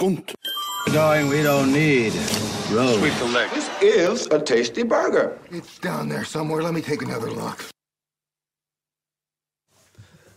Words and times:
skunt. 0.00 0.34
Darling, 0.94 1.28
we 1.28 1.42
don't 1.42 1.72
need 1.72 2.12
roads. 2.72 3.00
This 3.54 3.68
is 3.82 4.26
a 4.30 4.38
tasty 4.38 4.82
burger. 4.82 5.38
It's 5.50 5.78
down 5.78 6.08
there 6.08 6.24
somewhere. 6.24 6.62
Let 6.62 6.74
me 6.74 6.80
take 6.80 7.02
another 7.02 7.30
look. 7.30 7.64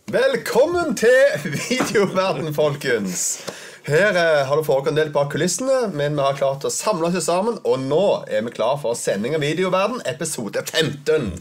Velkommen 0.06 0.96
til 0.96 1.50
videoverden, 1.70 2.54
folkens. 2.54 3.46
Her 3.84 4.08
eh, 4.08 4.46
har 4.46 4.56
det 4.56 4.66
foregått 4.66 4.92
en 4.92 4.98
del 4.98 5.10
bak 5.12 5.32
kulissene, 5.32 5.88
men 5.92 6.14
vi 6.16 6.22
har 6.22 6.36
klart 6.36 6.64
å 6.64 6.70
samle 6.72 7.08
oss 7.08 7.24
sammen. 7.24 7.56
Og 7.64 7.80
nå 7.80 8.24
er 8.28 8.44
vi 8.44 8.52
klar 8.52 8.76
for 8.82 8.96
sending 8.96 9.34
av 9.36 9.42
Videoverden, 9.44 10.04
episode 10.06 10.60
15. 10.68 11.32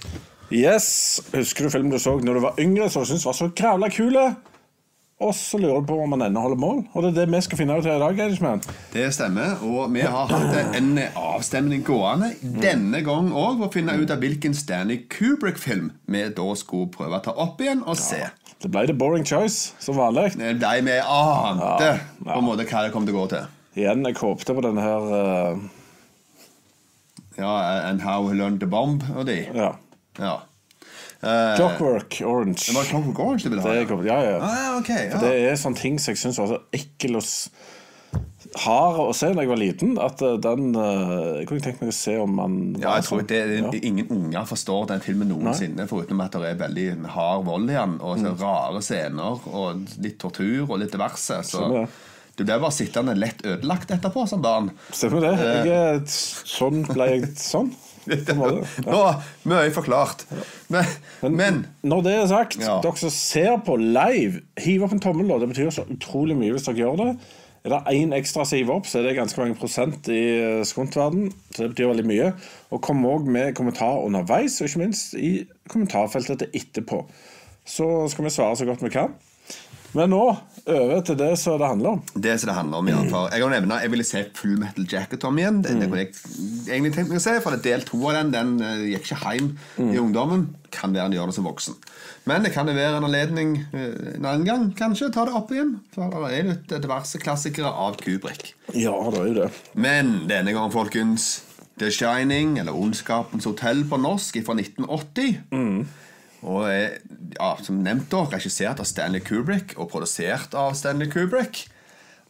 Yes, 0.51 1.21
Husker 1.35 1.67
du 1.67 1.75
filmen 1.75 1.91
du 1.91 1.99
så 1.99 2.15
når 2.19 2.39
du 2.39 2.43
var 2.47 2.59
yngre, 2.59 2.89
som 2.89 3.03
du 3.03 3.11
syntes 3.11 3.27
var 3.27 3.37
så 3.37 3.51
grævla 3.51 3.91
kule? 3.91 4.25
Og 5.23 5.31
så 5.37 5.59
lurer 5.61 5.79
du 5.79 5.87
på 5.87 5.97
om 6.03 6.11
man 6.11 6.25
ennå 6.25 6.41
holder 6.43 6.59
mål. 6.59 6.81
Og 6.91 7.05
det 7.05 7.13
er 7.13 7.17
det 7.21 7.31
vi 7.31 7.41
skal 7.45 7.59
finne 7.61 7.77
ut 7.79 7.87
her 7.87 7.95
i 7.95 8.01
dag. 8.01 8.19
Edgeman. 8.25 8.63
Det 8.91 9.05
stemmer, 9.15 9.61
og 9.63 9.93
vi 9.95 10.03
har 10.03 10.27
hatt 10.27 10.75
en 10.75 10.91
avstemning 10.99 11.83
gående 11.87 12.33
denne 12.41 12.99
gang 13.05 13.31
òg 13.31 13.61
for 13.61 13.69
å 13.69 13.73
finne 13.73 13.95
ut 14.01 14.11
av 14.11 14.19
hvilken 14.23 14.55
Stanley 14.57 15.05
Kubrick-film 15.11 15.93
vi 16.11 16.25
da 16.35 16.47
skulle 16.59 16.91
prøve 16.91 17.21
å 17.21 17.23
ta 17.23 17.35
opp 17.39 17.63
igjen 17.63 17.85
og 17.87 17.99
se. 17.99 18.25
Det 18.63 18.71
ble 18.71 18.85
the 18.87 18.95
boring 18.95 19.25
choice, 19.27 19.73
som 19.83 19.97
vanlig. 19.99 20.33
Det 20.39 20.53
ble 20.59 20.75
vi 20.85 20.99
ante 20.99 21.89
Ja, 21.89 21.97
på 22.23 22.37
en 22.37 22.45
måte 22.47 22.67
hva 22.67 22.85
det 22.85 22.93
kom 22.93 23.07
til 23.07 23.15
å 23.15 23.23
gå 23.23 23.29
til. 23.33 23.49
Igjen, 23.79 24.05
jeg 24.07 24.19
håpte 24.19 24.55
på 24.55 24.63
denne 24.63 24.83
her 24.85 25.09
uh... 25.11 25.63
Ja, 27.39 27.53
And 27.89 28.03
How 28.05 28.27
He 28.29 28.37
Learned 28.37 28.61
the 28.61 28.69
Bomb 28.69 29.03
og 29.15 29.25
de. 29.27 29.39
Ja. 29.55 29.73
Ja. 30.19 30.35
Eh, 31.23 31.55
Clockwork 31.57 32.21
Orange. 32.27 32.65
Det 32.67 32.75
var 32.75 32.83
Clockwork 32.89 33.19
Orange 33.19 33.43
du 33.43 33.49
ville 33.53 33.61
ha? 33.63 33.73
Det 33.73 34.07
ja. 34.07 34.19
ja, 34.21 34.31
ja. 34.31 34.39
Ah, 34.41 34.77
okay, 34.79 35.07
ja. 35.09 35.21
Det 35.23 35.33
er 35.51 35.55
sånne 35.59 35.79
ting 35.79 35.99
som 35.99 36.11
jeg 36.13 36.21
syns 36.23 36.39
var 36.41 36.51
så 36.53 36.59
ekkel 36.75 37.15
og 37.21 37.23
hard 38.59 38.99
å 39.01 39.13
se 39.17 39.31
da 39.33 39.41
jeg 39.41 39.49
var 39.49 39.57
liten, 39.57 39.93
at 40.03 40.21
eh, 40.21 40.35
den 40.43 40.75
eh, 40.77 41.39
Jeg 41.39 41.47
kunne 41.49 41.63
tenkt 41.65 41.79
meg 41.81 41.89
å 41.89 41.95
se 41.97 42.13
om 42.21 42.35
man 42.37 42.57
Ja, 42.77 42.97
jeg 42.99 43.07
tror 43.07 43.23
det, 43.25 43.39
det, 43.49 43.59
Ja. 43.63 43.71
Ingen 43.89 44.11
unger 44.13 44.45
forstår 44.49 44.85
den 44.91 45.01
filmen 45.01 45.31
noensinne, 45.31 45.87
foruten 45.89 46.21
at 46.21 46.35
det 46.37 46.51
er 46.51 46.59
veldig 46.61 46.87
hard 47.15 47.45
vold 47.47 47.71
i 47.71 47.77
den, 47.79 47.95
og 48.01 48.19
Mm. 48.23 48.35
rare 48.39 48.81
scener, 48.85 49.39
og 49.49 49.87
litt 50.03 50.19
tortur 50.21 50.67
og 50.69 50.77
litt 50.83 50.91
diverse. 50.93 51.39
Så 51.43 51.57
Stemmer 51.63 51.81
det. 51.81 51.89
du 52.37 52.43
ble 52.45 52.59
bare 52.61 52.71
sittende 52.71 53.15
lett 53.17 53.41
ødelagt 53.43 53.89
etterpå 53.95 54.27
som 54.29 54.41
barn. 54.43 54.69
Stemmer 54.91 55.25
det. 55.25 55.33
Jeg, 55.67 56.05
sånn 56.07 56.83
ble 56.93 57.09
jeg 57.09 57.31
sånn. 57.41 57.73
Nå, 58.87 58.99
mye 59.49 59.71
forklart. 59.75 60.25
Men, 60.73 60.85
men 61.33 61.61
Når 61.83 62.03
det 62.03 62.13
er 62.17 62.27
sagt, 62.31 62.57
Ja. 62.61 62.79
dere 62.83 62.97
som 62.99 63.09
ser 63.13 63.57
på 63.65 63.77
live, 63.79 64.41
hiv 64.59 64.83
opp 64.83 64.91
en 64.95 64.99
tommel. 65.03 65.27
da. 65.31 65.39
Det 65.43 65.49
betyr 65.53 65.71
så 65.71 65.85
utrolig 65.89 66.35
mye 66.39 66.51
hvis 66.55 66.67
dere 66.67 66.81
gjør 66.83 66.99
det. 67.03 67.09
Er 67.63 67.71
det 67.71 67.93
én 67.95 68.11
ekstra 68.11 68.43
som 68.43 68.57
hiver 68.59 68.75
opp, 68.75 68.87
så 68.91 68.99
er 68.99 69.05
det 69.07 69.13
ganske 69.15 69.39
mange 69.39 69.55
prosent 69.55 70.07
i 70.11 70.21
skontverden. 70.67 71.29
Så 71.55 71.63
det 71.63 71.69
betyr 71.75 71.93
veldig 71.93 72.05
mye. 72.09 72.33
Og 72.75 72.81
kom 72.83 73.05
òg 73.07 73.23
med 73.31 73.53
kommentar 73.55 74.01
underveis, 74.03 74.57
og 74.59 74.67
ikke 74.67 74.81
minst 74.83 75.13
i 75.15 75.45
kommentarfeltet 75.71 76.49
etterpå. 76.51 77.05
Så 77.63 77.87
skal 78.11 78.25
vi 78.27 78.33
svare 78.35 78.57
så 78.59 78.67
godt 78.67 78.83
vi 78.83 78.91
kan. 78.91 79.13
Men 79.95 80.09
nå 80.11 80.25
over 80.69 81.01
til 81.03 81.17
det 81.19 81.31
som 81.41 81.57
det 81.59 81.67
handler 81.67 81.97
om. 81.97 82.01
det 82.15 82.33
som 82.39 82.49
det 82.49 82.55
handler 82.55 82.77
om, 82.77 82.87
ja. 82.87 82.99
For 83.11 83.33
jeg, 83.35 83.49
nevne, 83.51 83.79
jeg 83.83 83.91
ville 83.91 84.05
se 84.07 84.23
Full 84.37 84.57
Metal 84.61 84.85
Jacket 84.89 85.23
om 85.27 85.39
igjen. 85.39 85.61
Det, 85.63 85.73
det 85.79 85.89
kunne 85.89 86.03
jeg 86.05 86.13
egentlig 86.69 86.93
tenkt 86.95 87.11
meg 87.11 87.19
å 87.19 87.23
se, 87.23 87.33
for 87.43 87.55
det 87.55 87.65
del 87.65 87.83
to 87.87 87.99
av 88.07 88.15
den. 88.19 88.31
Den 88.35 88.53
uh, 88.63 88.83
gikk 88.87 89.09
ikke 89.09 89.33
hjem 89.35 89.49
i 89.83 89.99
ungdommen. 89.99 90.47
Kan 90.73 90.95
være 90.95 91.09
han 91.09 91.15
gjør 91.17 91.31
det 91.31 91.37
som 91.37 91.47
voksen. 91.49 91.79
Men 92.29 92.45
det 92.47 92.53
kan 92.55 92.69
jo 92.71 92.75
være 92.77 93.01
en 93.01 93.07
anledning 93.09 93.57
uh, 93.73 94.13
en 94.15 94.29
annen 94.29 94.45
gang, 94.47 94.69
kanskje, 94.79 95.11
ta 95.13 95.25
det 95.27 95.35
opp 95.35 95.51
igjen. 95.51 95.75
For 95.95 96.15
det 96.15 96.37
er 96.37 96.51
litt 96.53 96.77
diverse 96.85 97.19
klassikere 97.21 97.71
av 97.71 97.99
Kubrick. 97.99 98.53
Ja, 98.71 98.95
det 99.11 99.19
er 99.19 99.27
jo 99.31 99.35
det. 99.41 99.49
Men 99.75 100.15
denne 100.31 100.55
gangen, 100.55 100.71
folkens, 100.73 101.33
The 101.81 101.91
Shining, 101.91 102.55
eller 102.61 102.75
Ondskapens 102.77 103.49
hotell 103.49 103.83
på 103.89 103.99
norsk, 103.99 104.39
fra 104.45 104.55
1980. 104.55 105.43
Og 106.43 106.65
er, 106.67 106.97
ja, 107.37 107.53
som 107.63 107.77
nevnt 107.85 108.09
da, 108.11 108.25
regissert 108.33 108.79
av 108.83 108.85
Stanley 108.89 109.21
Kubrick 109.23 109.77
og 109.79 109.89
produsert 109.93 110.53
av 110.59 110.73
Stanley 110.75 111.07
Kubrick. 111.11 111.65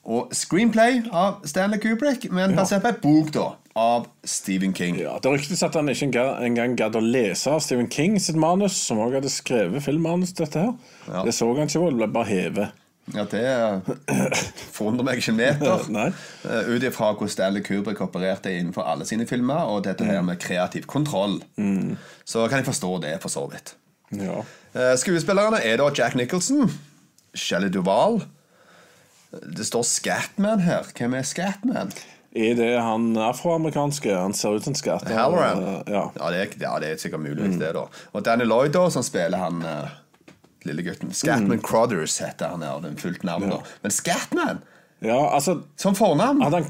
Og 0.03 0.34
screenplay 0.35 1.01
av 1.16 1.41
Stanley 1.47 1.79
Kubrick, 1.79 2.25
men 2.31 2.53
basert 2.57 2.84
på 2.84 2.91
en 2.91 2.97
bok 3.02 3.31
da, 3.34 3.46
av 3.79 4.06
Stephen 4.28 4.73
King. 4.75 4.97
Ja, 5.00 5.16
Det 5.23 5.31
ryktes 5.31 5.63
at 5.63 5.73
han 5.79 5.88
ikke 5.90 6.12
engang- 6.44 6.75
gadd 6.78 6.96
å 6.96 7.02
lese 7.02 7.56
Stephen 7.63 7.88
King 7.90 8.19
sitt 8.19 8.35
manus, 8.35 8.73
som 8.78 9.00
òg 9.00 9.13
hadde 9.16 9.31
skrevet 9.31 9.81
filmmanus 9.81 10.34
til 10.35 10.46
dette 10.46 10.59
her. 10.59 10.73
Ja. 11.07 11.23
Det 11.23 11.34
så 11.34 11.47
han 11.56 11.68
ikke, 11.68 11.79
og 11.79 11.91
det 11.91 11.97
ble 12.03 12.07
bare 12.07 12.25
hevet. 12.29 12.79
Ja, 13.13 13.23
det 13.25 13.44
forundrer 14.72 15.03
meg 15.07 15.18
ikke 15.19 15.34
en 15.34 15.40
meter. 15.41 16.13
Eh, 16.44 16.69
Ut 16.75 16.84
ifra 16.84 17.13
hvordan 17.16 17.31
Stanley 17.31 17.63
Kubrick 17.63 18.02
opererte 18.03 18.52
innenfor 18.52 18.84
alle 18.88 19.06
sine 19.07 19.25
filmer, 19.28 19.63
og 19.72 19.84
dette 19.88 20.03
her 20.07 20.22
med 20.22 20.40
kreativ 20.44 20.84
kontroll. 20.85 21.40
Så 22.28 22.44
kan 22.50 22.59
jeg 22.59 22.68
forstå 22.68 23.02
det, 23.02 23.18
for 23.23 23.31
så 23.31 23.46
vidt. 23.52 23.73
Ja. 24.19 24.40
Eh, 24.74 24.94
Skuespillerne 25.00 25.62
er 25.63 25.78
da 25.81 25.90
Jack 25.96 26.16
Nicholson, 26.19 26.72
Shelley 27.34 27.69
Duvall 27.74 28.22
Det 29.56 29.66
står 29.66 29.84
Scatman 29.90 30.62
her. 30.62 30.85
Hvem 30.97 31.16
er 31.18 31.24
Scatman? 31.25 31.90
Er 32.34 32.56
det 32.57 32.69
han 32.81 33.12
afroamerikanske? 33.18 34.13
Han 34.13 34.34
ser 34.34 34.57
ut 34.57 34.66
som 34.66 34.73
en 34.73 34.78
skatt. 34.78 35.09
Halloran. 35.09 35.63
Ja. 35.85 36.03
Ja, 36.18 36.29
det 36.34 36.40
er, 36.40 36.53
ja, 36.62 36.73
det 36.81 36.91
er 36.91 37.02
sikkert 37.02 37.22
muligvis 37.25 37.59
det, 37.62 37.72
da. 37.78 37.85
Og 38.13 38.25
Danny 38.25 38.46
Lloyd, 38.46 38.73
da, 38.73 38.88
som 38.94 39.06
spiller 39.06 39.38
han 39.41 39.62
uh, 39.62 39.90
lille 40.66 40.85
gutten. 40.85 41.13
Scatman 41.13 41.62
Crothers 41.62 42.18
heter 42.22 42.53
han, 42.53 42.66
her, 42.66 42.81
den 42.81 42.97
fullt 42.97 43.25
navn, 43.25 43.50
da. 43.53 43.59
Men 43.85 43.94
Scatman! 43.94 44.62
Ja, 45.03 45.18
altså 45.36 45.58
Som 45.78 45.96
fornavn! 45.96 46.41
han, 46.41 46.64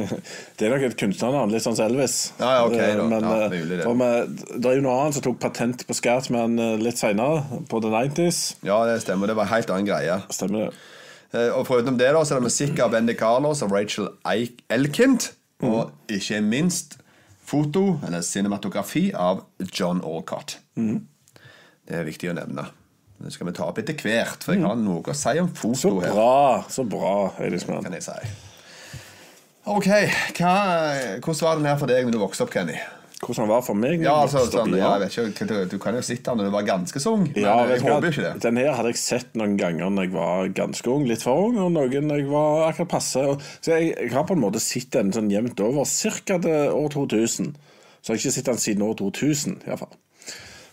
Det 0.58 0.66
er 0.66 0.70
nok 0.74 0.86
et 0.88 0.96
kunstnernavn, 1.00 1.52
litt 1.52 1.62
sånn 1.64 1.76
som 1.76 1.86
Elvis. 1.90 2.32
Ja, 2.40 2.50
ja, 2.56 2.64
ok, 2.66 2.74
da. 2.78 2.88
Eh, 2.88 3.02
Men 3.10 3.26
Ja, 3.28 3.34
eh, 3.44 3.50
mulig 3.50 3.78
det. 3.78 3.86
vi- 3.86 4.58
det 4.60 4.70
er 4.70 4.74
jo 4.80 4.84
noe 4.86 4.96
annet 5.02 5.14
som 5.18 5.22
tok 5.28 5.38
patent 5.40 5.86
på 5.86 5.94
Scatman 5.98 6.54
men 6.56 6.80
litt 6.82 6.96
seinere, 6.98 7.44
på 7.68 7.80
the 7.84 7.88
90s. 7.92 8.56
Ja, 8.64 8.84
det 8.86 9.00
stemmer. 9.02 9.26
Det 9.26 9.36
var 9.36 9.44
en 9.48 9.54
helt 9.54 9.70
annen 9.70 9.86
greie. 9.86 10.18
Stemmer 10.30 10.66
det? 10.70 10.74
Eh, 11.34 11.50
Og 11.58 11.66
foruten 11.66 11.96
det 11.98 12.12
da, 12.14 12.20
så 12.24 12.36
er 12.36 12.40
det 12.40 12.48
musikk 12.50 12.78
av 12.80 12.90
Bendy 12.92 13.14
Carlos 13.18 13.62
og 13.62 13.72
Rachel 13.72 14.08
Eik- 14.24 14.62
Elkind. 14.70 15.32
Og 15.62 15.90
ikke 16.08 16.40
minst 16.44 16.98
foto, 17.44 17.98
eller 18.06 18.20
cinematografi, 18.22 19.12
av 19.14 19.44
John 19.72 20.00
Alcott. 20.04 20.58
Det 20.76 21.94
er 22.00 22.04
viktig 22.04 22.30
å 22.30 22.34
nevne. 22.36 22.66
Det 23.22 23.30
skal 23.32 23.46
vi 23.48 23.54
ta 23.56 23.68
opp 23.70 23.78
etter 23.80 23.94
hvert, 24.02 24.42
for 24.42 24.56
jeg 24.56 24.64
har 24.66 24.74
noe 24.76 25.00
å 25.06 25.14
si 25.16 25.36
om 25.40 25.48
foto 25.54 25.78
Så 25.78 25.92
her. 26.02 26.10
bra! 26.12 26.64
Så 26.68 26.84
bra, 26.88 27.14
Eidisman. 27.40 27.84
kan 27.86 27.94
jeg 27.94 28.04
si. 28.04 28.34
Ok, 29.64 29.86
hva, 30.36 30.52
hvordan 31.24 31.46
var 31.46 31.56
den 31.62 31.70
her 31.70 31.78
for 31.80 31.88
deg 31.88 32.04
når 32.04 32.12
du 32.12 32.20
vokste 32.20 32.44
opp, 32.44 32.52
Kenny? 32.52 32.76
Hvordan 33.24 33.46
den 33.46 33.52
var 33.54 33.62
for 33.64 33.78
meg? 33.80 34.02
Ja, 34.04 34.18
altså, 34.26 34.42
sånn, 34.52 34.74
ja. 34.76 34.90
jeg 34.98 35.04
vet 35.06 35.14
ikke, 35.32 35.46
du, 35.48 35.54
du 35.72 35.78
kan 35.80 35.96
jo 35.96 36.02
sitte 36.04 36.28
her 36.28 36.36
når 36.36 36.50
du 36.50 36.52
var 36.52 36.66
ganske 36.68 37.00
så 37.00 37.14
ung, 37.16 37.24
Ja, 37.38 37.54
men 37.62 37.72
jeg 37.72 37.84
håper 37.86 38.10
ikke 38.10 38.24
det. 38.26 38.32
Den 38.44 38.60
her 38.60 38.74
hadde 38.76 38.92
jeg 38.92 39.00
sett 39.00 39.32
noen 39.40 39.54
ganger 39.56 39.88
når 39.94 40.08
jeg 40.10 40.12
var 40.18 40.52
ganske 40.58 40.92
ung, 40.92 41.06
litt 41.08 41.24
for 41.24 41.46
ung, 41.46 41.56
og 41.64 41.72
noen 41.72 42.10
når 42.10 42.20
jeg 42.20 42.28
var 42.34 42.66
akkurat 42.68 42.92
passe. 42.92 43.24
Så 43.64 43.72
jeg, 43.72 43.94
jeg 43.96 44.12
har 44.12 44.26
på 44.28 44.36
en 44.36 44.44
måte 44.44 44.60
sett 44.60 44.90
den 44.92 45.14
sånn 45.16 45.32
jevnt 45.32 45.64
over, 45.64 45.88
ca. 45.88 46.36
til 46.44 46.76
år 46.76 46.92
2000. 46.92 47.54
Så 48.04 48.12
jeg 48.12 48.18
har 48.18 48.20
ikke 48.20 48.34
sett 48.36 48.50
den 48.52 48.60
siden 48.66 48.84
år 48.84 48.98
2000, 49.00 49.62
iallfall. 49.64 49.94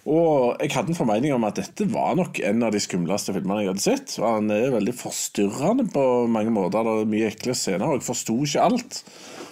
Og 0.09 0.57
jeg 0.57 0.71
hadde 0.73 0.93
en 0.93 0.97
formening 0.97 1.33
om 1.35 1.43
at 1.45 1.59
dette 1.59 1.85
var 1.91 2.15
nok 2.17 2.39
en 2.47 2.63
av 2.65 2.73
de 2.73 2.81
skumleste 2.81 3.35
filmene 3.35 3.61
jeg 3.61 3.71
hadde 3.73 3.83
sett. 3.83 4.15
Og 4.21 4.25
han 4.25 4.53
er 4.53 4.73
veldig 4.73 4.95
forstyrrende 4.97 5.85
på 5.93 6.05
mange 6.31 6.53
måter. 6.53 6.87
Det 6.87 6.95
er 7.03 7.11
mye 7.11 7.29
ekle 7.29 7.53
scener, 7.57 7.85
og 7.85 7.99
jeg 7.99 8.07
forsto 8.07 8.39
ikke 8.47 8.65
alt. 8.65 9.01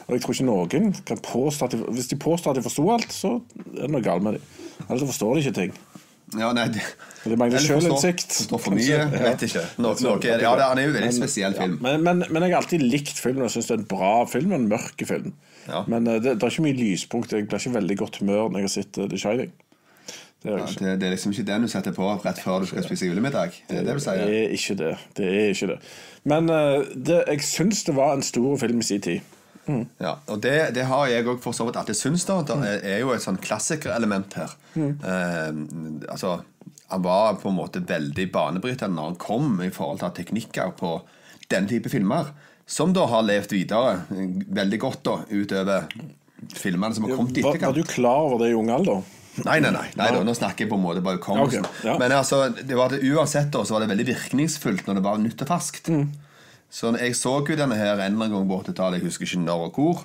Og 0.08 0.16
jeg 0.16 0.24
tror 0.24 0.34
ikke 0.38 0.48
noen 0.48 0.96
kan 1.06 1.22
påstå 1.22 1.68
at 1.68 1.76
de, 1.76 1.84
Hvis 1.94 2.10
de 2.10 2.18
påstår 2.18 2.56
at 2.56 2.58
de 2.58 2.66
forsto 2.66 2.88
alt, 2.90 3.12
så 3.14 3.36
er 3.76 3.84
det 3.84 3.92
noe 3.94 4.06
galt 4.06 4.26
med 4.26 4.40
dem. 4.40 4.48
Eller 4.88 5.04
så 5.04 5.10
forstår 5.12 5.36
de 5.38 5.46
ikke 5.46 5.58
ting. 5.60 5.76
Ja, 6.38 6.52
nei, 6.54 6.68
det, 6.70 6.82
Det 7.26 7.38
mangler 7.42 7.62
sjølinnsikt. 7.62 8.34
forstår 8.38 8.62
for 8.62 8.78
mye, 8.78 8.98
jeg 9.02 9.22
vet 9.24 9.46
ikke. 9.48 9.64
Nå, 9.82 9.94
noe, 10.06 10.18
ja, 10.22 10.36
det, 10.38 10.50
han 10.62 10.82
er 10.82 10.86
jo 10.86 10.92
en 10.92 10.98
veldig 11.00 11.14
spesiell 11.16 11.56
film. 11.58 11.78
Men, 11.82 12.04
men, 12.06 12.26
men 12.30 12.46
jeg 12.46 12.54
har 12.54 12.62
alltid 12.62 12.86
likt 12.86 13.18
filmen 13.22 13.46
og 13.46 13.54
syns 13.54 13.70
det 13.70 13.78
er 13.78 13.82
en 13.82 13.88
bra 13.90 14.12
film. 14.30 14.54
En 14.58 14.68
mørk 14.70 15.06
film. 15.10 15.34
Ja. 15.70 15.84
Men 15.90 16.10
eh, 16.10 16.20
det, 16.22 16.38
det 16.38 16.46
er 16.46 16.54
ikke 16.54 16.66
mye 16.68 16.78
lyspunkt. 16.78 17.34
Jeg 17.34 17.50
blir 17.50 17.62
ikke 17.62 17.78
veldig 17.78 17.98
godt 18.02 18.22
humør 18.22 18.50
når 18.50 18.62
jeg 18.64 18.70
har 18.70 18.76
sett 18.80 19.02
eh, 19.02 19.10
The 19.10 19.22
Shining. 19.22 19.54
Det 20.44 20.54
er 20.54 20.62
ikke. 20.64 20.86
Det, 20.86 20.92
det 21.02 21.08
er 21.08 21.16
liksom 21.16 21.34
ikke 21.36 21.48
den 21.50 21.66
du 21.66 21.72
setter 21.72 21.96
på 21.96 22.06
rett 22.24 22.40
før 22.40 22.64
du 22.64 22.70
skal 22.70 22.86
spise 22.86 23.10
julemiddag. 23.10 23.58
Det 23.68 23.82
er 23.82 23.88
det 23.88 23.98
Det 24.00 24.14
er 24.24 24.54
ikke 24.56 24.78
det. 24.80 24.94
Det 25.18 25.28
er 25.28 25.50
ikke 25.52 25.68
det. 25.74 25.80
Men 26.24 26.50
eh, 26.50 26.86
det, 26.96 27.24
jeg 27.28 27.44
syns 27.44 27.84
det 27.88 27.96
var 27.98 28.16
en 28.16 28.24
stor 28.24 28.56
film 28.62 28.80
i 28.80 28.88
sin 28.88 29.04
tid. 29.04 29.36
Ja, 30.02 30.16
og 30.26 30.40
det, 30.42 30.74
det 30.74 30.88
har 30.90 31.10
jeg 31.12 31.28
òg 31.30 31.42
for 31.44 31.54
så 31.54 31.68
vidt 31.68 31.78
alltid 31.78 31.98
syntes. 31.98 32.26
Det 32.26 32.56
er, 32.56 32.80
er 32.96 33.02
jo 33.04 33.12
et 33.14 33.22
sånn 33.22 33.38
klassikerelement 33.42 34.38
her. 34.40 34.56
Eh, 34.76 35.50
altså, 36.10 36.40
Han 36.90 37.04
var 37.06 37.36
på 37.38 37.52
en 37.52 37.60
måte 37.60 37.84
veldig 37.86 38.32
banebrytende 38.34 38.96
når 38.96 39.12
han 39.12 39.20
kom 39.22 39.60
i 39.62 39.70
forhold 39.70 40.00
til 40.02 40.16
teknikker 40.24 40.72
på 40.80 40.96
den 41.52 41.68
type 41.70 41.92
filmer. 41.92 42.32
Som 42.70 42.94
da 42.94 43.06
har 43.10 43.26
levd 43.26 43.54
videre 43.54 44.00
eh, 44.16 44.34
veldig 44.62 44.80
godt 44.82 45.04
da 45.06 45.20
utover 45.30 45.86
filmene 46.56 46.96
som 46.96 47.06
har 47.06 47.18
kommet 47.18 47.38
i 47.38 47.46
Var, 47.46 47.62
var 47.68 47.78
du 47.78 47.84
klar 47.86 48.26
over 48.30 48.42
det 48.42 48.54
i 48.54 48.58
ung 48.58 48.72
alder? 48.74 49.04
Nei, 49.46 49.60
nei, 49.64 49.72
nei, 49.76 49.86
nei 50.00 50.10
da, 50.16 50.24
nå 50.26 50.34
snakker 50.38 50.66
jeg 50.66 50.72
på 50.72 50.80
en 50.80 50.84
måte 50.84 51.04
bare 51.06 51.20
hukommelsen. 51.20 51.68
Ok, 51.68 51.84
ja. 51.88 51.98
Men 52.02 52.16
altså, 52.18 52.42
det 52.56 52.78
var 52.78 52.94
det, 52.94 53.02
uansett 53.10 53.52
da, 53.54 53.64
så 53.66 53.76
var 53.78 53.86
det 53.86 53.92
veldig 53.94 54.08
virkningsfullt 54.10 54.90
når 54.90 55.00
det 55.00 55.06
var 55.06 55.22
nytt 55.22 55.46
og 55.46 55.52
ferskt. 55.52 55.92
Så 56.70 56.92
jeg 57.02 57.16
så 57.18 57.32
jo 57.42 57.58
denne 57.58 57.78
her 57.78 57.96
en 57.96 58.04
eller 58.14 58.28
annen 58.28 58.36
gang 58.36 58.50
på 58.50 58.60
80-tallet, 58.64 59.00
jeg 59.00 59.10
husker 59.10 59.26
ikke 59.26 59.46
når 59.46 59.70
og 59.70 59.80
hvor. 59.80 60.04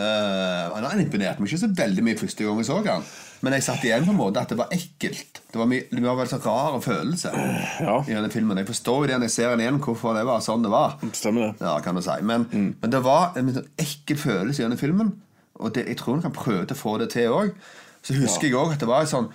Uh, 0.00 0.78
han 0.86 1.02
imponerte 1.02 1.42
meg 1.42 1.50
ikke 1.50 1.60
så 1.64 1.68
veldig 1.76 2.02
mye 2.06 2.18
første 2.18 2.46
gang 2.46 2.60
jeg 2.62 2.68
så 2.68 2.78
han. 2.86 3.04
Men 3.40 3.56
jeg 3.56 3.64
satt 3.64 3.84
igjen 3.86 4.04
på 4.04 4.12
en 4.12 4.18
måte 4.18 4.42
at 4.42 4.52
det 4.52 4.58
var 4.58 4.72
ekkelt. 4.74 5.40
Det 5.50 5.58
var, 5.58 5.68
mye, 5.70 5.86
det 5.90 6.02
var 6.04 6.20
en 6.20 6.30
så 6.30 6.38
rar 6.44 6.76
følelse 6.84 7.32
Ja. 7.80 7.96
i 8.04 8.12
denne 8.12 8.30
filmen. 8.32 8.58
Jeg 8.60 8.68
forstår 8.68 8.98
jo 9.00 9.08
det 9.08 9.16
når 9.18 9.30
jeg 9.30 9.36
ser 9.36 9.54
den 9.54 9.64
igjen, 9.64 9.80
hvorfor 9.80 10.16
det 10.18 10.26
var 10.28 10.42
sånn 10.44 10.66
det 10.66 10.72
var. 10.72 10.98
Stemmer 11.16 11.48
det. 11.48 11.64
Ja, 11.64 11.78
kan 11.84 11.96
du 11.96 12.02
si 12.04 12.18
Men, 12.22 12.46
men 12.52 12.92
det 12.92 13.00
var 13.04 13.38
en 13.40 13.52
sånn 13.56 13.70
ekkel 13.80 14.20
følelse 14.20 14.60
i 14.60 14.66
denne 14.66 14.80
filmen. 14.80 15.14
Og 15.60 15.72
det, 15.76 15.86
jeg 15.88 16.00
tror 16.00 16.20
han 16.20 16.36
prøve 16.36 16.68
å 16.68 16.76
få 16.78 16.98
det 17.00 17.10
til 17.16 17.32
òg. 17.32 17.54
Så 18.02 18.16
husker 18.16 18.48
jeg 18.48 18.58
òg 18.58 18.74
at 18.74 18.82
det 18.82 18.88
var 18.90 19.04
en 19.04 19.10
sånn 19.10 19.30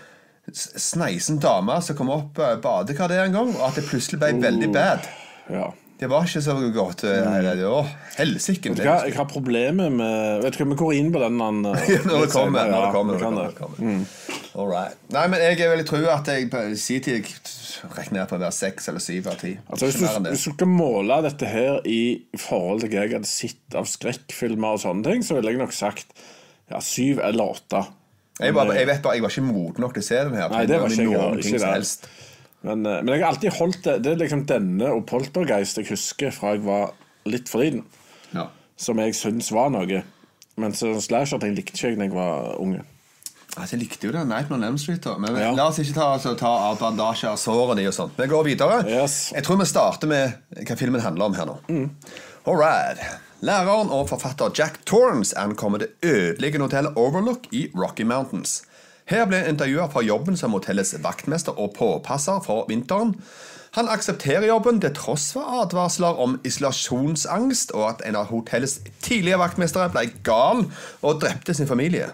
sneisen 0.54 1.40
dame 1.42 1.80
som 1.82 1.98
kom 1.98 2.12
opp 2.14 2.36
badekaret 2.38 2.62
badekar 2.62 3.10
der 3.10 3.24
en 3.26 3.34
gang, 3.40 3.56
og 3.56 3.64
at 3.70 3.80
det 3.80 3.88
plutselig 3.88 4.22
ble 4.22 4.36
veldig 4.44 4.70
bad. 4.74 5.10
Ja. 5.50 5.72
Det 5.96 6.10
var 6.12 6.26
ikke 6.28 6.42
så 6.44 6.54
godt. 6.76 7.06
Uh, 7.08 7.86
helsike. 8.18 8.74
Jeg 8.76 9.14
har 9.16 9.28
problemer 9.32 9.90
med 9.94 10.42
Vet 10.44 10.58
du 10.58 10.66
hva, 10.66 10.68
Vi 10.74 10.78
går 10.82 10.96
inn 10.98 11.12
på 11.14 11.22
den 11.24 11.40
han, 11.40 11.62
eh, 11.72 11.94
Når 12.04 12.26
det 12.26 12.32
kommer. 12.34 12.68
Når 12.68 12.76
Ja, 12.76 12.82
det 12.84 12.92
kommer, 12.92 13.16
ja, 13.16 13.30
når 13.30 13.46
det 13.46 13.54
det. 13.54 13.60
kommer, 13.62 13.78
når 13.78 13.88
det 13.88 14.10
kommer. 14.10 14.26
All 14.56 14.68
right. 14.68 14.98
Nei, 15.12 15.24
men 15.32 15.42
jeg 15.44 15.70
vil 15.72 15.86
tro 15.88 16.02
at 16.12 16.28
jeg 16.32 16.50
på 16.52 16.66
sin 16.80 17.02
tid 17.04 17.32
regner 17.96 18.28
på 18.28 18.36
å 18.36 18.42
være 18.44 18.56
seks 18.56 18.90
eller 18.92 19.04
syv 19.04 19.28
av 19.32 19.40
ti. 19.40 19.54
Altså, 19.70 19.88
hvis, 19.88 19.98
du, 20.00 20.06
det. 20.24 20.36
hvis 20.36 20.46
du 20.48 20.54
skal 20.54 20.72
måle 20.72 21.18
dette 21.26 21.48
her 21.52 21.80
i 21.88 22.02
forhold 22.40 22.84
til 22.84 22.92
hva 22.92 23.04
jeg 23.06 23.16
hadde 23.16 23.32
sett 23.32 23.78
av 23.80 23.88
skrekkfilmer 23.88 24.76
og 24.76 24.84
sånne 24.84 25.12
ting, 25.12 25.24
så 25.24 25.38
ville 25.38 25.54
jeg 25.54 25.64
nok 25.64 25.76
sagt 25.76 26.12
ja, 26.72 26.80
syv 26.84 27.24
eller 27.24 27.56
åtte. 27.56 27.86
Jeg, 28.40 28.54
var, 28.54 28.72
jeg 28.76 28.88
vet 28.88 29.02
bare, 29.02 29.16
jeg 29.16 29.24
var 29.24 29.30
ikke 29.32 29.46
moden 29.48 29.82
nok 29.86 29.94
til 29.96 30.04
å 30.04 30.08
se 30.10 30.16
den 30.28 30.34
her. 30.36 30.50
Nei, 30.52 30.66
det 30.68 30.80
var 30.82 30.90
ikke 30.92 31.04
jeg, 31.06 31.12
noen 31.14 31.38
ikke 31.40 31.48
ting 31.50 31.60
som 31.62 31.70
helst. 31.72 32.08
Men, 32.66 32.82
eh, 32.86 33.02
men 33.04 33.14
jeg 33.14 33.22
har 33.24 33.30
alltid 33.32 33.54
holdt 33.60 33.84
det 33.86 33.94
Det 34.04 34.12
er 34.12 34.20
liksom 34.24 34.42
denne 34.50 34.90
og 34.96 35.06
Poltergeist 35.08 35.78
jeg 35.78 35.88
husker 35.92 36.34
fra 36.36 36.56
jeg 36.56 36.64
var 36.66 36.92
litt 37.30 37.48
for 37.50 37.62
liten, 37.64 37.86
Ja. 38.34 38.48
som 38.78 39.00
jeg 39.00 39.16
syns 39.16 39.52
var 39.56 39.70
noe. 39.70 40.04
Men 40.58 40.72
så 40.76 40.94
slasher-ting 41.04 41.56
likte 41.56 41.76
ikke 41.76 41.90
jeg 41.94 41.98
da 42.00 42.04
jeg 42.10 42.14
var 42.16 42.60
unge. 42.60 42.84
Altså, 43.56 43.76
jeg 43.78 43.86
likte 43.86 44.08
jo 44.08 44.12
det. 44.12 44.26
Nightmare 44.28 44.58
on 44.60 44.64
Elm 44.68 44.78
Street. 44.78 45.02
Da. 45.04 45.18
Men 45.18 45.36
Ja. 45.40 45.52
la 45.56 45.68
oss 45.70 45.80
ikke 45.80 45.94
ta, 45.96 46.14
altså, 46.18 46.36
ta 46.38 46.48
av 46.72 46.80
bandasje 46.80 47.30
av 47.30 47.38
sårene 47.40 47.88
og 47.88 47.94
sånt. 47.96 48.18
Vi 48.18 48.28
går 48.28 48.44
videre. 48.44 48.82
Yes. 48.88 49.32
Jeg 49.32 49.44
tror 49.44 49.58
vi 49.62 49.66
starter 49.66 50.08
med 50.08 50.34
hva 50.68 50.76
filmen 50.78 51.00
handler 51.02 51.26
om 51.26 51.34
her 51.34 51.46
nå. 51.46 51.90
All 52.46 52.58
right. 52.58 52.98
Læreren 53.44 53.90
og 53.92 54.08
forfatter 54.10 54.54
Jack 54.58 54.86
Torrance 54.86 55.38
ankommer 55.38 55.78
det 55.78 55.88
ødeleggende 56.04 56.64
hotellet 56.64 56.94
Overlook 56.96 57.48
i 57.52 57.68
Rocky 57.76 58.02
Mountains. 58.02 58.64
Her 59.06 59.26
ble 59.28 59.42
han 59.42 59.50
intervjua 59.52 59.90
for 59.92 60.02
jobben 60.02 60.38
som 60.40 60.56
hotellets 60.56 60.96
vaktmester 61.04 61.60
og 61.60 61.74
påpasser 61.76 62.40
for 62.46 62.66
vinteren. 62.70 63.12
Han 63.76 63.90
aksepterer 63.92 64.48
jobben 64.48 64.80
til 64.82 64.94
tross 64.96 65.34
for 65.36 65.44
advarsler 65.62 66.16
om 66.24 66.38
isolasjonsangst 66.48 67.74
og 67.76 67.90
at 67.90 68.06
en 68.08 68.16
av 68.16 68.30
hotellets 68.32 68.80
tidligere 69.04 69.42
vaktmestere 69.44 69.92
ble 69.92 70.08
gal 70.24 70.64
og 71.04 71.20
drepte 71.22 71.54
sin 71.54 71.68
familie. 71.68 72.08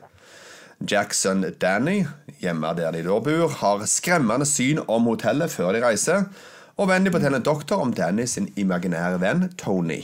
Jacks 0.81 1.21
sønn 1.21 1.45
Danny, 1.61 1.99
hjemme 2.41 2.73
der 2.75 2.95
de 2.95 3.03
da 3.05 3.19
bor, 3.21 3.53
har 3.61 3.85
skremmende 3.85 4.47
syn 4.49 4.81
om 4.87 5.05
hotellet 5.05 5.53
før 5.53 5.77
de 5.77 5.83
reiser, 5.85 6.25
og 6.81 6.89
Wendy 6.89 7.13
forteller 7.13 7.37
en 7.37 7.45
doktor 7.45 7.85
om 7.85 7.93
Danny 7.93 8.25
sin 8.25 8.49
imaginære 8.57 9.21
venn 9.21 9.51
Tony. 9.61 10.01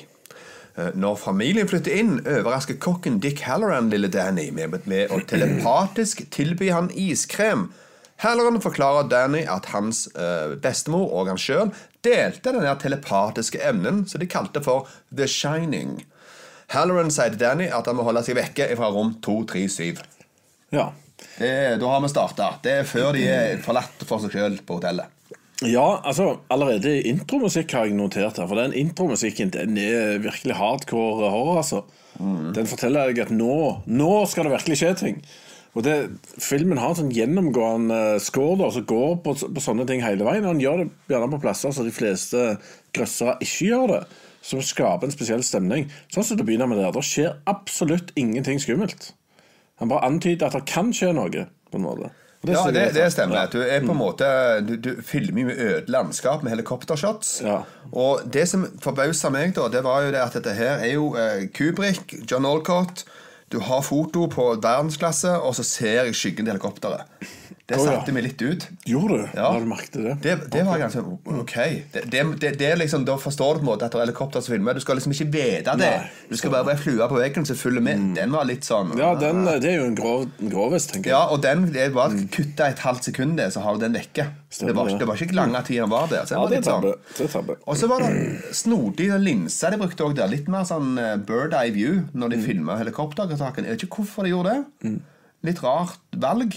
Eh, 0.77 0.93
Når 0.93 1.17
familien 1.21 1.67
flytter 1.69 1.97
inn, 1.97 2.19
overrasker 2.21 2.77
kokken 2.81 3.19
Dick 3.23 3.41
Halloran 3.47 3.89
lille 3.93 4.09
Danny 4.13 4.49
med, 4.53 4.79
med 4.85 5.11
å 5.11 5.19
telepatisk 5.27 6.27
tilby 6.33 6.69
han 6.73 6.91
iskrem. 6.93 7.69
Halloran 8.21 8.61
forklarer 8.61 9.09
Danny 9.09 9.43
at 9.45 9.67
hans 9.75 10.07
uh, 10.17 10.55
bestemor 10.57 11.11
og 11.13 11.27
han 11.29 11.37
sjøl 11.37 11.69
delte 12.05 12.49
denne 12.49 12.71
telepatiske 12.81 13.61
evnen 13.61 14.07
som 14.09 14.21
de 14.21 14.29
kalte 14.29 14.63
for 14.65 14.89
The 15.13 15.27
Shining. 15.29 15.99
Halloran 16.73 17.11
sier 17.13 17.35
til 17.35 17.43
Danny 17.43 17.67
at 17.69 17.85
han 17.85 17.99
må 17.99 18.07
holde 18.07 18.23
seg 18.25 18.39
vekke 18.39 18.71
fra 18.79 18.89
rom 18.93 19.13
237. 19.21 20.01
Ja. 20.73 20.89
Det, 21.37 21.77
da 21.81 21.91
har 21.93 22.01
vi 22.01 22.09
starta. 22.09 22.49
Det 22.63 22.73
er 22.81 22.89
før 22.89 23.13
de 23.13 23.27
er 23.29 23.61
forlatt 23.65 24.01
for 24.09 24.21
seg 24.23 24.33
sjøl 24.33 24.57
på 24.65 24.79
hotellet. 24.79 25.13
Ja, 25.65 26.01
altså 26.05 26.35
Allerede 26.53 26.99
intromusikk 27.09 27.71
har 27.73 27.87
jeg 27.87 27.97
notert 27.97 28.37
her. 28.37 28.45
For 28.45 28.59
den 28.59 28.75
intromusikken 28.77 29.49
den 29.53 29.77
er 29.81 30.19
virkelig 30.21 30.55
hardcore 30.55 31.31
horror. 31.33 31.57
altså 31.57 31.81
Den 32.53 32.69
forteller 32.69 33.09
deg 33.09 33.23
at 33.25 33.33
nå 33.33 33.81
Nå 33.87 34.11
skal 34.29 34.45
det 34.45 34.53
virkelig 34.53 34.77
skje 34.83 34.93
ting. 35.01 35.19
Og 35.77 35.83
det, 35.85 35.95
Filmen 36.41 36.79
har 36.81 36.93
en 36.93 36.99
sånn 37.01 37.13
gjennomgående 37.13 38.17
score 38.23 38.57
da, 38.63 38.69
som 38.73 38.85
går 38.89 39.19
på, 39.25 39.33
på 39.33 39.61
sånne 39.61 39.85
ting 39.89 40.01
hele 40.05 40.25
veien. 40.25 40.45
Og 40.45 40.55
han 40.55 40.61
gjør 40.61 40.83
det 40.83 40.87
gjerne 41.13 41.31
på 41.33 41.41
plasser 41.41 41.73
så 41.73 41.85
de 41.85 41.93
fleste 41.93 42.45
grøssere 42.97 43.37
ikke 43.41 43.71
gjør 43.71 43.93
det. 43.95 44.01
Som 44.47 44.61
skaper 44.63 45.09
en 45.09 45.13
spesiell 45.13 45.43
stemning. 45.45 45.89
Sånn 46.13 46.25
som 46.25 46.37
det 46.37 46.45
begynner 46.47 46.69
med 46.69 46.81
der. 46.81 46.93
Det 46.93 47.05
skjer 47.05 47.41
absolutt 47.49 48.13
ingenting 48.17 48.61
skummelt. 48.61 49.11
Han 49.81 49.89
bare 49.89 50.05
antyder 50.05 50.47
at 50.47 50.57
det 50.57 50.65
kan 50.69 50.93
skje 50.93 51.11
noe. 51.17 51.49
på 51.67 51.81
en 51.81 51.83
måte 51.83 52.13
Og 52.47 52.55
Ja, 52.55 52.71
det, 52.71 52.85
det 52.95 53.11
stemmer. 53.13 53.49
Du 53.51 53.59
er 53.61 53.83
på 53.85 53.91
en 53.93 53.99
måte 53.99 54.27
Du, 54.67 54.75
du 54.75 55.01
filmer 55.05 55.49
med 55.49 55.59
øde 55.59 55.83
landskap 55.91 56.43
med 56.43 56.55
helikoptershots. 56.55 57.41
Ja. 57.45 57.61
Og 57.91 58.21
det 58.33 58.47
som 58.49 58.65
forbausa 58.83 59.29
meg, 59.33 59.55
da, 59.55 59.67
det 59.71 59.83
var 59.85 60.05
jo 60.05 60.11
det 60.15 60.21
at 60.23 60.37
dette 60.39 60.53
her 60.57 60.83
er 60.83 60.93
jo 60.93 61.11
eh, 61.19 61.47
Kubrick, 61.55 62.15
John 62.31 62.45
Olcott 62.45 63.05
Du 63.51 63.59
har 63.63 63.81
foto 63.81 64.25
på 64.27 64.49
verdensklasse, 64.63 65.37
og 65.39 65.55
så 65.55 65.63
ser 65.63 66.01
jeg 66.03 66.15
skyggen 66.19 66.45
til 66.45 66.51
helikopteret. 66.51 67.07
Det 67.67 67.77
satte 67.79 68.13
meg 68.15 68.23
litt 68.23 68.41
ut. 68.41 68.65
Gjorde 68.87 69.17
du? 69.17 69.25
Ja. 69.37 69.51
Har 69.53 69.59
du 69.63 69.67
merket 69.69 69.93
det? 70.03 70.13
Det, 70.23 70.33
det 70.53 70.63
var 70.67 70.77
ganske 70.81 71.01
OK. 71.03 71.53
Det, 71.93 72.03
det, 72.11 72.23
det, 72.41 72.51
det 72.59 72.71
liksom, 72.79 73.05
Da 73.07 73.15
forstår 73.19 73.55
du 73.55 73.59
på 73.61 73.65
en 73.65 73.69
måte 73.71 73.85
at 73.87 73.91
det 73.95 73.99
er 74.01 74.05
helikopter 74.05 74.41
som 74.43 74.53
filmer. 74.55 74.73
Du 74.77 74.83
skal 74.83 74.99
liksom 74.99 75.13
ikke 75.15 75.27
vite 75.33 75.75
det. 75.79 75.91
Nei. 75.91 76.27
Du 76.29 76.35
skal 76.39 76.51
bare 76.53 76.67
være 76.69 76.81
flua 76.83 77.07
på 77.11 77.19
veggen 77.19 77.45
som 77.47 77.55
følger 77.59 77.83
med. 77.85 78.05
Den 78.17 78.31
var 78.35 78.47
litt 78.49 78.67
sånn 78.67 78.93
Ja, 78.99 79.13
den, 79.19 79.43
det 79.47 79.71
er 79.71 79.77
jo 79.81 79.87
en 79.89 79.95
grov, 79.99 80.27
grovest, 80.41 80.93
tenker 80.95 81.11
Ja, 81.15 81.23
og 81.31 81.41
den 81.45 81.67
det 81.75 81.89
var 81.95 82.15
kutta 82.33 82.69
et 82.71 82.79
halvt 82.85 83.09
sekund, 83.11 83.37
det, 83.39 83.49
så 83.55 83.63
har 83.65 83.75
du 83.79 83.83
den 83.87 83.93
vekke. 83.97 84.27
Det 84.57 84.73
var, 84.75 84.87
det. 84.89 85.07
var 85.07 85.19
ikke 85.19 85.35
lange 85.35 85.59
tid 85.67 85.81
den 85.83 85.91
var 85.91 86.07
der. 86.11 86.23
Så 86.27 86.35
Ja, 86.37 86.43
var 86.45 86.49
det 86.55 86.61
er 86.61 86.67
sånn. 86.69 87.29
tabbe. 87.31 87.57
Og 87.67 87.77
så 87.77 87.87
var 87.91 88.05
det 88.05 88.53
snodig 88.55 89.09
linse 89.19 89.69
de 89.73 89.77
brukte 89.81 90.03
også 90.07 90.19
der. 90.21 90.31
Litt 90.31 90.47
mer 90.51 90.63
sånn 90.69 90.95
eh, 91.01 91.15
bird 91.19 91.53
eye 91.57 91.71
view 91.75 92.03
når 92.13 92.27
Mm. 92.27 92.31
de 92.33 92.39
filma 92.43 92.75
helikoptersaken. 92.79 93.65
Jeg 93.67 93.75
vet 93.77 93.83
ikke 93.87 94.01
hvorfor 94.01 94.23
de 94.27 94.31
gjorde 94.33 94.55
det. 94.83 94.95
Litt 95.47 95.59
rart 95.63 95.99
valg. 96.17 96.55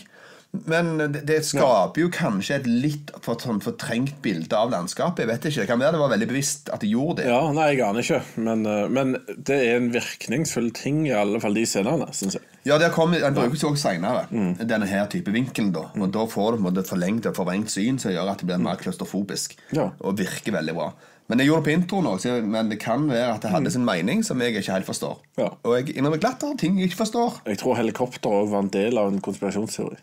Men 0.67 0.97
det, 0.99 1.21
det 1.29 1.37
skaper 1.47 2.01
jo 2.03 2.09
kanskje 2.11 2.57
et 2.59 2.65
litt 2.67 3.11
for, 3.23 3.39
sånn 3.39 3.61
fortrengt 3.63 4.17
bilde 4.25 4.57
av 4.59 4.73
landskapet. 4.73 5.23
Jeg 5.23 5.31
vet 5.31 5.45
ikke, 5.47 5.61
Det 5.63 5.69
kan 5.71 5.79
være 5.79 5.93
det 5.95 6.01
var 6.03 6.11
veldig 6.11 6.29
bevisst 6.33 6.71
at 6.75 6.83
de 6.83 6.89
gjorde 6.91 7.21
det. 7.23 7.29
Ja, 7.31 7.53
nei, 7.55 7.69
jeg 7.77 7.85
aner 7.87 8.03
ikke. 8.03 8.19
Men, 8.43 8.65
eh, 8.67 8.89
men 8.91 9.13
det 9.39 9.59
er 9.69 9.77
en 9.77 9.91
virkningsfull 9.95 10.73
ting, 10.75 11.05
i 11.07 11.15
alle 11.15 11.39
fall 11.43 11.55
de 11.55 11.63
scenene, 11.71 12.11
syns 12.17 12.35
jeg. 12.41 12.43
Ja, 12.67 12.79
det 12.83 12.91
kom, 12.93 13.13
Den 13.15 13.35
brukes 13.39 13.63
jo 13.63 13.71
også 13.71 13.87
senere, 13.95 14.27
Mm. 14.31 14.57
denne 14.67 14.87
her 14.91 15.07
type 15.07 15.31
vinkelen. 15.33 15.71
da 15.73 15.87
Og 15.95 16.11
Da 16.11 16.27
får 16.27 16.51
du 16.53 16.59
på 16.59 16.67
en 16.67 16.75
måte 16.75 16.87
forlengt 16.87 17.27
og 17.27 17.35
forvrengt 17.39 17.71
syn 17.71 17.99
som 17.99 18.11
gjør 18.13 18.31
at 18.33 18.39
det 18.39 18.47
blir 18.51 18.59
mer 18.59 18.77
klaustrofobisk. 18.77 19.57
Ja. 19.73 19.91
Og 20.03 20.19
virker 20.19 20.53
veldig 20.53 20.75
bra. 20.75 20.93
Men 21.29 21.39
jeg 21.39 21.47
gjorde 21.47 21.63
det 21.65 21.71
på 21.71 21.81
introen 21.81 22.07
også, 22.11 22.43
men 22.45 22.69
det 22.69 22.81
kan 22.81 23.07
være 23.09 23.35
at 23.37 23.43
det 23.43 23.51
hadde 23.53 23.71
sin 23.71 23.85
mening 23.85 24.25
som 24.25 24.41
jeg 24.41 24.57
ikke 24.57 24.73
helt 24.73 24.87
forstår. 24.87 25.17
Mm. 25.39 25.45
Ja. 25.45 25.49
Og 25.65 25.77
jeg 25.79 25.97
innrømmer 25.97 26.19
glatt 26.19 26.43
at 26.43 26.59
ting 26.59 26.77
jeg 26.81 26.91
ikke 26.91 27.05
forstår. 27.07 27.41
Jeg 27.47 27.59
tror 27.59 27.77
helikopter 27.77 28.29
òg 28.29 28.49
var 28.51 28.59
en 28.65 28.69
del 28.75 28.99
av 28.99 29.13
en 29.13 29.21
konspirasjonsteori. 29.21 29.97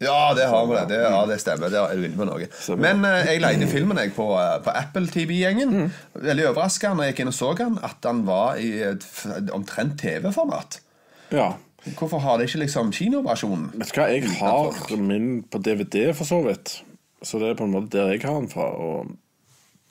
Ja, 0.00 0.32
det 0.34 0.46
har 0.48 0.66
vi 0.66 0.76
det. 0.78 0.84
det 0.88 1.00
ja, 1.02 1.24
det 1.28 1.36
stemmer. 1.42 1.72
Det 1.72 1.80
er 1.80 2.12
på 2.16 2.24
noe. 2.24 2.46
Men 2.80 3.02
uh, 3.04 3.18
jeg 3.28 3.42
leide 3.42 3.66
filmen 3.68 3.98
jeg 4.00 4.14
på, 4.16 4.30
uh, 4.32 4.56
på 4.64 4.72
Apple 4.72 5.10
TV-gjengen. 5.12 5.74
Mm. 5.76 5.90
Veldig 6.24 6.46
overraska 6.54 6.94
når 6.94 7.08
jeg 7.08 7.14
gikk 7.14 7.24
inn 7.24 7.32
og 7.32 7.36
så 7.36 7.50
den, 7.58 7.76
at 7.84 7.98
den 8.06 8.22
var 8.28 8.60
i 8.60 8.70
et 8.94 9.04
omtrent 9.52 9.98
TV-format. 10.00 10.80
Ja. 11.36 11.50
Hvorfor 11.98 12.24
har 12.24 12.40
de 12.40 12.46
ikke 12.48 12.62
liksom 12.62 12.94
kinoversjonen? 12.96 13.70
Vet 13.74 13.92
du 13.92 14.00
hva, 14.00 14.08
jeg 14.12 14.30
har 14.38 14.96
min 15.04 15.28
på 15.48 15.60
DVD, 15.64 16.10
for 16.16 16.28
så 16.28 16.40
vidt. 16.48 16.78
Så 17.22 17.40
det 17.40 17.52
er 17.52 17.60
på 17.60 17.68
en 17.68 17.74
måte 17.74 17.92
der 17.92 18.14
jeg 18.14 18.24
har 18.24 18.40
den 18.40 18.48
fra. 18.52 18.70
Og... 18.72 19.12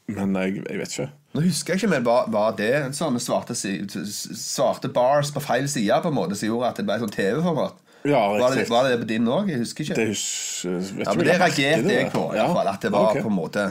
Men 0.09 0.33
jeg, 0.41 0.63
jeg 0.65 0.81
vet 0.81 0.95
ikke. 0.97 1.09
Nå 1.37 1.43
husker 1.45 1.75
jeg 1.75 1.83
ikke, 1.83 1.91
men 1.93 2.05
var, 2.05 2.25
var 2.33 2.57
det 2.57 2.73
sånne 2.97 3.21
svarte, 3.21 3.53
svarte 3.53 4.89
bars 4.89 5.29
på 5.33 5.43
feil 5.45 5.69
side 5.69 6.01
på 6.01 6.09
en 6.09 6.17
måte 6.17 6.37
som 6.37 6.49
gjorde 6.49 6.71
at 6.73 6.81
det 6.81 6.87
ble 6.89 6.97
sånn 7.03 7.13
TV-format? 7.13 7.77
Ja, 8.07 8.21
var, 8.31 8.55
det, 8.55 8.69
var 8.71 8.87
det 8.89 9.07
din 9.09 9.27
òg? 9.27 9.49
Jeg 9.51 9.59
husker 9.63 9.83
ikke. 9.83 9.95
Det 9.99 10.07
hus... 10.13 10.25
ja, 10.65 11.13
men 11.13 11.25
det 11.27 11.39
reagerte 11.39 11.93
jeg 11.95 12.11
på. 12.13 12.29
i 12.33 12.37
Ja. 12.39 12.47
fall, 12.53 12.67
At 12.71 12.81
det 12.85 12.91
var 12.93 13.09
okay. 13.11 13.21
på 13.25 13.27
en 13.31 13.35
måte 13.35 13.65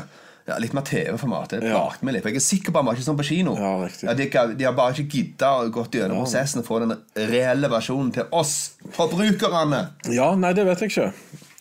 ja, 0.49 0.57
litt 0.61 0.73
mer 0.77 0.85
TV-format. 0.89 1.51
Det 1.51 1.63
Ja. 1.65 1.81
plagte 1.81 2.05
meg 2.05 2.15
litt. 2.15 2.23
For 2.25 2.33
jeg 2.33 2.41
er 2.41 2.45
sikker 2.45 2.73
på 2.73 2.81
han 2.81 2.87
var 2.89 2.95
ikke 2.97 3.07
sånn 3.09 3.19
på 3.21 3.27
kino. 3.29 3.57
Ja, 3.57 3.73
ja, 4.03 4.15
de, 4.17 4.29
de 4.57 4.65
har 4.65 4.77
bare 4.77 4.95
ikke 4.97 5.09
gidda 5.17 5.51
å 5.61 5.67
gått 5.73 5.97
gjennom 5.97 6.23
prosessen 6.25 6.61
og 6.63 6.69
få 6.69 6.81
den 6.85 6.95
reelle 7.29 7.69
versjonen 7.73 8.13
til 8.17 8.25
oss 8.33 8.55
forbrukerne. 8.97 9.83
Ja, 10.13 10.31
nei, 10.37 10.53
det 10.57 10.65
vet 10.69 10.85
jeg 10.85 10.93
ikke. 10.93 11.13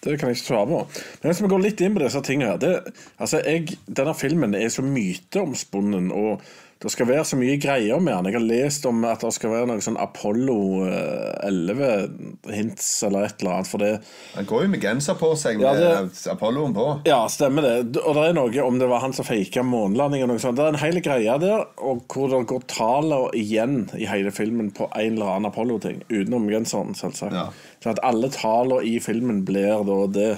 Det 0.04 0.20
kan 0.20 0.30
jeg 0.30 0.38
ikke 0.38 0.46
svare 0.46 0.68
på. 0.70 0.80
Men 1.24 1.32
hvis 1.32 1.42
vi 1.44 1.50
går 1.52 1.64
litt 1.66 1.82
inn 1.84 1.96
på 1.98 2.04
disse 2.04 2.22
tingene 2.24 2.52
her 2.54 2.60
det, 2.62 2.74
altså 3.20 3.42
jeg, 3.44 3.78
Denne 3.90 4.14
filmen 4.16 4.56
er 4.56 4.70
så 4.72 4.84
myteomspunnen 4.86 6.12
og 6.16 6.44
det 6.80 6.92
skal 6.94 7.08
være 7.10 7.24
så 7.26 7.38
mye 7.40 7.56
greier 7.58 8.00
med 8.00 8.14
han. 8.14 8.26
Jeg 8.30 8.36
har 8.38 8.44
lest 8.46 8.86
om 8.86 9.00
at 9.10 9.24
det 9.26 9.32
skal 9.34 9.50
være 9.50 9.66
noe 9.72 9.82
sånn 9.82 9.98
Apollo 9.98 10.58
eh, 10.86 11.48
11-hints 11.50 12.90
eller 13.08 13.26
et 13.26 13.42
eller 13.42 13.56
annet. 13.56 13.70
For 13.72 13.82
det 13.82 13.92
Han 14.36 14.46
går 14.50 14.64
jo 14.66 14.70
med 14.76 14.84
genser 14.84 15.18
på 15.18 15.32
seg 15.40 15.62
Ja, 15.64 15.72
med 15.74 16.12
det- 16.14 16.28
Apolloen 16.32 16.76
på. 16.76 16.86
Ja, 17.10 17.24
stemmer 17.34 17.62
det. 17.66 17.98
Og 18.04 18.14
det 18.16 18.28
er 18.30 18.34
noe 18.38 18.64
om 18.68 18.78
det 18.80 18.90
var 18.92 19.02
han 19.02 19.14
som 19.14 19.26
faka 19.26 19.64
månelandingen 19.66 20.30
og 20.30 20.36
noe 20.36 20.44
sånt. 20.44 20.58
Det 20.60 20.66
er 20.66 20.76
en 20.76 20.82
hel 20.84 21.02
greie 21.02 21.38
der, 21.42 21.66
og 21.82 22.04
hvor 22.14 22.30
det 22.30 22.44
går 22.48 22.68
taler 22.68 23.32
igjen 23.38 23.90
i 23.98 24.06
hele 24.06 24.32
filmen 24.32 24.72
på 24.72 24.90
en 24.94 25.14
eller 25.18 25.34
annen 25.34 25.50
Apollo-ting. 25.52 26.04
Utenom 26.10 26.48
genseren, 26.52 26.94
selvsagt. 26.98 27.34
Ja. 27.34 27.50
Så 27.84 27.90
at 27.96 28.00
alle 28.06 28.30
taler 28.30 28.86
i 28.86 29.00
filmen 29.00 29.44
blir 29.46 29.84
da 29.88 30.00
det. 30.14 30.32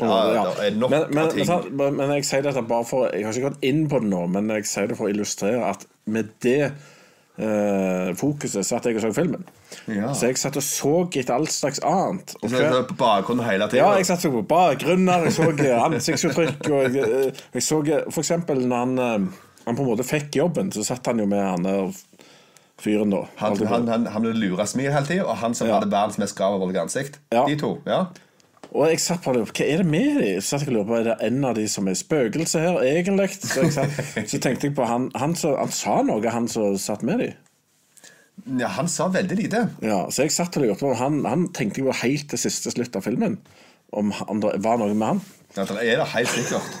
Ja, 0.00 0.50
det 0.58 0.66
er 0.66 0.78
nok 0.80 0.90
men, 0.90 1.04
men, 1.14 1.28
ting. 1.30 1.46
men, 1.48 1.76
men, 1.78 1.96
men 2.00 2.12
jeg 2.16 2.24
sier 2.26 2.42
dette 2.42 2.62
bare 2.66 2.84
for 2.88 3.08
Jeg 3.14 3.26
har 3.26 3.36
ikke 3.36 3.50
gått 3.52 3.64
inn 3.68 3.84
på 3.88 4.00
det 4.02 4.10
nå, 4.10 4.24
men 4.34 4.48
jeg 4.56 4.66
sier 4.66 4.88
det 4.90 4.96
for 4.98 5.06
å 5.06 5.12
illustrere 5.14 5.60
at 5.70 5.84
med 6.10 6.32
det 6.44 6.72
eh, 7.38 8.10
fokuset 8.18 8.66
satt 8.66 8.86
jeg 8.88 8.98
og 8.98 9.04
så 9.06 9.12
filmen. 9.16 9.44
Ja. 9.90 10.12
Så 10.14 10.28
jeg 10.30 10.38
satt 10.40 10.58
og 10.60 10.64
så 10.66 10.94
etter 11.10 11.34
alt 11.36 11.52
slags 11.54 11.80
annet. 11.86 12.34
Og 12.42 12.50
Så 12.52 12.82
på 12.90 12.96
bakgrunnen 13.00 13.46
hele 13.46 13.68
tida. 13.70 13.82
ja, 13.82 13.92
jeg 13.98 14.06
satt 14.10 14.26
på 14.30 14.42
bakgrunner, 14.48 15.26
jeg 15.28 15.36
så 15.38 15.48
eh, 15.52 15.78
ansiktsuttrykk 15.86 16.68
og 16.70 16.82
jeg, 16.98 17.06
eh, 17.30 17.44
jeg 17.56 17.62
så 17.66 17.80
eh, 17.86 18.04
For 18.10 18.22
eksempel 18.24 18.64
når 18.66 18.84
han, 18.84 19.30
han 19.64 19.78
på 19.78 19.82
en 19.86 19.90
måte 19.94 20.06
fikk 20.06 20.36
jobben, 20.42 20.72
så 20.74 20.84
satt 20.86 21.06
han 21.10 21.22
jo 21.22 21.26
med 21.30 21.42
han 21.42 21.66
der 21.66 21.94
fyren 22.84 23.10
da. 23.14 23.22
Han, 23.40 23.54
han, 23.70 23.88
han, 23.88 24.06
han 24.10 24.24
ble 24.26 24.32
lura 24.36 24.66
smil 24.68 24.90
hele 24.92 25.06
tida, 25.06 25.24
og 25.30 25.38
han 25.40 25.54
som 25.54 25.68
Ja. 25.70 25.78
hadde 25.78 25.90
verdens 25.92 26.18
mest 26.20 26.36
gravervoldige 26.36 26.82
ansikt. 26.82 27.20
Ja. 27.32 27.46
De 27.48 27.56
to. 27.60 27.76
ja 27.86 28.04
Og 28.74 28.88
jeg 28.90 28.98
satt 29.04 29.22
på 29.22 29.32
det, 29.36 29.44
hva 29.46 29.64
er 29.70 29.82
det 29.82 29.86
med 29.86 30.16
de? 30.18 30.30
Så 30.42 30.56
satt 30.56 30.64
jeg 30.66 30.72
og 30.72 30.80
lurte 30.80 30.88
på, 30.90 30.96
Er 30.98 31.04
det 31.06 31.16
en 31.28 31.44
av 31.46 31.54
de 31.54 31.64
som 31.70 31.86
er 31.86 31.94
spøkelse 31.98 32.58
her, 32.62 32.80
egentlig? 32.82 33.28
Så, 33.38 33.68
satt, 33.70 33.98
så 34.30 34.40
tenkte 34.42 34.66
jeg 34.66 34.74
på 34.74 34.86
han, 34.90 35.10
han, 35.14 35.36
så, 35.38 35.54
han 35.60 35.70
sa 35.74 36.00
noe, 36.06 36.32
han 36.34 36.48
som 36.50 36.74
satt 36.82 37.04
med 37.06 37.22
de. 37.22 37.28
ja, 38.58 38.72
Han 38.74 38.90
sa 38.90 39.06
veldig 39.14 39.38
lite. 39.38 39.68
Ja, 39.84 40.00
så 40.10 40.26
jeg 40.26 40.34
satt 40.34 40.58
og 40.58 40.66
lurte 40.66 40.82
på 40.82 40.94
Han, 40.98 41.22
han 41.28 41.46
tenkte 41.54 41.84
jo 41.84 41.94
helt 41.94 42.26
til 42.32 42.42
siste 42.42 42.74
slutt 42.74 42.98
av 42.98 43.06
filmen. 43.06 43.38
Om, 43.94 44.10
om 44.26 44.42
det 44.42 44.56
var 44.64 44.80
noe 44.82 44.90
med 44.90 45.06
han. 45.06 45.22
Ja, 45.54 45.68
det 45.70 45.78
er 45.86 46.02
det 46.02 46.10
helt 46.16 46.34
sikkert. 46.34 46.74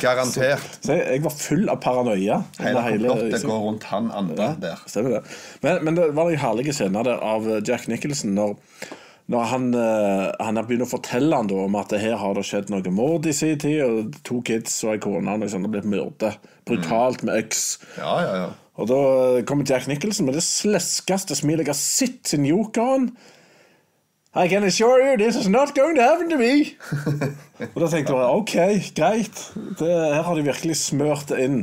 Garantert. 0.00 0.78
Så 0.84 0.94
jeg, 0.98 1.04
jeg 1.16 1.22
var 1.24 1.32
full 1.36 1.64
av 1.72 1.80
paranoia. 1.82 2.42
Hele 2.60 2.82
komplottet 2.84 3.46
går 3.48 3.62
rundt 3.64 3.86
han 3.88 4.10
andre 4.12 4.50
Ja, 4.52 4.52
der. 4.60 5.32
Men, 5.64 5.80
men 5.86 5.96
det 5.98 6.10
var 6.16 6.28
noen 6.28 6.40
herlige 6.40 6.74
scener 6.76 7.08
der 7.08 7.24
av 7.24 7.48
Jack 7.66 7.88
Nicholson 7.88 8.36
når, 8.36 8.54
når 9.32 9.46
han, 9.48 9.68
eh, 9.72 10.26
han 10.44 10.58
begynner 10.60 10.84
å 10.84 10.90
fortelle 10.90 11.36
han 11.36 11.48
da 11.48 11.62
om 11.64 11.78
at 11.80 11.94
her 11.96 12.18
har 12.20 12.34
det 12.36 12.44
skjedd 12.44 12.72
noe 12.72 12.92
mord 12.92 13.24
i 13.24 13.32
sin 13.32 13.56
tid, 13.60 13.80
og 13.86 14.18
to 14.26 14.42
kids 14.44 14.76
og 14.84 14.94
ei 14.94 15.00
kone 15.00 15.38
og 15.38 15.48
sånn, 15.48 15.64
har 15.64 15.72
blitt 15.72 15.88
myrdet 15.88 16.50
brutalt 16.68 17.24
med 17.24 17.40
øks. 17.40 17.64
Ja, 17.96 18.18
ja, 18.20 18.34
ja. 18.42 18.50
Og 18.74 18.90
da 18.90 18.98
kommer 19.46 19.64
Jack 19.68 19.86
Nicholson 19.86 20.26
med 20.26 20.36
det 20.36 20.42
sleskeste 20.44 21.36
smilet 21.38 21.68
jeg 21.68 21.72
har 21.72 21.78
sett 21.78 22.34
sin 22.34 22.44
jokeren. 22.48 23.12
I 24.34 24.48
can 24.50 24.64
assure 24.64 24.98
you 24.98 25.16
this 25.16 25.36
is 25.36 25.48
not 25.48 25.76
going 25.76 25.94
to 25.94 26.02
happen 26.02 26.28
to 26.28 26.36
me. 26.36 26.74
og 27.72 27.76
da 27.80 27.88
tenkte 27.88 28.16
jeg 28.18 28.40
ok, 28.40 28.56
greit. 28.96 29.42
Det, 29.78 29.88
her 29.88 30.24
har 30.26 30.34
de 30.34 30.42
virkelig 30.48 30.76
smørt 30.82 31.30
det 31.30 31.38
inn. 31.44 31.60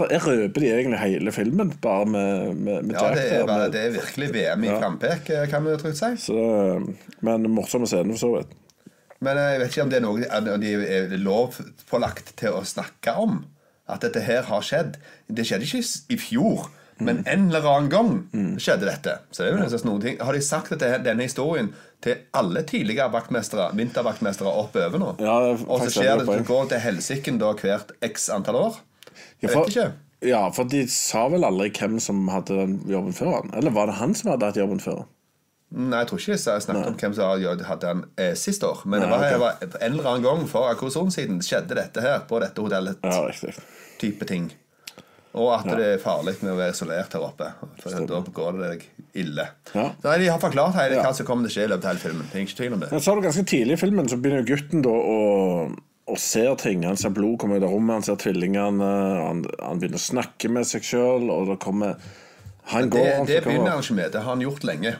Her 0.00 0.24
røper 0.26 0.60
de 0.64 0.68
egentlig 0.72 0.98
hele 1.00 1.32
filmen, 1.32 1.72
bare 1.82 2.06
med, 2.06 2.54
med, 2.56 2.82
med 2.88 2.96
ja 2.96 3.10
det, 3.14 3.24
er, 3.38 3.46
bare- 3.46 3.70
det 3.72 3.80
er 3.86 3.94
virkelig 3.96 4.28
VM 4.34 4.64
i 4.64 4.70
Ja. 4.72 4.78
frampek, 4.80 5.30
eh, 5.30 5.46
kan 5.50 5.64
vi 5.64 5.76
trygt 5.80 6.00
si. 6.00 6.12
så, 6.26 6.38
men 7.20 7.48
morsomme 7.50 7.86
scener, 7.86 8.14
for 8.16 8.22
så 8.26 8.30
vidt. 8.38 8.54
Men 9.24 9.38
jeg 9.40 9.60
vet 9.60 9.70
ikke 9.72 9.82
om 9.86 9.90
det 9.92 9.98
er 10.00 10.04
noe 10.04 10.56
de 10.60 10.72
er 10.84 11.12
lovpålagt 11.18 12.34
til 12.40 12.56
å 12.56 12.64
snakke 12.66 13.14
om. 13.20 13.44
At 13.88 14.00
dette 14.04 14.22
her 14.24 14.42
har 14.48 14.62
skjedd. 14.64 14.96
Det 15.28 15.44
skjedde 15.44 15.66
ikke 15.68 15.82
i 16.14 16.16
fjor, 16.20 16.68
men 17.04 17.22
en 17.28 17.48
eller 17.50 17.66
annen 17.68 17.90
gang 17.92 18.12
skjedde 18.60 18.86
dette. 18.88 19.18
Så 19.30 19.42
det 19.44 19.50
er 19.50 19.58
jo 19.58 19.66
ja. 19.66 19.80
noen 19.84 20.00
ting. 20.04 20.16
Har 20.24 20.32
de 20.36 20.40
sagt 20.44 20.72
dette, 20.72 21.02
denne 21.04 21.26
historien 21.26 21.72
til 22.04 22.20
alle 22.36 22.62
tidligere 22.68 23.10
vaktmestere, 23.12 23.70
vintervaktmestere 23.76 24.48
oppover 24.48 25.00
nå? 25.00 25.12
Ja, 25.20 25.36
det 25.44 25.52
er 25.54 25.64
Og 25.68 25.84
så 25.84 25.90
skjer 25.98 26.20
det 26.20 26.28
at 26.28 26.44
du 26.44 26.48
går 26.48 26.68
til 26.72 26.82
helsiken 26.84 27.40
da 27.42 27.52
hvert 27.60 27.92
x 28.04 28.28
antall 28.32 28.60
år? 28.60 28.80
Ja, 29.44 29.50
Jeg 29.50 29.58
vet 29.60 29.74
ikke. 29.74 29.92
ja, 30.30 30.42
for 30.56 30.64
de 30.74 30.86
sa 30.88 31.26
vel 31.28 31.44
aldri 31.44 31.70
hvem 31.76 31.98
som 32.00 32.24
hadde 32.32 32.56
den 32.62 32.78
jobben 32.90 33.12
før 33.16 33.34
han? 33.40 33.50
Eller 33.58 33.70
var 33.76 33.86
det 33.90 33.98
han 34.00 34.14
som 34.14 34.30
hadde 34.32 34.48
hatt 34.50 34.56
jobben 34.60 34.80
før? 34.82 35.04
Nei, 35.74 35.98
jeg 36.04 36.06
tror 36.10 36.20
ikke 36.20 36.34
jeg 36.36 36.62
snakket 36.62 36.86
om 36.86 36.98
hvem 37.00 37.14
som 37.16 37.30
hadde 37.66 37.80
den 37.88 38.04
eh, 38.22 38.34
sist 38.38 38.62
år. 38.62 38.84
Men 38.86 39.00
det 39.02 39.08
Nei, 39.10 39.30
det 39.32 39.40
var 39.42 39.56
en 39.64 39.92
eller 39.92 40.10
annen 40.10 40.22
gang 40.28 40.44
for 40.50 40.68
akkosjon 40.70 41.10
siden 41.10 41.40
skjedde 41.42 41.74
dette 41.74 42.00
her 42.04 42.20
på 42.30 42.38
dette 42.44 42.62
hotellet. 42.62 43.00
Ja, 43.02 43.24
riktig. 43.26 43.56
type 43.98 44.24
ting. 44.28 44.52
Og 45.34 45.48
at 45.50 45.64
det 45.66 45.86
er 45.96 45.98
farlig 45.98 46.36
med 46.44 46.52
å 46.52 46.58
være 46.60 46.70
isolert 46.76 47.10
her 47.16 47.24
oppe. 47.26 47.48
For 47.82 48.04
Da 48.06 48.20
går 48.36 48.52
det 48.60 48.68
deg 48.70 48.84
ille. 49.24 49.48
Ja. 49.74 49.88
Nei, 50.04 50.18
De 50.22 50.28
har 50.30 50.38
forklart 50.38 50.76
hele 50.78 50.94
Ja. 50.94 51.02
hva 51.02 51.12
som 51.14 51.26
kommer 51.26 51.48
til 51.48 51.50
å 51.50 51.54
skje 51.58 51.64
i 51.66 51.72
løpet 51.72 51.84
av 51.84 51.90
hele 51.90 52.04
filmen. 52.04 52.28
Det 52.30 52.38
er 52.38 52.44
ikke 52.46 52.56
tvil 52.60 52.72
om 52.76 52.80
det. 52.84 52.90
Men 52.92 53.00
så 53.00 53.10
er 53.10 53.20
det 53.20 53.24
ganske 53.32 53.44
tidlig 53.50 53.72
i 53.74 53.80
filmen 53.82 54.06
så 54.08 54.20
begynner 54.22 54.46
gutten 54.46 54.82
da 54.86 54.90
å 54.94 55.18
og 56.06 56.18
ser 56.20 56.54
ting. 56.60 56.84
Han 56.84 56.98
ser 57.00 57.14
blod 57.16 57.38
komme 57.40 57.56
ut 57.58 57.64
av 57.64 57.72
rommet, 57.72 57.94
han 58.00 58.06
ser 58.06 58.18
tvillingene. 58.20 58.90
Han, 59.24 59.44
han 59.62 59.80
begynner 59.80 60.00
å 60.00 60.04
snakke 60.04 60.50
med 60.52 60.68
seg 60.68 60.84
sjøl, 60.84 61.30
og 61.32 61.52
det 61.52 61.58
kommer 61.64 61.96
Han 62.72 62.90
går 62.92 63.04
det 63.04 63.26
det 63.28 63.42
begynner 63.44 63.76
han 63.76 63.84
ikke 63.84 63.96
med. 64.00 64.12
Det 64.12 64.22
har 64.24 64.30
han 64.34 64.44
gjort 64.44 64.64
lenge. 64.64 64.96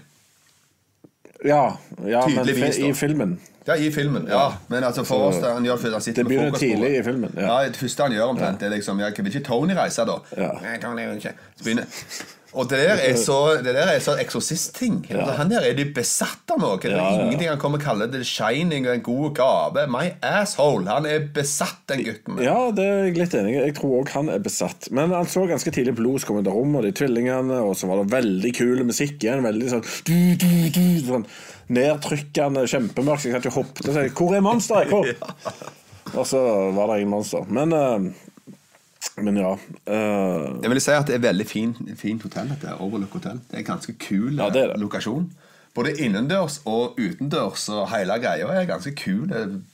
Ja, 1.45 1.65
ja 2.09 2.23
men 2.27 2.39
Tydeligvis, 2.39 2.77
fi- 2.77 2.89
i 2.89 2.95
filmen. 2.97 3.41
Ja, 3.67 3.77
i 3.77 3.91
filmen. 3.93 4.27
ja 4.29 4.53
Men 4.69 4.85
altså 4.85 5.05
for 5.09 5.29
oss 5.29 5.41
han 5.41 5.65
gjør, 5.65 5.81
han 5.93 6.01
Det 6.15 6.25
begynner 6.25 6.57
tidlig 6.61 6.99
i 6.99 7.03
filmen, 7.03 7.33
ja. 7.37 7.63
Ja. 7.63 7.69
Det 7.69 7.77
første 7.81 8.03
han 8.03 8.13
gjør 8.13 8.33
omtrent, 8.35 8.61
det 8.61 8.67
er 8.69 8.75
liksom 8.77 9.01
ja, 9.01 9.09
Vil 9.17 9.27
ikke 9.33 9.45
Tony 9.45 9.77
reise, 9.77 10.05
da? 10.09 10.19
Ja. 10.37 10.51
Nei, 10.63 10.79
Tony 10.81 11.07
vil 11.09 11.21
ikke. 11.21 11.33
Så 11.57 11.65
begynner 11.65 11.89
og 12.55 12.69
det 12.71 12.79
der 12.87 13.01
er 13.03 13.17
så, 13.19 13.37
det 13.65 13.75
der 13.75 13.89
er 13.93 14.01
så 14.03 14.15
eksorsist-ting. 14.23 15.01
Han 15.11 15.51
der 15.51 15.67
er 15.67 15.75
de 15.75 15.85
besatt 15.97 16.53
av 16.55 16.61
noe. 16.63 16.79
Det 16.81 16.93
er 16.93 16.97
Ja, 16.97 17.09
ja. 17.11 17.25
ingenting 17.27 17.51
han 17.51 17.59
kommer 17.63 17.81
og 17.81 17.85
å 17.85 17.87
kalle 17.89 18.07
det 18.13 18.21
shining 18.29 18.87
og 18.87 18.95
en 18.95 19.03
god 19.07 19.35
gave. 19.39 19.87
My 19.91 20.13
asshole. 20.23 20.87
Han 20.89 21.09
er 21.11 21.27
besatt, 21.35 21.81
den 21.91 22.05
gutten. 22.07 22.39
Ja, 22.45 22.71
det 22.75 22.85
er 22.87 23.01
jeg 23.09 23.19
litt 23.19 23.35
enig 23.39 23.57
i. 23.57 23.61
Jeg 23.67 23.77
tror 23.81 23.97
òg 24.03 24.13
han 24.15 24.31
er 24.31 24.39
besatt. 24.45 24.91
Men 24.95 25.11
han 25.17 25.27
så 25.31 25.47
ganske 25.51 25.73
tidlig 25.75 25.97
blod 25.99 26.21
som 26.23 26.31
kom 26.33 26.43
ut 26.43 26.51
av 26.51 26.55
rommet, 26.57 26.79
og 26.81 26.87
de 26.89 26.95
tvillingene, 27.01 27.61
og 27.65 27.75
så 27.77 27.91
var 27.91 28.03
det 28.03 28.13
veldig 28.15 28.55
kul 28.57 28.85
musikk 28.87 29.19
igjen. 29.25 29.43
Veldig 29.45 29.73
sånn, 29.75 29.85
du, 30.07 30.17
du, 30.39 30.51
du, 30.75 30.85
sånn 31.09 31.27
nedtrykkende, 31.75 32.67
kjempemørkt. 32.71 33.25
Så 33.25 33.31
jeg 33.33 33.39
satt 33.41 33.51
og 33.51 33.59
hoppet 33.63 33.89
og 33.89 33.97
sa 33.97 34.07
'Hvor 34.09 34.37
er 34.37 34.45
monsteret?' 34.45 34.95
Hvor? 34.95 35.11
Og 36.15 36.27
så 36.29 36.39
var 36.77 36.91
det 36.93 37.01
ingen 37.01 37.11
monster. 37.11 37.47
Men, 37.49 37.73
eh, 37.73 38.13
men 39.23 39.39
ja. 39.39 39.55
Uh... 39.87 40.59
Jeg 40.63 40.73
vil 40.73 40.83
si 40.83 40.95
at 40.95 41.07
det 41.07 41.19
er 41.19 41.25
veldig 41.29 41.47
fin, 41.47 41.75
fint 41.99 42.23
hotell, 42.27 42.51
dette 42.51 42.75
Overlook 42.83 43.15
hotell. 43.21 43.41
Det 43.47 43.61
er 43.61 43.65
en 43.65 43.73
ganske 43.75 43.95
kul 44.01 44.39
Ja, 44.39 44.51
det 44.51 44.65
er 44.65 44.73
det. 44.75 44.81
lokasjon. 44.83 45.29
Både 45.75 45.91
innendørs 45.99 46.61
og 46.71 46.99
utendørs, 47.01 47.65
og 47.75 47.89
hele 47.91 48.15
greia 48.23 48.47
er 48.55 48.67
ganske 48.69 48.93
kul 48.95 49.25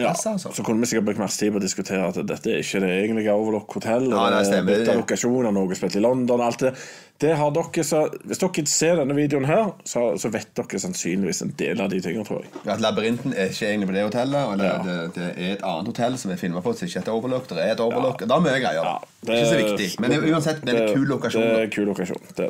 ja, 0.00 0.14
altså. 0.14 0.48
så 0.48 0.64
kunne 0.64 0.80
vi 0.80 0.88
sikkert 0.88 1.10
brukt 1.10 1.20
masse 1.20 1.36
tid 1.36 1.52
på 1.52 1.60
å 1.60 1.64
diskutere 1.64 2.06
at 2.08 2.16
dette 2.24 2.54
er 2.54 2.64
ikke 2.64 2.80
det 2.80 2.92
egentlige 3.02 3.34
Overlock 3.36 3.76
hotell. 3.76 4.08
Ja, 4.08 4.30
det, 4.32 4.46
stemmer. 4.48 4.80
Bytte 4.80 4.96
lokasjon 4.96 5.50
av 5.50 5.52
noe 5.58 5.76
spilt 5.76 5.98
i 6.00 6.04
London. 6.04 6.40
Alt 6.46 6.64
det. 6.64 6.72
Det 7.20 7.34
har 7.36 7.50
dere 7.52 7.82
så, 7.84 8.06
Hvis 8.24 8.40
dere 8.40 8.62
ser 8.70 8.96
denne 8.96 9.14
videoen 9.16 9.44
her, 9.44 9.74
så, 9.84 10.06
så 10.20 10.30
vet 10.32 10.54
dere 10.56 10.80
sannsynligvis 10.80 11.42
en 11.44 11.52
del 11.58 11.82
av 11.84 11.90
de 11.92 12.00
tingene, 12.00 12.24
tror 12.24 12.40
jeg. 12.44 12.52
At 12.64 12.80
Labyrinten 12.80 13.34
er 13.34 13.52
ikke 13.52 13.68
egentlig 13.68 13.90
på 13.90 13.96
det 13.96 14.04
hotellet, 14.06 14.52
eller 14.54 14.70
Ja. 14.70 14.78
det, 14.86 14.94
det 15.18 15.26
er 15.34 15.52
et 15.58 15.64
annet 15.66 15.90
hotell 15.92 16.16
som 16.22 16.32
er 16.32 16.40
filma 16.40 16.62
på, 16.64 16.72
som 16.72 16.88
ikke 16.88 17.02
heter 17.02 17.12
Overlook. 17.12 17.48
Det 17.50 17.60
er 17.60 17.74
et 17.74 17.82
Overlook. 17.84 18.24
Da 18.24 18.38
er 18.38 18.46
mye 18.46 18.62
greier. 18.62 18.80
Ja, 18.88 18.96
det, 19.20 19.34
er 19.34 19.42
ikke 19.42 19.50
så 19.50 19.60
viktig. 19.60 19.90
Men 20.00 20.14
det, 20.14 20.20
uansett, 20.30 20.62
det 20.64 20.76
er 20.76 20.86
en 20.86 20.94
kul 20.96 21.12
lokasjon. 21.12 21.44
Det 21.44 21.58
er 21.58 21.66
en 21.68 21.74
kul 21.76 21.90
lokasjon. 21.90 22.32
Det. 22.40 22.48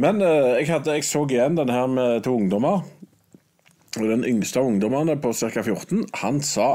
Men 0.00 0.24
uh, 0.24 0.54
jeg, 0.56 0.70
hadde, 0.72 0.96
jeg 0.96 1.08
så 1.10 1.24
igjen 1.28 1.60
den 1.60 1.74
her 1.74 1.92
med 1.92 2.24
to 2.24 2.36
ungdommer. 2.38 2.88
Og 3.98 4.08
den 4.08 4.24
yngste 4.28 4.62
av 4.62 4.70
ungdommene 4.70 5.18
på 5.20 5.34
ca. 5.36 5.52
14, 5.60 6.06
han 6.22 6.40
sa 6.44 6.70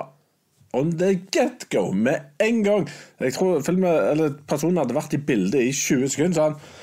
on 0.74 0.94
the 0.98 1.16
get-go 1.34 1.92
med 1.94 2.32
en 2.42 2.64
gang 2.66 2.88
Jeg 3.22 3.36
tror 3.36 3.60
filmen, 3.62 3.92
eller 3.94 4.34
personen 4.50 4.80
hadde 4.82 4.96
vært 4.98 5.14
i 5.14 5.22
bildet 5.22 5.62
i 5.62 5.70
20 5.70 6.10
sekunder, 6.10 6.38
sa 6.38 6.48
han. 6.50 6.82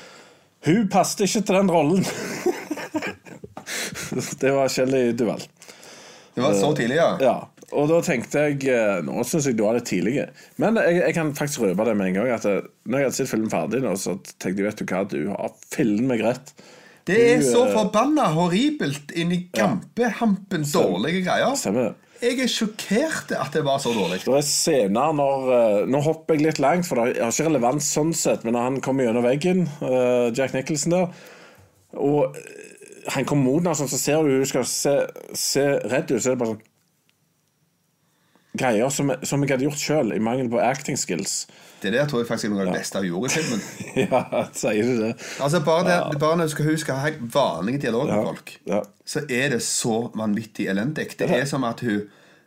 Hun 0.67 0.89
passet 0.93 1.25
ikke 1.25 1.41
til 1.47 1.57
den 1.57 1.71
rollen. 1.73 2.05
det 4.41 4.51
var 4.53 4.69
Shelly 4.69 5.11
Duell. 5.17 5.41
Det 6.35 6.43
var 6.43 6.53
så 6.55 6.69
tidlig, 6.77 6.95
ja. 6.99 7.09
Ja, 7.21 7.35
og 7.75 7.87
da 7.91 7.97
tenkte 8.05 8.45
jeg 8.45 8.67
eh, 8.71 8.99
Nå 9.03 9.23
syns 9.27 9.47
jeg 9.49 9.57
du 9.59 9.65
var 9.65 9.75
litt 9.77 9.87
tidlig. 9.89 10.27
Men 10.61 10.79
jeg, 10.79 10.99
jeg 11.01 11.15
kan 11.17 11.31
faktisk 11.35 11.65
røpe 11.65 11.87
det 11.87 11.95
med 11.99 12.11
en 12.11 12.19
gang. 12.19 12.29
At 12.35 12.45
jeg, 12.47 12.67
når 12.85 13.01
jeg 13.01 13.09
hadde 13.09 13.17
sett 13.19 13.31
filmen 13.31 13.51
ferdig, 13.51 13.81
nå, 13.83 13.95
så 13.99 14.17
tenkte 14.37 14.61
jeg 14.61 14.69
vet 14.69 14.83
du 14.83 14.85
hva, 14.93 15.01
du 15.11 15.19
har 15.31 15.57
fillen 15.73 16.07
meg 16.11 16.23
rett. 16.25 16.53
Det 17.09 17.17
er 17.17 17.41
Du, 17.41 17.47
så 17.49 17.65
eh, 17.65 17.73
forbanna 17.73 18.29
horribelt 18.35 19.11
inni 19.17 19.45
gampehampen 19.55 20.67
dårlige 20.69 21.25
greier. 21.25 21.55
Stemmer 21.59 21.89
det. 21.89 22.10
Jeg 22.21 22.37
er 22.37 22.49
sjokkert 22.53 23.31
at 23.33 23.55
det 23.55 23.63
var 23.65 23.79
så 23.81 23.89
dårlig. 23.95 24.19
Det 24.21 24.33
er 24.37 24.43
scener 24.45 25.13
når 25.17 25.47
eh, 25.55 25.77
Nå 25.89 26.03
hopper 26.05 26.37
jeg 26.37 26.45
litt 26.45 26.59
langt, 26.61 26.85
for 26.85 26.99
det 26.99 27.17
har 27.17 27.33
ikke 27.33 27.47
relevans 27.47 27.87
sånn 27.95 28.13
sett, 28.13 28.43
men 28.45 28.53
når 28.53 28.67
han 28.67 28.81
kommer 28.85 29.07
gjennom 29.07 29.25
veggen, 29.25 29.63
eh, 29.81 30.27
Jack 30.37 30.53
Nicholson 30.53 30.93
der, 30.93 31.23
og 31.97 32.37
eh, 32.37 32.59
han 33.15 33.25
kommer 33.25 33.47
mot 33.47 33.63
henne, 33.63 33.73
sånn, 33.79 33.89
så 33.89 33.97
ser 33.97 34.21
du 34.21 34.35
hun 34.35 34.45
skal 34.45 34.67
se, 34.69 34.93
se 35.33 35.65
redd 35.89 36.13
ut, 36.13 36.21
så 36.21 36.29
er 36.29 36.35
det 36.35 36.41
bare 36.43 36.53
sånn 36.53 36.67
greier 38.61 38.93
som, 38.93 39.13
som 39.25 39.41
jeg 39.41 39.55
hadde 39.55 39.65
gjort 39.69 39.81
sjøl, 39.81 40.13
i 40.13 40.21
mangel 40.21 40.51
på 40.51 40.61
acting 40.61 40.99
skills. 40.99 41.45
Det 41.81 41.93
der 41.93 42.05
tror 42.07 42.19
jeg 42.21 42.27
faktisk 42.29 42.45
er 42.49 42.53
noe 42.53 42.61
av 42.65 42.71
det 42.71 42.79
beste 42.79 42.99
jeg 43.01 43.09
gjorde 43.11 43.31
i 43.31 43.35
filmen. 43.35 43.61
ja, 44.03 44.43
sier 44.53 44.83
du 44.85 45.01
det? 45.03 45.11
Altså 45.41 45.61
Bare, 45.65 45.83
det, 46.11 46.19
bare 46.21 46.37
når 46.37 46.49
du 46.51 46.53
skal 46.55 46.65
huske 46.71 46.93
helt 47.01 47.21
ha 47.21 47.29
vanlige 47.35 47.81
dialog 47.87 48.07
med 48.07 48.15
Ja. 48.15 48.23
folk, 48.29 48.55
Ja. 48.67 48.79
så 49.05 49.23
er 49.29 49.49
det 49.55 49.61
så 49.65 50.11
vanvittig 50.15 50.67
elendig. 50.69 51.07
Det 51.19 51.29
er 51.31 51.45
som 51.45 51.63
at 51.63 51.79
hun 51.85 52.01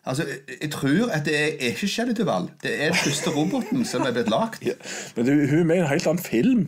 Altså, 0.06 0.24
jeg- 0.60 0.70
tror 0.70 1.08
at 1.16 1.24
det 1.24 1.32
er, 1.34 1.46
er 1.60 1.70
ikke 1.72 1.88
Shelley 1.88 2.12
Duvall. 2.14 2.50
Det 2.62 2.74
er 2.76 2.90
den 2.92 2.94
første 2.94 3.30
roboten 3.32 3.84
som 3.88 4.02
er 4.02 4.12
blitt 4.12 4.28
lagd. 4.28 4.58
Ja. 4.66 4.72
Men 5.16 5.24
det, 5.26 5.48
hun 5.50 5.58
er 5.60 5.64
med 5.64 5.76
i 5.76 5.78
en 5.80 5.86
helt 5.88 6.06
annen 6.06 6.22
film. 6.24 6.66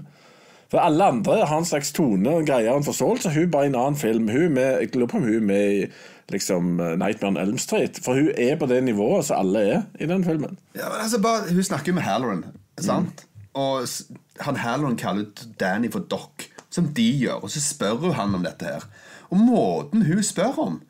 For 0.70 0.78
alle 0.80 1.04
andre 1.04 1.44
har 1.46 1.58
en 1.58 1.64
slags 1.68 1.92
tone 1.92 2.30
og 2.30 2.46
greier 2.49 2.73
en 2.75 2.82
forståelse. 2.87 3.30
Hun 3.35 3.42
er 3.42 3.46
bare 3.52 3.64
i 3.64 3.66
en 3.68 3.75
annen 3.76 3.96
film. 4.00 4.28
Hun 4.32 4.42
er 4.42 4.49
med, 4.49 4.80
jeg 4.80 4.96
lurer 4.96 5.06
på 5.12 5.16
om 5.20 5.23
hun 5.28 5.35
er 5.37 5.40
med 5.52 5.73
i 5.75 5.85
liksom, 6.32 6.80
Nightmare 6.96 7.28
on 7.28 7.37
Elm 7.37 7.58
Street. 7.58 8.00
For 8.02 8.14
hun 8.16 8.30
er 8.38 8.56
på 8.56 8.66
det 8.73 8.80
nivået 8.88 9.25
som 9.28 9.37
alle 9.44 9.61
er 9.75 9.82
i 10.00 10.06
den 10.08 10.25
filmen. 10.25 10.56
Ja, 10.75 10.88
men 10.88 11.02
altså 11.04 11.20
bare, 11.20 11.52
Hun 11.52 11.62
snakker 11.62 11.92
jo 11.92 11.94
med 12.00 12.02
Halloran, 12.08 12.44
sant? 12.80 13.25
Og 13.54 13.83
s- 13.88 14.04
han 14.40 14.56
Hallon 14.56 14.97
kaller 14.97 15.25
Danny 15.61 15.88
for 15.92 16.00
Doc, 16.00 16.45
som 16.71 16.88
de 16.95 17.06
gjør. 17.23 17.42
Og 17.42 17.50
så 17.50 17.61
spør 17.61 17.97
hun 17.97 18.12
han 18.12 18.35
om 18.35 18.42
dette 18.45 18.64
her. 18.64 18.85
Og 19.30 19.38
måten 19.38 20.02
hun 20.06 20.23
spør 20.23 20.59
om, 20.59 20.83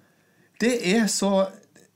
det 0.61 0.75
er 0.97 1.07
så 1.07 1.47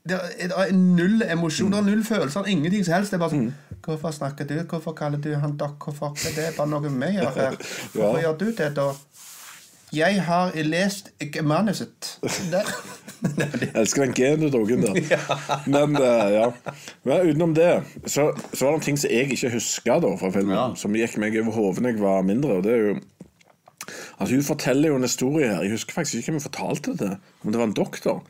Det 0.07 0.17
er, 0.39 0.71
null 0.73 1.21
emosjoner, 1.29 1.77
er 1.77 1.81
null 1.85 2.03
følelser, 2.03 2.47
ingenting 2.49 2.83
som 2.85 2.93
helst. 2.95 3.11
Det 3.11 3.19
er 3.19 3.21
bare 3.21 3.29
sånn 3.35 3.51
Hvorfor 3.85 4.11
snakker 4.11 4.47
du? 4.49 4.55
Hvorfor 4.63 4.93
kaller 4.97 5.17
du 5.21 5.35
han 5.35 5.57
Doc? 5.57 5.75
Hvorfor 5.83 6.15
Det 6.15 6.37
er 6.47 6.51
bare 6.57 6.67
noe 6.69 6.81
vi 6.81 6.89
gjør 6.89 7.35
her. 7.35 7.51
Hvorfor 7.93 8.17
Ja. 8.17 8.21
gjør 8.23 8.37
du 8.39 8.45
det, 8.57 8.73
da? 8.75 8.87
Jeg 9.91 10.21
har 10.23 10.51
lest 10.63 11.11
manuset. 11.43 12.19
Det. 12.51 12.63
Jeg 13.61 13.69
elsker 13.75 14.01
den 14.01 14.13
genudrogen 14.17 14.81
der. 14.81 14.95
Men 15.69 15.93
eh, 15.99 16.31
ja. 16.33 16.47
Men 17.05 17.27
utenom 17.29 17.51
det, 17.53 17.83
så, 18.09 18.31
så 18.53 18.65
var 18.65 18.79
det 18.79 18.87
ting 18.87 18.97
som 18.97 19.11
jeg 19.13 19.35
ikke 19.35 19.51
huska 19.53 19.99
fra 20.17 20.31
filmen, 20.33 20.55
Ja. 20.57 20.63
som 20.75 20.95
gikk 20.97 21.19
meg 21.21 21.37
over 21.37 21.53
hodet 21.53 21.83
da 21.83 21.91
jeg 21.91 22.01
var 22.01 22.25
mindre. 22.25 22.55
Og 22.57 22.63
det 22.65 22.73
er 22.73 22.87
jo 22.87 22.95
Altså 24.21 24.35
Hun 24.35 24.43
forteller 24.45 24.89
jo 24.89 24.95
en 24.95 25.05
historie 25.05 25.47
her. 25.47 25.61
Jeg 25.61 25.71
husker 25.75 25.93
faktisk 25.93 26.15
ikke 26.21 26.31
hvem 26.31 26.39
hun 26.39 26.47
fortalte 26.47 26.91
det 26.91 26.99
til. 26.99 27.15
Om 27.43 27.51
det 27.51 27.59
var 27.61 27.67
en 27.67 27.77
doktor. 27.77 28.23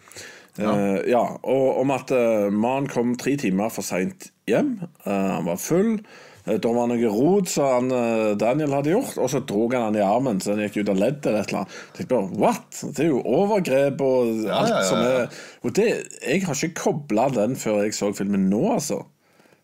Ja, 0.60 0.76
ja 1.08 1.24
og 1.44 1.80
Om 1.80 1.92
at 1.92 2.12
uh, 2.12 2.52
mannen 2.54 2.88
kom 2.92 3.16
tre 3.20 3.38
timer 3.40 3.70
for 3.70 3.86
seint 3.86 4.32
hjem. 4.48 4.78
Uh, 5.06 5.12
han 5.12 5.48
var 5.48 5.60
full. 5.60 6.00
Da 6.46 6.72
var 6.74 6.88
det 6.90 6.98
noe 6.98 7.12
rot 7.14 7.52
som 7.52 7.68
han, 7.70 7.92
eh, 7.94 8.32
Daniel 8.42 8.74
hadde 8.74 8.96
gjort, 8.96 9.18
og 9.22 9.30
så 9.30 9.44
drog 9.46 9.76
han 9.78 9.84
han 9.90 10.00
i 10.00 10.06
armen 10.06 10.40
så 10.42 10.56
han 10.56 10.64
gikk 10.66 10.82
ut 10.82 10.90
av 10.90 10.98
leddet. 10.98 11.26
eller 11.30 11.40
et 11.42 11.52
eller 11.52 11.60
annet. 11.60 11.80
Jeg 12.00 12.08
bare, 12.08 12.30
what? 12.42 12.82
Det 12.96 13.06
er 13.06 13.10
jo 13.12 13.22
overgrep 13.22 14.02
og 14.02 14.32
Ja, 14.46 14.60
alt 14.62 14.70
ja, 14.70 14.76
ja, 14.80 14.84
som 14.90 14.98
er 15.06 15.30
Og 15.64 15.74
det, 15.78 15.88
Jeg 16.28 16.46
har 16.46 16.54
ikke 16.56 16.82
kobla 16.82 17.30
den 17.30 17.56
før 17.56 17.84
jeg 17.84 17.94
så 17.94 18.14
filmen 18.16 18.50
nå, 18.50 18.74
altså. 18.74 19.04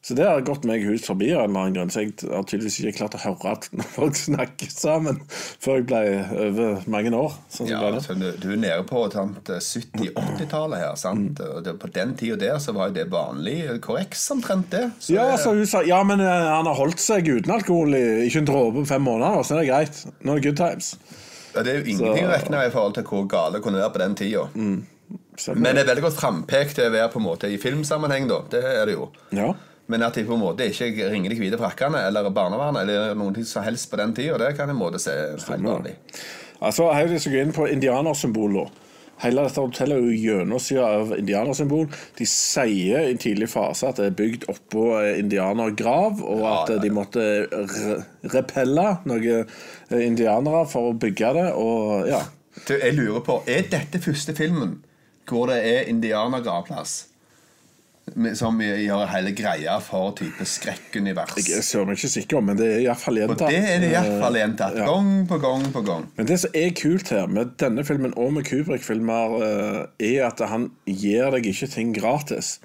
Så 0.08 0.16
det 0.16 0.24
har 0.24 0.40
gått 0.48 0.64
meg 0.64 0.86
hus 0.88 1.04
forbi 1.04 1.34
av 1.36 1.42
en 1.42 1.50
eller 1.50 1.60
annen 1.66 1.74
grunn. 1.76 1.90
Så 1.92 2.06
jeg 2.06 2.14
har 2.32 2.46
tydeligvis 2.48 2.78
ikke 2.80 2.94
klart 3.02 3.18
å 3.18 3.20
høre 3.26 3.52
at 3.58 3.66
når 3.76 3.90
folk 3.98 4.16
snakker 4.16 4.70
sammen 4.72 5.20
før 5.28 5.82
jeg 5.82 5.88
ble 5.90 6.00
over 6.46 6.86
mange 6.88 7.12
år. 7.18 7.36
Sånn 7.52 7.68
Ja, 7.68 7.82
så 8.00 8.16
du, 8.16 8.30
du 8.40 8.48
er 8.54 8.62
nede 8.62 8.86
på 8.88 9.02
70-80-tallet 9.12 10.80
her. 10.80 10.96
Sant? 10.96 11.44
Og 11.44 11.60
det, 11.66 11.76
på 11.82 11.92
den 11.92 12.16
tida 12.16 12.40
der 12.40 12.64
så 12.64 12.72
var 12.78 12.94
jo 12.94 12.98
det 13.02 13.10
vanlig 13.12 13.58
korreks 13.84 14.24
omtrent, 14.32 14.72
det. 14.72 14.86
Så 15.04 15.18
Ja, 15.18 15.28
så 15.36 15.52
hun 15.58 15.68
sa 15.68 15.84
ja, 15.84 16.00
men 16.08 16.24
eh, 16.24 16.48
han 16.54 16.72
har 16.72 16.80
holdt 16.80 17.04
seg 17.04 17.28
uten 17.28 17.58
alkohol 17.60 18.00
i 18.00 18.06
ikke 18.30 18.46
en 18.46 18.52
dråpe 18.54 18.80
på 18.80 18.88
fem 18.96 19.04
måneder, 19.04 19.44
så 19.44 19.58
er 19.58 19.66
det 19.66 19.70
greit. 19.74 20.04
Nå 20.22 20.38
er 20.38 20.40
det 20.40 20.48
good 20.48 20.62
times. 20.64 20.94
ja, 21.52 21.64
det 21.68 21.74
er 21.74 21.82
jo 21.82 21.98
ingenting 21.98 22.32
å 22.32 22.32
regne 22.32 22.62
med 22.62 22.72
i 22.72 22.76
forhold 22.80 22.96
til 22.96 23.12
hvor 23.12 23.28
gale 23.28 23.58
det 23.60 23.66
kunne 23.68 23.84
være 23.84 23.96
på 23.98 24.06
den 24.08 24.22
tida. 24.24 24.48
Mm. 24.56 24.78
Men 25.54 25.76
det 25.76 25.84
er 25.84 25.92
veldig 25.92 26.04
godt 26.08 26.18
frampekt 26.18 26.80
til 26.80 26.88
å 26.88 26.94
være 26.96 27.12
på 27.12 27.20
en 27.20 27.28
måte 27.28 27.52
i 27.52 27.60
filmsammenheng, 27.62 28.32
da. 28.32 28.46
Det 28.56 28.64
er 28.72 28.88
det 28.88 28.96
jo. 28.96 29.12
Ja. 29.36 29.52
Men 29.88 30.04
at 30.04 30.18
de 30.20 30.26
på 30.28 30.36
en 30.36 30.44
måte 30.44 30.68
ikke 30.68 31.12
ringer 31.12 31.32
de 31.32 31.38
hvite 31.40 31.60
frakkene 31.60 32.02
eller 32.10 32.28
barnevernet 32.36 32.84
eller 32.84 33.14
noen 33.16 33.38
ting 33.38 33.48
som 33.48 33.64
helst 33.64 33.88
på 33.92 34.00
den 34.02 34.16
tida, 34.18 34.40
det 34.42 34.56
kan 34.58 34.70
en 34.70 34.80
måte 34.80 35.00
se 35.00 35.14
helt 35.16 35.64
vanlig. 35.64 35.96
Altså, 36.58 36.90
her 36.92 37.08
er 37.08 37.22
som 37.22 37.34
går 37.34 37.46
inn 37.46 37.56
på 37.56 37.70
indianersymboler. 37.72 38.68
Hele 39.18 39.48
dette 39.48 39.62
hotellet 39.64 39.98
er 39.98 40.04
jo 40.06 40.18
gjennomsyra 40.22 40.88
av 41.00 41.14
indianersymbol. 41.18 41.88
De 42.20 42.26
sier 42.30 43.08
i 43.08 43.14
en 43.16 43.22
tidlig 43.22 43.48
fase 43.50 43.90
at 43.90 43.98
det 43.98 44.12
er 44.12 44.18
bygd 44.18 44.46
oppå 44.54 44.84
eh, 45.00 45.18
indianergrav, 45.24 46.22
og 46.22 46.44
Ja, 46.44 46.52
at 46.52 46.70
ja, 46.70 46.78
eh, 46.78 46.84
de 46.84 46.92
måtte 46.94 47.24
re 47.50 47.98
repelle 48.36 48.86
noen 49.10 49.48
eh, 49.48 50.04
indianere 50.06 50.66
for 50.70 50.92
å 50.92 50.98
bygge 51.02 51.34
det, 51.40 51.48
og 51.58 52.12
ja. 52.12 52.22
Du, 52.68 52.74
jeg 52.74 52.94
lurer 52.98 53.22
på, 53.26 53.42
Er 53.46 53.68
dette 53.70 54.02
første 54.02 54.34
filmen 54.38 54.80
hvor 55.28 55.50
det 55.50 55.58
er 55.66 55.90
indianergravplass? 55.92 56.94
Som 58.40 58.62
gjør 58.64 59.04
hele 59.12 59.32
greia 59.36 59.74
for 59.84 60.14
type 60.18 60.46
skrekkunivers? 60.48 61.36
Jeg 61.44 61.60
er 61.60 61.66
søren 61.66 61.92
ikke 61.94 62.10
sikker, 62.10 62.42
men 62.42 62.58
det 62.58 62.68
er 62.72 62.80
iallfall 62.86 63.20
Og 63.20 63.34
gjentatt. 63.34 63.52
det 63.52 63.60
er 63.74 63.82
det 63.84 63.90
iallfall 63.92 64.40
gjentatt. 64.40 64.78
Ja. 64.80 64.86
Gang 64.88 65.10
på 65.28 65.38
gang 65.44 65.66
på 65.74 65.82
gang. 65.86 66.06
Men 66.16 66.30
det 66.30 66.40
som 66.40 66.56
er 66.56 66.72
kult 66.80 67.12
her 67.14 67.28
med 67.28 67.52
denne 67.62 67.84
filmen 67.86 68.16
og 68.18 68.32
med 68.38 68.48
Kubrick-filmer, 68.48 69.36
eh, 69.44 70.16
er 70.16 70.28
at 70.30 70.40
han 70.50 70.70
gir 70.88 71.30
deg 71.36 71.46
ikke 71.52 71.68
ting 71.76 71.92
gratis. 71.94 72.60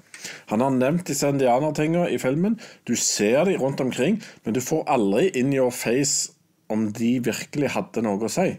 Han 0.47 0.63
har 0.63 0.71
nevnt 0.71 1.05
disse 1.11 1.27
indianertinga 1.27 2.07
i 2.07 2.17
filmen. 2.17 2.55
Du 2.87 2.95
ser 2.95 3.43
de 3.45 3.57
rundt 3.59 3.81
omkring, 3.83 4.21
men 4.45 4.55
du 4.55 4.61
får 4.63 4.85
aldri 4.87 5.27
in 5.35 5.51
your 5.53 5.71
face 5.75 6.31
om 6.71 6.87
de 6.95 7.17
virkelig 7.19 7.73
hadde 7.75 8.01
noe 8.01 8.17
å 8.23 8.31
si. 8.31 8.53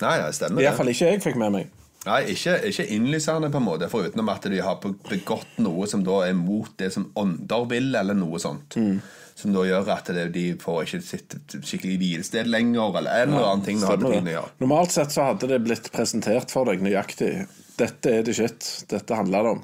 Nei, 0.00 0.14
det 0.22 0.34
stemmer 0.38 0.62
Iallfall 0.62 0.88
ikke 0.94 1.10
jeg 1.10 1.20
fikk 1.26 1.36
med 1.36 1.52
meg. 1.52 1.66
Nei, 2.06 2.20
ikke, 2.32 2.54
ikke 2.70 2.86
innlysende, 2.94 3.50
på 3.52 3.60
en 3.60 3.66
måte, 3.66 3.88
foruten 3.92 4.28
at 4.32 4.46
de 4.48 4.60
har 4.64 4.78
begått 4.80 5.58
noe 5.60 5.88
som 5.90 6.04
da 6.04 6.22
er 6.30 6.36
mot 6.36 6.70
det 6.80 6.88
som 6.94 7.10
ånder 7.20 7.66
vil, 7.68 7.90
eller 7.94 8.16
noe 8.16 8.40
sånt. 8.40 8.76
Mm. 8.80 9.02
Som 9.36 9.52
da 9.52 9.64
gjør 9.68 9.88
at 9.92 10.08
det, 10.16 10.26
de 10.32 10.44
får 10.60 10.78
ikke 10.86 11.00
sitt 11.04 11.36
skikkelig 11.58 11.98
hvilested 12.00 12.48
lenger, 12.48 12.96
eller 13.02 13.24
en 13.24 13.34
eller 13.34 13.50
annen 13.50 13.66
ting. 13.66 13.82
det. 13.84 14.36
Normalt 14.62 14.96
sett 14.96 15.12
så 15.12 15.28
hadde 15.28 15.50
det 15.52 15.60
blitt 15.64 15.90
presentert 15.92 16.52
for 16.52 16.68
deg 16.68 16.80
nøyaktig. 16.84 17.34
Dette 17.80 18.16
er 18.16 18.24
det 18.24 18.36
shit. 18.36 18.70
Dette 18.88 19.16
handler 19.16 19.44
det 19.44 19.52
om. 19.58 19.62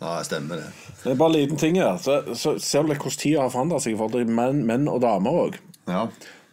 Ja, 0.00 0.18
stemmer 0.24 0.60
det. 0.60 0.68
Det 1.02 1.12
er 1.12 1.16
bare 1.18 1.32
en 1.32 1.38
liten 1.38 1.60
ting 1.60 1.78
her. 1.80 1.96
Så, 2.00 2.20
så 2.38 2.58
ser 2.62 2.84
du 2.84 2.92
litt 2.92 3.00
hvordan 3.00 3.20
tida 3.20 3.46
har 3.46 3.54
forandret 3.54 3.84
seg 3.84 3.96
for 3.98 4.28
menn, 4.28 4.60
menn 4.68 4.90
og 4.92 5.00
damer 5.04 5.40
òg. 5.46 5.56
Ja. 5.88 6.04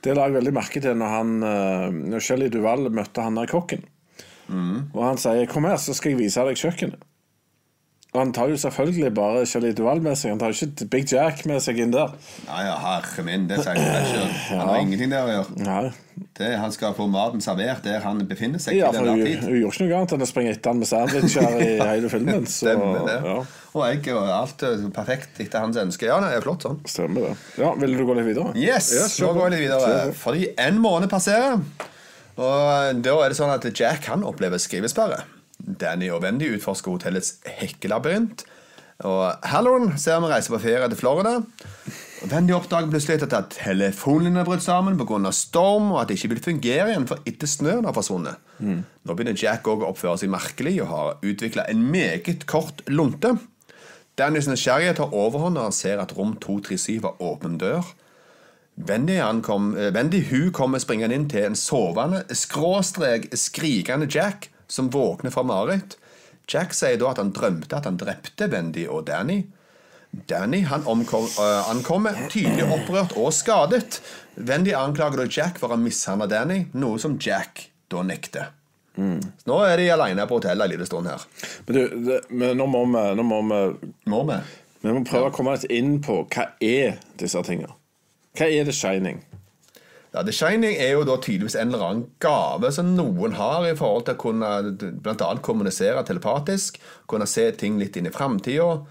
Det 0.05 0.15
la 0.15 0.29
jeg 0.29 0.37
veldig 0.37 0.53
merke 0.55 0.81
til 0.81 0.95
når, 0.99 1.11
han, 1.11 1.35
eh, 1.43 1.99
når 2.13 2.23
Shelley 2.23 2.51
Duval 2.53 2.87
møtte 2.93 3.25
han 3.25 3.37
der 3.39 3.51
kokken. 3.51 3.83
Og 4.49 5.03
han 5.03 5.17
sier 5.17 5.45
'kom 5.49 5.65
her, 5.65 5.77
så 5.77 5.93
skal 5.93 6.11
jeg 6.11 6.19
vise 6.19 6.43
deg 6.45 6.55
kjøkkenet'. 6.55 7.03
Og 8.15 8.21
han 8.21 8.31
tar 8.31 8.47
jo 8.47 8.55
selvfølgelig 8.55 9.09
bare 9.13 9.45
Charlie 9.45 9.73
Duvall 9.75 9.99
med 10.01 10.15
seg. 10.15 10.29
Han 10.31 10.39
tar 10.39 10.47
jo 10.53 10.65
ikke 10.65 10.85
Big 10.89 11.09
Jack 11.11 11.41
med 11.45 11.59
seg 11.59 11.77
inn 11.83 11.91
der. 11.91 12.13
Nei, 12.47 12.61
ja, 12.63 12.75
herre 12.79 13.23
min, 13.27 13.43
det 13.49 13.57
sier 13.59 13.75
jeg 13.75 14.05
selv. 14.07 14.37
Han 14.55 14.67
har 14.69 14.77
ingenting 14.79 15.11
der 15.11 15.25
å 15.25 15.33
gjøre. 15.33 15.89
Det, 16.37 16.53
han 16.57 16.71
skal 16.71 16.93
få 16.95 17.09
maten 17.11 17.41
servert 17.43 17.83
der 17.83 17.99
han 17.99 18.21
befinner 18.29 18.57
seg 18.63 18.77
Ja, 18.77 18.91
for 18.95 19.03
hun, 19.03 19.19
gjorde 19.19 19.67
ikke 19.67 19.83
noe 19.89 19.97
annet 19.97 20.13
enn 20.15 20.23
å 20.23 20.29
springe 20.29 20.53
etter 20.55 20.71
han 20.71 20.79
med 20.79 20.87
sandwicher 20.87 21.59
i 21.59 21.67
hele 21.91 22.09
filmen. 22.13 22.45
Så, 22.47 22.69
Stemmer 22.71 23.03
det. 23.05 23.17
ja, 23.25 23.35
Og 23.75 23.83
egg 23.89 24.07
og 24.15 24.29
alt 24.31 24.63
er 24.63 24.85
perfekt 24.95 25.41
etter 25.43 25.59
hans 25.59 25.75
ønske. 25.83 26.07
Ja, 26.07 26.21
det 26.23 26.31
er 26.37 26.41
flott 26.47 26.63
sånn. 26.63 26.79
stemmer 26.87 27.19
det. 27.27 27.35
Ja, 27.57 27.73
Vil 27.75 27.97
du 27.97 28.05
gå 28.05 28.15
litt 28.15 28.29
videre? 28.31 28.55
Yes, 28.55 28.93
kjør 29.19 29.27
nå 29.27 29.33
går 29.41 29.49
jeg 29.51 29.59
litt 29.59 29.67
videre. 29.67 30.13
Fordi 30.23 30.47
en 30.69 30.79
måned 30.79 31.09
passerer, 31.11 31.59
og 32.35 33.01
da 33.05 33.15
er 33.21 33.31
det 33.31 33.37
sånn 33.39 33.53
at 33.53 33.65
Jack 33.71 34.09
han 34.11 34.25
opplever 34.27 34.61
skrivesperre. 34.61 35.23
Danny 35.55 36.09
og 36.11 36.21
Wendy 36.25 36.49
utforsker 36.57 36.93
hotellets 36.97 37.37
hekkelabyrint. 37.47 38.43
Og 39.03 39.47
Halloran 39.51 39.97
ser 39.99 40.21
vi 40.23 40.29
reiser 40.31 40.53
på 40.53 40.61
ferie 40.63 40.87
til 40.91 40.99
Florida. 40.99 41.41
Og 42.23 42.31
Wendy 42.31 42.53
oppdager 42.55 42.91
plutselig 42.91 43.25
at 43.27 43.49
telefonlinjene 43.51 44.43
er 44.43 44.47
brutt 44.47 44.63
sammen 44.63 44.95
pga. 44.97 45.31
storm, 45.31 45.91
og 45.91 46.01
at 46.01 46.07
det 46.07 46.15
ikke 46.17 46.35
vil 46.35 46.43
fungere 46.43 46.89
igjen 46.91 47.07
for 47.07 47.19
etter 47.27 47.47
snøen 47.47 47.85
har 47.85 47.95
forsvunnet. 47.95 48.39
Nå 49.03 49.13
begynner 49.15 49.35
Jack 49.35 49.67
òg 49.67 49.83
å 49.83 49.91
oppføre 49.91 50.17
seg 50.17 50.31
merkelig 50.31 50.81
og 50.81 50.87
har 50.87 51.17
utvikla 51.23 51.67
en 51.69 51.83
meget 51.91 52.45
kort 52.47 52.83
lunte. 52.87 53.35
Dannys 54.15 54.47
nysgjerrighet 54.47 54.95
tar 55.01 55.11
overhånd 55.11 55.57
når 55.57 55.69
han 55.69 55.75
ser 55.75 55.99
at 55.99 56.15
rom 56.15 56.37
237 56.39 57.03
har 57.03 57.19
åpen 57.19 57.57
dør. 57.59 57.83
Wendy, 58.75 59.41
kom, 59.41 59.77
eh, 59.77 59.93
Wendy 59.93 60.21
hun 60.29 60.51
kommer 60.51 60.79
springende 60.79 61.15
inn 61.15 61.29
til 61.31 61.45
en 61.47 61.55
sovende, 61.55 62.23
skråstrek 62.35 63.29
skrikende 63.31 64.07
Jack, 64.11 64.49
som 64.67 64.89
våkner 64.89 65.31
fra 65.31 65.43
mareritt. 65.43 65.95
Jack 66.47 66.73
sier 66.73 66.97
da 66.99 67.13
at 67.13 67.21
han 67.21 67.31
drømte 67.33 67.77
at 67.77 67.87
han 67.87 67.97
drepte 67.97 68.49
Wendy 68.51 68.85
og 68.87 69.05
Danny. 69.07 69.45
Danny 70.27 70.61
han 70.67 70.83
omkom, 70.87 71.25
øh, 71.39 71.69
ankommer 71.69 72.27
tydelig 72.29 72.67
opprørt 72.67 73.15
og 73.17 73.33
skadet. 73.33 74.01
Wendy 74.37 74.75
anklager 74.75 75.23
da 75.23 75.27
Jack 75.31 75.57
for 75.59 75.71
å 75.71 75.75
ha 75.75 75.79
mishandla 75.79 76.27
Danny, 76.27 76.65
noe 76.73 76.99
som 76.99 77.17
Jack 77.19 77.69
da 77.91 78.03
nekter. 78.03 78.51
Mm. 78.95 79.19
nå 79.43 79.55
er 79.67 79.75
de 79.75 79.89
alene 79.91 80.23
på 80.23 80.37
hotellet 80.37 80.63
en 80.63 80.71
liten 80.71 80.87
stund 80.87 81.09
her. 81.11 81.23
Men 81.67 81.75
du, 81.75 81.81
det, 82.05 82.19
men 82.29 82.55
nå 82.55 82.67
må 82.71 82.85
vi, 82.87 83.01
nå 83.19 83.25
må 83.27 83.41
vi 83.43 83.89
Må 84.07 84.21
vi? 84.29 84.37
Vi 84.85 84.93
må 84.93 85.01
prøve 85.03 85.31
å 85.31 85.33
komme 85.35 85.55
litt 85.55 85.65
inn 85.73 85.97
på 86.03 86.21
hva 86.31 86.45
er 86.63 87.01
disse 87.19 87.41
tingene. 87.43 87.73
Hva 88.35 88.47
er 88.51 88.63
The 88.67 88.73
Shining? 88.75 89.23
Ja, 90.15 90.21
The 90.23 90.31
Shining 90.31 90.77
er 90.79 90.93
jo 90.93 91.03
da 91.07 91.17
tydeligvis 91.19 91.55
en 91.59 91.73
eller 91.73 91.83
annen 91.89 92.05
gave 92.23 92.69
som 92.71 92.93
noen 92.95 93.33
har 93.35 93.65
i 93.67 93.75
forhold 93.75 94.05
til 94.07 94.15
å 94.15 94.21
kunne 94.21 94.51
annet 95.27 95.41
kommunisere 95.43 96.03
telepatisk, 96.07 96.79
kunne 97.11 97.27
se 97.27 97.49
ting 97.59 97.79
litt 97.81 97.97
inn 97.99 98.07
i 98.07 98.13
framtida. 98.15 98.85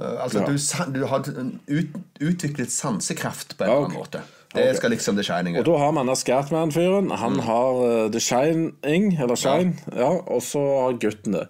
Eh, 0.00 0.16
Altså, 0.24 0.40
Ja. 0.40 0.46
du, 0.46 1.00
du 1.00 1.06
har 1.06 1.20
ut, 1.68 1.96
utviklet 2.20 2.70
sansekraft 2.72 3.56
på 3.58 3.64
en 3.64 3.68
Ja, 3.68 3.76
eller 3.76 3.86
annen 3.90 3.98
måte. 4.00 4.22
Det 4.54 4.62
okay. 4.64 4.74
skal 4.74 4.90
liksom 4.90 5.16
The 5.16 5.22
Shining 5.22 5.58
Og 5.58 5.64
da 5.64 5.76
har 5.78 5.92
man 5.92 6.06
denne 6.08 6.16
Scatman-fyren. 6.16 7.10
Han 7.14 7.32
Mm. 7.36 7.40
har 7.46 8.04
eh, 8.06 8.10
The 8.10 8.18
Shining, 8.20 9.12
eller 9.20 9.36
Shine, 9.36 9.74
ja. 9.94 10.08
og 10.26 10.40
så 10.42 10.58
har 10.82 10.92
gutten 10.98 11.32
det. 11.36 11.46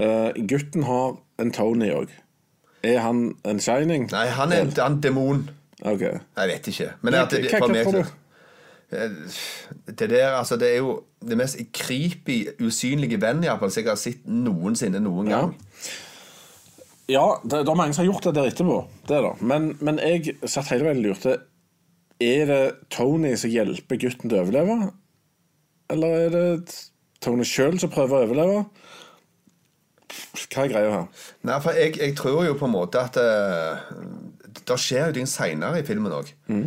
Uh, 0.00 0.30
gutten 0.46 0.84
har 0.84 1.16
en 1.38 1.50
Tony 1.50 1.90
òg. 1.90 2.08
Er 2.84 2.98
han 3.00 3.34
en 3.44 3.58
Shining? 3.60 4.06
Nei, 4.12 4.28
han 4.28 4.52
er 4.52 4.62
en, 4.86 5.00
demon. 5.02 5.50
Ok. 5.80 6.02
Jeg 6.02 6.50
vet 6.52 6.68
ikke. 6.72 6.90
Men 7.00 7.16
det, 7.16 7.22
det, 7.30 7.50
hva, 7.52 7.62
for 7.64 7.72
meg 7.72 7.94
du? 7.94 8.02
Det 8.90 10.10
der, 10.10 10.32
altså, 10.34 10.56
det 10.58 10.72
er 10.72 10.80
jo 10.82 10.96
det 11.22 11.36
mest 11.38 11.60
creepy, 11.76 12.42
usynlige 12.60 13.20
venn 13.22 13.44
jeg 13.44 13.54
har 13.54 13.96
sett 14.00 14.24
noensinne 14.26 14.98
noen 15.02 15.30
gang. 15.30 15.52
Ja, 17.10 17.26
det, 17.42 17.64
det 17.66 17.70
er 17.70 17.78
mange 17.78 17.94
som 17.94 18.04
har 18.04 18.12
gjort 18.12 18.26
det 18.28 18.34
der 18.36 18.50
etterpå. 18.50 18.80
Det 19.08 19.22
det. 19.24 19.32
Men, 19.46 19.72
men 19.80 19.98
jeg 20.02 20.36
satt 20.44 20.70
hele 20.70 20.86
veien 20.86 21.02
og 21.02 21.08
lurte 21.08 21.36
Er 22.20 22.44
det 22.50 22.62
Tony 22.92 23.34
som 23.40 23.50
hjelper 23.50 23.98
gutten 23.98 24.30
til 24.30 24.38
å 24.38 24.44
overleve? 24.44 24.90
Eller 25.90 26.16
er 26.26 26.34
det 26.34 26.76
Tony 27.22 27.46
sjøl 27.46 27.78
som 27.80 27.92
prøver 27.92 28.20
å 28.20 28.28
overleve? 28.28 28.64
Hva 30.50 30.64
er 30.64 30.70
greia 30.72 30.92
her? 30.92 31.24
Nei, 31.46 31.56
for 31.62 31.78
jeg, 31.78 31.94
jeg 31.98 32.14
tror 32.18 32.44
jo 32.46 32.58
på 32.58 32.66
en 32.66 32.74
måte 32.74 33.02
at 33.02 33.18
uh, 33.22 33.82
Det 34.66 34.78
skjer 34.78 35.06
jo 35.10 35.12
ting 35.18 35.26
seinere 35.30 35.80
i 35.80 35.86
filmen 35.86 36.12
òg. 36.12 36.32
Mm. 36.48 36.64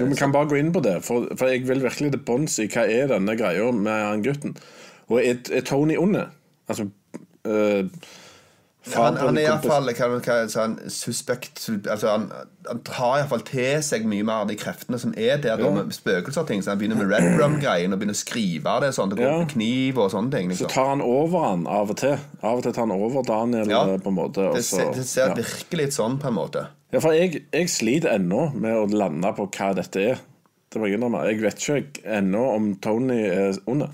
Jo, 0.00 0.06
Vi 0.10 0.16
kan 0.18 0.32
bare 0.32 0.48
gå 0.50 0.58
inn 0.58 0.72
på 0.74 0.82
det, 0.84 0.98
for, 1.04 1.28
for 1.36 1.46
jeg 1.52 1.66
vil 1.68 1.82
virkelig 1.84 2.10
til 2.12 2.24
bunns 2.26 2.58
i 2.58 2.68
hva 2.68 2.86
er 2.90 3.08
denne 3.14 3.36
greia 3.38 3.70
med 3.72 4.04
han 4.08 4.22
gutten. 4.24 4.56
Og 5.08 5.20
er, 5.20 5.40
er 5.52 5.60
Tony 5.68 5.96
onde? 6.00 6.26
Altså 6.68 6.88
eh, 7.44 7.84
han, 8.92 9.16
han 9.16 9.38
er 9.40 9.46
iallfall 9.46 9.86
sånn, 10.52 10.74
suspekt 10.92 11.62
altså, 11.88 12.10
Han, 12.10 12.26
han 12.68 12.80
tar 12.84 13.14
iallfall 13.22 13.40
til 13.48 13.78
seg 13.84 14.04
mye 14.08 14.26
mer 14.28 14.42
av 14.42 14.50
de 14.50 14.56
kreftene 14.60 14.98
som 15.00 15.14
er 15.16 15.38
der, 15.40 15.60
Ja. 15.60 15.70
med 15.72 15.92
spøkelser 15.96 16.42
og 16.42 16.48
ting. 16.50 16.60
Så 16.62 16.72
han 16.74 16.78
begynner 16.82 17.00
med 17.00 17.08
Red 17.12 17.38
Rum-greien 17.40 17.92
og 17.96 18.00
begynner 18.02 18.16
å 18.16 18.20
skrive 18.20 18.76
det 18.84 18.92
sånn. 18.96 19.08
Det 19.12 19.18
går 19.22 19.30
Ja. 19.30 19.38
med 19.38 19.52
kniv 19.54 19.98
og 20.04 20.10
sånne 20.12 20.30
ting. 20.36 20.50
Så 20.52 20.66
Liksom. 20.66 20.74
tar 20.74 20.88
han 20.92 21.00
over 21.00 21.48
han 21.48 21.66
av 21.66 21.90
og 21.90 21.96
til. 21.96 22.18
Av 22.42 22.58
og 22.58 22.62
til 22.62 22.72
tar 22.72 22.86
han 22.86 22.92
over 22.92 23.22
Daniel 23.22 23.68
Ja. 23.68 23.82
eh, 23.88 23.98
på 23.98 24.08
en 24.12 24.14
måte. 24.20 24.48
og 24.50 24.54
Det, 24.56 24.64
ser, 24.64 24.92
det 24.92 25.06
ser 25.06 25.28
ja. 25.28 25.34
virkelig 25.34 25.80
litt 25.86 25.92
sånn 25.96 26.18
på 26.20 26.28
en 26.28 26.34
måte. 26.34 26.66
Ja, 26.94 27.00
for 27.02 27.16
jeg, 27.16 27.42
jeg 27.52 27.70
sliter 27.72 28.14
ennå 28.14 28.46
med 28.54 28.76
å 28.78 28.86
lande 28.94 29.34
på 29.34 29.48
hva 29.50 29.72
dette 29.74 30.06
er. 30.14 30.22
Det 30.70 30.78
må 30.80 30.86
jeg 30.88 30.98
innrømme. 30.98 31.24
Jeg 31.26 31.42
vet 31.42 31.68
ikke 31.68 32.06
ennå 32.20 32.46
om 32.54 32.72
Tony 32.82 33.20
er 33.26 33.58
onde. 33.70 33.90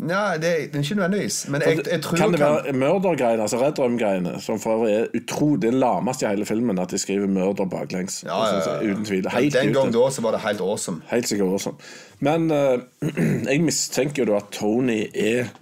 Nei, 0.00 0.38
det, 0.40 0.50
er 0.50 0.78
ikke 0.80 0.96
nødvendigvis. 0.96 1.38
Men 1.52 1.60
jeg, 1.66 1.80
jeg 1.90 2.00
tror 2.00 2.16
kan 2.16 2.32
det 2.32 2.38
kan- 2.40 2.54
være 2.64 2.72
mørdergreiene, 2.72 3.42
altså 3.44 3.58
Red 3.60 3.78
Rum-greiene, 3.78 4.40
som 4.40 4.60
for 4.62 4.78
øvrig 4.78 4.94
er 4.96 5.06
utro 5.18 5.48
det 5.60 5.74
lameste 5.74 6.24
i 6.24 6.28
hele 6.30 6.46
filmen, 6.48 6.78
at 6.80 6.90
de 6.94 6.98
skriver 6.98 7.28
mørder 7.28 7.68
baklengs? 7.68 8.22
ja, 8.24 8.38
ja, 8.46 8.54
ja, 8.56 8.78
ja. 8.80 8.92
Uten 8.94 9.04
tvil. 9.04 9.28
Helt 9.34 9.52
Den 9.52 9.74
gang 9.76 9.92
da 9.92 10.06
så 10.10 10.24
var 10.24 10.32
det 10.36 10.40
helt 10.46 10.60
awesome. 10.64 11.02
Helt 11.10 11.28
sikkert 11.28 11.52
awesome. 11.52 11.76
Men 12.20 12.48
uh, 12.50 12.80
jeg 13.50 13.60
mistenker 13.66 14.24
jo 14.24 14.30
da 14.32 14.40
at 14.40 14.48
Tony 14.56 15.02
er 15.14 15.52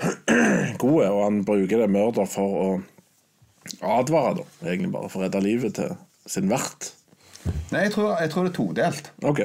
god, 0.84 1.04
og 1.10 1.24
han 1.24 1.44
bruker 1.44 1.84
det 1.84 1.90
mørder 1.90 2.24
for 2.30 2.60
å 2.64 2.68
advare, 3.82 4.34
da. 4.40 4.44
Egentlig 4.70 4.92
bare 4.92 5.08
for 5.12 5.20
å 5.20 5.26
redde 5.26 5.40
livet 5.44 5.74
til 5.78 5.96
sin 6.26 6.48
vert. 6.50 6.92
Nei, 7.72 7.82
jeg 7.86 7.92
tror, 7.92 8.14
jeg 8.20 8.30
tror 8.32 8.44
det 8.46 8.52
er 8.52 8.56
todelt. 8.58 9.10
Ok. 9.22 9.40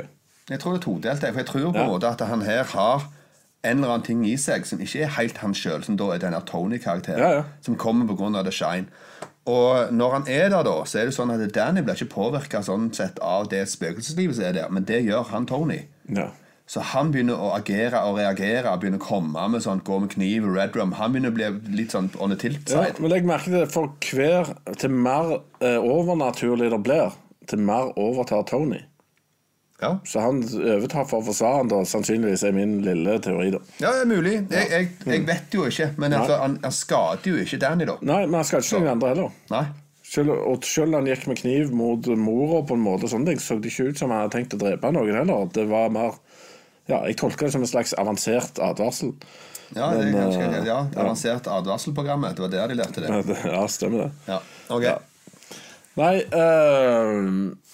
Jeg 0.50 0.60
tror 0.60 0.74
det 0.76 0.80
er 0.82 0.86
todelt, 0.86 1.20
for 1.26 1.40
jeg 1.44 1.46
tror 1.50 1.72
på 1.74 1.78
Ja. 1.84 1.88
både 1.88 2.08
at 2.10 2.22
han 2.28 2.42
her 2.42 2.64
har 2.64 3.08
en 3.64 3.78
eller 3.78 3.90
annen 3.94 4.06
ting 4.06 4.26
i 4.26 4.36
seg 4.38 4.66
som 4.66 4.80
ikke 4.80 5.02
er 5.04 5.08
helt 5.18 5.38
han 5.38 5.54
sjøl, 5.54 5.84
som 5.84 5.98
da 5.98 6.12
er 6.14 6.18
denne 6.24 6.40
Tony-karakteren, 6.46 7.20
Ja, 7.20 7.32
ja. 7.34 7.44
som 7.62 7.76
kommer 7.76 8.08
pga. 8.08 8.44
The 8.44 8.52
Shine. 8.52 8.88
Og 9.46 9.92
når 9.94 10.12
han 10.14 10.24
er 10.28 10.50
der, 10.50 10.64
da, 10.64 10.84
så 10.86 11.00
er 11.02 11.06
det 11.10 11.14
sånn 11.16 11.32
at 11.34 11.52
Danny 11.54 11.82
blir 11.82 11.96
ikke 11.96 12.14
påvirka 12.14 12.62
sånn 12.64 12.94
sett 12.94 13.20
av 13.20 13.48
det 13.50 13.66
spøkelseslivet 13.68 14.36
som 14.36 14.44
er 14.46 14.54
der, 14.54 14.70
men 14.70 14.84
det 14.86 15.04
gjør 15.06 15.26
han 15.32 15.46
Tony. 15.46 15.82
Ja. 16.08 16.30
Så 16.70 16.84
han 16.86 17.10
begynner 17.10 17.40
å 17.42 17.48
agere 17.56 18.04
og 18.06 18.20
reagere, 18.20 18.76
begynner 18.78 19.02
å 19.02 19.06
komme 19.08 19.46
med 19.50 19.64
sånn, 19.66 19.80
gå 19.86 19.96
med 20.04 20.12
kniv 20.14 20.46
og 20.46 20.54
red 20.60 20.76
rum. 20.78 20.92
Han 21.00 21.16
begynner 21.16 21.34
å 21.34 21.38
bli 21.40 21.78
litt 21.80 21.96
sånn 21.96 22.12
on 22.22 22.36
a 22.36 22.38
tilt 22.38 22.70
Ja, 22.70 22.84
men 23.02 23.10
legg 23.10 23.26
merke 23.26 23.50
til 23.50 23.58
det, 23.58 23.72
for 23.74 23.90
hver 24.06 24.52
Til 24.78 24.94
mer 24.94 25.40
eh, 25.66 25.80
overnaturlig 25.82 26.70
det 26.70 26.82
blir, 26.86 27.18
til 27.50 27.66
mer 27.66 27.90
overtar 27.98 28.46
Tony. 28.52 28.84
Ja, 29.82 29.96
Så 30.06 30.22
han 30.22 30.44
overtar 30.44 31.08
for 31.10 31.24
forsvareren, 31.26 31.72
da, 31.72 31.82
sannsynligvis, 31.88 32.44
er 32.46 32.54
min 32.54 32.82
lille 32.86 33.16
teori, 33.24 33.50
da. 33.56 33.62
ja 33.80 33.94
det 33.96 34.02
er 34.04 34.10
mulig. 34.12 34.34
Jeg, 34.52 34.70
jeg, 34.70 34.90
jeg 35.08 35.28
vet 35.30 35.56
jo 35.56 35.66
ikke, 35.72 35.94
men 36.04 36.18
altså, 36.20 36.38
han, 36.44 36.58
han 36.66 36.76
skader 36.76 37.32
jo 37.32 37.46
ikke 37.46 37.62
Danny, 37.64 37.88
da. 37.88 37.96
Nei, 38.04 38.26
men 38.28 38.42
han 38.42 38.50
skal 38.50 38.62
ikke 38.62 38.82
noen 38.84 38.92
andre 38.98 39.14
heller. 39.16 39.38
Nei. 39.56 39.64
Selv, 40.10 40.34
og 40.52 40.66
selv 40.66 40.98
han 40.98 41.08
gikk 41.08 41.28
med 41.30 41.40
kniv 41.40 41.72
mot 41.74 42.08
mora 42.18 42.64
på 42.68 42.76
en 42.76 42.84
måte, 42.84 43.10
sånn, 43.10 43.26
det 43.26 43.40
så 43.42 43.58
det 43.62 43.72
ikke 43.72 43.92
ut 43.94 44.02
som 44.02 44.12
han 44.12 44.26
hadde 44.26 44.36
tenkt 44.36 44.58
å 44.58 44.62
drepe 44.62 44.92
noen 44.94 45.16
heller. 45.22 45.48
Det 45.56 45.66
var 45.70 45.94
mer 45.94 46.18
Ja, 46.89 47.04
jeg 47.06 47.17
tolker 47.21 47.45
det 47.47 47.54
som 47.54 47.62
en 47.65 47.69
slags 47.69 47.93
avansert 48.02 48.60
advarsel. 48.65 49.13
Ja, 49.75 49.91
det 49.93 50.08
er 50.08 50.12
Men, 50.12 50.15
ganske, 50.17 50.45
eh, 50.58 50.65
ja, 50.65 50.80
avansert 50.97 51.47
advarselprogrammet. 51.47 52.36
Det 52.36 52.41
var 52.47 52.54
der 52.56 52.67
de 52.71 52.78
lærte 52.80 53.04
det. 53.06 53.38
Ja, 53.45 53.63
stemmer 53.69 54.08
det. 54.08 54.12
Ja, 54.28 54.39
ok. 54.73 54.88
Nei 55.99 56.15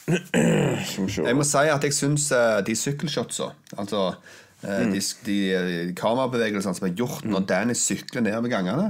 se 0.85 1.23
Jeg 1.25 1.35
må 1.37 1.45
si 1.47 1.63
at 1.71 1.83
jeg 1.87 1.93
syns 1.95 2.27
eh, 2.35 2.59
de 2.67 2.75
sykkelshotsa, 2.77 3.51
altså 3.77 4.09
Mm. 4.65 4.93
de, 4.95 4.99
de 5.27 5.93
kamerabevegelsene 5.93 6.73
som 6.73 6.87
er 6.87 6.93
gjort 6.97 7.25
når 7.29 7.43
Danny 7.45 7.75
sykler 7.77 8.23
nedover 8.25 8.49
gangene, 8.49 8.87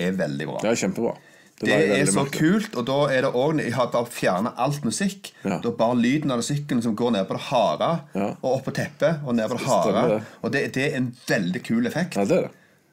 er 0.00 0.14
veldig 0.16 0.46
bra. 0.48 0.60
Det 0.62 0.70
er 0.70 0.78
kjempebra. 0.80 1.12
Det 1.60 1.68
det 1.68 1.98
er 2.00 2.06
så 2.06 2.22
merkelig. 2.24 2.38
kult, 2.40 2.76
og 2.76 2.86
da 2.86 2.98
er 3.12 3.20
det 3.26 3.32
òg 3.36 3.58
Jeg 3.60 3.74
har 3.74 3.90
bare 3.92 4.06
fjerna 4.06 4.54
alt 4.56 4.82
musikk. 4.84 5.32
Ja. 5.44 5.58
Da 5.60 5.70
bare 5.70 5.94
lyden 6.00 6.30
av 6.32 6.40
sykkelen 6.40 6.82
som 6.82 6.96
går 6.96 7.12
ned 7.12 7.28
på 7.28 7.36
det 7.36 7.42
harde, 7.50 8.00
Ja. 8.14 8.28
og 8.42 8.54
opp 8.56 8.64
på 8.64 8.72
teppet, 8.72 9.20
og 9.26 9.34
ned 9.36 9.48
på 9.50 9.58
det 9.58 9.66
harde. 9.66 10.08
det. 10.08 10.22
Og 10.42 10.52
det, 10.52 10.72
det 10.72 10.92
er 10.92 10.96
en 10.96 11.14
veldig 11.28 11.62
kul 11.62 11.86
effekt. 11.86 12.16
Ja, 12.16 12.24
det 12.24 12.38
er 12.38 12.42
det. 12.48 12.50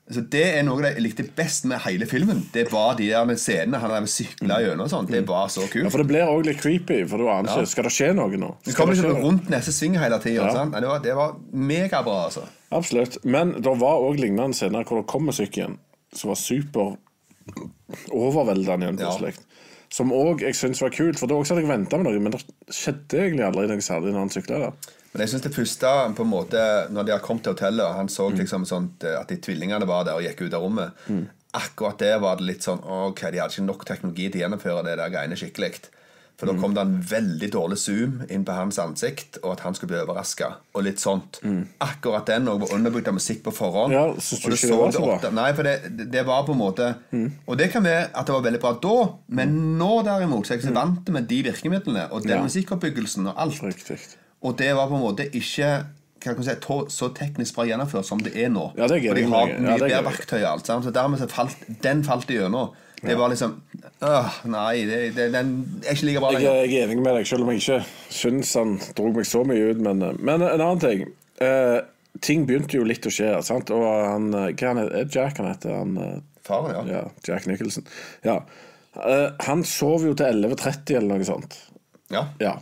Så 0.09 0.21
Det 0.29 0.43
er 0.57 0.63
noe 0.63 0.81
jeg 0.81 1.01
likte 1.03 1.23
best 1.35 1.65
med 1.65 1.79
hele 1.83 2.05
filmen. 2.05 2.45
Det 2.53 2.71
var 2.71 2.95
de 2.95 3.09
der 3.09 3.25
med 3.25 3.35
scenene 3.37 3.77
han 3.77 3.89
hadde 3.91 4.07
sykla 4.07 4.59
gjennom. 4.63 4.81
og 4.85 4.89
sånt. 4.89 5.09
Det 5.11 5.27
var 5.27 5.47
så 5.49 5.65
kult. 5.67 5.83
Ja, 5.83 5.89
for 5.89 5.97
det 5.97 6.07
blir 6.07 6.23
òg 6.27 6.45
litt 6.45 6.61
creepy, 6.61 7.05
for 7.09 7.17
du 7.17 7.27
aner 7.27 7.49
ikke 7.51 7.67
Skal 7.67 7.83
det 7.83 7.91
skje 7.91 8.13
noe 8.15 8.29
nå? 8.39 8.55
Du 8.63 8.71
Skal 8.71 8.85
kommer 8.85 8.95
liksom 8.95 9.11
skje 9.11 9.17
noe? 9.19 9.23
rundt 9.31 9.49
neste 9.49 9.71
sving 9.75 9.97
hele 9.99 10.19
tida. 10.19 10.47
Ja. 10.47 10.63
Det, 10.65 10.87
var- 10.87 10.99
det 11.03 11.15
var 11.15 11.35
megabra, 11.51 12.23
altså. 12.29 12.43
Absolutt. 12.71 13.17
Men 13.25 13.51
det 13.61 13.65
var 13.79 13.99
òg 13.99 14.15
lignende 14.19 14.53
scener 14.55 14.83
hvor 14.85 15.01
det 15.01 15.07
kom 15.07 15.27
sykkelen 15.31 15.77
som 16.13 16.29
var 16.29 16.35
super 16.35 16.95
overveldende 18.11 18.85
igjen 18.87 18.99
Ja. 18.99 19.09
plutselig. 19.11 19.35
Som 19.89 20.11
òg 20.11 20.41
jeg 20.43 20.55
syns 20.55 20.81
var 20.81 20.89
kult, 20.91 21.17
for 21.19 21.27
da 21.27 21.35
hadde 21.39 21.61
jeg 21.61 21.67
venta 21.69 21.97
med 21.97 22.05
noe, 22.11 22.19
men 22.19 22.31
det 22.33 22.41
skjedde 22.67 23.21
egentlig 23.23 23.45
aldri 23.47 23.67
noe 23.71 23.77
særlig 23.85 24.11
når 24.11 24.19
han 24.19 24.29
sykla 24.33 24.59
der. 24.59 24.73
Men 25.13 25.21
jeg 25.23 25.29
synes 25.31 25.41
det 25.47 25.53
første 25.55 25.91
på 26.15 26.21
en 26.25 26.29
måte 26.29 26.61
Når 26.91 27.05
de 27.05 27.11
har 27.11 27.19
kommet 27.23 27.43
til 27.43 27.53
hotellet, 27.53 27.85
og 27.85 27.95
han 27.95 28.07
så 28.07 28.29
Mm. 28.29 28.37
liksom 28.37 28.65
sånt, 28.65 29.03
eh, 29.03 29.19
at 29.19 29.27
de 29.29 29.37
tvillingene 29.37 29.87
var 29.87 30.03
der 30.03 30.13
og 30.15 30.21
gikk 30.21 30.41
ut 30.47 30.53
av 30.53 30.61
rommet 30.61 30.91
Akkurat 31.53 31.97
det 31.97 32.19
var 32.21 32.35
det 32.35 32.45
litt 32.45 32.61
sånn 32.61 32.83
Ok, 32.83 33.21
de 33.31 33.37
hadde 33.39 33.49
ikke 33.55 33.65
nok 33.65 33.85
teknologi 33.85 34.29
til 34.29 34.41
å 34.41 34.49
gjennomføre 34.49 34.83
det 34.83 34.97
der 34.97 35.09
greiene 35.09 35.35
skikkelig. 35.35 35.79
For 36.37 36.45
Mm. 36.45 36.53
da 36.55 36.61
kom 36.61 36.73
det 36.75 36.81
en 36.81 37.01
veldig 37.01 37.47
dårlig 37.53 37.77
zoom 37.81 38.21
inn 38.29 38.43
på 38.45 38.53
hans 38.53 38.77
ansikt, 38.77 39.39
og 39.43 39.53
at 39.53 39.59
han 39.65 39.73
skulle 39.73 39.89
bli 39.89 40.01
overraska. 40.03 40.51
Og 40.75 40.83
litt 40.83 40.99
sånt. 41.01 41.39
Akkurat 41.81 42.27
den 42.27 42.45
òg 42.47 42.59
var 42.59 42.73
underbygd 42.75 43.07
av 43.07 43.13
musikk 43.17 43.41
på 43.43 43.51
forhånd. 43.51 43.89
Mm. 43.91 43.97
Ja, 43.97 44.13
synes 44.21 44.43
du 44.43 44.51
ikke 44.51 44.67
det 44.67 44.77
var 44.77 44.91
så 44.91 45.01
bra? 45.01 45.17
Mm. 45.31 45.33
Nei, 45.39 45.53
for 45.57 45.63
det, 45.63 46.11
det 46.11 46.25
var 46.27 46.43
på 46.45 46.51
en 46.53 46.59
måte 46.59 46.95
Og 47.47 47.57
det 47.57 47.71
kan 47.71 47.83
være 47.83 48.09
at 48.13 48.25
det 48.27 48.35
var 48.35 48.41
veldig 48.45 48.59
bra 48.61 48.73
da, 48.83 49.09
men 49.29 49.77
nå 49.79 50.03
derimot 50.05 50.45
så 50.45 50.53
er 50.53 50.57
jeg 50.61 50.67
så 50.69 50.73
vant 50.77 51.09
med 51.09 51.27
de 51.27 51.41
virkemidlene 51.43 52.11
og 52.11 52.21
den 52.21 52.29
Mm. 52.31 52.37
Ja. 52.37 52.43
musikkoppbyggelsen 52.43 53.27
og 53.27 53.33
alt. 53.35 53.63
Riktig. 53.63 53.97
Og 54.43 54.57
det 54.57 54.75
var 54.75 54.87
på 54.87 54.95
en 54.95 55.01
måte 55.01 55.25
ikke 55.33 55.85
kan 56.21 56.43
si, 56.43 56.51
så 56.89 57.09
teknisk 57.15 57.55
bra 57.55 57.63
gjennomført 57.65 58.05
som 58.05 58.19
det 58.19 58.35
er 58.37 58.49
nå. 58.49 58.73
Ja, 58.77 58.85
det 58.87 58.97
er 58.97 59.01
gøy. 59.01 59.09
Og 59.09 59.15
de 59.15 59.23
har 59.23 59.45
mye 59.47 59.73
er 59.73 59.77
bedre 59.79 60.03
verktøy. 60.05 60.43
alt. 60.45 60.65
Så 60.67 60.91
dermed 60.93 61.17
så 61.19 61.27
falt 61.29 61.57
den 61.83 62.03
falt 62.03 62.27
igjennom. 62.29 62.71
Det 63.01 63.15
var 63.17 63.29
liksom 63.29 63.51
Åh, 64.01 64.39
Nei, 64.49 64.85
det, 64.89 64.97
det, 65.17 65.27
den 65.33 65.51
er 65.83 65.93
ikke 65.93 66.07
like 66.07 66.21
bra 66.21 66.31
lenger. 66.33 66.55
jeg 66.65 66.79
er 66.81 66.87
enig 66.87 67.03
med 67.03 67.17
deg, 67.17 67.27
selv 67.29 67.45
om 67.45 67.51
jeg 67.53 67.61
ikke 67.61 67.77
syns 68.13 68.53
han 68.57 68.77
dro 68.97 69.11
meg 69.13 69.27
så 69.29 69.43
mye 69.47 69.71
ut. 69.71 69.83
Men, 69.85 70.01
men 70.17 70.45
en 70.45 70.63
annen 70.63 70.81
ting. 70.81 71.03
Eh, 71.41 71.79
ting 72.25 72.47
begynte 72.49 72.79
jo 72.79 72.85
litt 72.87 73.05
å 73.05 73.13
skje, 73.13 73.35
sant? 73.45 73.69
og 73.73 73.85
han 73.85 74.31
eh, 74.33 74.49
Hva 74.57 74.73
han 74.73 74.81
er 74.85 75.11
Jack 75.13 75.41
han 75.41 75.49
heter? 75.51 75.75
Han, 75.77 75.97
eh, 76.01 76.15
Faren, 76.47 76.73
ja. 76.73 76.83
ja, 76.99 77.03
Jack 77.27 77.45
Nicholson. 77.49 77.85
Ja. 78.25 78.39
Eh, 78.97 79.27
han 79.45 79.61
sov 79.67 80.05
jo 80.07 80.15
til 80.17 80.45
11.30 80.47 80.97
eller 80.97 81.17
noe 81.17 81.29
sånt. 81.29 81.59
ja. 82.13 82.27
Ja. 82.41 82.57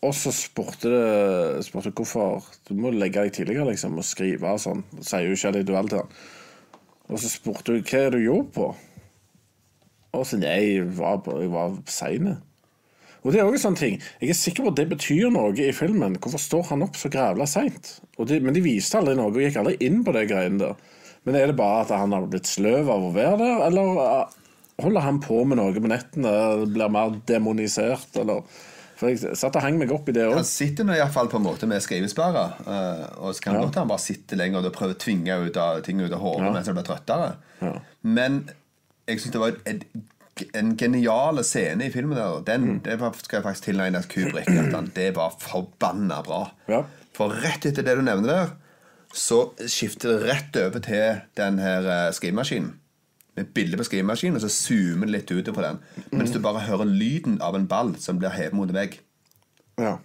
Og 0.00 0.14
så 0.16 0.30
spurte 0.32 0.88
det 0.88 1.64
spurte 1.66 1.90
hvorfor 1.92 2.46
Du 2.64 2.70
må 2.72 2.88
legge 2.88 3.20
deg 3.20 3.34
tidligere 3.36 3.66
liksom 3.68 3.98
og 4.00 4.06
skrive 4.08 4.54
og 4.54 4.62
sånn. 4.62 4.80
Sier 5.04 5.26
jo 5.28 5.34
ikke 5.36 5.50
det 5.52 5.60
i 5.60 5.66
duell 5.68 5.90
til 5.92 6.00
han. 6.00 6.14
Og 7.10 7.20
så 7.20 7.28
spurte 7.28 7.74
hun 7.74 7.82
hva 7.84 8.00
er 8.00 8.14
det 8.14 8.22
du 8.22 8.24
gjorde 8.24 8.54
på. 8.54 8.68
Og 10.16 10.24
så 10.26 10.38
nei, 10.40 10.56
jeg 10.76 10.86
var, 10.98 11.20
jeg 11.38 11.50
var 11.52 11.76
sein. 11.86 12.32
Og 13.22 13.32
det 13.34 13.40
er 13.40 13.44
også 13.44 13.58
en 13.58 13.62
sånn 13.66 13.76
ting 13.76 13.96
Jeg 14.22 14.30
er 14.32 14.36
sikker 14.38 14.64
på 14.64 14.70
at 14.72 14.78
det 14.80 14.86
betyr 14.88 15.28
noe 15.30 15.52
i 15.60 15.72
filmen. 15.76 16.16
Hvorfor 16.18 16.40
står 16.40 16.70
han 16.70 16.82
opp 16.86 16.96
så 16.96 17.10
grævla 17.12 17.46
seint? 17.46 17.98
Men 18.18 18.54
de 18.56 18.62
viste 18.64 18.96
aldri 18.98 19.14
noe 19.18 19.28
og 19.28 19.36
gikk 19.42 19.58
aldri 19.60 19.76
inn 19.86 20.00
på 20.06 20.14
det 20.16 20.26
greiene 20.30 20.58
der. 20.62 20.74
Men 21.28 21.36
er 21.36 21.50
det 21.50 21.56
bare 21.58 21.82
at 21.84 21.92
han 21.92 22.12
har 22.16 22.24
blitt 22.32 22.48
sløv 22.48 22.88
av 22.88 23.02
å 23.04 23.12
være 23.12 23.36
der, 23.42 23.58
eller 23.66 24.28
holder 24.80 25.04
han 25.04 25.18
på 25.20 25.42
med 25.44 25.58
noe 25.60 25.74
på 25.76 25.90
nettene? 25.92 26.32
Blir 26.72 26.88
mer 26.96 27.18
demonisert, 27.28 28.08
eller 28.22 28.40
For 29.00 29.08
jeg 29.12 29.36
satt 29.36 29.56
og 29.56 29.62
hang 29.64 29.78
meg 29.80 29.92
opp 29.92 30.08
i 30.08 30.12
det 30.16 30.26
Han 30.32 30.44
sitter 30.44 30.84
nå 30.84 30.92
i 30.92 31.00
hvert 31.00 31.12
fall 31.14 31.28
på 31.32 31.38
en 31.38 31.44
måte 31.46 31.68
med 31.68 31.80
skrivesperre. 31.84 32.46
eh, 32.66 33.04
og 33.20 33.34
så 33.36 33.40
kan 33.46 33.54
Ja. 33.54 33.60
godt 33.64 33.74
han 33.80 33.88
bare 33.88 33.98
sitter 33.98 34.36
lenger 34.36 34.64
og 34.64 34.72
prøver 34.72 34.92
å 34.96 34.98
tvinge 35.00 35.36
ut 35.46 35.56
av, 35.56 35.80
ting 35.82 36.00
ut 36.00 36.12
av 36.12 36.20
hodet 36.20 36.44
Ja. 36.46 36.52
mens 36.52 36.66
han 36.66 36.74
blir 36.76 36.84
trøttere. 36.84 37.36
Ja. 37.62 37.72
Men 38.02 38.48
jeg 39.10 39.20
syns 39.22 39.34
det 39.36 39.40
var 39.42 39.58
en, 39.70 39.82
en 40.56 40.72
genial 40.80 41.42
scene 41.44 41.86
i 41.86 41.92
filmen. 41.92 42.16
der 42.16 42.40
Den 42.46 42.64
Mm. 42.68 42.80
det 42.86 42.98
var- 43.00 43.12
skal 43.18 43.36
jeg 43.40 43.44
faktisk 43.44 43.64
tilegne 43.68 44.02
Kubrick. 44.08 44.48
Han, 44.48 44.90
det 44.96 45.14
var 45.16 45.34
forbanna 45.40 46.22
bra. 46.22 46.42
Ja. 46.68 46.82
For 47.14 47.28
rett 47.42 47.66
etter 47.66 47.82
det 47.82 47.96
du 47.98 48.02
nevner 48.02 48.28
der, 48.28 48.50
så 49.12 49.50
skifter 49.66 50.12
det 50.18 50.28
rett 50.30 50.56
over 50.56 50.78
til 50.80 51.20
den 51.36 51.58
her 51.58 51.86
eh, 52.06 52.12
skrivemaskinen. 52.14 52.76
Med 53.36 53.44
bilde 53.54 53.76
på 53.78 53.84
skrivemaskinen, 53.86 54.36
og 54.36 54.42
så 54.42 54.48
zoomer 54.50 55.06
det 55.06 55.12
litt 55.14 55.30
ut 55.30 55.54
på 55.54 55.62
den. 55.62 55.78
Mens 56.12 56.30
du 56.34 56.38
bare 56.42 56.60
hører 56.66 56.84
lyden 56.84 57.40
av 57.42 57.54
en 57.54 57.66
ball 57.66 57.94
som 57.98 58.18
blir 58.18 58.30
hevet 58.34 58.52
mot 58.58 58.68
en 58.68 58.74
vegg. 58.74 58.98
Ja. 59.78 59.96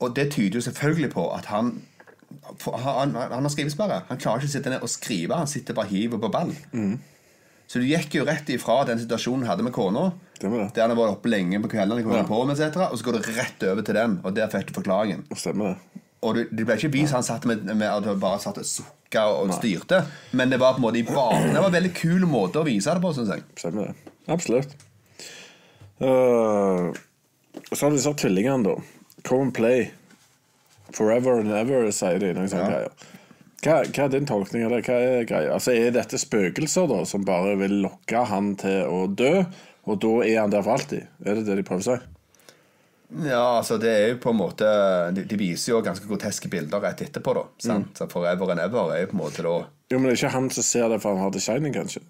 Og 0.00 0.14
det 0.16 0.30
tyder 0.32 0.58
jo 0.58 0.60
selvfølgelig 0.70 1.10
på 1.12 1.28
at 1.34 1.46
han 1.50 1.82
han, 2.28 3.14
han, 3.14 3.14
han 3.32 3.42
har 3.42 3.48
skrivesperre. 3.48 4.02
Han 4.08 4.18
klarer 4.20 4.42
ikke 4.42 4.50
å 4.50 4.52
sitte 4.52 4.70
ned 4.70 4.82
og 4.84 4.90
skrive. 4.92 5.34
Han 5.38 5.46
sitter 5.48 5.74
bare 5.74 5.86
og 5.88 5.94
hiver 5.94 6.18
på 6.20 6.28
ball. 6.30 6.50
Så 7.68 7.82
du 7.82 7.84
gikk 7.84 8.14
jo 8.16 8.24
rett 8.24 8.48
ifra 8.48 8.80
den 8.88 8.98
situasjonen 9.02 9.44
du 9.44 9.48
hadde 9.50 9.64
med 9.66 9.74
kona, 9.76 10.06
der 10.40 10.80
han 10.80 10.92
har 10.94 10.96
vært 10.96 11.18
oppe 11.18 11.28
lenge 11.28 11.58
på 11.60 11.68
kveldene, 11.74 12.00
Ja. 12.00 12.22
på 12.24 12.38
og 12.40 12.56
så 12.56 13.04
går 13.04 13.18
du 13.18 13.32
rett 13.36 13.62
over 13.68 13.82
til 13.84 13.94
den, 13.94 14.20
og 14.24 14.34
der 14.34 14.48
fikk 14.48 14.70
du 14.72 14.78
forklaringen. 14.80 15.26
Stemmer 15.36 15.74
det. 15.74 16.02
Og 16.22 16.34
du, 16.34 16.44
det 16.50 16.64
ble 16.66 16.74
ikke 16.78 16.90
vist 16.92 17.12
han 17.14 17.22
satt 17.22 17.44
med, 17.46 17.62
med 17.68 17.86
at 17.86 18.04
han 18.08 18.18
bare 18.18 18.40
satt 18.40 18.56
og 18.58 18.64
sukka 18.66 19.26
og 19.36 19.52
styrte, 19.54 20.00
men 20.32 20.50
det 20.50 20.58
var 20.58 20.72
på 20.74 20.80
en 20.80 20.86
måte 20.88 20.98
i 20.98 21.04
banen. 21.06 21.52
Det 21.52 21.60
var 21.60 21.68
en 21.68 21.76
veldig 21.76 21.92
kul 21.94 22.24
måte 22.26 22.58
å 22.62 22.64
vise 22.66 22.90
det 22.94 23.02
på, 23.04 23.12
syns 23.14 23.28
jeg. 23.36 23.44
Stemmer 23.60 23.90
det. 23.92 24.14
Absolutt. 24.28 24.72
Uh, 26.00 26.90
så 27.72 27.84
har 27.84 27.90
vi 27.92 27.96
disse 27.98 28.14
tvillingene, 28.14 28.64
da. 28.64 28.74
Come 29.28 29.42
and 29.50 29.54
play. 29.54 29.90
Forever 30.94 31.40
and 31.42 31.52
ever, 31.52 31.90
sier 31.92 32.18
de. 32.22 32.32
Noen 32.34 32.48
sånne 32.48 32.64
Ja. 32.64 32.70
greier. 32.70 33.17
Hva, 33.58 33.80
hva 33.90 34.04
er 34.04 34.12
din 34.12 34.28
tolkning 34.28 34.66
av 34.66 34.76
det? 34.76 34.84
Hva 34.86 34.98
Er 35.02 35.24
greia? 35.26 35.54
Altså, 35.56 35.72
er 35.74 35.90
dette 35.96 36.20
spøkelser 36.20 36.86
da, 36.90 37.00
som 37.08 37.24
bare 37.26 37.56
vil 37.58 37.80
lokke 37.82 38.22
han 38.30 38.52
til 38.60 38.86
å 38.86 39.06
dø, 39.10 39.42
og 39.88 39.98
da 40.04 40.12
er 40.22 40.38
han 40.44 40.52
der 40.54 40.62
for 40.62 40.78
alltid? 40.78 41.08
Er 41.24 41.40
det 41.40 41.48
det 41.48 41.58
de 41.58 41.66
prøver 41.66 41.82
å 41.82 41.88
si? 41.88 42.14
Ja, 43.24 43.42
altså 43.56 43.78
det 43.80 43.88
er 43.88 44.10
jo 44.10 44.16
på 44.20 44.34
en 44.34 44.36
måte 44.36 44.66
De, 45.16 45.36
viser 45.40 45.70
jo 45.72 45.78
ganske 45.80 46.04
groteske 46.04 46.50
bilder 46.52 46.82
rett 46.84 47.00
etterpå, 47.06 47.32
da. 47.38 47.44
Sant? 47.64 47.94
Så 47.96 48.04
Forever 48.12 48.52
and 48.52 48.60
ever 48.60 48.92
er 48.92 49.06
jo 49.06 49.12
på 49.14 49.16
en 49.16 49.22
måte 49.22 49.44
da 49.46 49.54
Jo, 49.88 49.96
men 49.96 50.10
det 50.10 50.12
er 50.12 50.18
ikke 50.18 50.34
han 50.34 50.50
som 50.52 50.66
ser 50.68 50.90
det 50.92 50.98
for 51.00 51.16
han 51.16 51.24
har 51.24 51.32
The 51.32 51.40
Shining, 51.40 51.72
kanskje? 51.72 52.02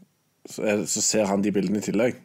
Så, 0.48 0.64
er, 0.66 0.82
så 0.90 1.04
ser 1.04 1.30
han 1.30 1.44
de 1.44 1.52
bildene 1.54 1.78
i 1.78 1.86
tillegg? 1.86 2.18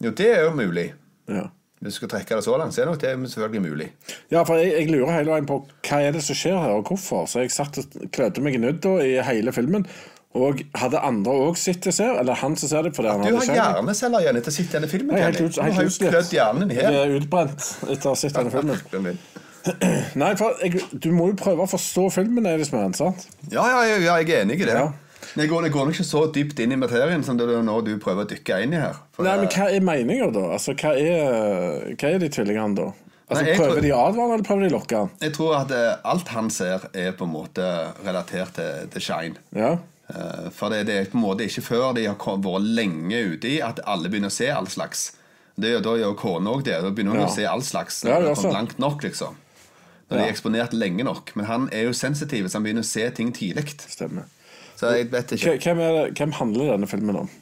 Jo, 0.00 0.14
det 0.16 0.30
er 0.32 0.46
jo 0.46 0.54
mulig. 0.56 0.86
Ja. 1.28 1.50
Hvis 1.82 1.96
du 1.96 1.98
skal 1.98 2.10
trekke 2.12 2.36
det 2.38 2.44
så 2.46 2.54
langt, 2.60 2.74
så 2.74 2.84
er 2.84 2.86
nok 2.86 3.00
det 3.02 3.12
selvfølgelig 3.32 3.62
mulig. 3.64 3.88
Ja, 4.30 4.44
for 4.46 4.54
jeg, 4.60 4.70
jeg 4.76 4.90
lurer 4.92 5.16
hele 5.16 5.32
veien 5.34 5.48
på 5.48 5.56
hva 5.88 5.98
er 5.98 6.14
det 6.14 6.22
som 6.22 6.38
skjer 6.38 6.54
her, 6.62 6.76
og 6.78 6.86
hvorfor. 6.86 7.26
Så 7.26 7.42
jeg 7.42 7.50
satt 7.50 7.80
og 7.82 7.96
klødde 8.14 8.44
meg 8.44 8.54
i 8.54 8.60
nødd 8.62 8.86
i 9.02 9.16
hele 9.26 9.54
filmen. 9.56 9.86
Og 10.38 10.62
hadde 10.78 11.00
andre 11.04 11.32
òg 11.48 11.58
sett 11.60 11.82
det 11.84 11.92
ser, 11.92 12.14
eller 12.22 12.38
han 12.40 12.54
som 12.56 12.70
ser 12.70 12.86
det 12.86 12.94
fordi 12.96 13.10
han 13.10 13.26
Du 13.26 13.34
har 13.36 13.50
hjerneceller 13.50 14.22
igjen 14.24 14.38
etter 14.38 14.48
å 14.48 14.54
ha 14.54 14.56
sett 14.56 14.72
denne 14.78 14.88
filmen. 14.88 15.18
Jeg 15.18 15.26
helt, 15.26 15.40
helt 15.42 15.58
Kenny. 15.58 15.68
Du 15.68 15.76
har 15.76 15.88
jo 15.90 16.12
klødd 16.14 16.32
hjernen 16.38 16.72
her. 16.72 16.86
Jeg 16.86 17.02
er 17.02 17.16
utbrent 17.18 17.66
etter 17.90 18.06
å 18.08 18.14
ha 18.14 18.20
sett 18.22 18.38
denne 18.38 18.54
filmen. 18.54 19.18
Nei, 20.22 20.32
for 20.38 20.62
jeg, 20.62 20.86
du 21.04 21.10
må 21.14 21.28
jo 21.32 21.36
prøve 21.38 21.66
å 21.66 21.70
forstå 21.70 22.06
filmen, 22.16 22.48
Elisman, 22.48 22.96
sant? 22.96 23.28
Ja, 23.52 23.66
ja, 23.68 23.82
ja, 23.90 23.98
ja, 23.98 24.16
jeg 24.22 24.32
er 24.32 24.46
enig 24.46 24.56
i 24.62 24.66
det. 24.70 24.78
Ja. 24.78 24.88
Jeg 25.36 25.48
går, 25.48 25.62
det 25.64 25.72
går 25.72 25.86
nok 25.88 25.94
ikke 25.96 26.04
så 26.04 26.22
dypt 26.34 26.58
inn 26.60 26.72
i 26.72 26.76
materien 26.76 27.22
som 27.24 27.38
det 27.38 27.46
er 27.48 27.62
nå 27.64 27.78
du 27.86 27.94
prøver 28.02 28.26
å 28.26 28.28
dykke 28.28 28.58
inn 28.66 28.74
i 28.76 28.80
her. 28.82 28.98
For 29.16 29.24
Nei, 29.24 29.36
men 29.40 29.48
hva 29.48 29.68
er 29.72 29.80
meninga, 29.80 30.26
da? 30.34 30.42
Altså, 30.58 30.74
hva 30.76 30.92
er, 30.98 31.94
hva 31.96 32.10
er 32.10 32.18
de 32.20 32.28
tvillingene, 32.28 32.76
da? 32.76 32.90
Altså, 33.32 33.44
Nei, 33.46 33.54
Prøver 33.56 33.72
tror- 33.78 33.80
de 33.86 33.92
å 33.96 34.00
advare 34.08 34.34
eller 34.34 34.44
prøver 34.44 34.60
de 34.66 34.68
å 34.68 34.76
lokke? 34.76 35.00
Jeg 35.22 35.32
tror 35.38 35.54
at 35.56 35.70
eh, 35.72 35.94
alt 36.04 36.28
han 36.34 36.50
ser, 36.52 36.84
er 36.92 37.12
på 37.16 37.24
en 37.24 37.32
måte 37.32 37.64
relatert 38.04 38.52
til, 38.58 38.88
til 38.92 39.00
Shine. 39.06 39.40
Ja. 39.56 39.70
Eh, 40.12 40.50
For 40.52 40.68
det, 40.68 40.82
det 40.90 40.98
er 41.00 41.08
på 41.08 41.16
en 41.16 41.24
måte 41.24 41.46
ikke 41.48 41.64
før 41.64 41.94
de 41.96 42.04
har 42.10 42.18
vært 42.20 42.68
lenge 42.76 43.22
ute 43.32 43.48
i 43.48 43.60
at 43.64 43.80
alle 43.88 44.10
begynner 44.12 44.28
å 44.28 44.36
se 44.36 44.50
all 44.52 44.68
slags. 44.68 45.12
Det 45.56 45.70
gjør 45.72 45.82
Da 45.86 45.96
gjør 46.02 46.14
kona 46.20 46.50
òg 46.58 46.62
det. 46.68 46.76
Da 46.84 46.90
begynner 46.90 47.16
hun 47.16 47.24
Ja. 47.24 47.30
å 47.30 47.34
se 47.34 47.44
all 47.48 47.62
slags. 47.64 48.02
Ja, 48.04 48.20
det 48.20 48.36
har 48.36 48.52
langt 48.52 48.78
nok, 48.78 49.00
liksom. 49.04 49.34
Når 50.10 50.16
de 50.18 50.22
Ja. 50.22 50.28
er 50.28 50.32
eksponert 50.34 50.72
lenge 50.76 51.04
nok. 51.08 51.32
Men 51.36 51.46
han 51.46 51.68
er 51.72 51.84
jo 51.88 51.92
sensitiv, 51.96 52.44
så 52.48 52.54
han 52.60 52.64
begynner 52.64 52.84
å 52.84 52.88
se 52.92 53.08
ting 53.16 53.32
tidlig. 53.32 53.70
Stemmer. 53.88 54.24
Så 54.82 54.92
jeg 54.98 55.08
vet 55.12 55.32
ikke 55.36 55.56
Hvem, 55.62 55.80
er 55.80 55.96
det, 55.96 56.04
hvem 56.18 56.36
handler 56.40 56.74
denne 56.74 56.90
filmen 56.90 57.22
om? 57.24 57.32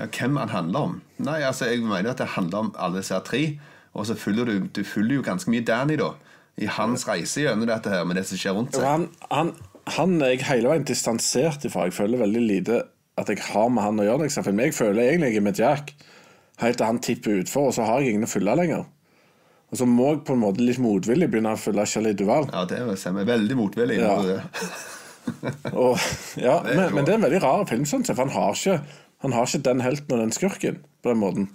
ja, 0.00 0.06
hvem 0.08 0.36
han 0.40 0.48
handler 0.48 0.86
om. 0.88 1.00
Nei, 1.20 1.40
altså, 1.44 1.68
Jeg 1.68 1.82
mener 1.84 2.14
at 2.14 2.18
det 2.18 2.32
handler 2.36 2.58
om 2.58 2.74
alle 2.78 3.02
disse 3.02 3.18
tre. 3.26 3.58
Og 3.92 4.06
så 4.06 4.14
følger 4.14 4.46
du, 4.46 4.68
du 4.72 4.84
følger 4.86 5.18
jo 5.18 5.24
ganske 5.26 5.50
mye 5.50 5.64
Danny, 5.66 5.98
da. 6.00 6.12
I 6.60 6.68
hans 6.70 7.06
reise 7.08 7.42
gjennom 7.44 7.68
dette 7.68 7.90
her 7.90 8.04
med 8.04 8.16
det 8.16 8.24
som 8.28 8.38
skjer 8.38 8.54
rundt 8.56 8.76
seg. 8.76 8.84
Han, 8.84 9.08
han, 9.30 9.52
han 9.96 10.16
er 10.22 10.34
jeg 10.34 10.46
hele 10.48 10.70
veien 10.72 10.86
distansert 10.88 11.64
ifra. 11.66 11.88
Jeg 11.88 11.96
føler 11.96 12.22
veldig 12.22 12.44
lite 12.46 12.80
at 13.20 13.28
jeg 13.28 13.42
har 13.50 13.68
med 13.72 13.84
han 13.84 14.00
å 14.00 14.06
gjøre. 14.06 14.28
Liksom. 14.28 14.46
jeg. 14.48 14.70
Jeg 14.70 14.76
føler 14.78 15.02
egentlig 15.08 15.34
jeg 15.34 15.42
er 15.42 15.46
med 15.48 15.60
Jack 15.60 15.92
helt 16.60 16.76
til 16.76 16.86
han 16.86 17.00
tipper 17.00 17.38
utfor, 17.40 17.70
og 17.70 17.76
så 17.76 17.86
har 17.88 18.02
jeg 18.02 18.14
ingen 18.14 18.28
å 18.28 18.30
følge 18.30 18.56
lenger. 18.60 18.84
Og 19.70 19.78
så 19.80 19.86
må 19.88 20.10
jeg 20.10 20.24
på 20.28 20.34
en 20.34 20.42
måte 20.42 20.64
litt 20.64 20.80
motvillig 20.82 21.28
begynne 21.30 21.54
å 21.54 21.60
følge 21.60 21.86
Charlie 21.88 22.16
Duval. 22.18 22.48
Ja, 22.52 22.64
det 22.68 22.80
stemmer. 23.00 23.28
Veldig 23.28 23.56
motvillig. 23.58 24.00
Ja. 24.00 24.16
det. 24.26 24.40
Og, 25.72 25.96
ja, 26.40 26.58
Det 26.64 26.72
er 26.72 26.76
men, 26.76 26.94
men 26.94 27.04
det 27.06 27.12
er 27.14 27.18
en 27.20 27.26
veldig 27.28 27.42
rar 27.44 27.66
film, 27.70 27.84
sånn 27.88 28.04
for 28.08 28.18
han 28.22 28.32
har, 28.34 28.54
ikke, 28.56 28.80
han 29.24 29.34
har 29.36 29.46
ikke 29.50 29.64
den 29.68 29.82
helten 29.84 30.16
og 30.16 30.22
den 30.24 30.32
skurken 30.36 30.80
på 31.04 31.12
den 31.12 31.20
måten. 31.22 31.48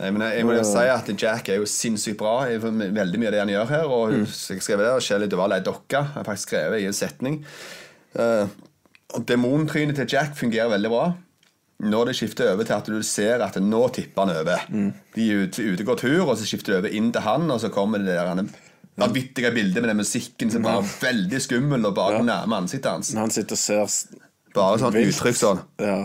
Nei, 0.00 0.08
men 0.10 0.24
jeg, 0.26 0.40
jeg 0.40 0.46
må 0.48 0.54
jo 0.56 0.62
si 0.66 0.82
at 0.90 1.10
Jack 1.14 1.48
er 1.52 1.60
jo 1.60 1.66
sinnssykt 1.68 2.18
bra 2.18 2.48
i 2.50 2.56
veldig 2.58 3.20
mye 3.22 3.28
av 3.30 3.34
det 3.36 3.42
han 3.44 3.52
gjør 3.52 3.68
her. 3.70 3.84
Og 3.86 4.14
Mm. 4.16 4.24
jeg 4.26 4.64
skrev 4.64 4.80
det, 4.82 4.88
og 4.96 5.02
Shelley 5.04 5.30
Duvall 5.30 5.54
er 5.54 5.62
dokka. 5.62 6.00
Jeg 6.08 6.16
har 6.16 6.26
faktisk 6.26 6.48
skrevet 6.50 6.82
i 6.82 6.88
en 6.88 6.96
setning. 6.96 7.36
Uh, 8.18 8.48
Demontrynet 9.28 9.94
til 10.00 10.08
Jack 10.16 10.34
fungerer 10.38 10.72
veldig 10.72 10.90
bra. 10.90 11.04
Når 11.82 12.10
det 12.10 12.16
skifter 12.18 12.52
over 12.52 12.66
til 12.66 12.76
at 12.78 12.90
du 12.90 12.98
ser 13.06 13.42
at 13.46 13.56
nå 13.62 13.80
tipper 13.94 14.26
han 14.26 14.36
over. 14.42 14.66
Mm. 14.70 14.90
De 15.14 15.28
er 15.30 15.46
ute, 15.46 15.64
ute 15.70 15.86
går 15.86 15.98
tur, 16.02 16.20
og 16.30 16.36
så 16.38 16.46
skifter 16.46 16.74
det 16.76 16.80
over 16.82 16.98
inn 16.98 17.10
til 17.14 17.24
han, 17.26 17.46
og 17.50 17.60
så 17.62 17.70
kommer 17.74 18.02
det 18.02 18.14
der 18.14 18.26
han 18.30 18.48
vanvittige 18.98 19.50
bildet 19.54 19.80
med 19.82 19.88
den 19.92 19.96
musikken 20.02 20.50
som 20.52 20.62
var 20.66 20.82
veldig 20.84 21.40
skummel 21.40 21.86
og 21.88 21.94
bare 21.96 22.22
nærme 22.26 22.58
ansiktet 22.62 22.90
hans. 22.92 23.14
Han 23.16 23.30
sitter 23.32 23.56
og 23.56 23.58
ser 23.58 23.98
Bare 24.52 24.78
sånn 24.82 24.92
vilt. 24.92 25.14
uttrykk 25.14 25.38
sånn. 25.38 25.62
Ja, 25.80 26.00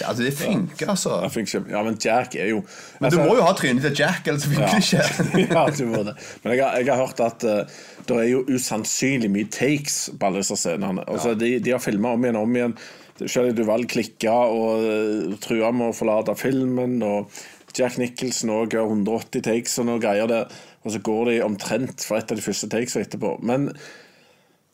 Ja, 0.00 0.06
altså, 0.12 0.22
det 0.22 0.32
funker, 0.38 0.86
altså. 0.92 1.16
jeg 1.24 1.32
funker. 1.34 1.64
ja 1.72 1.80
men 1.82 1.96
Jack 2.00 2.36
er 2.36 2.46
jo 2.52 2.60
Men 3.00 3.10
du 3.10 3.16
altså- 3.18 3.24
må 3.28 3.34
jo 3.36 3.42
ha 3.42 3.52
trynet 3.52 3.82
til 3.82 3.96
Jack, 3.98 4.28
ellers 4.28 4.44
funker 4.46 4.68
det 4.70 4.78
ikke. 4.78 5.52
ja, 5.52 5.64
du 5.76 5.84
må 5.90 6.04
det. 6.06 6.14
Men 6.44 6.52
jeg 6.54 6.62
har, 6.64 6.76
jeg 6.78 6.86
har 6.86 7.00
hørt 7.06 7.20
at 7.20 7.44
uh, 7.44 7.64
det 8.06 8.16
er 8.16 8.28
jo 8.30 8.44
usannsynlig 8.48 9.28
mye 9.34 9.48
takes 9.50 10.10
på 10.18 10.26
alle 10.28 10.38
disse 10.40 10.56
scenene. 10.56 11.02
Altså, 11.08 11.34
de, 11.36 11.58
de 11.58 11.70
har 11.74 11.82
filma 11.82 12.12
om 12.14 12.22
igjen 12.24 12.36
og 12.38 12.46
om 12.46 12.54
igjen. 12.56 12.76
Shelley 13.26 13.52
Duval 13.58 13.84
klikka 13.90 14.32
og 14.54 14.86
uh, 14.86 15.34
trua 15.42 15.72
med 15.74 15.90
å 15.90 15.96
forlate 15.98 16.36
filmen. 16.38 16.96
Og 17.02 17.42
Jack 17.76 17.98
Nicholson 18.00 18.52
òg 18.54 18.76
har 18.76 18.88
180 18.88 19.44
takes 19.44 19.78
og 19.80 19.88
noen 19.88 20.02
greier 20.02 20.30
der. 20.30 20.52
Og 20.82 20.94
så 20.94 21.02
går 21.04 21.30
de 21.30 21.42
omtrent 21.46 22.04
for 22.04 22.18
et 22.18 22.32
av 22.32 22.38
de 22.38 22.44
første 22.44 22.68
takesene 22.72 23.06
etterpå. 23.06 23.36
Men 23.46 23.70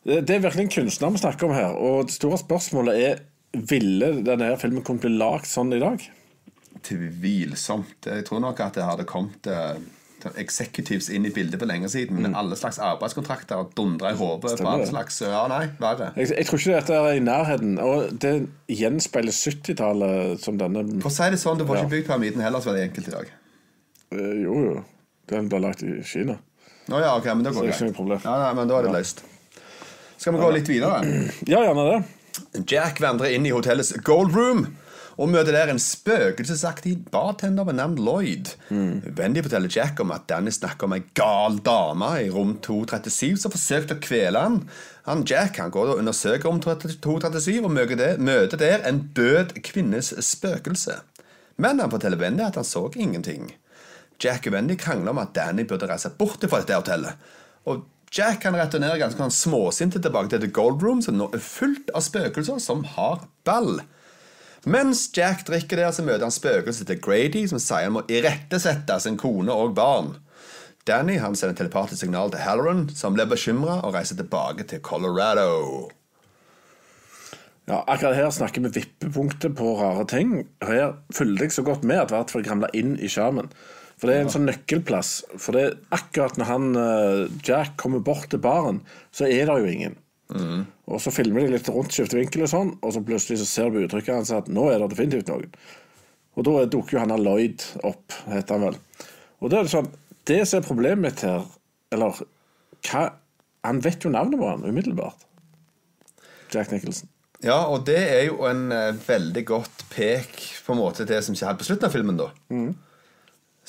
det, 0.07 0.23
det 0.27 0.35
er 0.35 0.45
virkelig 0.45 0.67
en 0.67 0.75
kunstner 0.79 1.13
vi 1.15 1.21
snakker 1.23 1.49
om 1.49 1.57
her. 1.57 1.75
Og 1.75 2.09
det 2.09 2.15
store 2.17 2.39
spørsmålet 2.41 3.03
er 3.09 3.21
ville 3.53 4.11
denne 4.25 4.51
her 4.51 4.59
filmen 4.61 4.85
kunne 4.85 5.01
bli 5.03 5.15
lagd 5.17 5.47
sånn 5.49 5.73
i 5.73 5.81
dag? 5.81 6.03
Tvilsomt. 6.85 8.05
Jeg 8.05 8.25
tror 8.27 8.43
nok 8.43 8.61
at 8.63 8.77
det 8.77 8.85
hadde 8.85 9.07
kommet 9.09 9.49
eh, 9.49 9.79
executives 10.37 11.09
inn 11.09 11.25
i 11.25 11.31
bildet 11.33 11.59
for 11.59 11.65
lenge 11.69 11.89
siden. 11.89 12.19
Med 12.21 12.35
alle 12.35 12.55
slags 12.59 12.79
arbeidskontrakter 12.79 13.55
og 13.61 13.71
dundra 13.77 14.11
i 14.11 14.15
hodet 14.19 14.41
på 14.59 14.73
Mm. 14.79 14.85
Slags 14.89 15.21
Ja, 15.21 15.47
nei, 15.47 15.69
verre. 15.79 16.11
Jeg, 16.17 16.29
jeg 16.37 16.45
tror 16.45 16.59
ikke 16.59 16.75
dette 16.79 16.93
er 16.93 17.13
i 17.15 17.19
nærheten. 17.19 17.79
Og 17.79 18.19
det 18.19 18.33
gjenspeiler 18.67 19.31
70-tallet 19.31 20.39
som 20.43 20.57
denne 20.57 20.83
For 21.01 21.09
å 21.09 21.13
si 21.13 21.29
det 21.29 21.39
sånn, 21.39 21.57
du 21.57 21.65
får 21.65 21.75
Ja. 21.77 21.83
ikke 21.83 21.95
bygd 21.95 22.07
pyramiden 22.07 22.41
heller 22.41 22.59
så 22.59 22.71
veldig 22.73 22.89
enkelt 22.89 23.07
i 23.07 23.11
dag. 23.11 23.31
Eh, 24.11 24.43
Jo, 24.43 24.53
jo. 24.65 24.83
Den 25.29 25.47
ble 25.49 25.59
lagt 25.61 25.83
i 25.83 26.01
Kina. 26.03 26.39
Å 26.89 26.99
ja, 26.99 27.15
ok, 27.17 27.25
men 27.35 27.43
da 27.43 27.51
går 27.51 27.67
det 27.69 27.77
greit. 27.77 28.23
Ja, 28.25 28.37
nei, 28.43 28.53
men 28.57 28.67
da 28.67 28.79
er 28.79 28.83
det 28.87 28.91
løst. 28.95 29.21
Skal 30.17 30.33
vi 30.33 30.39
gå 30.39 30.51
litt 30.53 30.67
videre? 30.67 31.03
Ja, 31.47 31.59
gjerne 31.63 31.83
det. 31.91 31.99
Jack 32.67 32.99
vandrer 32.99 33.31
inn 33.35 33.45
i 33.45 33.51
hotellets 33.53 33.93
Gold 34.03 34.33
Room 34.35 34.65
og 35.19 35.27
møter 35.27 35.51
der 35.51 35.67
en 35.67 35.81
spøkelsesaktig 35.83 36.93
bartender 37.11 37.65
ved 37.67 37.75
navn 37.75 37.97
Lloyd. 37.99 38.53
Wendy 39.17 39.43
forteller 39.43 39.71
Jack 39.75 39.99
om 39.99 40.13
at 40.15 40.29
Danny 40.31 40.53
snakker 40.55 40.87
om 40.87 40.95
ei 40.95 41.01
gal 41.17 41.59
dame 41.65 42.11
i 42.23 42.29
rom 42.31 42.55
237 42.63 43.41
som 43.41 43.51
forsøkte 43.51 43.97
å 43.97 44.03
kvele 44.05 44.39
han. 44.45 44.61
han 45.09 45.25
Jack 45.27 45.59
han 45.59 45.73
går 45.75 45.91
og 45.91 45.99
undersøker 45.99 46.47
rom 46.47 46.61
237 46.63 47.59
og 47.59 47.71
møter 47.75 47.99
der, 47.99 48.17
møter 48.17 48.57
der 48.61 48.87
en 48.87 49.09
død 49.15 49.59
kvinnes 49.67 50.13
spøkelse. 50.23 51.01
Men 51.59 51.83
han 51.83 51.91
forteller 51.91 52.19
Wendy 52.19 52.47
at 52.47 52.55
han 52.55 52.67
så 52.67 52.87
ingenting. 52.95 53.51
Jack 54.23 54.47
og 54.47 54.55
Wendy 54.55 54.79
krangler 54.79 55.11
om 55.11 55.19
at 55.19 55.35
Danny 55.35 55.67
burde 55.67 55.87
reise 55.91 56.11
bort 56.15 56.43
fra 56.47 56.63
dette 56.63 56.79
hotellet. 56.79 57.19
Og 57.67 57.83
Jack 58.15 58.41
kan 58.41 58.55
returnere 58.57 58.97
ganske 58.97 59.19
sånn 59.19 59.35
småsinte 59.35 59.99
tilbake 60.01 60.31
til 60.31 60.41
The 60.41 60.49
Gold 60.55 60.81
Room, 60.81 61.03
som 61.03 61.19
nå 61.19 61.27
er 61.35 61.43
fullt 61.43 61.91
av 61.93 62.07
spøkelser 62.07 62.63
som 62.63 62.87
har 62.95 63.27
ball. 63.45 63.81
Mens 64.67 65.05
Jack 65.15 65.45
drikker 65.47 65.79
der, 65.79 65.91
så 65.95 66.03
møter 66.03 66.25
han 66.27 66.35
spøkelset 66.35 66.89
til 66.89 66.99
Grady, 67.03 67.45
som 67.47 67.61
sier 67.63 67.87
han 67.87 67.95
må 67.95 68.03
irettesette 68.11 68.97
sin 68.99 69.19
kone 69.19 69.53
og 69.53 69.75
barn. 69.77 70.17
Danny 70.87 71.19
han 71.21 71.35
sender 71.37 71.55
telepatisk 71.55 72.01
signal 72.01 72.31
til 72.33 72.43
Halloran, 72.43 72.87
som 72.95 73.15
blir 73.15 73.29
bekymra 73.29 73.79
og 73.85 73.95
reiser 73.95 74.17
tilbake 74.19 74.65
til 74.67 74.81
Colorado. 74.83 75.89
Ja, 77.69 77.83
akkurat 77.85 78.17
her 78.17 78.31
snakker 78.33 78.63
vi 78.65 78.79
vippepunktet 78.79 79.53
på 79.59 79.75
rare 79.77 80.07
ting. 80.09 80.47
Her 80.65 80.95
følger 81.13 81.45
jeg 81.45 81.53
så 81.53 81.63
godt 81.67 81.85
med 81.85 82.01
at 82.01 82.13
hvert 82.13 82.31
fall 82.33 82.47
ramla 82.47 82.71
inn 82.73 82.95
i 82.97 83.11
skjermen. 83.11 83.51
For 83.99 84.09
det 84.09 84.15
er 84.15 84.25
en 84.25 84.33
sånn 84.33 84.47
nøkkelplass. 84.47 85.11
For 85.37 85.53
det 85.53 85.65
er 85.67 85.77
akkurat 85.93 86.39
når 86.39 86.49
han 86.49 86.67
eh, 86.79 87.23
Jack 87.45 87.75
kommer 87.77 88.01
bort 88.01 88.31
til 88.31 88.41
baren, 88.41 88.81
så 89.13 89.27
er 89.27 89.45
det 89.45 89.59
jo 89.59 89.69
ingen. 89.69 89.97
Og 90.89 91.01
så 91.03 91.11
filmer 91.13 91.45
de 91.45 91.53
litt 91.53 91.69
rundt, 91.69 91.93
skifter 91.93 92.17
vinkel 92.17 92.47
og 92.47 92.49
sånn, 92.49 92.71
og 92.81 92.93
så 92.95 93.01
plutselig 93.05 93.37
så 93.43 93.45
ser 93.45 93.69
du 93.69 93.77
på 93.77 93.85
uttrykket 93.85 94.15
hans 94.15 94.31
at 94.33 94.49
nå 94.49 94.65
er 94.71 94.81
det 94.81 94.89
definitivt 94.95 95.29
noen. 95.29 95.51
Og 96.39 96.45
da 96.47 96.65
dukker 96.71 96.97
jo 96.97 97.03
han 97.03 97.13
Lloyd 97.21 97.65
opp, 97.85 98.15
heter 98.31 98.55
han 98.55 98.65
vel. 98.69 98.79
Og 99.39 99.51
da 99.51 99.59
er 99.59 99.67
det 99.67 99.73
sånn 99.73 99.89
Det 100.29 100.41
som 100.47 100.59
er 100.59 100.67
problemet 100.67 101.03
mitt 101.05 101.21
her, 101.25 101.45
eller 101.93 102.17
hva 102.89 103.03
Han 103.65 103.79
vet 103.83 104.03
jo 104.05 104.11
navnet 104.13 104.39
på 104.39 104.47
han 104.47 104.63
umiddelbart. 104.63 105.25
Jack 106.53 106.71
Nicholson. 106.71 107.09
Ja, 107.43 107.57
og 107.71 107.85
det 107.87 107.97
er 107.99 108.25
jo 108.27 108.43
en 108.49 108.69
uh, 108.71 108.95
veldig 109.05 109.43
godt 109.47 109.83
pek 109.93 110.37
på 110.65 110.75
en 110.75 110.79
måte 110.81 111.05
det 111.07 111.21
som 111.25 111.35
skjer 111.35 111.51
helt 111.51 111.61
på 111.61 111.67
slutten 111.67 111.87
av 111.87 111.93
filmen, 111.95 112.19
da. 112.19 112.29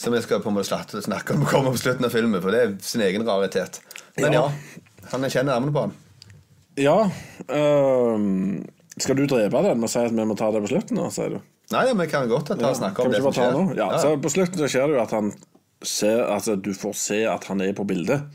Som 0.00 0.14
jeg 0.16 0.24
skal 0.24 0.42
på 0.42 0.50
en 0.50 0.56
måte 0.56 1.02
snakke 1.04 1.37
om 1.37 1.44
kommer 1.50 1.74
på 1.74 1.83
slutten 1.83 2.06
av 2.09 2.14
filmen, 2.14 2.40
for 2.42 2.54
det 2.54 2.62
er 2.64 2.76
sin 2.87 3.04
egen 3.06 3.26
raritet. 3.26 3.80
Men 4.18 4.35
ja, 4.38 4.46
Ja. 4.46 5.11
han 5.12 5.26
kjenner 5.28 5.52
navnet 5.54 5.74
på 5.76 5.85
han. 5.87 5.94
Ja 6.81 7.11
Uh, 7.51 8.21
Skal 9.01 9.16
du 9.19 9.25
drepe 9.27 9.62
den 9.64 9.81
med 9.81 9.88
å 9.88 9.90
si 9.90 10.03
at 10.05 10.12
vi 10.14 10.27
må 10.29 10.37
ta 10.38 10.51
det 10.55 10.61
på 10.62 10.71
slutten? 10.71 10.99
nå, 11.01 11.09
sier 11.11 11.33
du? 11.35 11.40
Nei, 11.73 11.87
vi 11.99 12.07
kan 12.11 12.29
godt 12.31 12.53
ta 12.53 12.69
og 12.69 12.77
snakke 12.79 13.03
om 13.03 13.11
det 13.14 13.23
som 13.25 13.35
skjer. 13.35 13.59
Ja, 13.79 13.88
Ja, 13.95 13.99
så 14.03 14.12
På 14.23 14.31
slutten 14.31 14.61
så 14.61 14.69
skjer 14.71 14.90
det 14.90 14.99
jo 14.99 15.03
at 15.03 15.14
han 15.16 15.33
ser 15.83 16.23
Altså, 16.27 16.55
du 16.61 16.71
får 16.77 16.95
se 16.99 17.21
at 17.27 17.47
han 17.51 17.62
er 17.64 17.73
på 17.75 17.87
bildet. 17.88 18.27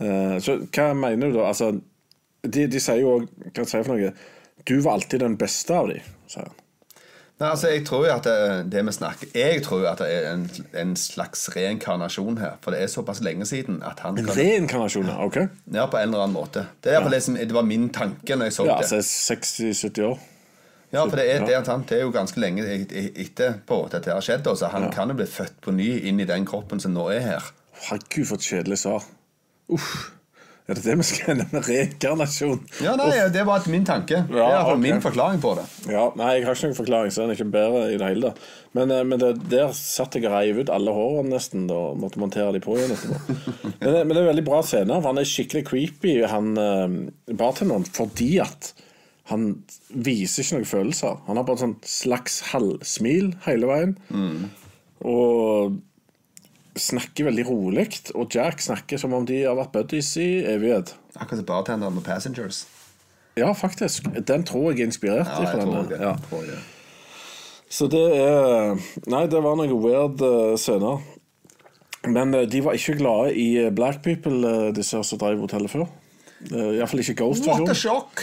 Uh, 0.00 0.38
så 0.40 0.60
hva 0.64 0.92
mener 0.94 1.32
du 1.32 1.40
da? 1.40 1.48
Altså, 1.50 1.72
de, 2.46 2.68
de 2.70 2.80
sier 2.80 3.02
jo 3.02 3.16
òg 3.18 3.28
Hva 3.50 3.66
sier 3.66 3.82
jeg 3.82 3.88
for 3.88 3.98
noe? 3.98 4.12
Du 4.68 4.76
var 4.84 4.98
alltid 4.98 5.24
den 5.24 5.36
beste 5.40 5.74
av 5.74 5.90
dem, 5.90 6.06
sier 6.30 6.46
han. 6.48 6.56
Nei, 7.38 7.48
altså, 7.52 7.68
jeg 7.70 7.84
tror 7.86 8.06
jo 8.06 8.10
at 8.16 8.24
det, 8.26 8.70
det 8.72 8.80
vi 8.88 8.92
snakker 8.96 9.28
Jeg 9.38 9.60
tror 9.62 9.84
at 9.92 10.00
det 10.02 10.08
er 10.10 10.24
en, 10.32 10.48
en 10.74 10.96
slags 10.98 11.44
reinkarnasjon 11.54 12.38
her. 12.42 12.56
For 12.64 12.74
det 12.74 12.80
er 12.82 12.90
såpass 12.90 13.20
lenge 13.22 13.46
siden 13.46 13.78
at 13.86 14.00
han 14.02 14.18
En 14.18 14.26
kan 14.26 14.34
reinkarnasjon, 14.40 15.06
ja, 15.06 15.20
OK? 15.24 15.36
Ja, 15.72 15.84
på 15.86 16.00
en 16.00 16.08
eller 16.08 16.24
annen 16.24 16.34
måte. 16.34 16.64
Det 16.82 16.96
er 16.96 17.06
i 17.06 17.12
det, 17.14 17.22
som, 17.22 17.38
det 17.38 17.54
var 17.54 17.62
min 17.68 17.88
tanke 17.94 18.34
når 18.34 18.50
jeg 18.50 18.56
så 18.58 18.66
Ja, 18.66 18.80
det. 18.82 18.90
altså 18.90 19.34
60-70 19.36 20.02
år. 20.08 20.18
Ja, 20.90 21.04
for 21.04 21.16
det 21.20 21.28
er, 21.30 21.44
det, 21.46 21.54
er 21.54 21.80
det 21.86 21.96
er 21.98 22.02
jo 22.06 22.10
ganske 22.10 22.40
lenge 22.40 22.64
et- 22.64 22.92
et- 22.96 23.18
etterpå 23.26 23.84
at 23.86 23.92
dette 23.98 24.10
har 24.10 24.20
skjedd. 24.24 24.46
Så 24.56 24.66
han 24.72 24.90
kan 24.90 25.08
jo 25.12 25.14
bli 25.14 25.26
født 25.26 25.60
på 25.62 25.70
ny 25.76 25.90
inn 26.08 26.18
i 26.20 26.24
den 26.24 26.46
kroppen 26.48 26.80
som 26.80 26.94
nå 26.96 27.06
er 27.12 27.20
her. 27.20 27.50
Herregud, 27.86 28.24
for 28.26 28.34
et 28.40 28.46
kjedelig 28.50 28.78
svar. 28.82 29.04
Uff. 29.68 30.10
Er 30.68 30.76
det 30.76 30.82
det 30.84 30.94
vi 31.00 31.04
skal 31.08 31.38
med 31.40 31.62
reinkarnasjon? 31.64 32.58
Ja, 32.84 32.92
nei, 33.00 33.08
Det 33.32 33.40
var 33.48 33.62
min 33.72 33.86
tanke. 33.88 34.18
det 34.28 34.34
er 34.36 34.36
i 34.36 34.38
Ja, 34.42 34.48
hvert 34.52 34.66
fall 34.66 34.74
ok. 34.76 34.82
min 34.82 35.00
forklaring 35.00 35.40
på 35.40 35.52
det. 35.56 35.64
Ja, 35.94 36.02
nei, 36.20 36.26
jeg 36.36 36.44
har 36.44 36.54
ikke 36.58 36.68
noen 36.68 36.76
forklaring, 36.76 37.10
så 37.14 37.22
den 37.22 37.30
er 37.32 37.38
ikke 37.38 37.46
bedre 37.54 37.84
i 37.88 37.96
det 37.96 38.08
hele 38.10 38.28
tatt. 38.28 38.42
Men, 38.76 38.90
eh, 38.92 39.02
men 39.08 39.18
det, 39.22 39.30
der 39.48 39.72
satt 39.72 40.12
jeg 40.18 40.26
og 40.28 40.32
reiv 40.36 40.58
ut 40.60 40.68
alle 40.74 40.92
hårene 40.92 41.32
nesten, 41.32 41.64
da 41.70 41.74
og 41.88 41.96
måtte 42.02 42.20
montere 42.20 42.52
de 42.52 42.60
på 42.60 42.76
igjen 42.76 42.92
etterpå. 42.92 43.38
Men, 43.80 43.94
det- 43.94 44.04
men 44.06 44.12
det 44.12 44.20
er 44.20 44.28
veldig 44.34 44.44
bra 44.44 44.60
scener, 44.62 45.00
for 45.00 45.08
han 45.14 45.18
er 45.22 45.24
skikkelig 45.32 45.64
creepy, 45.70 46.14
han 46.28 46.52
eh, 46.58 47.32
bartenderen, 47.32 47.88
fordi 47.88 48.38
at 48.44 48.72
han 49.32 49.62
viser 49.92 50.42
ikke 50.44 50.56
noen 50.60 50.68
følelser. 50.68 51.16
Han 51.28 51.36
har 51.40 51.44
bare 51.48 51.56
et 51.60 51.64
sånt 51.64 51.84
slags 51.88 52.40
halvsmil 52.52 53.32
hele 53.48 53.66
veien. 53.72 53.96
Og 55.04 55.78
snakker 56.80 57.28
veldig 57.28 57.44
rolig. 57.48 57.86
Og 58.14 58.32
Jack 58.34 58.62
snakker 58.64 59.00
som 59.00 59.14
om 59.16 59.26
de 59.26 59.42
har 59.44 59.56
vært 59.58 59.74
buddies 59.74 60.10
i 60.20 60.42
evighet. 60.48 60.94
Akkurat 61.16 61.42
som 61.42 61.48
bartenderen 61.48 61.96
med 61.98 62.06
Passengers. 62.06 62.64
Ja, 63.38 63.52
faktisk. 63.54 64.08
Den 64.26 64.44
tror 64.46 64.72
jeg 64.72 64.82
er 64.82 64.90
inspirert 64.90 65.28
Ja, 65.30 65.44
jeg 65.44 65.62
tror 65.62 65.86
det. 65.90 66.00
Ja. 66.00 66.14
Jeg 66.16 66.26
tror 66.30 66.48
det. 66.48 66.58
Så 67.68 67.86
det 67.92 68.04
er 68.16 68.78
Nei, 69.12 69.26
det 69.28 69.42
var 69.44 69.58
noen 69.60 69.76
weird 69.82 70.24
uh, 70.24 70.56
scener. 70.58 71.04
Men 72.08 72.32
eh, 72.34 72.46
de 72.48 72.62
var 72.64 72.78
ikke 72.78 72.94
glade 73.00 73.32
i 73.36 73.48
eh, 73.58 73.72
Black 73.74 73.98
People, 74.04 74.70
disse 74.72 75.00
som 75.04 75.18
drev 75.18 75.42
hotellet 75.42 75.72
før. 75.72 75.88
Iallfall 76.54 77.02
ikke 77.02 77.16
Ghost. 77.18 77.48
What 77.50 77.68
a 77.68 77.74
shock! 77.74 78.22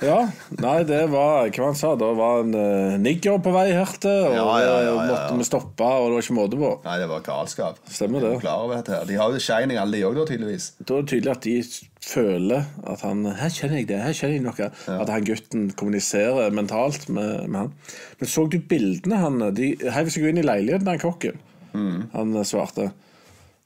Ja, 0.00 0.18
nei, 0.56 0.78
det 0.88 1.00
var 1.12 1.50
Hva 1.52 1.66
han 1.66 1.76
sa 1.76 1.90
Da 1.98 2.08
var 2.16 2.40
en 2.40 2.54
uh, 2.56 2.96
nigger 3.00 3.36
på 3.44 3.52
vei 3.52 3.66
hertil, 3.76 4.30
og 4.30 4.36
Ja, 4.36 4.46
ja, 4.62 4.70
ja, 4.86 4.94
ja. 4.94 5.02
måtte 5.10 5.36
vi 5.36 5.46
stoppe, 5.48 5.84
og 5.84 6.08
det 6.08 6.16
var 6.16 6.24
ikke 6.24 6.36
måte 6.38 6.60
på. 6.60 6.70
Nei, 6.86 6.96
det 7.02 7.08
var 7.10 7.24
galskap. 7.26 7.80
Stemmer 7.90 8.24
det. 8.24 8.32
Her. 8.40 9.04
De 9.08 9.18
har 9.20 9.34
jo 9.34 9.42
Shining 9.42 9.80
alle 9.80 9.98
de 9.98 10.06
òg, 10.08 10.16
da, 10.16 10.24
tydeligvis. 10.30 10.70
Da 10.80 10.96
er 10.96 11.04
det 11.04 11.12
tydelig 11.12 11.34
at 11.34 11.44
de 11.44 11.56
føler 12.00 12.64
at 12.88 13.04
han 13.04 13.26
Her 13.36 13.52
kjenner 13.52 13.82
jeg 13.82 13.90
det, 13.90 14.00
her 14.00 14.16
kjenner 14.16 14.38
jeg 14.38 14.46
noe. 14.46 14.70
At 14.96 15.12
han 15.12 15.26
gutten 15.28 15.68
kommuniserer 15.76 16.54
mentalt 16.56 17.08
med, 17.12 17.46
med 17.48 17.66
han. 17.66 17.74
Men 18.22 18.32
så 18.32 18.46
du 18.48 18.58
bildene 18.72 19.20
han 19.20 19.42
De 19.56 19.74
heiv 19.84 20.12
seg 20.12 20.24
jo 20.24 20.32
inn 20.32 20.40
i 20.40 20.46
leiligheten, 20.46 20.88
den 20.88 21.02
kokken. 21.02 21.40
Mm. 21.74 22.08
Han 22.14 22.34
eh, 22.36 22.46
svarte. 22.48 22.90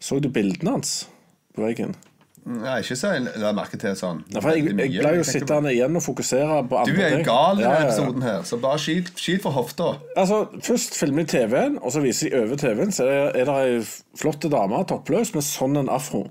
Så 0.02 0.18
du 0.20 0.28
bildene 0.32 0.76
hans 0.76 1.04
på 1.54 1.62
veggen? 1.64 1.94
Nei, 2.44 2.74
ikke 2.82 2.96
så 3.00 3.10
jeg 3.14 3.40
la 3.40 3.50
merke 3.56 3.78
til 3.80 3.94
sånn. 3.96 4.18
Nei, 4.28 4.40
for 4.42 4.52
jeg, 4.52 4.66
jeg 4.66 4.76
pleier 4.76 4.92
Jeg 4.92 5.04
tenker 5.06 5.28
sittende 5.30 5.70
igjen 5.72 5.96
og 5.96 6.02
fokusere 6.04 6.58
på 6.68 6.76
andre 6.82 6.92
andre 6.92 6.94
Du 6.94 7.00
er 7.06 7.14
jo 7.16 7.24
gal 7.24 7.56
i 7.56 7.62
denne 7.62 7.70
ja, 7.70 7.80
ja. 7.80 7.88
episoden 7.88 8.26
her, 8.26 8.42
så 8.44 8.58
bare 8.60 8.80
skyt, 8.84 9.12
skyt 9.16 9.44
for 9.46 9.56
hofta. 9.56 9.90
Altså, 10.12 10.42
Først 10.66 10.98
filmer 11.00 11.24
de 11.24 11.32
TV-en, 11.32 11.78
og 11.80 11.94
så 11.94 12.02
viser 12.04 12.28
de 12.28 12.42
over 12.42 12.60
TV-en. 12.60 12.92
Så 12.92 13.08
er 13.08 13.48
det, 13.48 13.58
ei 13.64 13.80
flott 14.20 14.44
dame, 14.52 14.82
toppløs, 14.90 15.32
med 15.32 15.46
sånn 15.46 15.80
en 15.80 15.88
afro. 15.92 16.26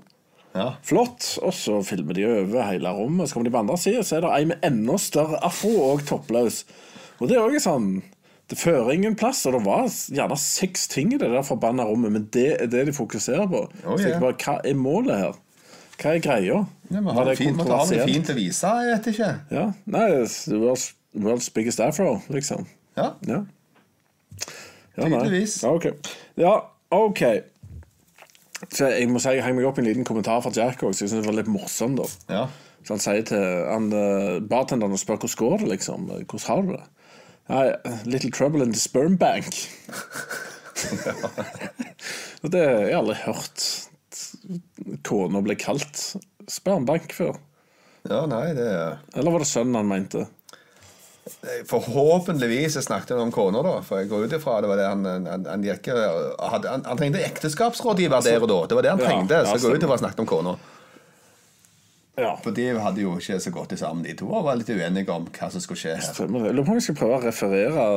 Ja. 0.54 0.68
Flott. 0.86 1.32
Og 1.42 1.54
så 1.56 1.80
filmer 1.82 2.14
de 2.14 2.26
over 2.30 2.62
hele 2.68 2.94
rommet. 2.94 3.28
Så 3.28 3.34
kommer 3.36 3.50
de 3.50 3.54
på 3.56 3.62
andre 3.64 3.78
siden, 3.82 4.06
så 4.06 4.20
er 4.20 4.26
det 4.26 4.34
ei 4.36 4.48
med 4.54 4.66
enda 4.70 4.98
større 5.02 5.42
afro 5.42 5.74
og 5.90 6.06
toppløs. 6.06 6.62
Og 7.18 7.30
det 7.30 7.38
er 7.38 7.46
òg 7.46 7.58
sånn 7.62 7.96
Det 8.44 8.58
fører 8.60 8.90
ingen 8.92 9.14
plass, 9.16 9.38
og 9.48 9.54
det 9.54 9.62
var 9.64 9.86
gjerne 9.88 10.36
seks 10.36 10.82
ting 10.92 11.14
i 11.14 11.18
det 11.18 11.30
der 11.32 11.46
forbanna 11.46 11.86
rommet, 11.88 12.12
men 12.12 12.26
det 12.34 12.50
er 12.60 12.68
det 12.68 12.82
de 12.90 12.92
fokuserer 12.92 13.48
på. 13.48 13.62
Oh, 13.86 13.94
så 13.96 14.10
jeg 14.10 14.20
bare, 14.20 14.36
Hva 14.36 14.58
er 14.60 14.76
målet 14.76 15.16
her? 15.16 15.38
Hva 16.00 16.14
er 16.14 16.22
greia? 16.22 16.58
Ja, 16.90 17.00
men 17.00 17.04
Var 17.04 17.16
har 17.16 17.30
det 17.30 17.38
fint, 17.38 17.56
måtte 17.56 17.76
ha 17.76 17.86
noe 17.86 18.06
fint 18.08 18.30
å 18.30 18.36
vise, 18.36 18.70
jeg 18.82 18.92
vet 18.92 19.08
ikke. 19.14 19.30
Ja. 19.54 19.64
Nei, 19.90 20.04
det 20.10 20.28
the 20.44 20.60
world's, 20.60 21.50
biggest 21.54 21.80
afro, 21.80 22.18
liksom. 22.28 22.66
Ja. 22.96 23.12
Ja. 23.28 23.44
ja. 24.96 25.04
Tydeligvis. 25.04 25.62
Ja, 25.62 25.72
ok. 25.74 26.10
Ja, 26.40 26.54
ok. 26.90 27.22
Så 28.70 28.88
jeg 28.90 29.08
må 29.10 29.20
si 29.20 29.34
jeg 29.34 29.44
henger 29.44 29.60
meg 29.60 29.68
opp 29.68 29.78
i 29.78 29.84
en 29.84 29.88
liten 29.88 30.06
kommentar 30.08 30.42
fra 30.42 30.52
Jack 30.54 30.82
også, 30.82 30.98
så 30.98 31.04
jeg 31.04 31.12
synes 31.12 31.26
det 31.26 31.30
var 31.30 31.38
litt 31.38 31.52
morsomt. 31.52 32.00
da. 32.00 32.34
Ja. 32.34 32.44
Så 32.84 32.96
han 32.96 33.02
sier 33.02 33.24
til 33.28 33.44
han, 33.70 33.88
eh, 33.92 34.40
bartenderen 34.44 34.92
og 34.92 35.00
spør 35.00 35.22
hvordan 35.22 35.40
går 35.40 35.58
det, 35.62 35.70
liksom. 35.76 36.10
Hvordan 36.10 36.46
har 36.48 36.62
du 36.62 36.74
det? 36.74 36.84
Nei, 37.48 37.64
little 38.08 38.30
trouble 38.30 38.64
in 38.64 38.72
the 38.72 38.80
sperm 38.80 39.18
bank. 39.18 39.54
det 42.52 42.60
har 42.60 42.80
jeg 42.84 42.96
aldri 42.98 43.16
hørt 43.24 43.66
kona 45.06 45.42
ble 45.44 45.56
kalt 45.60 46.00
spermbank 46.50 47.12
før. 47.16 47.36
ja, 48.08 48.24
nei, 48.28 48.46
det 48.56 48.66
er 48.68 48.98
Eller 49.16 49.32
var 49.32 49.44
det 49.44 49.48
sønnen 49.48 49.78
han 49.80 49.88
mente? 49.88 50.26
Forhåpentligvis 51.70 52.76
snakket 52.84 53.16
om 53.16 53.32
kona, 53.32 53.62
da. 53.64 53.78
For 53.86 54.02
jeg 54.02 54.10
går 54.10 54.26
ut 54.26 54.34
ifra 54.36 54.58
det 54.60 54.68
var 54.68 54.76
det 54.76 54.88
han, 54.90 55.06
han, 55.24 55.46
han 55.48 55.64
gikk 55.64 55.88
hadde, 55.88 56.68
han, 56.68 56.84
han 56.84 57.00
trengte 57.00 57.22
ekteskapsrådgiver 57.24 58.20
der 58.26 58.44
og 58.44 58.50
da. 58.50 58.58
Det 58.68 58.76
var 58.76 58.84
det 58.84 58.92
han 58.92 59.00
trengte. 59.00 59.40
ja, 59.40 59.46
så 59.48 59.56
jeg 59.56 59.64
går 59.64 59.78
ut 59.78 59.86
ifra 59.86 59.96
han 59.96 60.04
snakket 60.04 60.24
om 60.26 60.28
kona. 60.34 60.56
Ja. 62.20 62.36
For 62.44 62.54
de 62.54 62.68
hadde 62.78 63.02
jo 63.02 63.16
ikke 63.18 63.40
så 63.42 63.50
godt 63.50 63.72
sammen, 63.78 64.04
de 64.06 64.12
to. 64.14 64.28
Og 64.30 64.44
var 64.46 64.60
litt 64.60 64.70
uenige 64.70 65.10
om 65.10 65.24
hva 65.34 65.48
som 65.50 65.64
skulle 65.64 65.80
skje 65.80 65.96
her. 65.96 66.04
Stemmer 66.14 66.44
det. 66.46 66.52
Lurer 66.54 66.68
på 66.68 66.74
om 66.76 66.78
jeg 66.78 66.86
skal 66.86 66.98
prøve 67.00 67.16
å 67.16 67.24
referere 67.24 67.88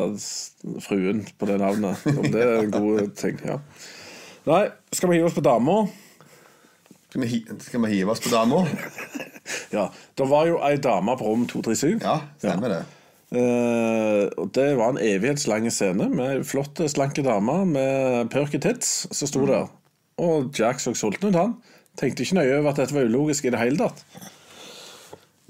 fruen 0.88 1.22
på 1.38 1.50
det 1.52 1.60
navnet. 1.62 2.08
Om 2.16 2.26
det 2.34 2.42
er 2.48 2.56
en 2.64 2.74
god 2.74 3.14
ting. 3.20 3.38
ja 3.46 3.60
Nei, 4.48 4.64
skal 4.96 5.12
vi 5.12 5.20
hive 5.20 5.28
oss 5.28 5.36
på 5.36 5.44
dama? 5.44 5.82
Skal 7.18 7.30
vi, 7.30 7.46
skal 7.66 7.82
vi 7.82 7.90
hive 7.96 8.12
oss 8.14 8.22
på 8.22 8.30
dama? 8.30 8.68
Ja. 9.72 9.86
Det 10.16 10.26
var 10.28 10.44
jo 10.48 10.58
ei 10.64 10.76
dame 10.76 11.14
på 11.16 11.24
rom 11.24 11.46
237. 11.48 12.02
Ja, 12.04 12.18
stemmer 12.40 12.72
det. 12.72 12.80
Uh, 13.32 14.28
og 14.40 14.52
Det 14.56 14.66
var 14.76 14.92
en 14.92 15.00
evighetslang 15.00 15.70
scene 15.72 16.10
med 16.12 16.34
ei 16.34 16.44
flott, 16.48 16.82
slanke 16.92 17.24
dame 17.24 17.56
med 17.68 18.30
perky 18.32 18.60
tits 18.64 19.08
som 19.08 19.32
sto 19.32 19.46
der. 19.48 19.70
Og 20.20 20.52
Jack 20.56 20.84
så 20.84 20.94
sulten 21.00 21.32
ut, 21.32 21.40
han. 21.40 21.56
Tenkte 22.00 22.26
ikke 22.26 22.42
nøye 22.42 22.60
over 22.60 22.74
at 22.74 22.82
dette 22.84 22.96
var 22.96 23.08
ulogisk 23.08 23.48
i 23.48 23.54
det 23.56 23.64
hele 23.64 23.80
tatt. 23.80 24.04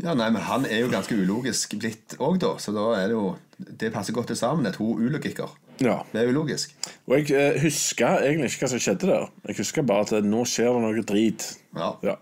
Ja, 0.05 0.13
nei, 0.13 0.29
men 0.29 0.45
Han 0.45 0.69
er 0.69 0.85
jo 0.85 0.93
ganske 0.93 1.17
ulogisk 1.17 1.73
blitt 1.81 2.19
òg, 2.21 2.37
da. 2.45 2.53
Så 2.61 2.73
da 2.77 2.91
er 2.99 3.09
det 3.09 3.17
jo 3.17 3.31
Det 3.57 3.89
passer 3.93 4.13
godt 4.13 4.29
til 4.31 4.37
sammen. 4.37 4.65
Det 4.67 4.75
to 4.77 4.91
ulogikker. 4.93 5.53
Ja. 5.81 5.97
Det 6.11 6.21
er 6.21 6.29
ulogisk. 6.29 6.75
Og 7.07 7.17
jeg 7.17 7.33
eh, 7.33 7.57
husker 7.63 8.21
egentlig 8.21 8.51
ikke 8.51 8.65
hva 8.65 8.69
som 8.73 8.83
skjedde 8.83 9.09
der. 9.09 9.31
Jeg 9.49 9.59
husker 9.61 9.87
bare 9.87 10.05
at 10.05 10.13
eh, 10.19 10.25
nå 10.25 10.43
skjer 10.49 10.69
det 10.75 10.83
noe 10.83 11.05
drit. 11.09 11.47
Ja. 11.77 11.89
Ja. 12.05 12.15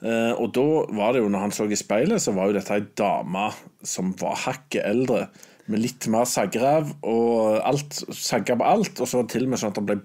Eh, 0.00 0.32
og 0.32 0.50
da 0.56 0.66
var 0.96 1.14
det 1.14 1.22
jo, 1.22 1.30
når 1.30 1.46
han 1.46 1.54
så 1.54 1.68
i 1.70 1.78
speilet, 1.78 2.22
så 2.22 2.34
var 2.34 2.50
jo 2.50 2.56
dette 2.58 2.74
ei 2.74 2.82
dame 2.98 3.46
som 3.86 4.10
var 4.20 4.38
hakket 4.46 4.82
eldre, 4.88 5.28
med 5.70 5.84
litt 5.84 6.08
mer 6.10 6.26
sagrev, 6.26 6.88
og 7.06 7.60
alt 7.62 8.00
sagga 8.16 8.56
på 8.58 8.66
alt. 8.66 8.96
Og 8.98 9.06
så 9.06 9.20
var 9.20 9.28
det 9.28 9.34
til 9.36 9.46
og 9.46 9.52
med 9.52 9.62
sånn 9.62 9.70
at 9.70 9.78
han 9.78 9.90
ble 9.92 10.00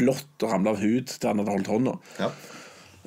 blått 0.00 0.46
og 0.46 0.54
ramla 0.54 0.72
av 0.72 0.80
hud 0.80 1.12
der 1.12 1.28
han 1.28 1.42
hadde 1.42 1.56
holdt 1.58 1.72
hånda. 1.74 1.96
Ja. 2.22 2.30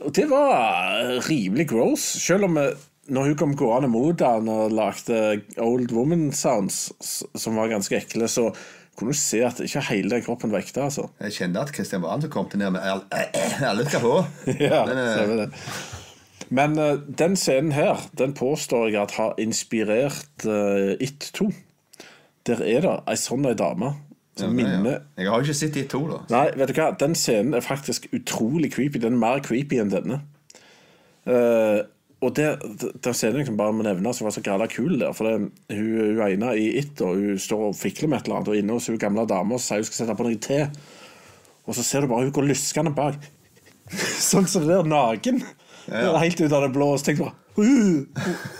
Og 0.04 0.14
det 0.14 0.28
var 0.30 1.24
rimelig 1.26 1.72
gross, 1.72 2.06
selv 2.22 2.50
om 2.50 2.60
vi, 2.60 2.68
når 3.12 3.32
hun 3.32 3.36
kom 3.40 3.56
gående 3.60 3.90
mot 3.92 4.22
han 4.24 4.48
og 4.52 4.72
lagde 4.72 5.42
Old 5.60 5.92
Woman 5.92 6.30
Sounds, 6.36 6.94
som 7.36 7.58
var 7.60 7.72
ganske 7.74 7.98
ekle, 8.00 8.30
så 8.32 8.50
kunne 8.96 9.12
du 9.12 9.18
se 9.18 9.42
at 9.44 9.60
ikke 9.66 9.82
hele 9.90 10.14
den 10.14 10.22
kroppen 10.24 10.52
var 10.54 10.62
ekte, 10.62 10.84
altså. 10.86 11.08
Jeg 11.20 11.34
kjente 11.34 11.64
at 11.66 11.74
Kristian 11.74 12.04
Brandt 12.06 12.30
kom 12.32 12.48
til 12.52 12.62
ned 12.62 12.76
med 12.76 12.86
all- 12.86 13.08
alle 13.70 13.86
skal 13.90 14.04
på. 14.06 14.16
Ja, 14.62 14.84
Men, 14.86 15.38
det. 15.42 15.48
Men 16.54 16.78
eh, 16.80 17.00
den 17.24 17.36
scenen 17.40 17.72
her, 17.74 18.04
den 18.18 18.36
påstår 18.38 18.92
jeg 18.94 19.02
at 19.02 19.16
har 19.18 19.34
inspirert 19.42 20.46
uh, 20.46 20.94
It 21.02 21.32
2. 21.34 21.50
Der 22.46 22.62
er 22.62 22.86
det 22.86 22.96
ei 23.10 23.16
sånn 23.18 23.48
ei 23.50 23.56
dame 23.58 23.96
som 24.38 24.50
ja, 24.58 24.66
ja. 24.66 24.78
minner 24.78 25.02
Jeg 25.18 25.30
har 25.30 25.42
jo 25.42 25.48
ikke 25.48 25.58
sett 25.58 25.80
It 25.82 25.90
2, 25.94 26.04
da. 26.12 26.20
Nei, 26.34 26.46
vet 26.60 26.70
du 26.70 26.78
hva, 26.78 26.92
den 27.02 27.18
scenen 27.18 27.58
er 27.58 27.66
faktisk 27.66 28.08
utrolig 28.14 28.72
creepy. 28.76 29.02
Den 29.02 29.18
er 29.18 29.24
mer 29.26 29.42
creepy 29.46 29.82
enn 29.82 29.92
denne. 29.94 30.22
Eh, 31.26 31.82
og 32.24 32.34
det, 32.38 32.48
den 33.04 33.16
scenen 33.16 33.44
jeg 33.44 33.56
bare 33.60 33.76
må 33.76 33.86
nevne 33.86 34.14
som 34.16 34.28
var 34.28 34.36
så 34.36 34.44
græla 34.46 34.68
kul 34.72 34.96
der 35.02 35.14
For 35.16 35.28
det, 35.28 35.52
hun, 35.74 36.18
hun 36.18 36.22
ene 36.26 36.54
i 36.60 36.70
It 36.80 37.02
og 37.04 37.20
hun 37.20 37.40
står 37.42 37.70
og 37.70 37.78
fikler 37.78 38.12
med 38.12 38.22
et 38.22 38.30
eller 38.30 38.40
annet, 38.40 38.52
og 38.54 38.60
inne 38.60 38.78
hos 38.78 38.90
hun 38.92 39.00
gamle 39.02 39.28
dama 39.30 39.58
og 39.60 39.64
sier 39.64 39.84
hun 39.84 39.90
skal 39.90 40.04
sette 40.04 40.18
på 40.20 40.28
noe 40.28 40.42
te. 40.42 40.60
Og 41.64 41.78
så 41.78 41.86
ser 41.86 42.04
du 42.04 42.12
bare 42.12 42.28
hun 42.28 42.36
går 42.36 42.50
luskende 42.50 42.94
bak. 42.96 43.20
sånn 44.32 44.48
som 44.50 44.66
det 44.66 44.74
der, 44.74 44.88
naken. 44.88 45.44
Helt 45.88 46.42
ut 46.42 46.52
av 46.52 46.66
det 46.66 46.74
blå. 46.76 46.94
Og 46.94 47.02
så 47.02 47.10
tenker 47.10 47.24
du 47.24 47.28
bare 47.30 47.40
«Uh, 47.54 48.08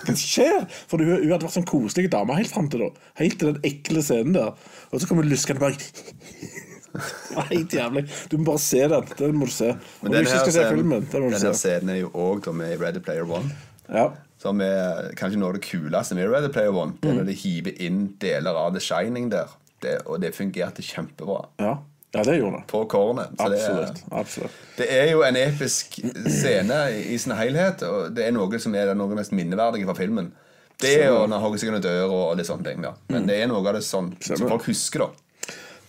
Hva 0.06 0.14
skjer? 0.20 0.68
For 0.86 1.02
hun, 1.02 1.16
hun 1.24 1.32
hadde 1.32 1.48
vært 1.48 1.56
sånn 1.56 1.70
koselig 1.70 2.12
dame 2.14 2.36
helt 2.38 2.52
fram 2.52 2.68
til 2.70 2.86
da. 2.86 2.92
Helt 3.18 3.40
til 3.42 3.50
den 3.50 3.64
ekle 3.66 4.04
scenen 4.06 4.36
der. 4.38 4.54
Og 4.92 5.02
så 5.02 5.10
kommer 5.10 5.26
hun 5.26 5.34
luskende 5.34 5.64
bak. 5.64 5.80
Helt 7.52 7.74
jævlig. 7.74 8.04
Du 8.32 8.38
må 8.38 8.46
bare 8.52 8.62
se 8.62 8.82
den. 8.88 9.08
Den 9.18 9.38
må 9.40 9.46
du 9.50 9.52
se. 9.56 9.72
Om 10.02 10.12
du 10.12 10.18
ikke 10.20 10.40
skal 10.44 10.52
se 10.56 10.66
filmen, 10.70 11.08
den 11.12 11.24
må 11.24 11.30
du 11.32 11.36
den 11.38 11.48
her 11.48 11.54
se. 11.54 11.62
scenen 11.64 11.90
er 11.96 12.02
jo 12.04 12.12
òg 12.14 12.52
med 12.54 12.76
i 12.76 12.78
Ready 12.82 13.02
Player 13.04 13.26
One. 13.30 13.50
Ja. 13.90 14.10
Som 14.44 14.60
er 14.62 15.14
kanskje 15.18 15.40
noe 15.40 15.54
av 15.54 15.58
det 15.58 15.64
kuleste 15.66 16.16
med 16.18 16.30
Ready 16.30 16.52
Player 16.54 16.76
One. 16.76 16.94
Det 17.02 17.10
er 17.10 17.14
Mm. 17.14 17.18
når 17.22 17.26
de 17.32 17.34
hiver 17.40 17.82
inn 17.82 18.02
deler 18.22 18.54
av 18.60 18.74
The 18.76 18.80
Shining 18.84 19.30
der. 19.32 19.50
Det, 19.82 19.98
og 20.06 20.22
det 20.22 20.34
fungerte 20.36 20.82
kjempebra. 20.86 21.42
Ja. 21.60 21.74
ja, 22.16 22.24
det 22.24 22.38
gjorde 22.40 22.58
det. 22.62 22.68
På 22.72 22.86
kornet. 22.88 23.34
Så 23.40 23.50
det 23.52 23.60
Absolutt. 23.60 24.04
absolutt. 24.12 24.52
Det 24.78 24.88
er 24.90 25.10
jo 25.12 25.24
en 25.28 25.36
episk 25.36 25.98
scene 26.28 26.78
i 27.12 27.18
sin 27.20 27.34
helhet, 27.36 27.84
og 27.84 28.14
det 28.16 28.28
er 28.28 28.32
noe 28.36 28.60
som 28.64 28.76
er 28.76 28.94
noe 28.96 29.10
av 29.10 29.16
det 29.16 29.20
mest 29.24 29.32
minneverdige 29.36 29.86
fra 29.90 29.96
filmen. 29.98 30.32
Det 30.80 30.94
er 31.04 31.10
jo 31.12 31.26
når 31.28 31.40
Hoggesøkene 31.44 31.82
dør 31.84 32.06
og, 32.10 32.22
og 32.32 32.38
litt 32.40 32.48
sånne 32.48 32.64
ting. 32.66 32.84
Ja. 32.84 32.94
Men 33.10 33.28
det 33.28 33.42
er 33.42 33.48
noe 33.52 33.60
av 33.68 33.76
det 33.76 33.84
sånn, 33.86 34.14
som 34.24 34.48
folk 34.50 34.66
husker, 34.72 35.00
da. 35.00 35.10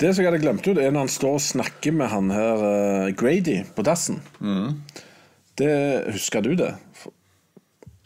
Det 0.00 0.10
som 0.10 0.24
jeg 0.24 0.30
hadde 0.32 0.42
glemt 0.42 0.66
ut, 0.66 0.78
er 0.78 0.90
når 0.90 1.06
han 1.06 1.12
står 1.12 1.36
og 1.38 1.44
snakker 1.44 1.94
med 1.94 2.10
han 2.10 2.30
her 2.34 2.62
uh, 2.64 3.10
Grady 3.14 3.60
på 3.76 3.84
dassen. 3.86 4.18
Mm. 4.42 4.80
Det 5.58 5.74
Husker 6.10 6.42
du 6.42 6.54
det? 6.58 6.72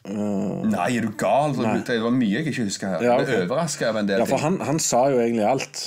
Nei, 0.09 0.89
er 0.97 1.05
du 1.05 1.13
gal? 1.21 1.55
Det 1.85 1.99
var 2.01 2.15
mye 2.15 2.39
jeg 2.39 2.47
ikke 2.49 2.65
husker 2.69 2.95
her. 2.95 3.05
Ja, 3.05 3.17
av 3.21 3.33
overraska 3.43 3.91
over 3.91 4.03
en 4.03 4.09
del 4.09 4.23
Ja, 4.23 4.27
for 4.29 4.41
han, 4.41 4.61
han 4.65 4.81
sa 4.81 5.03
jo 5.13 5.19
egentlig 5.21 5.45
alt. 5.49 5.83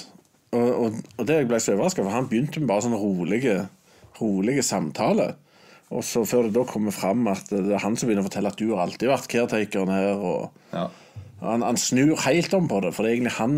Og, 0.52 0.68
og, 0.68 0.98
og 1.18 1.28
det 1.30 1.40
jeg 1.40 1.50
ble 1.50 1.62
så 1.64 1.76
overraska 1.78 2.04
for 2.04 2.14
han 2.14 2.28
begynte 2.30 2.62
med 2.62 2.70
bare 2.70 2.86
sånne 2.86 3.00
rolige, 3.02 3.56
rolige 4.20 4.66
samtaler. 4.68 5.38
Og 5.92 6.06
så 6.08 6.24
før 6.28 6.48
det 6.48 6.56
da 6.56 6.64
kommer 6.68 6.94
fram 6.96 7.26
at 7.32 7.50
det 7.52 7.66
er 7.76 7.84
han 7.84 7.98
som 8.00 8.08
begynner 8.08 8.24
å 8.24 8.30
fortelle 8.30 8.52
at 8.54 8.60
du 8.62 8.70
har 8.72 8.86
alltid 8.86 9.10
vært 9.12 9.30
caretakeren 9.32 9.92
her. 9.92 10.22
Og 10.22 10.76
Ja. 10.76 10.86
han, 11.42 11.66
han 11.66 11.80
snur 11.82 12.14
helt 12.28 12.54
om 12.56 12.70
på 12.72 12.82
det, 12.86 12.94
for 12.96 13.04
det 13.04 13.12
er 13.12 13.18
egentlig 13.18 13.38
han 13.40 13.58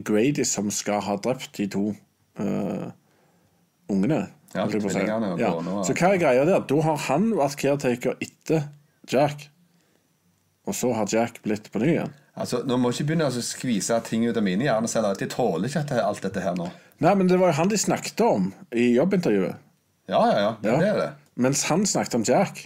Grady 0.00 0.44
som 0.48 0.70
skal 0.72 1.02
ha 1.04 1.16
drept 1.20 1.56
de 1.58 1.66
to 1.70 1.90
uh, 2.40 2.88
ungene. 3.92 4.24
Ja, 4.52 4.66
si. 4.68 4.80
tvillingene 4.80 5.34
ja. 5.40 5.52
Så 5.84 5.94
hva 5.96 6.12
er 6.12 6.20
greia 6.20 6.44
der? 6.48 6.64
Da 6.68 6.80
har 6.84 6.98
han 7.08 7.30
vært 7.36 7.60
caretaker 7.60 8.18
etter 8.24 8.66
Jack. 9.08 9.48
Og 10.68 10.76
så 10.76 10.92
har 10.94 11.08
Jack 11.10 11.40
blitt 11.44 11.70
på 11.72 11.80
ny 11.82 11.94
igjen. 11.96 12.12
Altså, 12.38 12.62
Nå 12.64 12.78
må 12.80 12.92
ikke 12.92 13.10
begynne 13.10 13.28
å 13.28 13.44
skvise 13.44 13.98
ting 14.06 14.24
ut 14.28 14.38
av 14.38 14.44
mine 14.44 14.64
hjerneceller. 14.64 15.18
De 15.20 15.28
tåler 15.28 15.68
ikke 15.68 15.82
dette, 15.82 16.04
alt 16.04 16.22
dette 16.24 16.44
her 16.44 16.56
nå. 16.56 16.68
Nei, 17.02 17.14
men 17.18 17.28
det 17.28 17.38
var 17.40 17.50
jo 17.50 17.58
han 17.58 17.72
de 17.72 17.80
snakket 17.80 18.20
om 18.24 18.52
i 18.70 18.92
jobbintervjuet. 18.94 19.58
Ja, 20.10 20.20
ja, 20.28 20.38
ja. 20.38 20.52
ja. 20.62 20.76
Det 20.78 20.88
er 20.88 21.00
det. 21.00 21.10
Mens 21.42 21.64
han 21.68 21.84
snakket 21.88 22.16
om 22.20 22.24
Jack. 22.28 22.64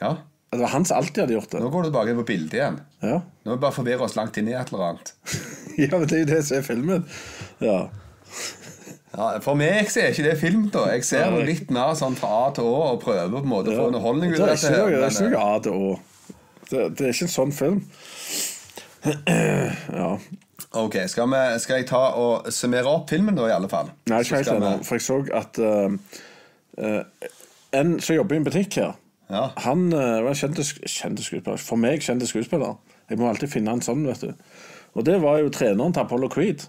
Ja. 0.00 0.16
Det 0.50 0.58
var 0.58 0.72
han 0.72 0.84
som 0.84 0.96
alltid 0.98 1.22
hadde 1.22 1.34
gjort 1.36 1.52
det. 1.52 1.60
Nå 1.62 1.68
går 1.70 1.82
du 1.82 1.88
tilbake 1.88 2.14
på 2.18 2.26
bildet 2.26 2.54
igjen. 2.58 2.78
Ja, 3.04 3.20
Nå 3.44 3.52
må 3.52 3.54
vi 3.54 3.62
bare 3.62 3.76
forvirre 3.76 4.06
oss 4.06 4.16
langt 4.18 4.38
inn 4.40 4.48
i 4.50 4.56
et 4.58 4.72
eller 4.72 4.88
annet. 4.88 5.12
ja 5.78 5.90
men 5.94 6.08
det 6.10 6.16
er 6.16 6.24
jo 6.24 6.30
det 6.32 6.40
som 6.48 6.58
er 6.58 6.64
filmen. 6.66 7.04
Ja. 7.62 7.78
Ja, 9.10 9.28
For 9.42 9.58
meg 9.58 9.90
så 9.90 10.02
er 10.02 10.12
ikke 10.14 10.26
det 10.26 10.36
film, 10.40 10.68
da. 10.74 10.84
Jeg 10.94 11.06
ser 11.06 11.30
det 11.34 11.46
litt 11.46 11.70
mer 11.74 11.94
sånn 11.98 12.18
fra 12.18 12.30
A 12.44 12.50
til 12.54 12.66
Å 12.66 12.76
og 12.92 13.00
prøver 13.02 13.32
på 13.36 13.42
en 13.42 13.52
måte 13.52 13.72
å 13.72 13.78
få 13.78 13.88
underholdning 13.90 14.34
ut 14.34 14.42
av 14.42 14.52
dette. 14.52 14.70
det 14.70 14.82
er 14.98 15.08
ikke 15.10 15.30
noe 15.32 15.46
A 15.46 15.56
til 15.64 15.86
Å. 15.88 15.90
Det, 16.70 16.84
det 16.98 17.06
er 17.06 17.14
ikke 17.14 17.26
en 17.26 17.34
sånn 17.34 17.54
film. 17.54 17.80
ja. 20.00 20.12
Ok, 20.78 20.96
skal, 21.10 21.26
vi, 21.30 21.42
skal 21.58 21.80
jeg 21.80 21.88
ta 21.90 22.02
og 22.20 22.50
summere 22.54 22.90
opp 22.90 23.10
filmen, 23.10 23.34
da, 23.38 23.48
i 23.50 23.54
alle 23.54 23.70
fall? 23.70 23.90
Nei, 24.10 24.20
ikke 24.22 24.38
helt 24.38 24.52
ennå. 24.54 24.74
For 24.86 24.98
jeg 24.98 25.06
så 25.06 25.18
at 25.34 25.58
uh, 25.58 25.94
uh, 26.78 27.30
en 27.74 27.96
som 27.98 28.18
jobber 28.18 28.38
i 28.38 28.42
en 28.42 28.46
butikk 28.46 28.78
her, 28.78 28.92
Ja. 29.30 29.44
han 29.64 29.88
uh, 29.94 30.20
var 30.24 30.32
en 30.32 30.38
kjent 30.38 30.58
kjent 30.58 31.22
skuespiller. 31.22 31.60
For 31.62 31.78
meg 31.80 32.02
kjent 32.02 32.26
skuespiller. 32.26 32.76
Jeg 33.10 33.18
må 33.20 33.28
alltid 33.30 33.52
finne 33.52 33.74
en 33.76 33.84
sånn, 33.84 34.02
vet 34.06 34.22
du. 34.26 34.32
Og 34.98 35.06
det 35.06 35.20
var 35.22 35.38
jo 35.38 35.52
treneren 35.54 35.94
til 35.94 36.02
Apollo 36.02 36.30
Creed. 36.34 36.66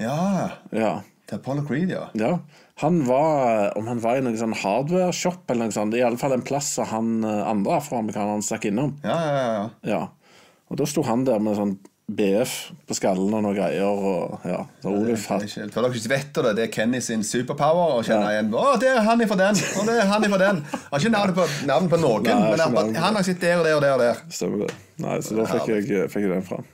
Ja. 0.00 0.50
Ja. 0.72 0.94
Til 1.28 1.38
Apollo 1.38 1.64
Creed, 1.68 1.92
ja. 1.92 2.08
Ja, 2.18 2.38
han 2.82 3.04
var 3.08 3.72
Om 3.78 3.86
han 3.88 4.02
var 4.02 4.18
i 4.18 4.24
noen 4.24 4.36
sånn 4.36 4.56
hardware-shop 4.60 5.48
eller 5.48 5.70
noe 5.70 5.76
sånt, 5.76 5.96
i 5.96 6.02
alle 6.04 6.20
fall 6.20 6.34
en 6.36 6.44
plass 6.44 6.74
som 6.76 6.88
han 6.90 7.12
eh, 7.24 7.40
andre 7.48 7.78
afroamerikanerne 7.78 8.44
stakk 8.44 8.66
innom. 8.68 8.96
Ja, 9.04 9.16
ja, 9.16 9.34
ja, 9.38 9.52
ja. 9.54 9.94
Ja. 9.94 10.44
Og 10.68 10.80
da 10.80 10.88
sto 10.88 11.04
han 11.06 11.24
der 11.28 11.40
med 11.44 11.56
sånn 11.56 11.76
BF 12.04 12.50
på 12.84 12.94
skallen 12.98 13.32
og 13.32 13.40
noe 13.46 13.54
greier, 13.56 13.86
og 13.88 14.42
ja, 14.44 14.58
så 14.82 14.90
Oluf 14.92 15.22
ikke- 15.24 15.70
For 15.72 15.80
dere 15.86 15.94
ikke 15.96 16.10
vet 16.12 16.32
det, 16.36 16.50
det 16.58 16.64
er 16.66 16.72
Kenny 16.74 17.00
sin 17.00 17.22
superpower 17.24 17.94
å 17.96 18.02
kjenne 18.04 18.28
igjen 18.34 18.50
Å, 18.52 18.74
det 18.78 18.90
er 18.90 19.00
han 19.06 19.22
ifra 19.24 19.38
den! 19.40 19.56
Og 19.80 19.86
det 19.88 19.94
er 20.02 20.06
han 20.10 20.26
ifra 20.28 20.38
den. 20.42 20.60
Har 20.90 20.98
ikke 21.00 21.10
navn 21.14 21.32
på, 21.38 21.46
navn 21.66 21.88
på 21.88 22.00
noen, 22.02 22.22
Nei, 22.28 22.50
men 22.50 22.60
han, 22.60 22.74
navn. 22.76 22.94
han 22.94 23.16
har 23.16 23.22
sittet 23.24 23.40
der 23.48 23.56
og 23.56 23.64
der 23.64 23.74
og 23.78 23.82
der. 23.82 23.94
og 23.94 24.00
der 24.04 24.36
Stemmer 24.36 24.66
det. 24.66 24.74
Nei, 25.00 25.16
så 25.24 25.38
da 25.40 25.46
fikk 25.48 25.72
jeg, 25.72 26.10
fikk 26.12 26.26
jeg 26.26 26.34
den 26.34 26.44
fram. 26.44 26.68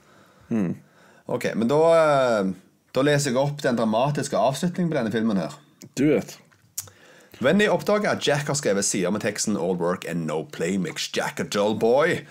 Ok, 1.30 1.46
men 1.54 1.68
da, 1.70 1.80
eh, 1.94 2.50
da 2.92 3.02
leser 3.06 3.30
jeg 3.30 3.38
opp 3.38 3.62
den 3.62 3.76
dramatiske 3.78 4.34
avslutningen 4.34 4.90
på 4.90 4.98
denne 4.98 5.12
filmen 5.14 5.38
her. 5.38 5.54
Du 5.94 6.08
vet. 6.10 6.38
Wendy 7.40 7.68
oppdager 7.70 8.10
at 8.16 8.26
Jack 8.26 8.50
har 8.50 8.58
skrevet 8.58 8.84
sider 8.84 9.14
med 9.14 9.22
teksten 9.22 9.54
All 9.56 9.78
work 9.78 10.04
and 10.10 10.26
no 10.26 10.42
play 10.42 10.76
makes 10.76 11.06
Jack 11.14 11.38
a 11.40 11.44
dull 11.46 11.78
boy. 11.78 12.24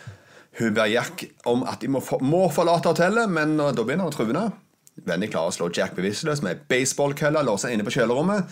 Hun 0.59 0.73
ber 0.75 0.89
Jack 0.91 1.23
om 1.47 1.63
at 1.63 1.79
de 1.81 1.87
må, 1.91 2.01
for, 2.03 2.23
må 2.23 2.49
forlate 2.51 2.91
hotellet, 2.91 3.31
men 3.31 3.55
uh, 3.59 3.71
da 3.71 3.85
begynner 3.85 4.09
han 4.09 4.13
å 4.13 4.15
true. 4.15 4.49
Venny 5.07 5.29
klarer 5.31 5.53
å 5.53 5.55
slå 5.55 5.69
Jack 5.71 5.93
bevisstløs 5.95 6.41
med 6.43 6.65
baseballkølle 6.67 7.45
låst 7.47 7.69
inne 7.69 7.85
på 7.87 7.93
kjølerommet. 7.95 8.49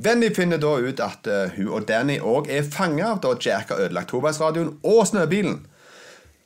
Venny 0.00 0.30
finner 0.32 0.60
da 0.62 0.76
ut 0.80 1.02
at 1.04 1.28
uh, 1.28 1.52
hun 1.56 1.74
og 1.76 1.88
Danny 1.90 2.16
òg 2.20 2.48
er 2.48 2.64
fanga 2.64 3.12
da 3.20 3.34
Jack 3.36 3.74
har 3.74 3.84
ødelagt 3.84 4.12
toveisradioen 4.14 4.78
og 4.80 5.02
snøbilen. 5.10 5.60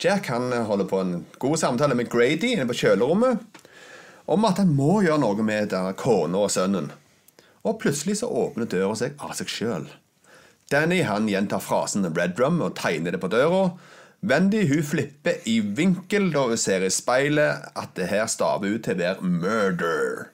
Jack 0.03 0.33
han 0.33 0.51
uh, 0.51 0.65
holder 0.67 0.91
på 0.91 1.03
en 1.05 1.15
god 1.39 1.61
samtale 1.63 1.95
med 1.95 2.11
Grady 2.11 2.57
inne 2.57 2.67
på 2.67 2.81
kjølerommet 2.83 3.63
om 4.27 4.47
at 4.49 4.59
han 4.59 4.71
må 4.75 5.03
gjøre 5.05 5.21
noe 5.21 5.45
med 5.45 5.71
denne 5.71 5.93
kona 6.01 6.47
og 6.47 6.53
sønnen. 6.53 6.89
Og 7.65 7.79
plutselig 7.81 8.19
så 8.21 8.29
åpner 8.29 8.69
døra 8.69 8.97
seg 8.99 9.15
av 9.23 9.37
seg 9.37 9.53
sjøl. 9.53 9.87
Danny 10.73 11.03
han 11.05 11.29
gjentar 11.29 11.61
frasen 11.61 12.07
'Red 12.09 12.35
Drum' 12.39 12.63
og 12.65 12.75
tegner 12.81 13.13
det 13.13 13.21
på 13.21 13.29
døra. 13.29 13.77
Wendy 14.25 14.69
hun 14.69 14.83
flipper 14.83 15.43
i 15.45 15.59
vinkel 15.61 16.31
da 16.33 16.47
hun 16.49 16.57
ser 16.57 16.85
i 16.87 16.89
speilet 16.93 17.67
at 17.77 17.91
det 17.99 18.07
her 18.09 18.25
staver 18.31 18.73
ut 18.73 18.87
til 18.87 18.97
å 18.97 19.03
være 19.03 19.21
'murder'. 19.21 20.31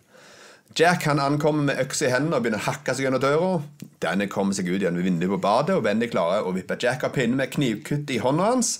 Jack 0.78 1.08
han 1.08 1.18
ankommer 1.18 1.64
med 1.66 1.80
øks 1.82 2.02
i 2.06 2.10
hendene 2.12 2.36
og 2.36 2.44
begynner 2.44 2.62
å 2.62 2.68
hakke 2.68 2.94
seg 2.94 3.08
gjennom 3.08 3.22
døra. 3.24 3.50
Danny 3.98 4.28
kommer 4.30 4.54
seg 4.54 4.70
ut 4.70 4.84
gjennom 4.84 5.02
vinduet 5.02 5.34
på 5.34 5.40
badet, 5.42 5.74
og 5.74 5.82
Wendy 5.82 6.06
klarer 6.06 6.46
å 6.46 6.54
vippe 6.54 6.78
Jack 6.78 7.02
av 7.02 7.16
pinnen 7.18 7.36
med 7.42 7.50
knivkutt 7.50 8.14
i 8.14 8.20
hånda 8.22 8.52
hans. 8.52 8.78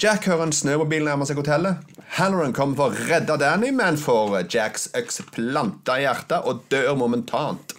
Jack 0.00 0.24
hører 0.24 0.48
en 0.48 0.56
snømobil 0.56 1.04
nærme 1.04 1.28
seg 1.28 1.36
hotellet. 1.36 1.76
Halloran 2.16 2.56
kommer 2.56 2.80
for 2.80 2.88
å 2.88 3.08
redde 3.12 3.36
Danny, 3.36 3.70
men 3.70 4.00
får 4.00 4.40
Jacks 4.48 4.88
øks 4.96 5.20
planta 5.36 6.00
i 6.00 6.08
hjertet 6.08 6.48
og 6.48 6.64
dør 6.72 6.94
momentant. 6.96 7.76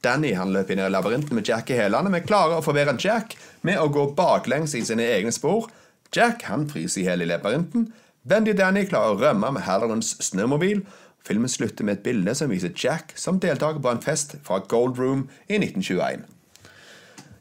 Danny 0.00 0.32
han 0.32 0.52
løper 0.56 0.72
inn 0.72 0.86
i 0.86 0.88
labyrinten 0.88 1.36
med 1.36 1.44
Jack 1.44 1.70
i 1.70 1.76
hælene, 1.76 2.08
men 2.08 2.24
klarer 2.24 2.56
å 2.56 2.64
forvirre 2.64 2.96
Jack 2.96 3.36
med 3.60 3.76
å 3.76 3.90
gå 3.92 4.14
baklengs 4.16 4.74
i 4.74 4.84
sine 4.84 5.04
egne 5.12 5.32
spor. 5.32 5.68
Jack 6.14 6.42
han 6.50 6.68
fryser 6.70 7.02
i 7.02 7.06
hjel 7.08 7.24
i 7.24 7.28
labyrinten. 7.30 7.88
Wendy 8.26 8.52
og 8.54 8.58
Danny 8.58 8.84
klarer 8.88 9.14
å 9.14 9.20
rømme 9.20 9.52
med 9.56 9.62
Hallorans 9.66 10.14
snømobil. 10.24 10.84
Filmen 11.26 11.50
slutter 11.50 11.86
med 11.86 11.98
et 11.98 12.04
bilde 12.06 12.34
som 12.38 12.50
viser 12.50 12.70
Jack 12.78 13.12
som 13.18 13.40
deltaker 13.42 13.82
på 13.82 13.90
en 13.90 14.02
fest 14.02 14.36
fra 14.46 14.60
Gold 14.70 14.98
Room 14.98 15.26
i 15.48 15.58
1921. 15.58 16.26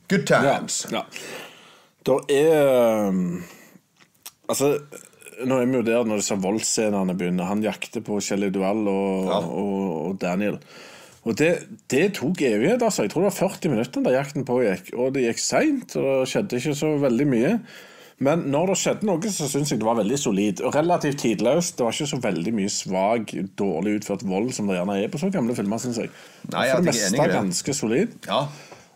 Good 0.10 0.26
times. 0.30 0.84
Ja. 0.94 1.04
Da 2.06 2.20
er 2.30 3.08
um, 3.10 3.44
Altså, 4.50 4.76
nå 5.42 5.58
er 5.58 5.66
vi 5.72 5.80
jo 5.80 5.86
der 5.88 6.04
når 6.06 6.22
disse 6.22 6.36
voldsscenene 6.38 7.16
begynner. 7.18 7.48
Han 7.50 7.64
jakter 7.66 8.04
på 8.06 8.20
Kjell 8.22 8.46
Duell 8.54 8.84
og, 8.92 9.32
Ja. 9.32 9.40
og, 9.42 9.88
og 10.12 10.20
Daniel. 10.22 10.60
Og 11.26 11.34
det, 11.40 11.50
det 11.90 12.12
tok 12.20 12.44
evighet, 12.46 12.84
altså. 12.86 13.02
Jeg 13.08 13.10
tror 13.16 13.26
det 13.26 13.32
var 13.32 13.50
40 13.50 13.72
minutter 13.74 14.06
da 14.06 14.14
jakten 14.14 14.46
pågikk. 14.46 14.92
Og 14.94 15.16
det 15.16 15.24
gikk 15.26 15.42
seint, 15.42 15.96
og 15.98 16.06
det 16.22 16.30
skjedde 16.30 16.60
ikke 16.62 16.76
så 16.78 16.92
veldig 17.02 17.26
mye. 17.32 17.56
Men 18.24 18.46
når 18.48 18.70
det 18.72 18.76
skjedde 18.80 19.08
noe, 19.10 19.32
så 19.34 19.48
syns 19.52 19.74
jeg 19.74 19.82
det 19.82 19.88
var 19.88 19.98
veldig 20.00 20.18
solid. 20.20 20.62
Og 20.64 20.76
relativt 20.76 21.20
tidløst. 21.20 21.76
Det 21.76 21.84
var 21.84 21.96
ikke 21.98 22.08
så 22.14 22.20
veldig 22.24 22.54
mye 22.56 22.72
svak, 22.72 23.34
dårlig 23.60 23.98
utført 24.00 24.24
vold 24.28 24.54
som 24.56 24.70
det 24.72 24.78
gjerne 24.78 24.96
er 25.04 25.12
på 25.12 25.20
så 25.20 25.28
gamle 25.34 25.56
filmer, 25.58 25.82
syns 25.84 26.00
jeg. 26.00 26.14
Nei, 26.54 26.70
For 26.72 26.86
det 26.86 26.94
jeg 26.96 27.12
meste 27.12 27.20
det. 27.20 27.34
ganske 27.36 27.76
solid. 27.76 28.16
Ja. 28.30 28.46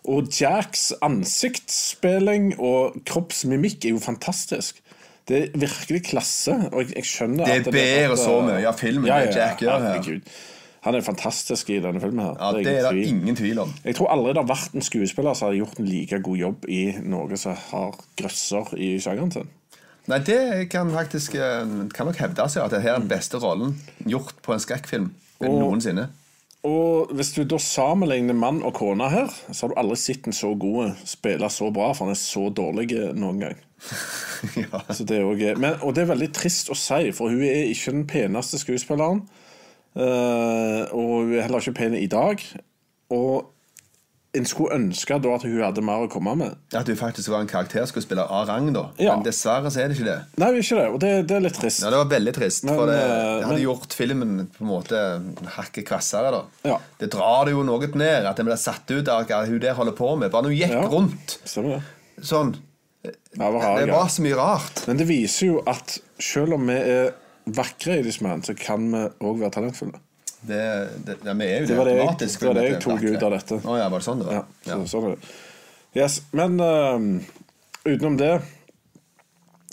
Og 0.10 0.30
Jacks 0.32 0.94
ansiktsspilling 1.06 2.54
og 2.58 2.96
kroppsmimikk 3.10 3.90
er 3.90 3.98
jo 3.98 4.00
fantastisk. 4.04 4.80
Det 5.30 5.42
er 5.44 5.60
virkelig 5.68 6.04
klasse. 6.08 6.56
Og 6.72 6.86
jeg, 6.86 6.96
jeg 7.02 7.10
skjønner 7.12 7.46
Det 7.46 7.58
er 7.60 7.76
bedre 7.76 8.16
så 8.18 8.40
mye 8.46 8.64
av 8.72 8.80
filmen 8.80 9.10
Ja, 9.12 9.20
Jack 9.28 9.62
gjør 9.66 9.84
her. 9.84 10.24
Han 10.86 10.96
er 10.96 11.04
fantastisk 11.04 11.70
i 11.74 11.80
denne 11.84 12.00
filmen. 12.00 12.24
her 12.24 12.36
ja, 12.40 12.52
det 12.56 12.74
er 12.80 12.92
det 12.96 13.08
ingen 13.12 13.36
tvil 13.36 13.60
om. 13.66 13.74
Jeg 13.84 13.98
tror 13.98 14.12
aldri 14.14 14.34
det 14.34 14.44
har 14.44 14.52
vært 14.52 14.76
en 14.78 14.86
skuespiller 14.86 15.36
som 15.36 15.50
har 15.50 15.58
gjort 15.58 15.80
en 15.82 15.90
like 15.90 16.20
god 16.24 16.38
jobb 16.38 16.70
i 16.72 16.84
noe 17.04 17.40
som 17.40 17.58
har 17.72 17.98
grøsser 18.20 18.76
i 18.80 18.94
sjangeren 19.04 19.34
sin. 19.36 19.50
Nei, 20.10 20.22
det 20.26 20.70
kan 20.72 20.90
faktisk 20.90 21.36
eh, 21.38 21.68
Kan 21.94 22.08
nok 22.10 22.18
hevde 22.18 22.48
seg 22.50 22.64
at 22.64 22.74
det 22.74 22.80
her 22.82 22.96
er 22.96 23.04
den 23.04 23.12
beste 23.12 23.38
rollen 23.38 23.76
gjort 24.10 24.40
på 24.46 24.56
en 24.56 24.64
skrekkfilm 24.64 25.12
noensinne. 25.44 26.08
Og 26.68 27.14
hvis 27.16 27.32
du 27.38 27.46
da 27.48 27.56
sammenligner 27.62 28.36
mann 28.36 28.60
og 28.68 28.74
kone 28.76 29.08
her, 29.12 29.30
så 29.52 29.66
har 29.66 29.72
du 29.72 29.78
aldri 29.80 29.96
sett 30.00 30.28
en 30.28 30.36
så 30.36 30.52
god 30.60 30.98
spille 31.08 31.48
så 31.54 31.70
bra, 31.72 31.94
for 31.96 32.08
han 32.08 32.16
er 32.16 32.20
så 32.20 32.50
dårlig 32.52 32.90
noen 33.16 33.40
gang. 33.46 33.62
ja. 34.60 34.82
Så 34.92 35.06
det 35.08 35.22
er 35.22 35.28
også, 35.28 35.54
men, 35.56 35.78
og 35.80 35.96
det 35.96 36.04
er 36.04 36.12
veldig 36.12 36.32
trist 36.36 36.72
å 36.72 36.76
si, 36.76 37.14
for 37.16 37.32
hun 37.32 37.46
er 37.48 37.72
ikke 37.72 37.96
den 37.96 38.08
peneste 38.10 38.60
skuespilleren. 38.60 39.24
Eh, 40.00 40.84
og 40.96 41.16
hun 41.26 41.34
er 41.38 41.46
heller 41.48 41.60
ikke 41.64 41.78
pen 41.80 41.96
i 42.00 42.08
dag. 42.12 42.44
Og 43.12 43.50
en 44.38 44.46
skulle 44.46 44.76
ønske 44.78 45.16
da 45.24 45.32
at 45.34 45.42
hun 45.48 45.56
hadde 45.58 45.82
mer 45.82 46.04
å 46.06 46.10
komme 46.12 46.36
med. 46.38 46.58
At 46.78 46.86
hun 46.92 46.98
faktisk 47.00 47.32
var 47.34 47.42
en 47.42 47.50
karakterskuespiller 47.50 48.30
av 48.30 48.46
rang, 48.52 48.68
da. 48.76 48.84
Ja. 49.02 49.16
Men 49.18 49.26
dessverre 49.26 49.72
så 49.74 49.82
er 49.82 49.90
det 49.90 49.98
ikke 49.98 50.06
det. 50.06 50.18
Nei, 50.38 50.50
ikke 50.62 50.78
det, 50.78 50.86
og 50.94 51.00
det, 51.02 51.14
det 51.32 51.36
er 51.40 51.44
litt 51.48 51.58
trist. 51.58 51.82
Ja, 51.82 51.90
Det 51.90 51.98
var 52.04 52.12
veldig 52.14 52.34
trist, 52.38 52.64
Men, 52.70 52.78
for 52.78 52.92
det, 52.92 53.00
eh, 53.00 53.10
det 53.10 53.44
hadde 53.48 53.56
men- 53.56 53.64
gjort 53.66 53.96
filmen 53.98 54.36
på 54.54 54.62
en 54.68 54.70
måte 54.70 55.02
hakket 55.58 55.88
kvassere. 55.90 56.32
da 56.38 56.70
Ja. 56.70 56.78
Det 57.02 57.10
drar 57.18 57.46
det 57.50 57.56
jo 57.58 57.64
noe 57.66 57.88
ned 57.88 58.26
at 58.30 58.40
en 58.40 58.46
ble 58.52 58.58
satt 58.58 58.86
ut 58.92 59.08
av 59.10 59.26
hva 59.26 59.46
hun 59.48 59.60
der 59.60 59.74
holder 59.74 59.98
på 59.98 60.16
med. 60.20 60.30
Bare 60.32 60.44
hun 60.44 60.54
gikk 60.58 60.78
Ja. 60.78 60.86
rundt 60.88 61.40
sånn 61.50 61.82
Ja, 63.02 63.12
det 63.34 63.54
var 63.54 63.80
Det 63.80 63.92
var 63.92 64.08
så 64.12 64.22
mye 64.22 64.36
rart. 64.36 64.88
Men 64.88 64.98
det 64.98 65.08
viser 65.08 65.46
jo 65.48 65.64
at 65.66 65.98
selv 66.20 66.54
om 66.54 66.68
vi 66.68 66.74
er 66.76 67.14
vakre 67.56 68.00
i 68.00 68.04
disse 68.06 68.24
mennene, 68.24 68.44
så 68.46 68.54
kan 68.58 68.86
vi 68.92 69.02
òg 69.26 69.40
være 69.40 69.52
talentfulle. 69.58 70.00
Det, 70.48 70.60
det, 71.06 71.18
ja, 71.26 71.34
vi 71.36 71.44
er 71.46 71.60
jo 71.60 71.66
det, 71.66 71.68
Det 71.68 71.78
var 71.78 71.86
det 71.86 71.96
jeg- 71.98 72.18
det 72.20 72.48
var 72.48 72.54
det 72.54 72.64
jeg 72.72 72.82
tok 72.82 72.94
vakre. 72.94 73.10
ut 73.18 73.24
av 73.24 73.32
dette. 73.32 73.56
Oh, 73.68 73.78
ja, 73.78 73.90
var 73.90 74.00
det 74.00 74.06
sånn 74.06 74.20
det 74.20 74.26
var? 74.28 74.34
Ja, 74.34 74.44
så, 74.64 74.70
Ja. 74.70 74.86
sånn 74.86 75.06
er 75.06 75.16
det. 75.16 75.20
Yes, 75.96 76.22
men 76.32 76.60
uh, 76.60 77.20
utenom 77.86 78.18
det 78.18 78.42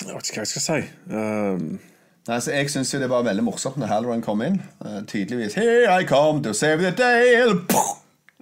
Jeg 0.06 0.14
vet 0.14 0.28
ikke 0.28 0.40
hva 0.40 0.44
jeg 0.44 0.48
skal 0.48 0.62
si. 0.62 0.88
Uh, 1.10 1.78
Nei, 2.26 2.38
så 2.42 2.50
Jeg 2.50 2.68
syns 2.72 2.90
det 2.90 3.08
var 3.08 3.22
veldig 3.22 3.44
morsomt 3.44 3.76
når 3.78 3.86
Halloran 3.92 4.22
kom 4.22 4.42
inn. 4.42 4.60
Uh, 4.84 5.02
tydeligvis 5.06 5.54
Here 5.54 5.86
I 6.00 6.04
come 6.04 6.42
to 6.42 6.52
save 6.52 6.82
the 6.82 6.90
day 6.90 7.36
Det 7.36 7.74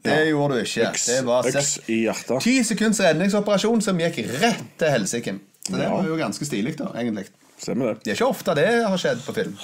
ja. 0.05 0.15
Det 0.17 0.29
gjorde 0.29 0.55
du 0.55 0.61
ikke. 0.65 0.89
øks, 0.91 1.07
det 1.07 1.25
var 1.27 1.47
øks 1.49 1.79
i 1.89 2.03
hjertet. 2.05 2.43
ti 2.43 2.63
sekunds 2.63 3.01
redningsoperasjon 3.01 3.81
som 3.83 3.99
gikk 3.99 4.19
rett 4.41 4.65
til 4.79 4.89
helsike. 4.89 5.39
Så 5.67 5.73
det 5.77 5.83
Ja. 5.83 5.91
var 5.97 6.05
jo 6.05 6.17
ganske 6.17 6.45
stilig, 6.45 6.77
da, 6.77 6.85
egentlig. 6.95 7.25
Stemmer 7.65 7.93
det. 7.93 8.01
Det 8.05 8.13
er 8.13 8.19
ikke 8.19 8.33
ofte 8.35 8.57
det 8.59 8.69
har 8.85 9.01
skjedd 9.01 9.23
på 9.25 9.37
film. 9.37 9.55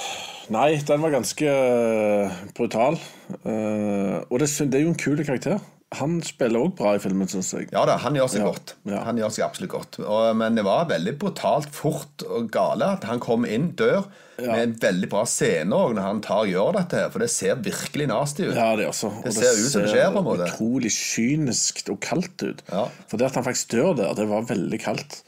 Nei, 0.50 0.70
den 0.86 1.02
var 1.04 1.12
ganske 1.14 1.50
eh, 1.50 2.38
brutal. 2.56 2.96
Eh, 3.44 4.16
og 4.24 4.40
det, 4.40 4.48
er 4.48 4.82
jo 4.82 4.94
en 4.94 4.98
kul 4.98 5.20
karakter. 5.20 5.60
Han 5.98 6.20
spiller 6.22 6.62
òg 6.62 6.76
bra 6.78 6.94
i 6.94 7.00
filmen, 7.02 7.26
syns 7.28 7.50
jeg. 7.50 7.66
Ja 7.74 7.82
da, 7.88 7.96
han 7.98 8.14
gjør 8.14 8.28
seg 8.30 8.44
Ja, 8.44 8.50
godt. 8.52 8.72
Han 9.08 9.18
gjør 9.18 9.32
seg 9.34 9.44
absolutt 9.46 9.72
godt. 9.72 9.98
Men 10.38 10.54
det 10.54 10.62
var 10.66 10.86
veldig 10.90 11.16
brutalt 11.18 11.66
fort 11.74 12.22
og 12.28 12.46
gale 12.54 12.92
at 12.94 13.06
han 13.10 13.18
kom 13.22 13.42
inn, 13.42 13.72
dør, 13.78 14.06
med 14.38 14.62
en 14.62 14.76
veldig 14.80 15.10
bra 15.10 15.24
scene 15.28 15.74
òg 15.76 15.96
når 15.98 16.06
han 16.06 16.22
tar 16.24 16.44
og 16.44 16.52
gjør 16.52 16.78
dette 16.78 17.00
her, 17.02 17.10
for 17.12 17.24
det 17.24 17.28
ser 17.34 17.58
virkelig 17.66 18.06
nasty 18.08 18.46
ut. 18.46 18.54
Ja, 18.54 18.70
det 18.78 18.86
også. 18.88 19.10
Og 19.18 19.26
Det 19.26 19.34
ser 19.36 19.58
ut 19.58 19.66
som 19.74 19.84
det 19.84 19.92
skjer, 19.92 20.08
på 20.14 20.22
en 20.22 20.28
måte. 20.30 20.48
utrolig 20.54 20.94
kynisk 20.94 21.82
og 21.92 22.00
kaldt 22.06 22.46
ut. 22.46 22.64
Ja. 22.70 22.86
For 23.10 23.20
det 23.20 23.32
at 23.32 23.40
han 23.40 23.46
faktisk 23.50 23.74
dør 23.74 23.92
der, 23.98 24.14
det 24.16 24.30
var 24.30 24.46
veldig 24.48 24.80
kaldt. 24.86 25.20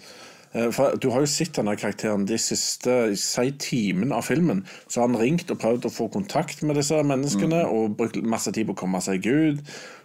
Eh, 0.54 0.70
For 0.70 0.96
Du 1.00 1.08
har 1.10 1.20
jo 1.24 1.30
sett 1.30 1.54
denne 1.56 1.76
karakteren 1.80 2.26
de 2.28 2.36
siste 2.40 3.16
si, 3.16 3.50
timen 3.58 4.12
av 4.12 4.26
filmen. 4.28 4.64
Så 4.88 5.00
har 5.00 5.08
han 5.08 5.20
ringt 5.20 5.50
og 5.50 5.58
prøvd 5.62 5.88
å 5.88 5.92
få 5.94 6.10
kontakt 6.12 6.62
med 6.62 6.76
disse 6.76 6.98
menneskene 7.02 7.62
Mm. 7.64 7.72
og 7.72 7.96
brukt 7.96 8.20
masse 8.22 8.52
tid 8.52 8.66
på 8.68 8.74
å 8.76 8.80
komme 8.84 9.00
seg 9.00 9.24
ut. 9.26 9.60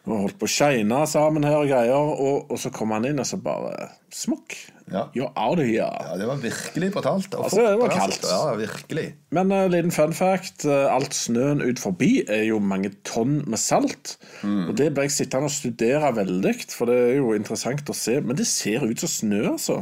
Og 0.07 0.21
holdt 0.23 0.39
på 0.39 0.47
å 0.47 0.53
shine 0.55 1.01
sammen 1.07 1.43
her 1.43 1.57
og 1.59 1.67
greier. 1.67 1.93
Og, 1.95 2.49
og 2.51 2.57
så 2.57 2.71
kommer 2.71 2.95
han 2.95 3.05
inn, 3.05 3.19
og 3.19 3.25
så 3.27 3.37
bare 3.41 3.89
Smokk! 4.09 4.55
Ja. 4.89 5.09
You're 5.13 5.33
out 5.35 5.59
of 5.59 5.65
here. 5.67 5.83
Ja, 5.83 6.15
det 6.15 6.27
var 6.29 6.37
virkelig 6.39 6.93
brutalt. 6.93 7.33
Altså, 7.35 7.59
det 7.59 7.77
var 7.77 7.89
kaldt. 7.91 8.23
Ja, 8.23 8.53
virkelig. 8.55 9.15
Men 9.35 9.51
uh, 9.51 9.65
liten 9.67 9.91
fun 9.91 10.13
fact. 10.15 10.63
Uh, 10.63 10.87
alt 10.95 11.11
snøen 11.11 11.59
ut 11.59 11.77
forbi 11.83 12.23
er 12.23 12.45
jo 12.47 12.61
mange 12.63 12.93
tonn 13.03 13.41
med 13.51 13.59
salt. 13.59 14.15
Mm. 14.47 14.69
Og 14.69 14.77
Det 14.79 14.93
ble 14.95 15.03
jeg 15.09 15.11
sittende 15.17 15.49
og 15.51 15.51
studere 15.51 16.13
veldig, 16.15 16.53
for 16.71 16.87
det 16.87 16.95
er 16.95 17.15
jo 17.19 17.33
interessant 17.35 17.83
å 17.91 17.93
se. 17.99 18.21
Men 18.23 18.39
det 18.39 18.47
ser 18.47 18.87
ut 18.87 19.03
som 19.03 19.11
snø, 19.11 19.41
altså. 19.57 19.81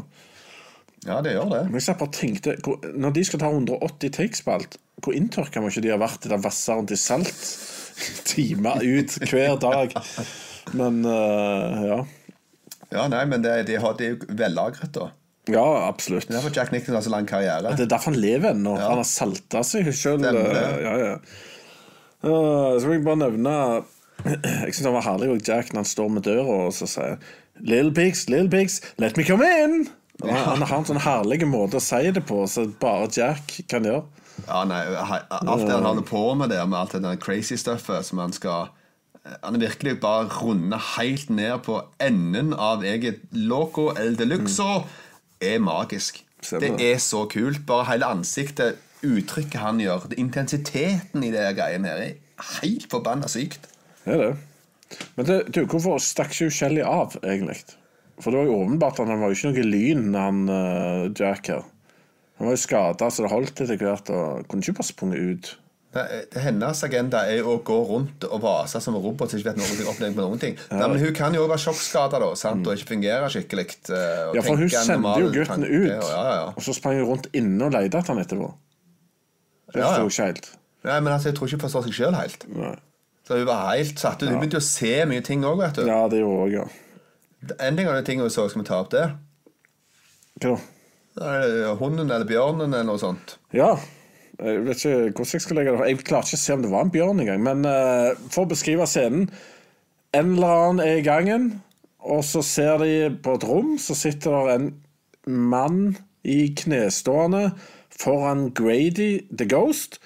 Ja, 1.05 1.19
det 1.21 1.35
gjør 1.35 1.51
det. 1.51 1.61
Men 1.69 1.83
jeg 1.83 1.97
bare 1.99 2.13
tenkte, 2.17 2.55
Når 2.97 3.13
de 3.13 3.23
skal 3.27 3.41
ta 3.41 3.51
180 3.53 4.13
takes 4.15 4.41
på 4.45 4.55
alt, 4.55 4.77
hvor 5.03 5.13
inntørka 5.13 5.61
må 5.61 5.69
ikke 5.69 5.83
de 5.85 5.93
ha 5.93 5.99
vært 6.01 6.25
i 6.25 6.31
det 6.31 6.41
vasseren 6.41 6.87
til 6.89 6.97
salt 6.97 7.43
timer 8.31 8.81
ut 8.81 9.17
hver 9.29 9.59
dag? 9.61 9.93
Men 10.73 11.03
uh, 11.05 11.83
ja. 11.85 11.99
Ja, 12.95 13.05
nei, 13.11 13.25
men 13.29 13.43
det, 13.43 13.59
de 13.69 13.77
har, 13.81 13.93
de 13.99 14.07
er 14.07 14.15
jo 14.15 14.35
vellagret, 14.39 14.91
da. 14.95 15.11
Ja, 15.51 15.65
absolutt. 15.85 16.25
Det 16.25 16.33
er 16.33 16.39
derfor 16.39 16.55
Jack 16.55 16.71
Nicholson 16.73 16.95
har 16.97 17.03
så 17.05 17.11
lang 17.13 17.27
karriere. 17.29 17.75
Det 17.77 17.85
er 17.85 17.91
derfor 17.91 18.15
han 18.15 18.21
lever 18.21 18.55
ennå. 18.55 18.77
Han 18.81 19.01
har 19.01 19.05
salta 19.05 19.61
seg 19.67 19.91
sjøl. 19.93 20.25
Ja, 20.25 20.95
ja. 21.01 21.11
Uh, 22.25 22.79
så 22.79 22.87
vil 22.87 22.97
jeg 22.97 23.05
bare 23.05 23.21
nevne 23.21 23.51
Jeg 24.65 24.73
syns 24.73 24.87
han 24.87 24.95
var 24.95 25.03
herlig 25.05 25.35
Jack 25.45 25.69
når 25.69 25.83
han 25.83 25.89
står 25.89 26.07
med 26.15 26.23
døra 26.25 26.55
og 26.65 26.71
så 26.73 26.87
sier 26.89 27.19
Little 27.61 27.93
pigs, 27.93 28.25
little 28.31 28.49
pigs, 28.49 28.79
let 28.97 29.19
me 29.19 29.23
come 29.27 29.45
in! 29.45 29.85
Han, 30.23 30.31
han 30.31 30.63
har 30.63 30.77
en 30.77 30.87
sånn 30.87 31.01
herlig 31.03 31.43
måte 31.49 31.79
å 31.79 31.83
si 31.83 32.11
det 32.15 32.23
på, 32.27 32.45
så 32.47 32.65
bare 32.79 33.09
Jack 33.11 33.57
kan 33.71 33.85
gjøre. 33.87 34.05
Ja, 34.45 34.63
nei, 34.67 34.81
Alt 34.87 35.63
det 35.63 35.71
han 35.71 35.87
holder 35.87 36.05
på 36.07 36.21
med 36.35 36.51
der, 36.51 36.65
med 36.67 36.79
alt 36.79 36.95
det 36.95 37.03
der 37.05 37.19
crazy 37.19 37.55
stuffet 37.59 38.03
som 38.03 38.19
han 38.19 38.33
skal 38.35 38.67
Han 39.43 39.55
er 39.55 39.61
virkelig 39.63 39.95
bare 40.03 40.27
runde 40.41 40.77
helt 40.97 41.29
ned 41.33 41.63
på 41.65 41.79
enden 42.03 42.51
av 42.53 42.83
eget 42.85 43.23
loco 43.31 43.89
el 43.97 44.17
de 44.19 44.27
luxo, 44.29 44.83
er 45.41 45.57
magisk. 45.63 46.19
Det 46.45 46.75
er 46.77 46.99
så 47.01 47.23
kult. 47.31 47.63
Bare 47.65 47.87
hele 47.89 48.05
ansiktet, 48.05 48.77
uttrykket 49.01 49.63
han 49.63 49.81
gjør, 49.81 50.05
intensiteten 50.21 51.25
i 51.25 51.31
det 51.33 51.47
greiene 51.57 51.89
her, 51.89 52.03
er 52.05 52.51
helt 52.61 52.85
forbanna 52.91 53.31
sykt. 53.31 53.65
Det 54.05 54.13
er 54.13 54.21
det. 54.21 54.35
Men 55.15 55.25
det, 55.25 55.39
du, 55.55 55.63
hvorfor 55.65 55.97
stakk 56.03 56.35
ikke 56.35 56.53
Shelly 56.53 56.83
av, 56.85 57.17
egentlig? 57.23 57.57
For 58.21 58.31
det 58.31 58.39
var 58.39 58.47
jo 58.47 58.59
åpenbart 58.63 58.99
at 59.03 59.09
han 59.11 59.19
var 59.19 59.31
jo 59.33 59.35
ikke 59.35 59.51
noe 59.51 59.67
lyn, 59.67 60.05
han 60.15 60.45
uh, 60.47 61.09
Jack 61.19 61.49
her. 61.51 61.63
Han 62.39 62.47
var 62.49 62.55
jo 62.55 62.61
skada 62.63 63.09
så 63.11 63.23
det 63.25 63.31
holdt 63.31 63.61
etter 63.63 63.77
hvert, 63.79 64.09
og 64.11 64.45
kunne 64.51 64.63
ikke 64.63 64.77
bare 64.79 64.87
sprunget 64.87 65.19
ut. 65.29 65.49
Det, 65.95 66.03
hennes 66.43 66.81
agenda 66.83 67.21
er 67.23 67.37
jo 67.39 67.53
å 67.53 67.59
gå 67.63 67.75
rundt 67.87 68.25
og 68.27 68.41
vase 68.43 68.81
som 68.83 68.97
en 68.97 69.03
robot 69.03 69.31
som 69.31 69.39
ikke 69.39 69.53
vet 69.53 69.59
noe 69.61 70.09
om 70.11 70.17
noen 70.19 70.41
ting. 70.41 70.57
Nei, 70.71 70.87
men 70.91 70.99
hun 70.99 71.13
kan 71.15 71.35
jo 71.37 71.45
òg 71.45 71.53
være 71.53 71.63
sjokkskada 71.63 72.19
og 72.25 72.35
ikke 72.35 72.89
fungere 72.89 73.29
skikkelig. 73.31 73.67
eh, 73.95 74.33
Ja, 74.35 74.43
for 74.43 74.59
hun 74.59 74.67
sendte 74.69 75.13
jo 75.21 75.29
gutten 75.31 75.63
tanke, 75.63 75.71
ut, 75.71 75.91
og- 75.95 76.09
Ja, 76.11 76.23
ja, 76.23 76.35
ja. 76.41 76.47
og 76.51 76.61
så 76.67 76.75
sprang 76.75 76.99
hun 76.99 77.07
rundt 77.13 77.29
inne 77.31 77.63
og 77.69 77.71
leide 77.71 77.95
etter 77.99 78.11
han 78.13 78.19
etterpå. 78.25 78.51
Det 79.71 79.79
Ja, 79.81 79.87
ja. 79.91 79.97
jeg 80.03 80.11
ikke 80.11 80.25
helt. 80.25 80.49
Nei, 80.83 80.99
men 80.99 81.13
altså, 81.13 81.29
jeg 81.31 81.35
tror 81.37 81.47
ikke 81.47 81.57
hun 81.61 81.65
forstår 81.69 81.83
seg 81.87 81.93
sjøl 81.99 82.15
helt. 82.19 82.43
Nei. 82.51 82.75
Så 83.25 83.37
hun 83.39 83.45
var 83.47 83.75
helt 83.77 83.97
satt 83.99 84.21
ut. 84.21 84.29
Hun 84.29 84.39
begynte 84.39 84.59
jo 84.59 84.63
å 84.65 84.67
se 84.67 85.05
mye 85.05 85.23
ting 85.23 85.41
òg, 85.47 85.57
vet 85.63 85.79
du. 85.79 85.85
Ja, 85.87 86.07
det 86.11 86.19
gjorde 86.19 86.49
jeg, 86.51 86.59
ja. 86.59 86.67
En 87.59 87.77
ting 87.77 87.87
av 87.87 87.97
de 87.97 88.05
tingene 88.07 88.29
vi 88.29 88.33
så, 88.33 88.47
skal 88.49 88.63
vi 88.63 88.67
ta 88.67 88.79
opp 88.81 88.93
det? 88.93 89.05
Hva 90.41 90.55
da? 90.55 90.61
Er 91.25 91.45
det 91.47 91.75
Hunden 91.79 92.09
eller 92.09 92.27
bjørnen 92.27 92.73
eller 92.73 92.87
noe 92.89 92.99
sånt. 92.99 93.37
Ja. 93.55 93.75
Jeg 94.35 94.65
vet 94.65 94.81
ikke 94.81 94.95
hvordan 95.15 95.31
jeg 95.31 95.43
skal 95.45 95.55
legge 95.55 95.71
det 95.71 95.85
Jeg 95.87 95.99
klarer 96.03 96.27
ikke 96.27 96.35
å 96.35 96.41
se 96.41 96.55
om 96.57 96.63
det 96.65 96.71
var 96.73 96.83
en 96.83 96.91
bjørn 96.91 97.21
engang. 97.23 97.45
Men 97.45 97.61
uh, 97.63 98.17
for 98.33 98.43
å 98.43 98.51
beskrive 98.51 98.87
scenen 98.89 99.29
En 100.15 100.33
eller 100.35 100.65
annen 100.65 100.81
er 100.83 100.99
i 100.99 101.05
gangen, 101.05 101.47
og 102.03 102.21
så 102.23 102.43
ser 102.45 102.79
de 102.83 102.91
på 103.23 103.35
et 103.35 103.47
rom, 103.47 103.73
så 103.81 103.95
sitter 103.97 104.35
det 104.47 104.53
en 104.55 104.67
mann 105.25 105.79
i 106.23 106.53
knestående 106.55 107.49
foran 107.91 108.49
Grady 108.55 109.25
the 109.27 109.47
Ghost, 109.49 109.99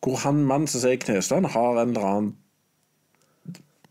hvor 0.00 0.16
han 0.24 0.44
mannen 0.48 0.70
som 0.70 0.86
er 0.88 0.96
i 0.96 1.02
knestående, 1.02 1.52
har 1.52 1.76
en 1.76 1.92
eller 1.92 2.06
annen 2.08 2.30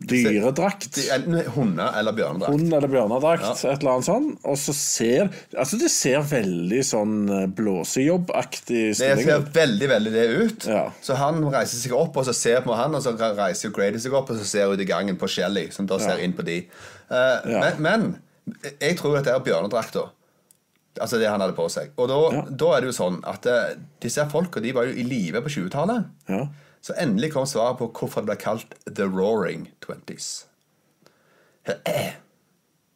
dyredrakt. 0.00 0.86
De- 0.96 1.08
Enten 1.12 1.40
hunder 1.54 1.92
eller 1.98 2.12
bjørnedrakt. 2.16 2.52
Hund 2.54 2.72
eller 2.72 2.88
bjørnedrakt, 2.88 3.64
et 3.64 3.80
eller 3.82 3.90
annet 3.92 4.06
sånt. 4.08 4.38
Og 4.48 4.56
så 4.56 4.72
ser 4.76 5.28
Altså, 5.56 5.78
det 5.78 5.90
ser 5.92 6.20
veldig 6.30 6.80
sånn 6.88 7.16
eh, 7.28 7.46
blåsejobbaktig 7.46 8.82
Det 8.96 8.96
ser 8.96 9.44
veldig 9.52 9.88
veldig 9.90 10.12
det 10.14 10.26
ut. 10.40 10.66
Ja. 10.70 10.86
Så 11.04 11.14
han 11.20 11.42
reiser 11.52 11.76
seg 11.82 11.92
opp 11.96 12.16
og 12.16 12.24
så 12.28 12.34
ser 12.36 12.62
på 12.64 12.74
han, 12.78 12.94
og 12.96 13.02
så 13.04 13.12
reiser 13.18 13.70
Grady 13.76 14.00
seg 14.02 14.14
opp 14.16 14.30
og 14.32 14.40
så 14.40 14.46
ser 14.48 14.72
ut 14.72 14.80
i 14.80 14.88
gangen 14.88 15.18
på 15.20 15.28
Shelly, 15.28 15.68
som 15.74 15.86
da 15.90 15.98
ser 16.02 16.22
inn 16.24 16.32
på 16.36 16.46
de. 16.46 16.62
Uh, 17.10 17.38
Ja. 17.50 17.60
men, 17.60 17.82
men 17.82 18.72
jeg 18.80 18.96
tror 18.98 19.18
at 19.18 19.24
det 19.28 19.34
er 19.34 19.44
bjørnedrakta. 19.44 20.08
Altså 21.00 21.18
det 21.20 21.28
han 21.30 21.40
hadde 21.40 21.54
på 21.54 21.68
seg. 21.70 21.92
Og 21.96 22.08
da, 22.10 22.16
Ja. 22.34 22.42
da 22.50 22.72
er 22.76 22.80
det 22.82 22.90
jo 22.90 22.96
sånn 22.96 23.20
at 23.24 23.46
eh, 23.46 23.76
disse 24.02 24.24
folka 24.32 24.60
de 24.60 24.72
var 24.74 24.88
jo 24.88 24.96
i 24.98 25.04
live 25.06 25.40
på 25.44 25.48
20-tallet. 25.52 26.04
Så 26.80 26.94
endelig 27.00 27.32
kom 27.34 27.46
svaret 27.46 27.78
på 27.78 27.90
hvorfor 27.92 28.24
det 28.24 28.30
ble 28.32 28.36
kalt 28.40 28.74
The 28.88 29.04
Roaring 29.04 29.68
Twenties. 29.84 30.46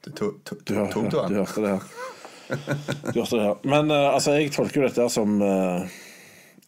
Du 0.05 0.11
tok 0.11 0.45
to, 0.45 0.57
Du, 0.57 0.65
to, 0.65 0.75
hør- 0.75 0.93
tok 0.93 1.11
du 1.11 1.35
du 1.35 1.41
hørte 1.41 1.65
det 1.65 1.73
her. 1.75 1.83
Du 3.13 3.19
hørte 3.21 3.37
det 3.37 3.45
her. 3.45 3.59
Men 3.65 3.91
uh, 3.91 4.15
altså, 4.15 4.37
jeg 4.39 4.53
tolker 4.53 4.83
jo 4.83 4.89
dette 4.89 5.09
som 5.13 5.37
uh, 5.41 5.85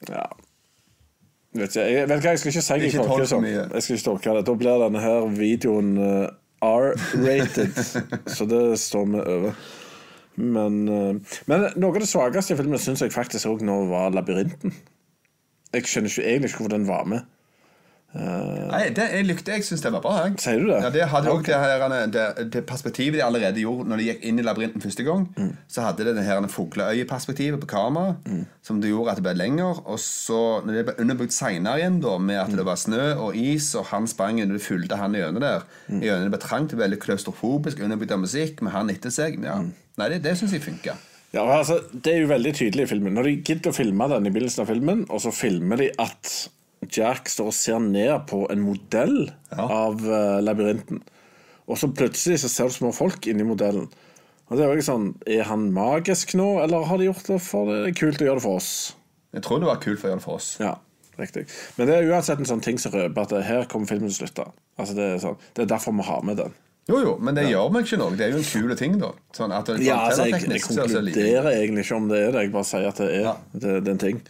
Ja 0.09 0.25
Vet 1.57 1.73
ikke, 1.73 1.85
jeg, 1.89 2.09
vet 2.09 2.19
ikke, 2.21 2.29
jeg 2.35 2.39
skal 2.39 2.51
ikke 2.53 2.63
si 2.63 2.73
jeg 2.73 2.89
Ikke 2.91 3.05
tolker 3.05 3.23
det 3.23 3.29
som. 3.31 3.45
Jeg 3.49 3.83
skal 3.83 3.97
ikke 3.97 4.05
tolke 4.05 4.35
det. 4.37 4.43
Da 4.45 4.55
blir 4.61 4.83
denne 4.83 5.01
her 5.01 5.29
videoen 5.33 5.95
uh, 5.97 6.27
R-rated. 6.61 7.79
så 8.37 8.45
det 8.51 8.61
står 8.81 9.07
vi 9.15 9.23
over. 9.23 9.55
Men, 10.37 10.83
men 11.49 11.65
noe 11.81 11.95
av 11.95 11.97
det 12.03 12.11
svakeste 12.11 12.53
i 12.53 12.59
filmen 12.59 12.81
syns 12.83 13.01
jeg 13.01 13.15
faktisk 13.15 13.49
òg 13.49 13.65
nå 13.65 13.79
var 13.89 14.13
labyrinten. 14.13 14.75
Jeg 15.75 15.89
skjønner 15.91 16.13
ikke 16.13 16.29
egentlig 16.29 16.51
ikke 16.53 16.63
hvorfor 16.63 16.77
den 16.77 16.87
var 16.89 17.09
med. 17.11 17.25
Nei, 18.17 18.87
det, 18.97 19.07
jeg 19.13 19.27
likte 19.27 19.53
Jeg 19.53 19.65
syns 19.67 19.83
det 19.85 19.91
var 19.93 20.03
bra. 20.05 20.15
Jeg. 20.25 20.37
Sier 20.41 20.63
du 20.63 20.71
det? 20.71 20.79
Ja, 20.85 20.91
det 20.95 21.09
hadde 21.13 21.33
okay. 21.33 21.53
også 21.53 21.67
det, 21.67 21.91
her, 21.93 22.07
det, 22.15 22.45
det 22.55 22.63
perspektivet 22.69 23.19
de 23.19 23.25
allerede 23.25 23.61
gjorde 23.61 23.91
når 23.91 24.01
de 24.01 24.07
gikk 24.09 24.23
inn 24.29 24.41
i 24.41 24.45
labyrinten 24.47 24.85
første 24.85 25.05
gang. 25.07 25.27
Mm. 25.37 25.51
Så 25.69 25.85
hadde 25.85 26.07
det 26.07 26.15
det 26.17 26.25
her 26.25 26.47
fugleøyeperspektivet 26.53 27.61
på 27.61 27.69
kamera 27.71 28.15
som 28.65 28.81
det 28.81 28.93
gjorde 28.93 29.13
at 29.13 29.21
det 29.21 29.27
ble 29.27 29.35
lenger. 29.37 29.83
Og 29.85 30.01
så 30.03 30.41
når 30.65 30.79
det 30.79 30.85
ble 30.89 30.97
underbygd 31.05 31.35
seinere 31.37 31.83
igjen, 31.83 31.99
da 32.05 32.17
med 32.23 32.41
at 32.41 32.55
det 32.57 32.67
var 32.67 32.81
snø 32.81 33.03
og 33.27 33.37
is, 33.37 33.73
og 33.77 33.91
han 33.93 34.09
sprang 34.11 34.41
under, 34.41 34.57
det 34.57 34.65
fulgte 34.65 35.01
han 35.01 35.17
gjennom 35.19 35.45
der. 35.45 35.67
Mm. 35.91 36.01
Gjennom 36.07 36.31
det 36.31 36.37
ble 36.37 36.43
trangt, 36.47 36.71
det 36.73 36.79
ble 36.79 36.87
veldig 36.87 37.03
klaustrofobisk, 37.05 37.85
underbygd 37.85 38.17
av 38.17 38.25
musikk, 38.25 38.65
med 38.65 38.75
han 38.77 38.95
etter 38.95 39.13
seg. 39.13 39.43
Ja. 39.45 39.61
Mm. 39.61 39.75
Nei, 40.01 40.11
det, 40.13 40.23
det 40.25 40.39
syns 40.41 40.57
jeg 40.57 40.65
funka. 40.65 40.97
Ja, 41.35 41.43
altså, 41.59 41.81
Det 41.93 42.13
er 42.15 42.21
jo 42.23 42.29
veldig 42.31 42.53
tydelig 42.55 42.87
i 42.87 42.91
filmen. 42.95 43.15
Når 43.17 43.27
de 43.29 43.35
gidder 43.45 43.73
å 43.73 43.77
filme 43.77 44.07
den 44.13 44.27
i 44.29 44.31
begynnelsen 44.33 44.63
av 44.65 44.71
filmen, 44.71 45.05
og 45.11 45.21
så 45.25 45.33
filmer 45.35 45.77
de 45.83 45.91
at 45.99 46.49
Jack 46.93 47.29
står 47.33 47.51
og 47.51 47.57
ser 47.57 47.81
ned 47.83 48.27
på 48.31 48.45
en 48.53 48.63
modell 48.63 49.17
Ja. 49.51 49.65
av 49.67 50.01
uh, 50.07 50.39
labyrinten. 50.45 51.03
Og 51.67 51.79
så 51.81 51.89
plutselig 51.91 52.39
så 52.45 52.49
ser 52.53 52.69
du 52.71 52.77
små 52.77 52.93
folk 52.95 53.27
inni 53.27 53.43
modellen. 53.45 53.89
Og 54.47 54.57
det 54.57 54.63
Er 54.65 54.71
jo 54.71 54.77
ikke 54.79 54.87
sånn, 54.93 55.09
er 55.27 55.43
han 55.49 55.73
magisk 55.75 56.37
nå, 56.39 56.61
eller 56.63 56.85
har 56.87 56.99
de 56.99 57.09
gjort 57.09 57.27
det 57.27 57.41
for 57.43 57.67
det 57.67 57.79
er 57.89 57.97
kult 57.99 58.21
å 58.23 58.29
gjøre 58.29 58.39
det 58.39 58.45
for 58.45 58.61
oss? 58.61 58.95
Jeg 59.35 59.43
tror 59.43 59.59
det 59.61 59.67
var 59.67 59.81
kult 59.83 59.99
for 59.99 60.07
å 60.07 60.11
gjøre 60.13 60.21
det 60.21 60.25
for 60.29 60.39
oss. 60.39 60.51
Ja, 60.63 60.77
riktig. 61.19 61.49
Men 61.77 61.89
det 61.91 61.97
er 61.97 62.13
uansett 62.13 62.39
en 62.39 62.47
sånn 62.47 62.63
ting 62.63 62.79
som 62.79 62.95
røper 62.95 63.27
at 63.27 63.35
her 63.49 63.67
kommer 63.73 63.91
filmen 63.91 64.07
til 64.13 64.15
å 64.15 64.21
slutte. 64.23 64.47
Altså, 64.79 64.95
det, 64.95 65.09
er 65.17 65.19
sånn, 65.25 65.41
det 65.59 65.65
er 65.67 65.73
derfor 65.75 65.97
vi 65.99 66.07
har 66.07 66.23
med 66.23 66.39
den. 66.39 66.55
Jo, 66.87 67.01
jo, 67.03 67.13
men 67.19 67.35
det 67.35 67.49
gjør 67.51 67.73
meg 67.75 67.87
ikke 67.89 67.99
noe. 67.99 68.15
Det 68.15 68.29
er 68.29 68.35
jo 68.37 68.39
en 68.39 68.47
kul 68.47 68.75
ting, 68.79 68.93
da. 69.01 69.09
Sånn 69.35 69.51
at 69.55 69.67
det, 69.67 69.81
Ja, 69.83 69.97
altså, 70.07 70.29
jeg, 70.29 70.37
jeg 70.37 70.43
teleteknisk 70.45 70.67
så 70.71 70.85
er 70.85 70.93
det 70.93 71.01
konkluderer 71.01 71.49
egentlig 71.57 71.83
ikke 71.87 71.97
om 71.97 72.09
det 72.13 72.21
er 72.23 72.31
det. 72.37 72.43
Jeg 72.47 72.53
bare 72.55 72.69
sier 72.69 72.87
at 72.93 73.01
det 73.03 73.09
er, 73.11 73.25
Ja. 73.25 73.33
det, 73.53 73.73
det 73.83 73.89
er 73.91 73.97
en 73.97 74.03
ting. 74.05 74.21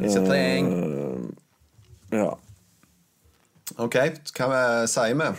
It's 0.00 0.16
a 0.16 0.22
thing. 0.24 1.34
Ja. 2.14 2.28
Ok, 3.78 3.96
hva 4.38 4.46
vi 4.52 4.60
sier 4.90 5.18
vi? 5.18 5.30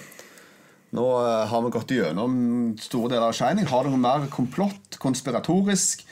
Nå 0.91 1.05
eh, 1.23 1.45
har 1.47 1.63
vi 1.63 1.71
gått 1.71 1.91
gjennom 1.95 2.33
store 2.83 3.13
deler 3.13 3.29
av 3.29 3.35
Shining. 3.37 3.67
Har 3.71 3.87
du 3.87 3.93
noe 3.93 4.01
mer 4.03 4.27
komplott, 4.31 4.97
konspiratorisk, 4.99 6.03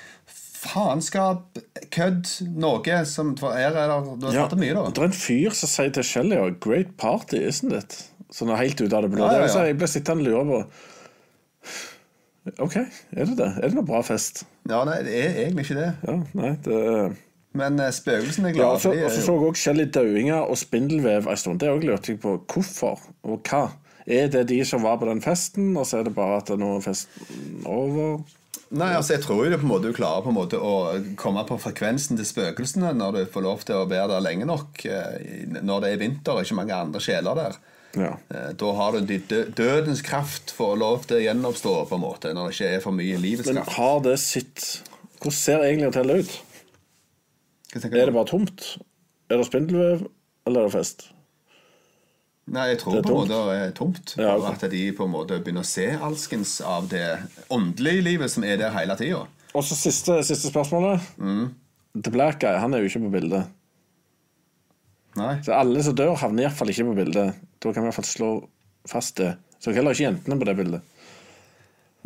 faenskap, 0.60 1.60
kødd, 1.92 2.32
noe 2.60 3.02
som 3.08 3.34
er 3.52 3.76
er 3.76 3.92
Du 3.92 4.28
har 4.28 4.34
Ja, 4.34 4.46
snakket 4.48 4.64
mye, 4.64 4.76
da. 4.76 4.86
Det 4.96 5.04
er 5.04 5.10
en 5.12 5.20
fyr 5.20 5.56
som 5.56 5.72
sier 5.72 5.92
til 5.96 6.04
Shelly 6.04 6.40
'Great 6.64 6.96
party, 6.98 7.44
isn't 7.44 7.76
it?' 7.76 8.09
Sånn 8.30 8.52
helt 8.54 8.82
ut 8.82 8.94
av 8.94 9.06
det 9.06 9.10
blå. 9.14 9.26
Ja, 9.26 9.40
ja, 9.42 9.48
ja. 9.50 9.64
Jeg 9.70 9.78
ble 9.80 9.88
sittende 9.90 10.30
og 10.30 10.30
lure 10.30 10.46
på 10.50 10.62
OK, 12.64 12.76
er 12.80 13.28
det 13.30 13.36
det? 13.38 13.48
Er 13.60 13.70
det 13.70 13.78
noe 13.78 13.86
bra 13.86 14.00
fest? 14.06 14.44
Ja, 14.70 14.80
nei, 14.88 15.02
det 15.06 15.16
er 15.18 15.36
egentlig 15.44 15.68
ikke 15.68 15.80
det. 15.80 15.90
Ja, 16.08 16.16
nei, 16.40 16.54
det 16.66 16.80
Men 17.60 17.78
spøkelsen 17.78 18.46
spøkelsene 18.46 18.50
er 18.52 18.56
ja, 18.56 18.58
glade. 18.62 18.74
og 18.78 18.82
så, 18.82 18.90
for 18.90 18.96
og 18.96 19.04
er 19.04 19.14
så 19.14 19.22
så 19.26 19.36
jeg 19.36 19.50
også 19.50 19.62
Shelly 19.64 19.86
dauinger 19.94 20.42
og 20.46 20.58
spindelvev 20.62 21.30
en 21.30 21.40
stund. 21.42 21.60
Det 21.62 21.70
òg 21.70 21.86
lurte 21.86 22.14
jeg 22.14 22.22
på. 22.24 22.38
Hvorfor 22.50 23.02
og 23.28 23.50
hva? 23.50 23.64
Er 24.10 24.30
det 24.34 24.48
de 24.50 24.60
som 24.66 24.82
var 24.86 24.98
på 24.98 25.06
den 25.10 25.22
festen, 25.22 25.76
og 25.78 25.86
så 25.86 26.00
er 26.00 26.08
det 26.08 26.16
bare 26.16 26.40
at 26.42 26.50
nå 26.58 26.76
er 26.78 26.86
festen 26.86 27.66
over? 27.70 28.22
Nei, 28.70 28.92
altså 28.96 29.16
jeg 29.16 29.24
tror 29.26 29.44
jo 29.44 29.52
det 29.52 29.60
på 29.62 29.66
en 29.66 29.72
måte 29.74 29.90
du 29.90 29.98
klarer 29.98 30.22
på 30.26 30.30
en 30.32 30.38
måte 30.38 30.58
å 30.62 30.74
komme 31.18 31.42
på 31.50 31.58
frekvensen 31.62 32.18
til 32.18 32.26
spøkelsene 32.30 32.92
når 32.98 33.16
du 33.18 33.22
får 33.34 33.46
lov 33.46 33.64
til 33.66 33.78
å 33.82 33.88
være 33.90 34.12
der 34.14 34.26
lenge 34.26 34.46
nok. 34.50 34.86
eh, 34.86 35.46
Når 35.62 35.82
det 35.86 35.92
er 35.94 36.02
vinter 36.02 36.38
og 36.38 36.46
ikke 36.46 36.58
mange 36.62 36.78
andre 36.78 37.02
sjeler 37.02 37.38
der. 37.38 37.58
Ja. 37.98 38.18
Eh, 38.30 38.52
Da 38.60 38.72
har 38.78 38.92
du 38.92 39.02
de 39.06 39.18
dødens 39.58 40.02
kraft 40.06 40.52
får 40.52 40.78
lov 40.78 41.06
til 41.10 41.18
å 41.18 41.24
gjenoppstå, 41.24 41.74
på 41.90 41.96
en 41.98 42.04
måte, 42.04 42.34
når 42.34 42.50
det 42.50 42.56
ikke 42.58 42.74
er 42.76 42.84
for 42.84 42.92
mye 42.96 43.18
livets 43.18 43.50
kraft. 43.50 43.66
Men 43.66 43.76
har 43.80 44.00
det 44.06 44.20
sitt 44.20 44.68
Hvordan 45.20 45.36
ser 45.36 45.64
egentlig 45.66 45.90
hotellet 45.90 46.20
ut? 46.24 46.36
Er 47.76 48.06
det 48.06 48.14
bare 48.16 48.26
tomt? 48.30 48.78
Er 49.30 49.38
det 49.38 49.46
spindelvev, 49.50 50.06
eller 50.48 50.62
er 50.62 50.70
det 50.70 50.74
fest? 50.74 51.10
Nei, 52.50 52.70
jeg 52.72 52.80
tror 52.82 52.96
Det 52.96 53.04
på 53.06 53.10
en 53.12 53.20
måte 53.20 53.40
det 53.50 53.58
er 53.62 53.74
tomt. 53.78 54.14
Ja, 54.18 54.38
okay. 54.38 54.56
At 54.56 54.72
de 54.72 54.84
på 54.98 55.06
en 55.06 55.12
måte 55.14 55.38
begynner 55.44 55.62
å 55.62 55.70
se 55.70 55.86
alskens 55.92 56.56
av 56.66 56.88
det 56.90 57.20
åndelige 57.54 58.02
livet 58.08 58.32
som 58.34 58.44
er 58.48 58.58
der 58.58 58.74
hele 58.74 58.96
tida. 58.98 59.26
Og 59.54 59.66
så 59.66 59.78
siste, 59.78 60.24
siste 60.26 60.50
spørsmålet. 60.50 61.04
Mm. 61.18 61.52
The 62.02 62.12
Black 62.14 62.40
Guy 62.42 62.58
han 62.62 62.74
er 62.74 62.82
jo 62.82 62.90
ikke 62.90 63.04
på 63.06 63.12
bildet. 63.20 63.50
Nei. 65.18 65.40
Så 65.46 65.54
alle 65.56 65.82
som 65.84 65.96
dør, 65.98 66.14
havner 66.22 66.46
iallfall 66.46 66.70
ikke 66.74 66.86
på 66.92 66.98
bildet. 67.02 67.40
Da 67.60 67.72
kan 67.74 67.82
vi 67.84 67.88
i 67.88 67.90
hvert 67.90 67.98
fall 68.00 68.10
slå 68.10 68.30
fast 68.90 69.18
det. 69.18 69.34
Så 69.60 69.74
heller 69.76 69.96
ikke 69.96 70.06
jentene 70.08 70.38
på 70.40 70.48
det 70.48 70.56
bildet. 70.60 70.82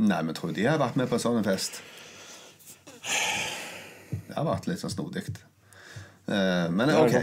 Nei, 0.02 0.22
men 0.26 0.34
tror 0.38 0.54
de 0.56 0.64
har 0.66 0.80
vært 0.82 0.96
med 0.98 1.10
på 1.12 1.20
en 1.20 1.22
sånn 1.22 1.44
fest. 1.46 1.82
Det 3.04 4.34
har 4.38 4.48
vært 4.48 4.70
litt 4.70 4.82
sånn 4.82 4.94
snodig. 4.94 5.28
Eh, 6.26 6.70
men 6.74 6.94
ok. 6.96 7.20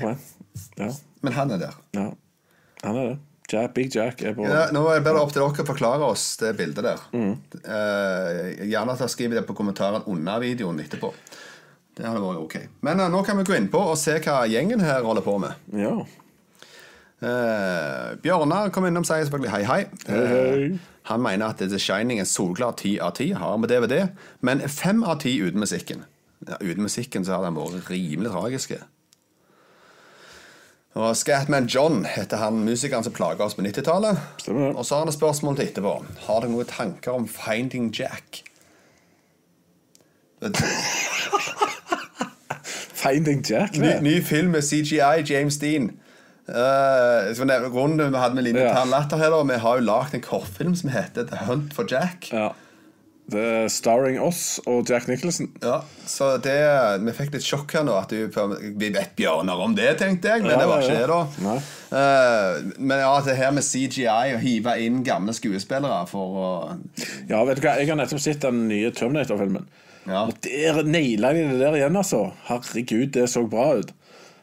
Ja, 0.78 0.90
Men 1.24 1.32
han 1.36 1.56
er 1.56 1.64
der. 1.66 1.74
ja. 1.96 2.10
Han 2.82 2.96
er 2.96 3.10
det. 3.12 3.18
Jack, 3.50 3.72
Big 3.74 3.90
Jack 3.94 4.20
er 4.22 4.34
på 4.36 4.44
Ja, 4.46 4.68
nå 4.70 4.84
er 4.92 5.00
det 5.02 5.10
opp 5.18 5.32
til 5.34 5.42
dere 5.42 5.64
å 5.64 5.66
forklare 5.66 6.06
oss 6.06 6.36
det 6.38 6.52
bildet 6.58 6.86
der. 6.86 7.00
Eh, 7.10 8.66
gjerne 8.70 8.94
at 8.94 9.02
dere 9.02 9.10
skriver 9.10 9.40
det 9.40 9.46
på 9.48 9.56
kommentaren 9.58 10.06
under 10.06 10.38
videoen 10.42 10.78
etterpå. 10.84 11.10
Det 12.00 12.08
hadde 12.08 12.22
vært 12.24 12.40
ok. 12.40 12.56
Men 12.86 13.02
eh, 13.02 13.10
nå 13.12 13.20
kan 13.26 13.36
vi 13.40 13.44
gå 13.44 13.56
innpå 13.58 13.80
og 13.92 13.98
se 14.00 14.16
hva 14.24 14.42
gjengen 14.48 14.80
her 14.84 15.04
holder 15.04 15.24
på 15.26 15.34
med. 15.42 15.72
Ja. 15.76 15.96
Eh, 17.20 18.06
Bjørnar 18.24 18.70
kom 18.72 18.86
innom 18.88 19.04
og 19.04 19.10
sier 19.10 19.26
selvfølgelig 19.28 19.52
hei, 19.52 19.64
hei. 19.68 19.82
Hei, 20.08 20.22
hei. 20.30 20.62
Eh, 20.70 20.86
han 21.10 21.20
mener 21.24 21.52
at 21.52 21.60
The 21.60 21.80
Shining 21.80 22.20
er 22.22 22.28
solklar 22.28 22.72
10 22.78 23.00
av 23.04 23.12
10, 23.18 23.34
har 23.40 23.58
med 23.60 23.72
DVD, 23.72 24.06
men 24.46 24.62
5 24.62 25.04
av 25.04 25.18
10 25.20 25.50
uten 25.50 25.60
musikken. 25.60 26.06
Ja, 26.48 26.56
uten 26.62 26.86
musikken 26.86 27.26
så 27.26 27.36
har 27.36 27.44
den 27.44 27.58
vært 27.58 27.90
rimelig 27.92 28.32
tragiske. 28.32 28.80
Og 31.00 31.12
Scatman 31.16 31.68
John 31.70 32.04
heter 32.08 32.40
han 32.40 32.64
musikeren 32.66 33.04
som 33.06 33.14
plaga 33.14 33.44
oss 33.44 33.54
på 33.54 33.62
90-tallet. 33.62 34.18
Stemmer 34.42 34.70
det. 34.70 34.76
Og 34.76 34.86
så 34.86 34.96
har 34.96 35.04
han 35.04 35.12
et 35.12 35.18
spørsmål 35.18 35.58
til 35.58 35.68
etterpå. 35.68 35.92
Har 36.26 36.40
dere 36.42 36.50
noen 36.54 36.70
tanker 36.70 37.14
om 37.20 37.28
Finding 37.30 37.92
Jack? 37.94 38.42
Finding 43.00 43.42
Jack. 43.46 43.76
Ny, 43.80 43.94
ny 44.04 44.14
film 44.26 44.52
med 44.56 44.62
CGI, 44.66 45.24
James 45.30 45.58
Dean. 45.62 45.90
Uh, 46.50 47.30
så 47.36 47.44
nevne 47.46 47.68
grunnen 47.70 48.10
vi 48.10 48.18
hadde 48.18 48.34
med 48.34 48.48
Line 48.48 48.64
Ja. 48.64 48.82
Latter 48.90 49.20
her, 49.20 49.30
da, 49.30 49.42
vi 49.46 49.58
har 49.62 49.78
jo 49.78 49.86
lagd 49.86 50.16
en 50.18 50.24
kortfilm 50.24 50.74
som 50.76 50.90
heter 50.90 51.28
The 51.30 51.44
Hunt 51.46 51.72
for 51.76 51.86
Jack. 51.90 52.32
Ja. 52.34 52.48
Det 53.30 53.38
er 53.46 53.68
starring 53.70 54.16
oss 54.18 54.58
og 54.66 54.88
Jack 54.90 55.04
Nicholson. 55.06 55.52
Ja, 55.62 55.76
så 56.10 56.32
det, 56.42 56.56
Vi 57.04 57.12
fikk 57.14 57.36
litt 57.36 57.44
sjokk 57.46 57.70
her 57.76 57.84
nå. 57.86 57.94
At 58.00 58.10
du, 58.10 58.24
vi 58.80 58.88
vet 58.90 59.12
bjørner 59.14 59.60
om 59.62 59.76
det, 59.78 59.92
tenkte 60.00 60.32
jeg, 60.32 60.42
men 60.42 60.50
Ja, 60.50 60.58
det 60.58 60.66
var 60.66 60.82
ikke 60.82 60.96
ja. 60.96 61.04
det. 61.06 61.44
da. 61.44 61.52
Eh, 62.00 62.72
Men 62.80 62.98
ja, 63.04 63.12
det 63.28 63.36
her 63.38 63.54
med 63.54 63.62
CGI 63.62 64.34
og 64.34 64.40
hive 64.42 64.74
inn 64.82 65.04
gamle 65.06 65.34
skuespillere 65.36 66.00
for 66.10 66.40
å 66.42 66.50
Ja, 67.30 67.44
vet 67.46 67.60
du 67.60 67.68
hva, 67.68 67.76
Jeg 67.78 67.92
har 67.92 68.00
nettopp 68.02 68.24
sett 68.24 68.42
den 68.42 68.64
nye 68.66 68.90
Terminator-filmen. 68.90 69.68
Ja. 70.08 70.24
Og 70.26 70.36
der 70.44 70.82
naila 70.88 71.32
de 71.36 71.44
det 71.50 71.60
der 71.60 71.76
igjen, 71.76 71.96
altså. 72.00 72.22
Herregud, 72.48 73.10
det 73.14 73.26
så 73.30 73.44
bra 73.50 73.74
ut. 73.80 73.92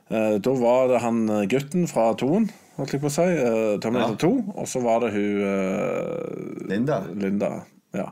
Eh, 0.10 0.38
da 0.44 0.54
var 0.60 0.88
det 0.92 1.02
han 1.04 1.24
eh, 1.30 1.46
gutten 1.52 1.88
fra 1.90 2.12
toen, 2.20 2.50
holdt 2.78 2.94
jeg 2.94 3.02
på 3.04 3.10
å 3.10 3.16
si. 3.16 3.26
Eh, 3.26 3.74
Terminator 3.84 4.16
Ja. 4.16 4.22
2. 4.24 4.54
Og 4.56 4.68
så 4.70 4.84
var 4.86 5.02
det 5.04 5.14
hun 5.16 5.42
eh, 5.50 6.70
Linda. 6.70 7.02
Linda. 7.18 7.52
Ja. 7.98 8.12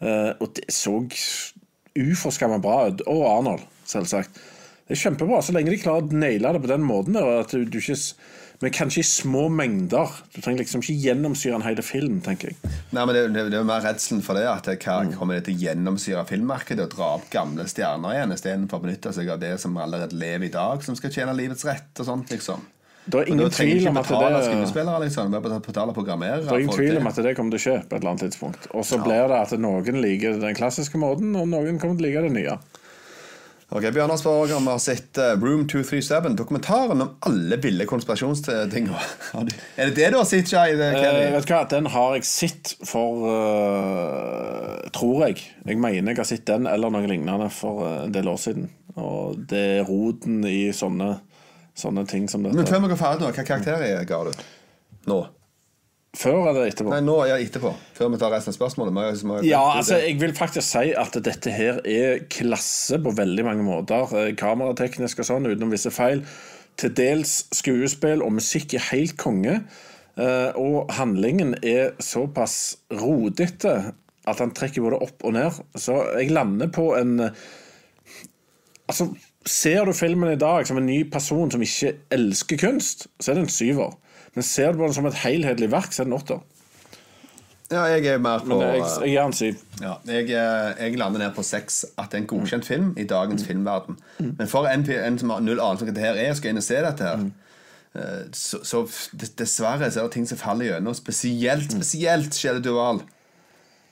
Eh, 0.00 0.32
og 0.40 0.54
det 0.56 0.68
så 0.72 0.94
uforskamma 1.96 2.58
bra 2.62 2.86
ut. 2.90 3.02
Og 3.10 3.24
Arnold, 3.28 3.66
selvsagt. 3.88 4.38
Det 4.86 4.94
er 4.94 5.00
kjempebra, 5.02 5.40
så 5.42 5.52
lenge 5.56 5.72
de 5.74 5.80
klarer 5.82 6.06
å 6.06 6.18
naile 6.20 6.52
det 6.54 6.62
på 6.62 6.70
den 6.70 6.84
måten. 6.86 7.16
der, 7.18 7.40
At 7.42 7.50
du, 7.50 7.64
du 7.66 7.80
ikke 7.80 7.98
men 8.60 8.72
kanskje 8.72 9.02
i 9.02 9.06
små 9.06 9.48
mengder. 9.52 10.08
Du 10.34 10.40
trenger 10.40 10.62
liksom 10.64 10.80
ikke 10.80 10.94
gjennomsyre 11.06 11.54
en 11.58 11.64
hel 11.66 11.82
film, 11.84 12.20
tenker 12.24 12.52
jeg. 12.52 12.56
Nei, 12.92 13.02
men 13.04 13.14
Det, 13.14 13.24
det, 13.34 13.44
det 13.52 13.58
er 13.60 13.66
mer 13.68 13.82
redselen 13.84 14.22
for 14.24 14.34
det. 14.38 14.46
At 14.48 14.64
det 14.70 14.78
kan, 14.80 15.10
Mm. 15.10 15.16
kommer 15.18 15.34
det 15.36 15.44
til 15.48 15.54
å 15.58 15.64
gjennomsyre 15.66 16.22
filmmarkedet 16.28 16.86
og 16.86 16.94
dra 16.96 17.10
opp 17.18 17.26
gamle 17.30 17.66
stjerner 17.68 18.14
igjen 18.16 18.32
istedenfor 18.32 18.80
å 18.80 18.86
benytte 18.86 19.12
seg 19.12 19.28
av 19.28 19.40
det 19.42 19.58
som 19.60 19.76
allerede 19.76 20.16
lever 20.16 20.46
i 20.46 20.54
dag, 20.54 20.82
som 20.82 20.96
skal 20.96 21.10
tjene 21.12 21.34
livets 21.36 21.64
rett 21.68 22.00
og 22.00 22.06
sånt, 22.06 22.30
liksom. 22.32 22.64
Det 23.06 23.20
er 23.20 23.28
ingen 23.30 23.50
tvil 23.54 23.86
om 23.86 23.96
at 24.00 24.08
det 24.08 24.16
liksom. 24.18 24.64
Det 24.66 26.52
er 26.52 26.58
ingen 26.58 26.72
tvil 26.74 26.96
om 26.98 27.06
at 27.06 27.20
det 27.22 27.36
kommer 27.36 27.54
til 27.54 27.60
å 27.60 27.64
skje 27.66 27.76
på 27.86 27.94
et 27.94 28.00
eller 28.00 28.10
annet 28.10 28.24
tidspunkt. 28.26 28.66
Og 28.74 28.82
så 28.88 28.98
blir 29.02 29.28
det 29.30 29.38
at 29.44 29.52
noen 29.62 30.00
liker 30.02 30.40
den 30.42 30.56
klassiske 30.58 30.98
måten, 30.98 31.36
og 31.38 31.46
noen 31.48 31.78
kommer 31.78 31.94
til 32.00 32.06
å 32.06 32.08
like 32.08 32.24
det 32.26 32.32
nye. 32.34 32.56
Ok, 33.66 33.82
Bjørnar 33.90 34.18
spør 34.20 34.52
om 34.54 34.68
vi 34.68 34.70
har 34.70 34.78
sett 34.78 35.18
eh, 35.18 35.32
Room 35.42 35.64
237, 35.66 36.36
dokumentaren 36.38 37.02
om 37.02 37.08
alle 37.26 37.56
ville 37.58 37.86
konspirasjonstinger 37.90 39.06
er 39.40 39.88
det 39.90 39.96
det 39.96 40.10
du 40.14 40.18
har 40.20 40.28
sett, 40.28 40.52
Shai? 40.52 40.76
Det, 40.78 40.92
Eh, 40.94 41.32
vet 41.34 41.48
du 41.48 41.50
hva, 41.50 41.64
Den 41.72 41.88
har 41.90 42.14
jeg 42.14 42.28
sett 42.30 42.76
for 42.86 43.26
uh, 43.26 44.86
Tror 44.94 45.26
jeg. 45.26 45.42
Jeg 45.66 45.80
mener 45.82 46.14
jeg 46.14 46.20
har 46.20 46.28
sett 46.28 46.46
den 46.46 46.68
eller 46.70 46.94
noe 46.94 47.10
lignende 47.10 47.50
for 47.50 47.82
eh, 47.88 48.04
en 48.06 48.14
del 48.14 48.30
år 48.30 48.38
siden. 48.38 48.68
Og 49.02 49.42
det 49.50 49.64
er 49.80 49.88
roten 49.90 50.46
i 50.46 50.70
sånne, 50.70 51.16
sånne 51.74 52.06
ting 52.06 52.30
som 52.30 52.46
Men 52.46 52.54
dette. 52.54 52.70
før 52.70 52.86
vi 52.86 52.92
går 52.94 53.02
ferdig 53.02 53.26
nå, 53.26 53.32
hva 53.34 53.48
karakter 53.50 54.06
ga 54.06 54.22
du? 54.30 54.46
Nå? 55.10 55.18
Før 56.16 56.46
eller 56.48 56.70
etterpå? 56.70 56.88
Nei, 56.94 57.02
nå, 57.04 57.14
ja, 57.28 57.36
etterpå. 57.42 57.74
Før 57.96 58.08
vi 58.14 58.18
tar 58.22 58.30
resten 58.32 58.54
av 58.54 58.56
spørsmålet. 58.56 58.94
Må 58.96 59.02
jeg, 59.04 59.18
må 59.28 59.34
jeg, 59.40 59.50
Ja, 59.50 59.60
altså 59.76 59.98
Jeg 60.00 60.16
vil 60.22 60.32
faktisk 60.36 60.64
si 60.70 60.94
at 60.96 61.18
dette 61.26 61.52
her 61.52 61.80
er 61.84 62.22
klasse 62.32 62.96
på 63.04 63.12
veldig 63.18 63.44
mange 63.44 63.66
måter. 63.66 64.08
Eh, 64.16 64.30
Kamerateknisk 64.40 65.20
og 65.20 65.28
sånn, 65.28 65.50
utenom 65.50 65.74
visse 65.74 65.92
feil. 65.92 66.22
Til 66.80 66.94
dels 66.96 67.34
skuespill 67.56 68.24
og 68.24 68.32
musikk 68.38 68.74
er 68.78 68.86
helt 68.92 69.16
konge. 69.20 69.58
Eh, 70.16 70.56
Og 70.56 70.88
handlingen 70.96 71.54
er 71.62 71.92
såpass 72.00 72.78
rodete 72.96 73.76
at 74.26 74.40
han 74.42 74.50
trekker 74.56 74.82
både 74.82 75.02
opp 75.04 75.22
og 75.28 75.36
ned. 75.36 75.60
Så 75.78 76.00
jeg 76.16 76.32
lander 76.32 76.72
på 76.72 76.94
en 76.98 77.18
eh, 77.28 77.46
Altså, 78.88 79.10
Ser 79.46 79.84
du 79.86 79.92
filmen 79.94 80.32
i 80.32 80.38
dag 80.40 80.66
som 80.66 80.78
en 80.80 80.86
ny 80.88 81.04
person 81.10 81.50
som 81.52 81.62
ikke 81.62 81.92
elsker 82.10 82.58
kunst, 82.58 83.06
så 83.22 83.30
er 83.30 83.36
det 83.38 83.44
en 83.44 83.52
syver. 83.54 83.92
Men 84.36 84.44
ser 84.44 84.72
du 84.72 84.82
på 84.82 84.86
den 84.86 84.94
som 84.94 85.08
et 85.08 85.24
helhetlig 85.24 85.70
verk, 85.72 85.94
så 85.94 86.02
er 86.02 86.08
det 86.08 86.12
en 86.12 86.18
åtter. 86.20 86.44
Ja, 87.66 87.82
jeg 87.90 88.06
er 88.06 88.20
mer 88.22 88.44
på 88.44 88.52
Men 88.52 88.60
jeg, 88.62 88.82
eh, 88.84 89.00
jeg 89.02 89.10
gir 89.10 89.22
en 89.24 89.32
syv. 89.34 89.62
Ja, 89.80 89.94
jeg, 90.06 90.28
eh, 90.30 90.84
jeg 90.84 90.98
lander 91.00 91.24
ned 91.24 91.34
på 91.34 91.42
seks 91.42 91.80
at 91.96 92.12
det 92.12 92.20
er 92.20 92.22
en 92.22 92.28
godkjent 92.30 92.68
film 92.68 92.92
i 92.96 93.06
dagens 93.10 93.46
filmverden. 93.48 93.98
Men 94.20 94.46
for 94.50 94.68
en, 94.70 94.84
en 94.90 95.18
som 95.18 95.32
har 95.34 95.42
null 95.42 95.58
anelse 95.58 95.82
om 95.82 95.90
hva 95.90 95.96
det 95.96 96.04
her 96.04 96.20
er, 96.28 96.36
skal 96.38 96.52
inn 96.52 96.62
og 96.62 96.68
se 96.68 96.84
dette 96.84 97.10
her 97.10 97.26
Mm. 97.96 98.28
så, 98.36 98.58
så 98.60 98.82
dessverre 99.38 99.86
så 99.88 100.02
er 100.02 100.04
det 100.04 100.12
ting 100.12 100.26
som 100.28 100.36
faller 100.36 100.66
gjennom. 100.66 100.92
Spesielt 100.92 101.72
spesielt 101.72 102.34
Shelley 102.36 102.60
Duval. 102.60 102.98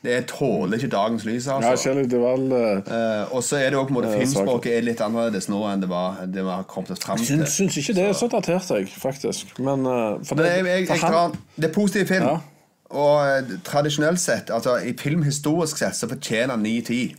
Det 0.05 0.19
tåler 0.29 0.77
ikke 0.77 0.91
dagens 0.93 1.25
lys, 1.25 1.47
Ja, 1.49 1.57
altså. 1.57 1.89
Kjell 1.89 2.09
Duval 2.13 2.43
eh, 2.53 2.95
Eh, 2.95 3.33
og 3.33 3.41
så 3.43 3.57
er 3.57 3.73
det 3.73 3.81
måte 3.95 4.11
Ja, 4.11 4.19
Filmspråket 4.21 4.77
er 4.77 4.85
litt 4.85 5.01
annerledes 5.01 5.49
nå 5.49 5.63
enn 5.71 5.81
det 5.81 5.89
var 5.89 6.19
det 6.27 6.45
vi 6.45 6.51
har 6.51 6.67
kommet 6.69 7.01
fram 7.01 7.19
til. 7.19 7.41
Jeg 7.41 7.49
syns 7.49 7.79
ikke 7.81 7.95
det 7.97 8.05
er 8.11 8.19
så 8.19 8.29
datert, 8.29 8.69
jeg, 8.71 8.89
faktisk. 9.01 9.55
Men, 9.59 9.87
uh, 9.89 10.21
for 10.25 10.37
Men 10.37 10.45
det, 10.45 10.53
jeg, 10.53 10.89
jeg, 10.89 10.99
for 11.01 11.07
han- 11.07 11.39
det 11.57 11.71
er 11.71 11.75
positiv 11.75 12.07
film. 12.07 12.27
Ja. 12.29 12.39
Og 12.91 13.15
uh, 13.25 13.55
tradisjonelt 13.65 14.21
sett, 14.21 14.51
altså 14.53 14.77
i 14.77 14.93
filmhistorisk 14.93 15.81
sett, 15.81 15.97
så 15.97 16.09
fortjener 16.09 16.59
han 16.59 16.67
9-10 16.67 17.15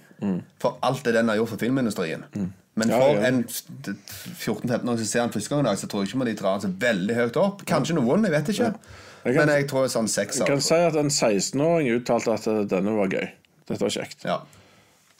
for 0.62 0.78
alt 0.82 1.04
det 1.06 1.14
den 1.14 1.28
har 1.30 1.36
gjort 1.42 1.50
for 1.50 1.58
filmindustrien. 1.58 2.24
Mm. 2.36 2.52
Ja, 2.92 2.98
for 3.00 3.16
ja. 3.16 3.28
en 3.30 3.44
14-15 3.48 4.90
år 4.92 4.98
som 5.00 5.06
ser 5.08 5.22
han 5.24 5.32
første 5.32 5.50
gang 5.54 5.64
i 5.64 5.68
dag, 5.70 5.78
så 5.80 5.88
tror 5.88 6.04
jeg 6.04 6.10
ikke 6.12 6.20
må 6.20 6.26
de 6.28 6.36
dra 6.36 6.52
han 6.58 6.64
så 6.66 6.72
veldig 6.82 7.16
høyt 7.16 7.38
opp. 7.40 7.64
Kanskje 7.70 7.96
noen, 7.96 8.28
jeg 8.28 8.36
vet 8.36 8.52
ikke. 8.52 8.74
Jeg 9.26 9.34
kan- 9.36 9.48
Men 9.48 9.56
jeg 9.56 9.68
tror 9.72 9.88
sånn 9.90 10.10
seks. 10.12 10.38
Jeg 10.44 10.48
kan 10.48 10.62
si 10.62 10.76
at 10.76 10.96
en 10.96 11.10
16-åring 11.10 11.88
uttalte 11.96 12.34
at 12.36 12.48
eh, 12.48 12.66
denne 12.70 12.98
var 12.98 13.08
gøy. 13.08 13.30
Dette 13.66 13.82
var 13.82 13.90
kjekt. 13.90 14.26
Ja. 14.28 14.42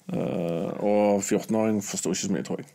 Uh, 0.06 0.70
og 0.86 1.24
14-åring 1.26 1.80
forsto 1.82 2.12
ikke 2.14 2.28
så 2.28 2.34
mye, 2.36 2.44
tror 2.46 2.60
jeg. 2.62 2.68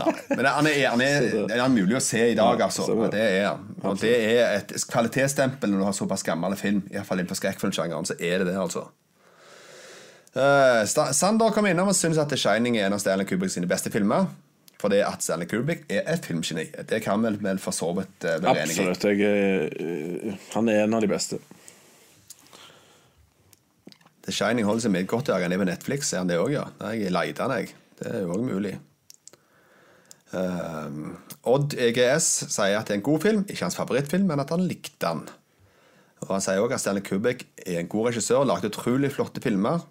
Nei. 0.00 0.12
Men 0.32 0.48
han 0.50 0.66
er, 0.66 0.80
han 0.90 1.00
er, 1.04 1.26
det 1.46 1.54
er 1.54 1.68
mulig 1.70 1.94
å 1.94 2.02
se 2.02 2.32
i 2.32 2.34
dag, 2.34 2.58
altså. 2.66 2.82
stemmer. 2.88 3.12
Det 3.14 3.22
er. 3.22 3.52
Og 3.86 4.00
det 4.00 4.14
er 4.32 4.56
et 4.56 4.74
kvalitetsstempel 4.90 5.70
når 5.70 5.78
du 5.78 5.86
har 5.86 5.94
såpass 5.94 6.26
gammel 6.26 6.56
film. 6.58 6.82
Iallfall 6.90 7.22
innenfor 7.22 7.38
skrekkfilmsjangeren, 7.38 8.08
så 8.10 8.16
er 8.18 8.42
det 8.42 8.48
det, 8.50 8.56
altså. 8.58 8.88
Eh, 10.36 10.82
Sander 11.16 11.54
kom 11.54 11.68
innom 11.68 11.88
og 11.88 11.96
syntes 11.96 12.20
at 12.20 12.28
The 12.28 12.38
Shining 12.40 12.76
er 12.76 12.90
en 12.90 12.96
av 12.96 13.00
Stanley 13.00 13.28
Kubrick 13.28 13.54
sine 13.54 13.68
beste 13.70 13.92
filmer. 13.94 14.28
Fordi 14.76 14.98
at 15.00 15.24
Stanley 15.24 15.48
Kubrick 15.48 15.86
er 15.88 16.02
et 16.12 16.26
filmgeni. 16.28 16.66
Det 16.88 17.00
kan 17.04 17.22
vel 17.24 17.38
vel 17.40 17.60
for 17.62 17.72
så 17.72 17.88
vidt 17.96 18.26
eh, 18.28 18.40
være 18.44 18.66
enig 18.66 18.76
i. 18.76 18.88
Absolutt. 18.90 19.06
Jeg, 19.08 19.70
eh, 19.80 20.50
han 20.52 20.68
er 20.68 20.82
en 20.84 20.98
av 20.98 21.04
de 21.04 21.08
beste. 21.10 21.40
The 24.26 24.34
Shining 24.34 24.66
holder 24.66 24.84
seg 24.84 24.92
meget 24.92 25.08
godt. 25.08 25.32
Han 25.32 25.54
er 25.54 25.62
på 25.62 25.70
Netflix, 25.70 26.12
er 26.12 26.24
han 26.24 26.28
det 26.28 26.36
òg, 26.42 26.52
ja? 26.52 26.66
Jeg 26.92 27.14
leter 27.14 27.46
han, 27.46 27.56
jeg. 27.62 27.72
Det 27.96 28.12
er 28.12 28.26
jo 28.26 28.36
òg 28.36 28.44
mulig. 28.44 28.74
Um, 30.36 31.14
Odd 31.46 31.76
EGS 31.78 32.26
sier 32.50 32.74
at 32.76 32.88
det 32.88 32.96
er 32.96 32.98
en 32.98 33.06
god 33.06 33.22
film, 33.22 33.44
ikke 33.46 33.62
hans 33.62 33.78
favorittfilm, 33.78 34.26
men 34.28 34.42
at 34.42 34.50
han 34.52 34.66
likte 34.66 34.98
den. 35.00 35.22
Og 36.26 36.32
Han 36.34 36.42
sier 36.42 36.60
òg 36.60 36.74
at 36.74 36.82
Stanley 36.82 37.04
Kubrick 37.06 37.46
er 37.62 37.80
en 37.80 37.88
god 37.88 38.10
regissør, 38.10 38.44
lagde 38.44 38.68
utrolig 38.72 39.12
flotte 39.14 39.40
filmer. 39.44 39.86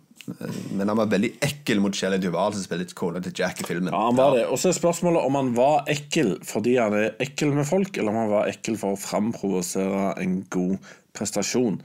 Men 0.71 0.89
han 0.89 0.97
var 0.97 1.09
veldig 1.11 1.29
ekkel 1.45 1.81
mot 1.83 1.95
Shelley 1.95 2.17
Duval, 2.21 2.53
som 2.55 2.63
spilte 2.65 2.97
kona 2.97 3.21
til 3.23 3.33
Jack 3.37 3.61
i 3.61 3.67
filmen. 3.67 3.91
Ja, 3.93 4.07
han 4.07 4.17
var 4.17 4.33
det. 4.37 4.45
Og 4.49 4.57
så 4.61 4.71
er 4.71 4.77
spørsmålet 4.77 5.21
om 5.27 5.37
han 5.37 5.51
var 5.57 5.85
ekkel 5.91 6.35
fordi 6.45 6.77
han 6.79 6.95
er 6.97 7.13
ekkel 7.21 7.53
med 7.55 7.67
folk, 7.69 7.97
eller 7.97 8.13
om 8.13 8.21
han 8.23 8.33
var 8.33 8.49
ekkel 8.49 8.79
for 8.81 8.95
å 8.95 8.99
framprovosere 8.99 10.15
en 10.23 10.39
god 10.53 10.93
prestasjon. 11.15 11.79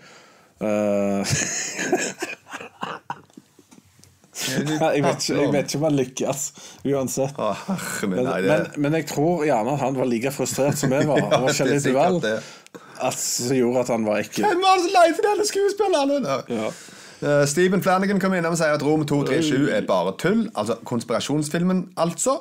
Uh... 0.61 1.21
jeg, 4.41 5.03
vet 5.05 5.21
ikke, 5.21 5.37
jeg 5.37 5.53
vet 5.53 5.69
ikke 5.69 5.81
om 5.81 5.85
han 5.87 5.99
lykkes, 5.99 6.47
uansett. 6.89 7.43
Men, 8.09 8.31
men, 8.47 8.71
men 8.77 8.97
jeg 9.01 9.09
tror 9.13 9.45
gjerne 9.49 9.77
at 9.77 9.85
han 9.85 10.01
var 10.01 10.09
like 10.09 10.33
frustrert 10.35 10.81
som 10.81 10.97
jeg 10.97 11.09
var 11.11 11.21
over 11.29 11.51
er 11.53 11.59
Shelley 11.59 11.83
Duval. 11.85 12.23
Som 13.17 13.57
gjorde 13.57 13.85
at 13.85 13.93
han 13.95 14.09
var 14.09 14.25
ekkel. 14.25 14.45
Hvem 14.49 14.65
var 14.65 14.81
det 14.81 14.87
som 14.87 14.97
leide 14.97 15.29
denne 15.29 15.47
skuespilleren? 15.49 16.33
Ja. 16.57 16.73
Eh, 17.23 17.45
Stephen 17.47 17.83
Flanagan 17.85 18.21
kom 18.23 18.33
innom 18.35 18.55
og 18.57 18.59
sier 18.61 18.73
at 18.77 18.83
Rom 18.87 19.03
237 19.09 19.69
er 19.77 19.85
bare 19.89 20.15
tull. 20.21 20.47
Altså 20.57 20.79
konspirasjonsfilmen, 20.89 21.91
altså. 22.01 22.39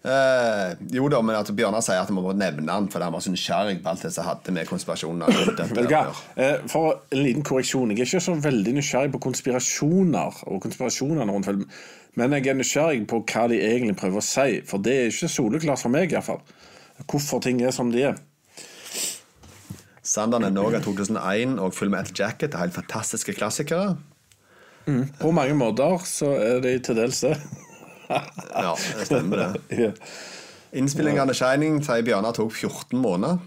Eh, 0.00 0.70
jo 0.96 1.08
da, 1.12 1.18
men 1.20 1.36
at 1.36 1.50
Bjørnar 1.52 1.82
sier 1.84 2.00
at 2.00 2.08
vi 2.08 2.14
må 2.16 2.30
nevne 2.32 2.72
han 2.72 2.86
fordi 2.88 3.04
han 3.04 3.12
var 3.12 3.20
så 3.20 3.32
nysgjerrig 3.34 3.82
på 3.84 3.90
alt 3.90 4.06
det 4.06 4.12
som 4.14 4.24
hadde 4.30 4.54
med 4.56 4.68
konspirasjoner. 4.70 5.28
Eh, 6.40 6.54
For 6.72 7.02
en 7.12 7.20
liten 7.26 7.44
korreksjon. 7.44 7.90
Jeg 7.92 8.06
er 8.06 8.08
ikke 8.08 8.22
så 8.30 8.36
veldig 8.40 8.76
nysgjerrig 8.78 9.12
på 9.12 9.20
konspirasjoner 9.26 10.40
og 10.46 10.62
konspirasjonene 10.64 11.28
rundt 11.34 11.50
filmen. 11.50 11.68
Men 12.16 12.32
jeg 12.38 12.46
er 12.48 12.56
nysgjerrig 12.62 13.04
på 13.10 13.20
hva 13.28 13.44
de 13.52 13.60
egentlig 13.60 13.98
prøver 14.00 14.22
å 14.22 14.24
si. 14.24 14.60
For 14.66 14.78
det 14.82 14.96
er 14.96 15.12
ikke 15.12 15.28
soleklart 15.36 15.82
for 15.84 15.92
meg, 15.92 16.14
iallfall. 16.16 16.40
Hvorfor 17.04 17.40
ting 17.44 17.60
er 17.62 17.70
som 17.76 17.92
de 17.92 18.02
er. 18.08 18.16
Sander 20.10 20.42
Norge 20.50 20.80
2001 20.82 21.58
og 21.62 21.74
Full 21.76 21.90
Metal 21.92 22.16
Jacket 22.18 22.54
er 22.54 22.64
helt 22.64 22.74
fantastiske 22.74 23.34
klassikere. 23.36 23.94
På 25.20 25.30
mange 25.30 25.54
måter 25.54 26.00
så 26.08 26.32
er 26.34 26.62
de 26.64 26.78
til 26.82 26.98
dels 26.98 27.20
det. 27.22 27.36
Ja, 28.10 28.74
det 28.74 29.06
stemmer 29.06 29.44
det. 29.44 29.50
Ja, 29.84 29.92
Innspillingen 30.72 31.24
av 31.24 31.30
The 31.30 31.34
Shining 31.34 31.80
sier 31.82 32.02
Bjørnar 32.06 32.34
tok 32.36 32.52
14 32.54 32.98
måneder. 33.02 33.40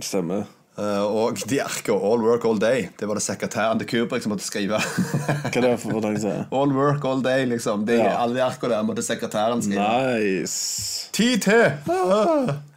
Stemmer. 0.00 0.46
Uh, 0.72 1.04
og 1.04 1.36
de 1.50 1.58
erker 1.60 1.92
All 1.92 2.24
Work 2.24 2.46
All 2.48 2.60
Day. 2.60 2.86
Det 2.96 3.08
var 3.08 3.20
det 3.20 3.24
sekretæren 3.26 3.80
til 3.82 3.90
Kubrick 3.90 4.24
som 4.24 4.32
måtte 4.32 4.46
skrive. 4.46 4.80
Hva 4.80 5.50
er 5.52 5.66
det 5.66 5.74
for 5.82 6.08
si? 6.16 6.32
all 6.62 6.72
Work 6.72 7.04
All 7.04 7.20
Day, 7.24 7.44
liksom. 7.48 7.84
De, 7.88 8.00
Ja. 8.00 8.16
Alle 8.24 8.40
de 8.40 8.44
arka 8.48 8.72
der 8.72 8.84
måtte 8.88 9.04
sekretæren 9.04 9.60
skrive. 9.64 9.88
Nice. 10.16 11.08
Ti 11.12 11.36
til! 11.44 12.71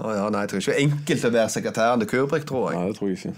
Å 0.00 0.12
ja, 0.16 0.26
nei, 0.32 0.40
jeg 0.46 0.50
tror 0.52 0.62
ikke 0.62 0.72
det 0.72 0.78
er 0.80 0.86
enkelt 0.88 1.24
å 1.28 1.30
være 1.34 1.52
sekretæren 1.52 2.00
til 2.04 2.08
Kubrick, 2.14 2.44
tror 2.48 2.70
jeg. 2.70 2.78
Nei, 2.80 2.88
det 2.92 2.96
tror 2.98 3.10
jeg 3.12 3.18
ikke. 3.20 3.34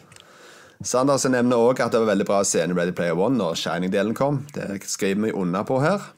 Sanders 0.87 1.25
nevner 1.31 1.63
også 1.63 1.85
at 1.87 1.95
det 1.95 2.01
var 2.03 2.11
veldig 2.11 2.27
bra 2.27 2.41
scene 2.47 2.75
i 2.75 2.77
Ready 2.79 2.95
Player 2.99 3.19
One 3.19 3.39
når 3.39 3.59
Shining-delen 3.61 4.15
kom. 4.19 4.41
Det 4.55 4.81
skriver 4.91 5.29
vi 5.29 5.33
under 5.39 5.63
på 5.67 5.79
her. 5.83 6.09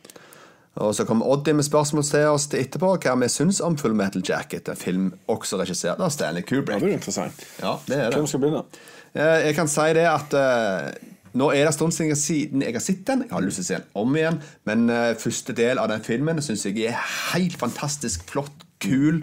Og 0.82 0.90
så 0.97 1.05
kom 1.07 1.20
Oddi 1.22 1.53
med 1.55 1.62
spørsmål 1.68 2.03
til 2.09 2.24
oss 2.32 2.49
til 2.51 2.64
etterpå 2.64 2.95
hva 3.05 3.12
vi 3.20 3.28
syns 3.30 3.61
om 3.62 3.76
Full 3.78 3.92
Metal 3.95 4.24
Jacket, 4.26 4.66
en 4.72 4.76
film 4.80 5.05
også 5.30 5.61
regissert 5.61 6.01
av 6.03 6.11
Stanley 6.11 6.42
Ja, 6.42 6.49
Kubrick. 6.49 6.80
det 6.82 6.88
er 6.90 6.97
interessant. 6.99 7.45
Ja, 7.62 7.76
det 7.86 7.99
er 8.01 8.09
det. 8.11 8.18
Hvem 8.18 8.26
skal 8.32 8.42
begynne? 8.42 8.64
Eh, 9.14 9.45
Jeg 9.47 9.55
kan 9.61 9.70
si 9.70 9.86
det 9.95 10.07
at 10.11 10.34
eh, 10.40 10.90
nå 11.38 11.51
er 11.53 11.61
det 11.62 11.70
en 11.70 11.76
stund 11.78 11.95
siden 12.18 12.64
jeg 12.66 12.74
har 12.74 12.82
sett 12.82 13.05
den. 13.07 13.22
Jeg 13.28 13.36
har 13.36 13.45
lyst 13.47 13.61
til 13.61 13.66
å 13.66 13.68
se 13.68 13.78
den 13.78 13.86
om 14.03 14.16
igjen, 14.18 14.40
men 14.66 14.88
eh, 14.90 15.12
første 15.20 15.55
del 15.61 15.78
av 15.78 15.92
den 15.92 16.03
filmen 16.03 16.42
syns 16.42 16.66
jeg 16.66 16.88
er 16.90 16.99
helt 17.36 17.55
fantastisk 17.61 18.26
flott, 18.32 18.66
kul. 18.82 19.22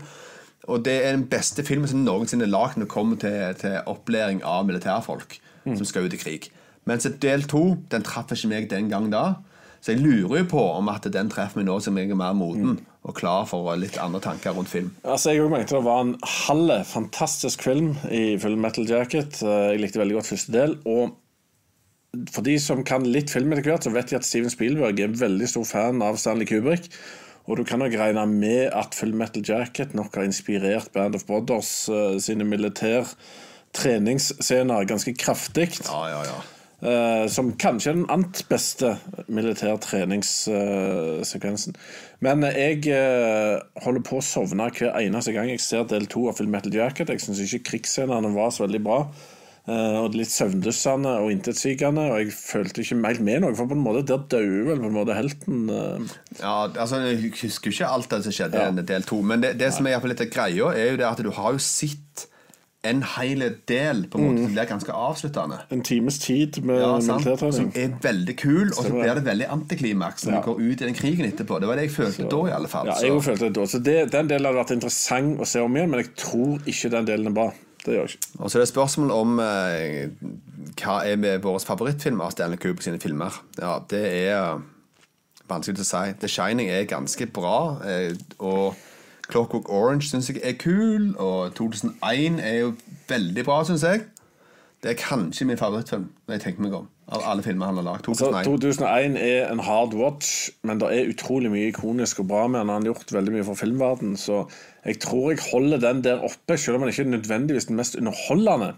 Og 0.72 0.84
det 0.88 0.98
er 1.04 1.12
den 1.18 1.28
beste 1.32 1.64
filmen 1.68 1.90
som 1.92 2.04
noensinne 2.06 2.48
er 2.48 2.54
lagd 2.54 2.78
når 2.80 2.88
det 2.88 2.94
kommer 2.94 3.20
til, 3.22 3.38
til 3.62 3.78
opplæring 3.92 4.42
av 4.48 4.66
militærfolk 4.70 5.38
som 5.66 5.86
skal 5.86 6.08
ut 6.08 6.16
i 6.16 6.22
krig. 6.22 6.48
Mens 6.90 7.06
del 7.22 7.44
to 7.46 7.76
den 7.92 8.02
traff 8.08 8.32
ikke 8.34 8.50
meg 8.50 8.70
den 8.72 8.88
gang 8.90 9.12
da. 9.14 9.36
Så 9.82 9.94
jeg 9.96 10.02
lurer 10.04 10.44
jo 10.44 10.48
på 10.50 10.62
om 10.78 10.90
at 10.94 11.06
den 11.14 11.30
treffer 11.34 11.58
meg 11.62 11.68
nå 11.68 11.80
som 11.82 11.96
jeg 11.98 12.10
er 12.14 12.18
mer 12.18 12.36
moden 12.38 12.80
og 13.02 13.16
klar 13.18 13.48
for 13.50 13.66
litt 13.82 13.96
andre 13.98 14.20
tanker 14.22 14.54
rundt 14.54 14.70
film. 14.70 14.92
Altså, 15.02 15.34
Jeg 15.34 15.50
mente 15.50 15.74
det 15.74 15.84
var 15.86 16.04
en 16.06 16.16
halv 16.46 16.74
fantastisk 16.86 17.64
film 17.66 17.96
i 18.14 18.38
Full 18.42 18.58
Metal 18.62 18.86
Jacket. 18.86 19.42
Eh, 19.42 19.72
Jeg 19.74 19.82
likte 19.82 20.02
veldig 20.02 20.20
godt 20.20 20.30
første 20.30 20.54
del. 20.54 20.76
Og 20.86 21.18
for 22.30 22.46
de 22.46 22.58
som 22.62 22.84
kan 22.86 23.06
litt 23.10 23.32
film 23.34 23.54
etter 23.56 23.72
hvert, 23.72 23.86
så 23.88 23.94
vet 23.94 24.12
de 24.12 24.18
at 24.20 24.28
Steven 24.28 24.52
Spielberg 24.54 25.00
er 25.00 25.10
en 25.10 25.18
veldig 25.18 25.48
stor 25.50 25.66
fan 25.66 26.02
av 26.06 26.18
Stanley 26.22 26.46
Kubrick. 26.46 26.90
Og 27.50 27.58
du 27.58 27.64
kan 27.68 27.80
nok 27.82 27.94
regne 27.98 28.26
med 28.30 28.70
at 28.78 28.96
Full 28.98 29.14
Metal 29.18 29.44
Jacket 29.48 29.94
nok 29.98 30.16
har 30.16 30.24
inspirert 30.28 30.92
Band 30.94 31.16
of 31.18 31.26
Brothers 31.26 31.90
uh, 31.90 32.20
sine 32.22 32.44
militærtreningsscener 32.46 34.86
ganske 34.90 35.14
kraftig. 35.18 35.70
Ja, 35.88 36.02
ja, 36.12 36.22
ja. 36.30 36.40
Uh, 36.82 37.30
som 37.30 37.58
kanskje 37.62 37.90
er 37.92 37.96
den 38.00 38.10
annet 38.10 38.46
beste 38.50 38.98
militærtreningssekvensen. 39.30 41.76
Men 42.26 42.44
jeg 42.46 42.88
eh, 42.94 43.58
holder 43.82 44.02
på 44.06 44.18
å 44.18 44.22
sovne 44.26 44.70
hver 44.74 45.00
eneste 45.02 45.32
gang 45.34 45.50
jeg 45.50 45.60
ser 45.62 45.84
del 45.90 46.06
to 46.10 46.28
av 46.30 46.36
Full 46.38 46.50
Metal 46.54 46.74
Jacket. 46.74 47.10
Jeg 47.10 47.22
syns 47.22 47.40
ikke 47.46 47.64
krigsscenene 47.72 48.30
var 48.34 48.50
så 48.54 48.64
veldig 48.68 48.84
bra. 48.86 49.00
Eh, 49.68 49.98
og 50.02 50.16
litt 50.18 50.32
søvndyssende 50.32 51.14
og 51.22 51.32
intetsigende. 51.32 52.08
Og 52.14 52.20
jeg 52.24 52.34
følte 52.34 52.82
ikke 52.82 53.00
helt 53.06 53.22
med 53.22 53.42
noe, 53.46 53.56
for 53.56 53.68
på 53.68 53.78
en 53.78 53.84
måte 53.86 54.06
der 54.10 54.26
døde 54.32 54.66
vel 54.72 54.80
på 54.82 54.90
en 54.92 54.98
måte 54.98 55.16
helten. 55.18 55.70
eh. 55.70 56.18
Ja, 56.42 56.68
altså 56.68 57.02
Jeg 57.06 57.32
husker 57.42 57.72
ikke 57.72 57.88
alt 57.88 58.10
det 58.10 58.24
som 58.24 58.32
skjedde 58.40 58.68
i 58.80 58.82
del 58.94 59.04
to. 59.04 59.22
Men 59.22 59.42
det, 59.42 59.58
det 59.60 59.74
som 59.74 59.86
er 59.88 60.00
litt 60.08 60.22
av 60.22 60.30
greia, 60.34 60.74
er 60.74 60.92
jo 60.92 60.98
det 60.98 61.08
at 61.12 61.24
du 61.24 61.32
har 61.32 61.52
jo 61.54 61.58
sett 61.60 62.28
en 62.84 63.04
hel 63.06 63.44
del 63.70 64.08
på 64.10 64.18
en 64.18 64.24
måte 64.26 64.42
som 64.42 64.54
blir 64.56 64.66
ganske 64.66 64.90
avsluttende. 64.90 65.60
En 65.70 65.84
times 65.86 66.18
tid 66.18 66.58
med 66.66 66.80
Ja, 66.82 66.96
militærtrening. 66.98 67.54
Som 67.54 67.68
er 67.78 67.92
veldig 68.02 68.36
kul, 68.42 68.72
og 68.74 68.80
så 68.88 68.90
blir 68.90 69.14
det 69.20 69.24
veldig 69.28 69.48
antiklimaks 69.54 70.26
når 70.26 70.34
Ja. 70.34 70.40
du 70.42 70.48
går 70.48 70.62
ut 70.72 70.82
i 70.82 70.86
den 70.88 70.96
krigen 70.98 71.26
etterpå. 71.30 71.60
Det 71.62 71.68
var 71.70 71.76
det 71.78 71.84
jeg 71.86 71.92
følte 71.92 72.26
da, 72.32 72.40
i 72.50 72.56
alle 72.58 72.68
fall. 72.68 72.88
Ja, 72.88 72.96
jeg 73.00 73.12
så. 73.12 73.22
følte 73.22 73.46
det 73.46 73.54
da. 73.54 73.66
Så 73.70 73.84
det, 73.84 74.12
Den 74.12 74.28
delen 74.28 74.46
hadde 74.50 74.58
vært 74.64 74.74
interessant 74.74 75.38
å 75.40 75.46
se 75.46 75.60
om 75.62 75.76
igjen, 75.78 75.92
men 75.92 76.00
jeg 76.02 76.16
tror 76.16 76.58
ikke 76.66 76.90
den 76.90 77.06
delen 77.06 77.28
er 77.28 77.32
bra. 77.38 77.52
Det 77.86 77.96
gjør 77.96 78.06
jeg 78.06 78.16
ikke. 78.16 78.30
Og 78.40 78.52
så 78.52 78.58
er 78.58 78.62
det 78.62 78.70
spørsmål 78.70 79.12
om 79.16 79.40
eh, 79.42 80.12
hva 80.82 81.00
er 81.08 81.18
med 81.18 81.42
vår 81.42 81.60
favorittfilm 81.66 82.22
av 82.22 82.36
Stanley 82.36 82.62
Kubrick 82.62 82.86
sine 82.86 83.02
filmer. 83.02 83.42
Ja, 83.58 83.80
det 83.90 84.04
er 84.06 84.62
vanskelig 85.50 85.82
å 85.84 85.90
si. 85.90 86.16
The 86.22 86.30
Shining 86.30 86.70
er 86.70 86.90
ganske 86.90 87.28
bra, 87.34 87.82
eh, 87.88 88.14
og 88.40 88.78
Clockwork 89.32 89.70
Orange 89.72 90.10
syns 90.10 90.30
jeg 90.30 90.42
er 90.44 90.58
kul, 90.60 91.14
og 91.18 91.56
2001 91.56 92.42
er 92.44 92.58
jo 92.60 92.74
veldig 93.10 93.46
bra, 93.48 93.62
syns 93.68 93.86
jeg. 93.88 94.06
Det 94.82 94.90
er 94.90 94.98
kanskje 94.98 95.46
min 95.46 95.60
favorittfilm, 95.60 96.08
når 96.26 96.34
jeg 96.34 96.42
tenker 96.42 96.64
meg 96.66 96.74
om, 96.74 96.88
av 97.14 97.22
alle 97.30 97.44
filmer 97.46 97.70
han 97.70 97.78
har 97.78 97.86
lagd. 97.86 98.08
Så 98.18 98.32
2001. 98.32 98.48
2001 98.50 99.18
er 99.22 99.52
en 99.52 99.62
hard 99.62 99.94
watch, 99.94 100.50
men 100.66 100.82
det 100.82 100.90
er 100.90 101.12
utrolig 101.12 101.52
mye 101.54 101.68
ikonisk 101.70 102.24
og 102.24 102.32
bra 102.32 102.48
med 102.50 102.64
den. 102.64 102.72
Han 102.74 102.88
har 102.88 102.96
gjort 102.96 103.14
veldig 103.14 103.36
mye 103.36 103.46
for 103.46 103.60
filmverden, 103.60 104.16
så 104.18 104.40
jeg 104.88 104.98
tror 105.04 105.28
jeg 105.30 105.44
holder 105.52 105.84
den 105.84 106.02
der 106.08 106.26
oppe, 106.26 106.58
selv 106.58 106.80
om 106.80 106.86
han 106.86 106.94
ikke 106.94 107.06
er 107.06 107.14
nødvendigvis 107.14 107.70
den 107.70 107.78
mest 107.78 108.00
underholdende. 108.00 108.72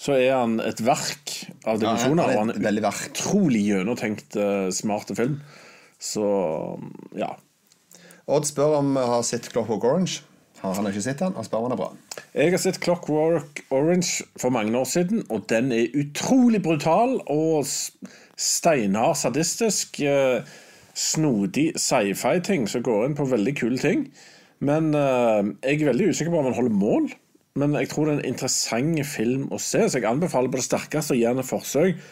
Så 0.00 0.16
er 0.16 0.38
han 0.38 0.56
et 0.64 0.80
verk 0.80 1.34
av 1.68 1.82
dimensjoner, 1.82 2.24
han 2.24 2.32
er 2.32 2.38
og 2.38 2.42
han 2.46 2.54
er 2.54 2.64
veldig 2.64 2.94
utrolig 3.10 3.60
gjennomtenkt, 3.66 4.40
eh, 4.40 4.70
smarte 4.72 5.18
film. 5.18 5.36
Så 6.00 6.24
ja. 7.12 7.34
Odd 8.24 8.48
spør 8.48 8.78
om 8.78 8.94
vi 8.96 9.04
har 9.12 9.26
sett 9.26 9.52
Clockwork 9.52 9.84
Orange. 9.84 10.22
Han 10.60 10.74
han 10.76 10.90
ikke 10.90 11.02
sett 11.02 11.22
den, 11.22 11.36
Han 11.36 11.46
spør 11.46 11.64
om 11.64 11.70
den 11.70 11.76
er 11.76 11.80
bra. 11.80 11.90
Jeg 12.34 12.52
har 12.52 12.60
sett 12.60 12.80
Clockwork 12.84 13.62
Orange 13.72 14.26
for 14.40 14.52
mange 14.52 14.76
år 14.76 14.84
siden, 14.84 15.24
og 15.30 15.46
den 15.48 15.72
er 15.72 15.94
utrolig 15.96 16.62
brutal 16.62 17.20
og 17.32 17.64
steinhard 18.36 19.16
sadistisk. 19.16 20.00
eh, 20.00 20.42
Snodig 21.00 21.70
sci-fi-ting 21.80 22.66
som 22.68 22.82
går 22.84 23.06
inn 23.06 23.16
på 23.16 23.24
veldig 23.30 23.54
kule 23.56 23.78
ting. 23.80 24.08
Men 24.60 24.92
eh, 24.94 25.52
jeg 25.64 25.80
er 25.80 25.92
veldig 25.92 26.10
usikker 26.10 26.32
på 26.34 26.42
om 26.42 26.50
den 26.50 26.58
holder 26.58 26.76
mål. 26.76 27.10
Men 27.58 27.74
jeg 27.74 27.88
tror 27.90 28.06
det 28.06 28.12
er 28.12 28.18
en 28.20 28.32
interessant 28.34 29.06
film 29.06 29.48
å 29.50 29.58
se, 29.58 29.86
så 29.88 29.98
jeg 29.98 30.06
anbefaler 30.06 30.52
på 30.52 30.60
det 30.60 30.66
sterkeste 30.66 31.16
å 31.16 31.18
gi 31.18 31.26
den 31.26 31.42
et 31.42 31.48
forsøk. 31.48 32.04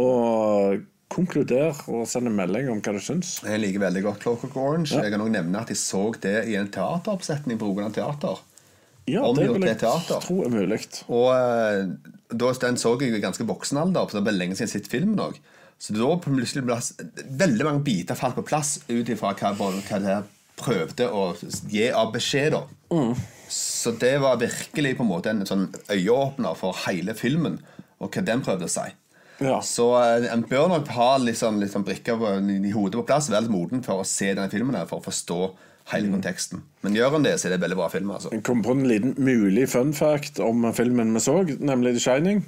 Og 0.00 0.82
konkludere 1.12 1.74
og 1.92 2.06
sende 2.08 2.32
melding 2.34 2.70
om 2.72 2.80
hva 2.82 2.94
du 2.96 3.02
syns. 3.04 3.36
Jeg 3.44 3.60
liker 3.62 3.84
veldig 3.84 4.02
godt 4.06 4.24
Clockwork 4.24 4.56
Orange. 4.56 4.96
Jeg 4.96 5.12
kan 5.12 5.24
også 5.24 5.36
nevne 5.36 5.60
at 5.60 5.72
jeg 5.72 5.80
så 5.80 6.06
det 6.24 6.38
i 6.50 6.56
en 6.58 6.70
teateroppsetning 6.72 7.60
på 7.60 7.68
Rogaland 7.68 7.96
Teater. 7.98 8.40
Ja, 9.10 9.24
om 9.26 9.34
det 9.36 9.48
vil 9.50 9.66
jeg 9.66 9.80
teater. 9.80 10.22
tro 10.22 10.44
er 10.46 10.52
mulig. 10.52 10.78
Og 11.10 11.32
eh, 11.34 11.88
da, 12.30 12.52
den 12.62 12.78
så 12.78 12.94
jeg 13.00 13.16
i 13.16 13.22
ganske 13.22 13.46
voksen 13.48 13.80
alder, 13.82 14.06
for 14.06 14.20
det 14.20 14.26
ble 14.28 14.36
lenge 14.36 14.56
siden 14.56 14.68
jeg 14.68 14.72
har 14.72 14.84
sett 14.84 14.92
filmen 14.92 15.22
òg. 15.22 15.40
Så 15.82 15.96
da 15.96 16.12
plutselig 16.22 16.62
ble 16.62 16.78
veldig 17.40 17.66
mange 17.66 17.82
biter 17.82 18.18
falt 18.18 18.38
på 18.38 18.46
plass 18.46 18.76
ut 18.86 19.08
ifra 19.10 19.34
hva, 19.34 19.50
hva 19.58 19.98
det 20.04 20.20
prøvde 20.62 21.08
å 21.10 21.32
gi 21.72 21.88
av 21.90 22.12
beskjed. 22.14 22.54
da. 22.54 22.62
Mm. 22.94 23.16
Så 23.52 23.92
det 24.00 24.14
var 24.22 24.38
virkelig 24.40 24.94
på 24.96 25.04
en 25.04 25.10
måte 25.10 25.32
en 25.32 25.42
sånn 25.48 25.66
øyeåpner 25.90 26.54
for 26.56 26.78
hele 26.86 27.16
filmen, 27.18 27.58
og 27.98 28.14
hva 28.14 28.22
den 28.24 28.44
prøvde 28.46 28.70
å 28.70 28.72
si. 28.72 28.86
Ja. 29.44 29.58
Så 29.66 29.88
eh, 30.00 30.28
en 30.32 30.44
bør 30.48 30.68
nok 30.72 30.88
ha 30.96 31.10
litt 31.18 31.40
litt 31.42 31.72
sånn 31.74 31.84
brikker 31.86 32.18
på, 32.20 32.32
i 32.52 32.72
hodet 32.74 33.00
på 33.00 33.06
plass, 33.10 33.30
være 33.32 33.46
litt 33.48 33.54
moden 33.54 33.84
for 33.86 34.02
å 34.02 34.06
se 34.08 34.32
denne 34.34 34.50
filmen 34.52 34.76
her, 34.78 34.86
for 34.90 35.02
å 35.02 35.06
forstå 35.08 35.40
hele 35.92 36.06
Mm. 36.06 36.12
konteksten. 36.14 36.62
Men 36.82 36.94
gjør 36.94 37.10
han 37.16 37.24
det, 37.26 37.34
så 37.40 37.46
er 37.46 37.50
det 37.50 37.58
en 37.58 37.64
veldig 37.66 37.76
bra 37.80 37.88
film. 37.90 38.10
altså. 38.14 38.30
Jeg 38.30 38.44
kom 38.46 38.62
på 38.62 38.70
en 38.70 38.86
liten 38.86 39.14
mulig 39.18 39.68
fun 39.68 39.92
fact 39.92 40.38
om 40.40 40.72
filmen 40.72 41.12
vi 41.12 41.20
så, 41.20 41.42
nemlig 41.58 41.94
The 41.96 42.00
Shining. 42.00 42.44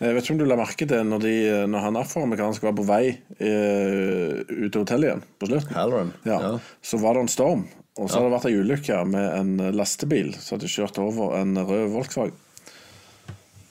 Jeg 0.00 0.14
vet 0.16 0.24
ikke 0.24 0.32
om 0.34 0.38
du 0.40 0.46
la 0.48 0.56
merke 0.58 0.86
til 0.88 1.04
når, 1.06 1.20
de, 1.22 1.34
når 1.70 1.84
han 1.84 1.98
afroamerikanske 2.00 2.64
var 2.66 2.72
på 2.74 2.86
vei 2.88 3.12
uh, 3.38 4.40
ut 4.48 4.72
til 4.72 4.80
hotellet 4.80 5.06
igjen 5.06 5.22
på 5.38 5.46
slutten. 5.46 6.10
Ja. 6.26 6.38
ja. 6.40 6.52
Så 6.82 6.98
var 6.98 7.14
det 7.14 7.22
en 7.22 7.30
storm, 7.30 7.66
og 8.00 8.08
så 8.10 8.18
hadde 8.18 8.30
det 8.30 8.34
vært 8.34 8.48
ei 8.50 8.56
ulykke 8.58 8.98
med 9.12 9.28
en 9.36 9.76
lastebil 9.76 10.32
som 10.40 10.56
hadde 10.56 10.72
kjørt 10.72 10.98
over 10.98 11.36
en 11.38 11.54
rød 11.54 11.92
Volkswagen. 11.94 12.34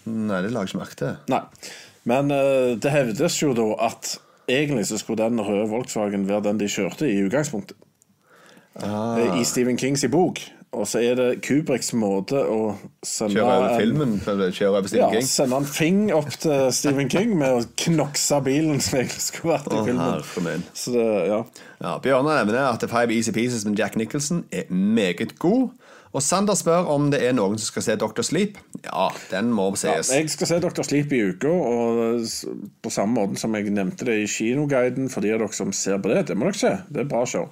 Nei, 0.07 0.39
det 0.45 0.53
la 0.53 0.63
jeg 0.63 0.71
ikke 0.71 0.81
merke 0.81 0.99
til. 1.01 1.17
Nei. 1.33 1.41
Men 2.09 2.31
eh, 2.31 2.75
det 2.81 2.91
hevdes 2.91 3.41
jo 3.43 3.53
da 3.53 3.67
at 3.87 4.15
egentlig 4.49 4.87
så 4.89 4.97
skulle 4.97 5.23
den 5.23 5.39
røde 5.41 5.69
Volkswagen 5.69 6.27
være 6.29 6.43
den 6.49 6.57
de 6.59 6.67
kjørte 6.71 7.07
i 7.09 7.21
utgangspunktet. 7.27 7.77
Ah. 8.81 9.19
Eh, 9.19 9.41
I 9.41 9.43
Stephen 9.45 9.77
Kings 9.77 10.03
i 10.03 10.07
bok. 10.11 10.39
Og 10.71 10.85
så 10.87 11.01
er 11.03 11.17
det 11.19 11.41
Kubriks 11.43 11.89
måte 11.99 12.39
å 12.47 12.77
sende 13.03 13.35
Kjøre 13.35 13.55
over 13.57 13.73
en- 13.73 13.81
filmen 13.81 14.13
Kjøre 14.23 14.69
over 14.69 14.87
Stephen 14.87 15.01
Ja, 15.03 15.09
King. 15.19 15.25
sende 15.27 15.57
en 15.57 15.65
fing 15.67 16.13
opp 16.15 16.29
til 16.39 16.71
Stephen 16.71 17.09
King 17.11 17.33
med 17.37 17.49
å 17.57 17.65
knokse 17.83 18.39
bilen 18.45 18.79
som 18.79 18.99
egentlig 19.01 19.19
skulle 19.25 19.57
vært 19.57 19.67
i 19.67 19.81
filmen. 20.31 20.63
Så 20.73 20.93
det, 20.95 21.03
ja. 21.27 21.41
Ja, 21.83 21.97
Bjørnar 21.99 22.39
nevner 22.45 22.69
at 22.71 22.87
Five 22.89 23.11
Easy 23.11 23.31
Pieces 23.35 23.65
med 23.65 23.75
Jack 23.77 23.97
Nicholson 23.99 24.45
er 24.51 24.63
meget 24.71 25.35
god. 25.39 25.73
Og 26.11 26.19
Sander 26.21 26.57
spør 26.59 26.89
om 26.91 27.05
det 27.13 27.21
er 27.23 27.31
noen 27.37 27.53
som 27.55 27.69
skal 27.69 27.83
se 27.85 27.93
Dr. 27.95 28.21
Sleep. 28.27 28.57
Ja, 28.83 29.05
den 29.31 29.51
må 29.55 29.69
Ja, 29.71 29.93
ses. 29.95 30.09
jeg 30.11 30.29
skal 30.33 30.47
se 30.49 30.57
Dr. 30.59 30.83
Sleep 30.83 31.13
i 31.15 31.21
uka, 31.31 31.47
og 31.47 32.25
på 32.83 32.91
samme 32.91 33.15
måte 33.15 33.39
som 33.39 33.53
jeg 33.55 33.71
nevnte 33.71 34.03
det 34.09 34.17
i 34.19 34.27
Kinoguiden 34.27 35.07
for 35.09 35.21
de 35.23 35.31
av 35.31 35.39
dere 35.39 35.53
som 35.55 35.71
ser 35.71 35.99
på 36.03 36.11
det. 36.11 36.25
Det 36.27 36.35
må 36.37 36.49
dere 36.49 36.59
se. 36.59 36.73
Det 36.91 37.05
er 37.05 37.09
bra 37.13 37.23
show. 37.25 37.47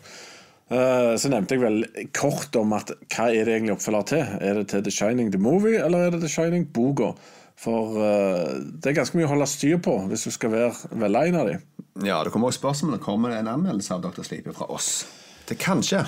Eh, 0.70 1.16
Så 1.18 1.30
nevnte 1.32 1.56
jeg 1.56 1.62
vel 1.64 1.86
kort 2.14 2.54
om 2.60 2.74
at 2.74 2.92
hva 3.16 3.30
er 3.32 3.46
det 3.48 3.56
egentlig 3.62 3.78
oppfølger 3.78 4.06
til? 4.12 4.26
Er 4.42 4.54
det 4.60 4.68
til 4.68 4.84
The 4.84 4.92
Shining 4.92 5.32
the 5.32 5.40
Movie, 5.40 5.80
eller 5.80 6.08
er 6.08 6.12
det 6.12 6.20
The 6.22 6.30
Shining 6.30 6.68
boka? 6.76 7.14
For 7.60 7.96
eh, 7.96 8.60
det 8.80 8.92
er 8.92 9.00
ganske 9.00 9.16
mye 9.18 9.26
å 9.28 9.34
holde 9.34 9.48
styr 9.48 9.80
på 9.84 9.96
hvis 10.12 10.24
du 10.28 10.32
skal 10.36 10.52
være 10.52 10.92
velegnet 11.00 11.40
av 11.42 11.48
dem. 11.48 11.64
Ja, 12.06 12.22
det 12.24 12.32
kommer 12.32 12.48
også 12.52 12.60
spørsmål 12.62 13.00
Kommer 13.04 13.30
det 13.34 13.40
en 13.40 13.48
anmeldelse 13.56 13.92
av 13.96 14.02
Dr. 14.04 14.22
Sleep 14.24 14.52
fra 14.56 14.68
oss. 14.72 15.06
Det 15.48 15.58
kanskje. 15.60 16.04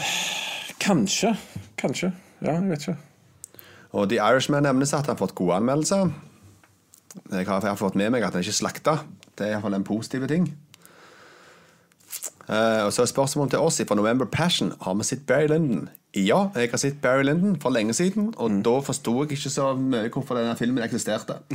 Kanskje. 0.79 1.33
Kanskje. 1.77 2.11
Ja, 2.41 2.57
jeg 2.57 2.69
vet 2.69 2.87
ikke. 2.87 2.97
Og 3.91 4.09
The 4.09 4.19
Irishman 4.23 4.63
nevnes 4.63 4.93
at 4.93 5.05
han 5.05 5.15
har 5.15 5.21
fått 5.21 5.35
gode 5.37 5.59
anmeldelser. 5.59 6.11
Jeg 7.31 7.47
har 7.47 7.61
jeg 7.61 7.69
har 7.69 7.79
fått 7.79 7.97
med 7.99 8.11
meg 8.13 8.23
at 8.23 8.33
han 8.33 8.43
ikke 8.43 8.53
er 8.53 8.61
slakta. 8.61 8.97
Det 9.35 9.47
er 9.47 9.55
iallfall 9.55 9.75
en 9.75 9.87
positiv 9.87 10.27
ting. 10.31 10.47
Uh, 12.51 12.85
og 12.87 12.91
så 12.91 13.03
er 13.03 13.11
spørsmålet 13.11 13.53
til 13.53 13.63
oss 13.63 13.81
fra 13.87 13.95
November 13.95 14.25
Passion. 14.25 14.73
Har 14.81 14.95
vi 14.99 15.07
sett 15.07 15.25
Barry 15.27 15.47
Lyndon? 15.47 15.89
Ja, 16.15 16.49
jeg 16.55 16.71
har 16.71 16.77
sett 16.81 17.01
Barry 17.01 17.23
Lyndon 17.23 17.55
for 17.61 17.71
lenge 17.71 17.93
siden, 17.95 18.33
og 18.37 18.57
da 18.65 18.73
forsto 18.83 19.13
jeg 19.21 19.37
ikke 19.37 19.51
så 19.53 19.69
mye 19.79 20.09
hvorfor 20.11 20.35
denne 20.35 20.57
filmen 20.59 20.83
eksisterte. 20.83 21.39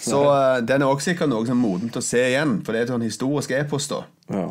Så 0.00 0.20
uh, 0.22 0.60
den 0.64 0.80
er 0.82 0.88
også 0.88 1.10
sikkert 1.10 1.28
noe 1.28 1.44
som 1.44 1.58
er 1.58 1.60
moden 1.60 1.90
til 1.92 2.00
å 2.00 2.04
se 2.06 2.22
igjen, 2.30 2.60
for 2.64 2.72
det 2.72 2.78
er 2.80 2.86
en 2.86 2.94
sånn 2.94 3.04
historisk 3.04 3.50
epos, 3.52 3.90
da. 3.90 3.98
Ja. 4.32 4.46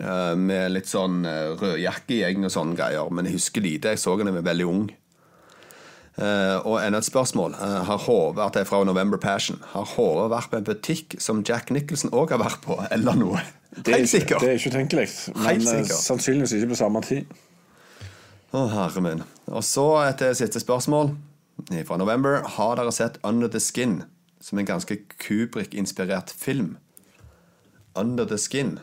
uh, 0.00 0.32
med 0.40 0.72
litt 0.72 0.88
sånn 0.90 1.20
rødjakkegjeng 1.60 2.48
og 2.48 2.54
sånne 2.54 2.78
greier. 2.78 3.12
Men 3.12 3.28
jeg 3.28 3.36
husker 3.36 3.62
lite. 3.62 3.92
Jeg 3.92 4.02
så 4.02 4.16
den 4.16 4.30
da 4.30 4.32
jeg 4.32 4.40
var 4.40 4.48
veldig 4.48 4.70
ung. 4.72 4.88
Eh, 6.20 6.66
og 6.68 6.76
enda 6.84 6.98
et 7.00 7.06
spørsmål. 7.06 7.54
Eh, 7.54 7.76
har 7.88 8.02
Hove 8.04 8.44
at 8.44 8.54
det 8.54 8.60
er 8.60 8.68
fra 8.68 8.82
November 8.84 9.16
Passion, 9.18 9.62
har 9.72 9.86
Hove 9.94 10.26
vært 10.28 10.50
på 10.52 10.58
en 10.58 10.66
butikk 10.66 11.16
som 11.22 11.40
Jack 11.48 11.70
Nicholson 11.72 12.12
òg 12.12 12.34
har 12.34 12.42
vært 12.42 12.60
på, 12.64 12.76
eller 12.92 13.16
noe? 13.16 13.40
Det 13.70 13.94
er, 13.94 14.04
ikke, 14.04 14.40
det 14.42 14.50
er 14.50 14.58
ikke 14.58 14.72
utenkelig. 14.74 15.06
Men 15.38 15.64
eh, 15.72 15.88
sannsynligvis 15.88 16.52
ikke 16.58 16.74
på 16.74 16.80
samme 16.82 17.00
tid. 17.06 17.32
Å, 18.52 18.66
herre 18.74 19.04
min. 19.04 19.24
Og 19.48 19.64
så 19.64 19.86
et 20.08 20.24
siste 20.36 20.60
spørsmål 20.60 21.14
fra 21.86 21.98
November. 22.00 22.42
Har 22.56 22.76
dere 22.80 22.92
sett 22.92 23.20
Under 23.24 23.48
the 23.48 23.60
Skin, 23.62 24.02
som 24.42 24.58
en 24.58 24.68
ganske 24.68 24.98
Kubrick-inspirert 25.22 26.34
film? 26.36 26.74
Under 27.96 28.26
the 28.26 28.38
Skin. 28.38 28.78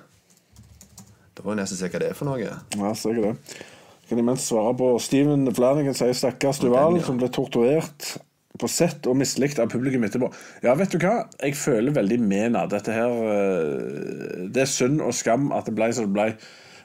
Da 1.35 1.43
må 1.43 1.53
jeg 1.53 1.61
nesten 1.61 1.77
se 1.77 1.89
hva 1.91 2.01
det 2.01 2.13
er 2.13 2.17
for 2.17 2.31
noe. 2.31 2.39
Ja, 2.41 2.93
sikkert 2.97 3.27
det. 3.27 3.65
Kan 4.07 4.21
imens 4.21 4.47
svare 4.47 4.71
på 4.79 4.93
Steven 5.03 5.49
Flanagan 5.55 5.95
sier 5.97 6.15
stakkars 6.15 6.61
Duval, 6.63 6.99
ja. 6.99 7.05
som 7.07 7.19
ble 7.19 7.29
torturert 7.33 8.15
på 8.57 8.69
sett 8.71 9.05
og 9.09 9.17
mislikt 9.19 9.59
av 9.61 9.69
publikum 9.69 10.05
etterpå. 10.07 10.29
Ja, 10.63 10.73
vet 10.79 10.93
du 10.93 11.01
hva? 11.01 11.27
Jeg 11.43 11.57
føler 11.59 11.93
veldig 11.93 12.17
med 12.23 12.55
Nad. 12.55 12.71
Dette 12.73 12.95
her 12.95 13.13
eh, 13.33 14.47
Det 14.53 14.63
er 14.63 14.71
synd 14.71 15.03
og 15.05 15.13
skam 15.13 15.51
at 15.55 15.67
det 15.69 15.75
ble 15.77 15.91
som 15.93 16.07
det 16.07 16.15
ble. 16.15 16.27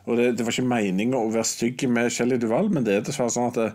Og 0.04 0.18
det, 0.18 0.32
det 0.36 0.44
var 0.44 0.54
ikke 0.54 0.68
meninga 0.68 1.18
å 1.20 1.30
være 1.32 1.46
stygg 1.48 1.86
med 1.88 2.10
Shelly 2.12 2.38
Duval, 2.42 2.72
men 2.74 2.84
det 2.86 2.96
er 2.96 3.06
dessverre 3.06 3.32
sånn 3.32 3.52
at 3.52 3.60
det, 3.60 3.68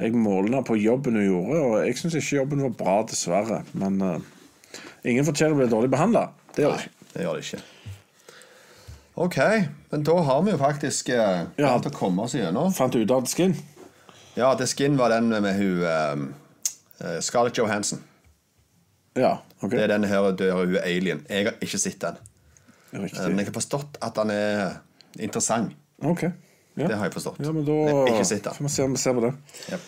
jeg 0.00 0.16
målna 0.16 0.62
på 0.64 0.78
jobben 0.80 1.16
hun 1.18 1.26
gjorde, 1.26 1.58
og 1.60 1.74
jeg 1.84 1.96
syns 1.98 2.16
ikke 2.16 2.38
jobben 2.38 2.62
var 2.64 2.76
bra, 2.76 2.94
dessverre. 3.08 3.62
Men 3.76 3.98
uh, 4.00 4.78
ingen 5.04 5.26
fortjener 5.28 5.56
å 5.56 5.60
bli 5.60 5.68
dårlig 5.72 5.90
behandla. 5.92 6.28
Det 6.56 6.64
gjør 6.64 6.76
de 6.76 6.86
ikke. 6.86 7.08
Det 7.10 7.26
gjør 7.26 7.36
det 7.36 7.44
ikke. 7.44 7.62
OK, 9.20 9.36
men 9.92 10.04
da 10.06 10.14
har 10.24 10.42
vi 10.46 10.52
jo 10.54 10.58
faktisk 10.60 11.10
eh, 11.12 11.42
Ja. 11.60 11.74
å 11.76 11.90
komme 11.92 12.24
oss 12.24 12.34
gjennom. 12.38 12.72
Fant 12.72 12.92
du 12.94 13.02
ut 13.02 13.10
av 13.12 13.26
skin. 13.28 13.52
Ja, 14.38 14.54
The 14.56 14.66
Skin 14.70 14.96
var 14.96 15.10
den 15.12 15.28
med 15.28 15.54
hun 15.58 15.82
eh, 15.84 16.22
eh, 17.04 17.18
Scarlett 17.20 17.58
Johansson. 17.58 18.00
Ja, 19.18 19.34
OK. 19.60 19.70
Det 19.74 19.82
er 19.84 19.92
den 19.92 20.04
her 20.08 20.30
dør 20.38 20.62
hun 20.62 20.76
er 20.78 20.86
alien. 20.88 21.24
Jeg 21.28 21.50
har 21.50 21.58
ikke 21.60 21.78
sett 21.82 21.98
den. 22.00 22.16
Eh, 22.94 23.00
Riktig. 23.02 23.26
Men 23.26 23.42
jeg 23.42 23.50
har 23.50 23.56
forstått 23.58 23.98
at 24.02 24.14
den 24.22 24.30
er 24.34 24.78
interessant. 25.18 25.74
OK. 26.02 26.22
Ja. 26.78 26.86
Det 26.86 26.96
har 26.96 27.10
jeg 27.10 27.12
forstått. 27.18 27.40
Ja, 27.44 27.52
men 27.52 27.64
da 27.66 27.72
Jeg 27.72 27.96
har 27.98 28.14
ikke 28.14 28.24
sett 28.30 28.44
den. 28.46 28.54
får 28.56 28.64
vi 28.64 28.72
se 28.72 28.82
om 28.86 28.92
vi 28.96 29.02
ser 29.02 29.18
på 29.18 29.26
det. 29.26 29.34
Yep. 29.74 29.80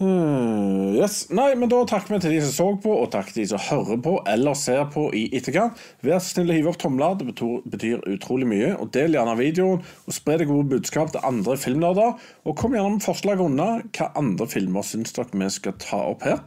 Hmm, 0.00 0.94
yes. 0.96 1.26
Nei, 1.28 1.50
men 1.60 1.68
da 1.68 1.82
takker 1.84 2.14
vi 2.14 2.18
til 2.24 2.32
de 2.32 2.38
som 2.46 2.52
så 2.54 2.68
på, 2.80 2.92
og 3.02 3.10
takk 3.12 3.34
til 3.34 3.42
de 3.42 3.50
som 3.50 3.60
hører 3.60 3.98
på 4.00 4.14
eller 4.32 4.56
ser 4.56 4.86
på 4.94 5.10
i 5.16 5.26
etterkant. 5.36 5.76
Vær 6.00 6.22
så 6.22 6.38
snill 6.38 6.54
å 6.54 6.56
hive 6.56 6.72
opp 6.72 6.78
tomler, 6.80 7.18
det 7.20 7.26
betyr, 7.28 7.58
betyr 7.68 8.06
utrolig 8.08 8.48
mye. 8.48 8.70
Og 8.80 8.88
Del 8.96 9.18
gjerne 9.18 9.36
videoen, 9.36 9.84
og 9.84 10.16
spre 10.16 10.38
det 10.40 10.48
gode 10.48 10.70
budskap 10.72 11.12
til 11.12 11.28
andre 11.28 11.58
filmnerder. 11.60 12.16
Og 12.48 12.56
kom 12.56 12.78
gjerne 12.78 12.94
med 12.96 13.04
forslag 13.04 13.44
unna 13.44 13.68
hva 13.92 14.08
andre 14.22 14.48
filmer 14.48 14.88
syns 14.88 15.12
dere 15.18 15.44
vi 15.44 15.52
skal 15.52 15.76
ta 15.84 16.00
opp 16.14 16.24
her. 16.24 16.40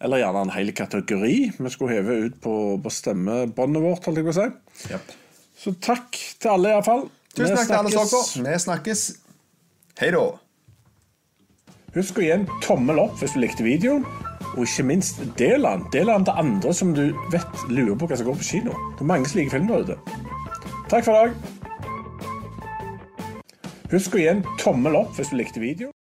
Eller 0.00 0.22
gjerne 0.22 0.46
en 0.46 0.56
hel 0.56 0.72
kategori 0.72 1.36
vi 1.58 1.74
skulle 1.74 1.92
heve 1.98 2.18
ut 2.24 2.40
på, 2.40 2.56
på 2.80 2.96
stemmebåndet 3.02 3.84
vårt. 3.84 4.08
holdt 4.08 4.22
jeg 4.22 4.30
på 4.30 4.32
å 4.32 4.40
si. 4.40 4.50
Yep. 4.94 5.16
Så 5.58 5.76
takk 5.82 6.16
til 6.40 6.56
alle, 6.56 6.72
iallfall. 6.72 7.08
Tusen 7.34 7.52
takk 7.52 7.68
til 7.68 7.80
alle 7.82 7.96
som 7.98 8.06
så 8.08 8.16
på. 8.16 8.44
Vi 8.48 8.60
snakkes. 8.64 9.08
Hei 10.00 10.14
da. 10.14 10.28
Husk 11.96 12.18
å 12.20 12.24
gi 12.24 12.32
en 12.34 12.44
tommel 12.60 12.98
opp 13.00 13.16
hvis 13.22 13.32
du 13.32 13.40
likte 13.40 13.64
videoen. 13.64 14.04
Og 14.54 14.64
ikke 14.64 14.84
minst, 14.90 15.22
del 15.40 15.64
den. 15.64 15.86
Del 15.92 16.10
den 16.12 16.26
til 16.28 16.40
andre 16.42 16.72
som 16.76 16.94
du 16.96 17.04
vet 17.32 17.62
lurer 17.70 17.96
på 17.96 18.08
hva 18.10 18.18
som 18.18 18.28
går 18.28 18.40
på 18.40 18.48
kino. 18.50 18.74
Det 18.98 19.04
er 19.04 19.12
mange 19.12 19.30
som 19.30 19.40
liker 19.40 19.56
film 19.56 19.70
der 19.70 19.86
ute. 19.86 19.96
Takk 20.92 21.06
for 21.06 21.12
i 21.12 21.20
dag. 21.22 21.32
Husk 23.92 24.16
å 24.16 24.20
gi 24.20 24.28
en 24.34 24.44
tommel 24.60 24.98
opp 25.00 25.16
hvis 25.16 25.32
du 25.32 25.38
likte 25.40 25.64
videoen. 25.64 25.97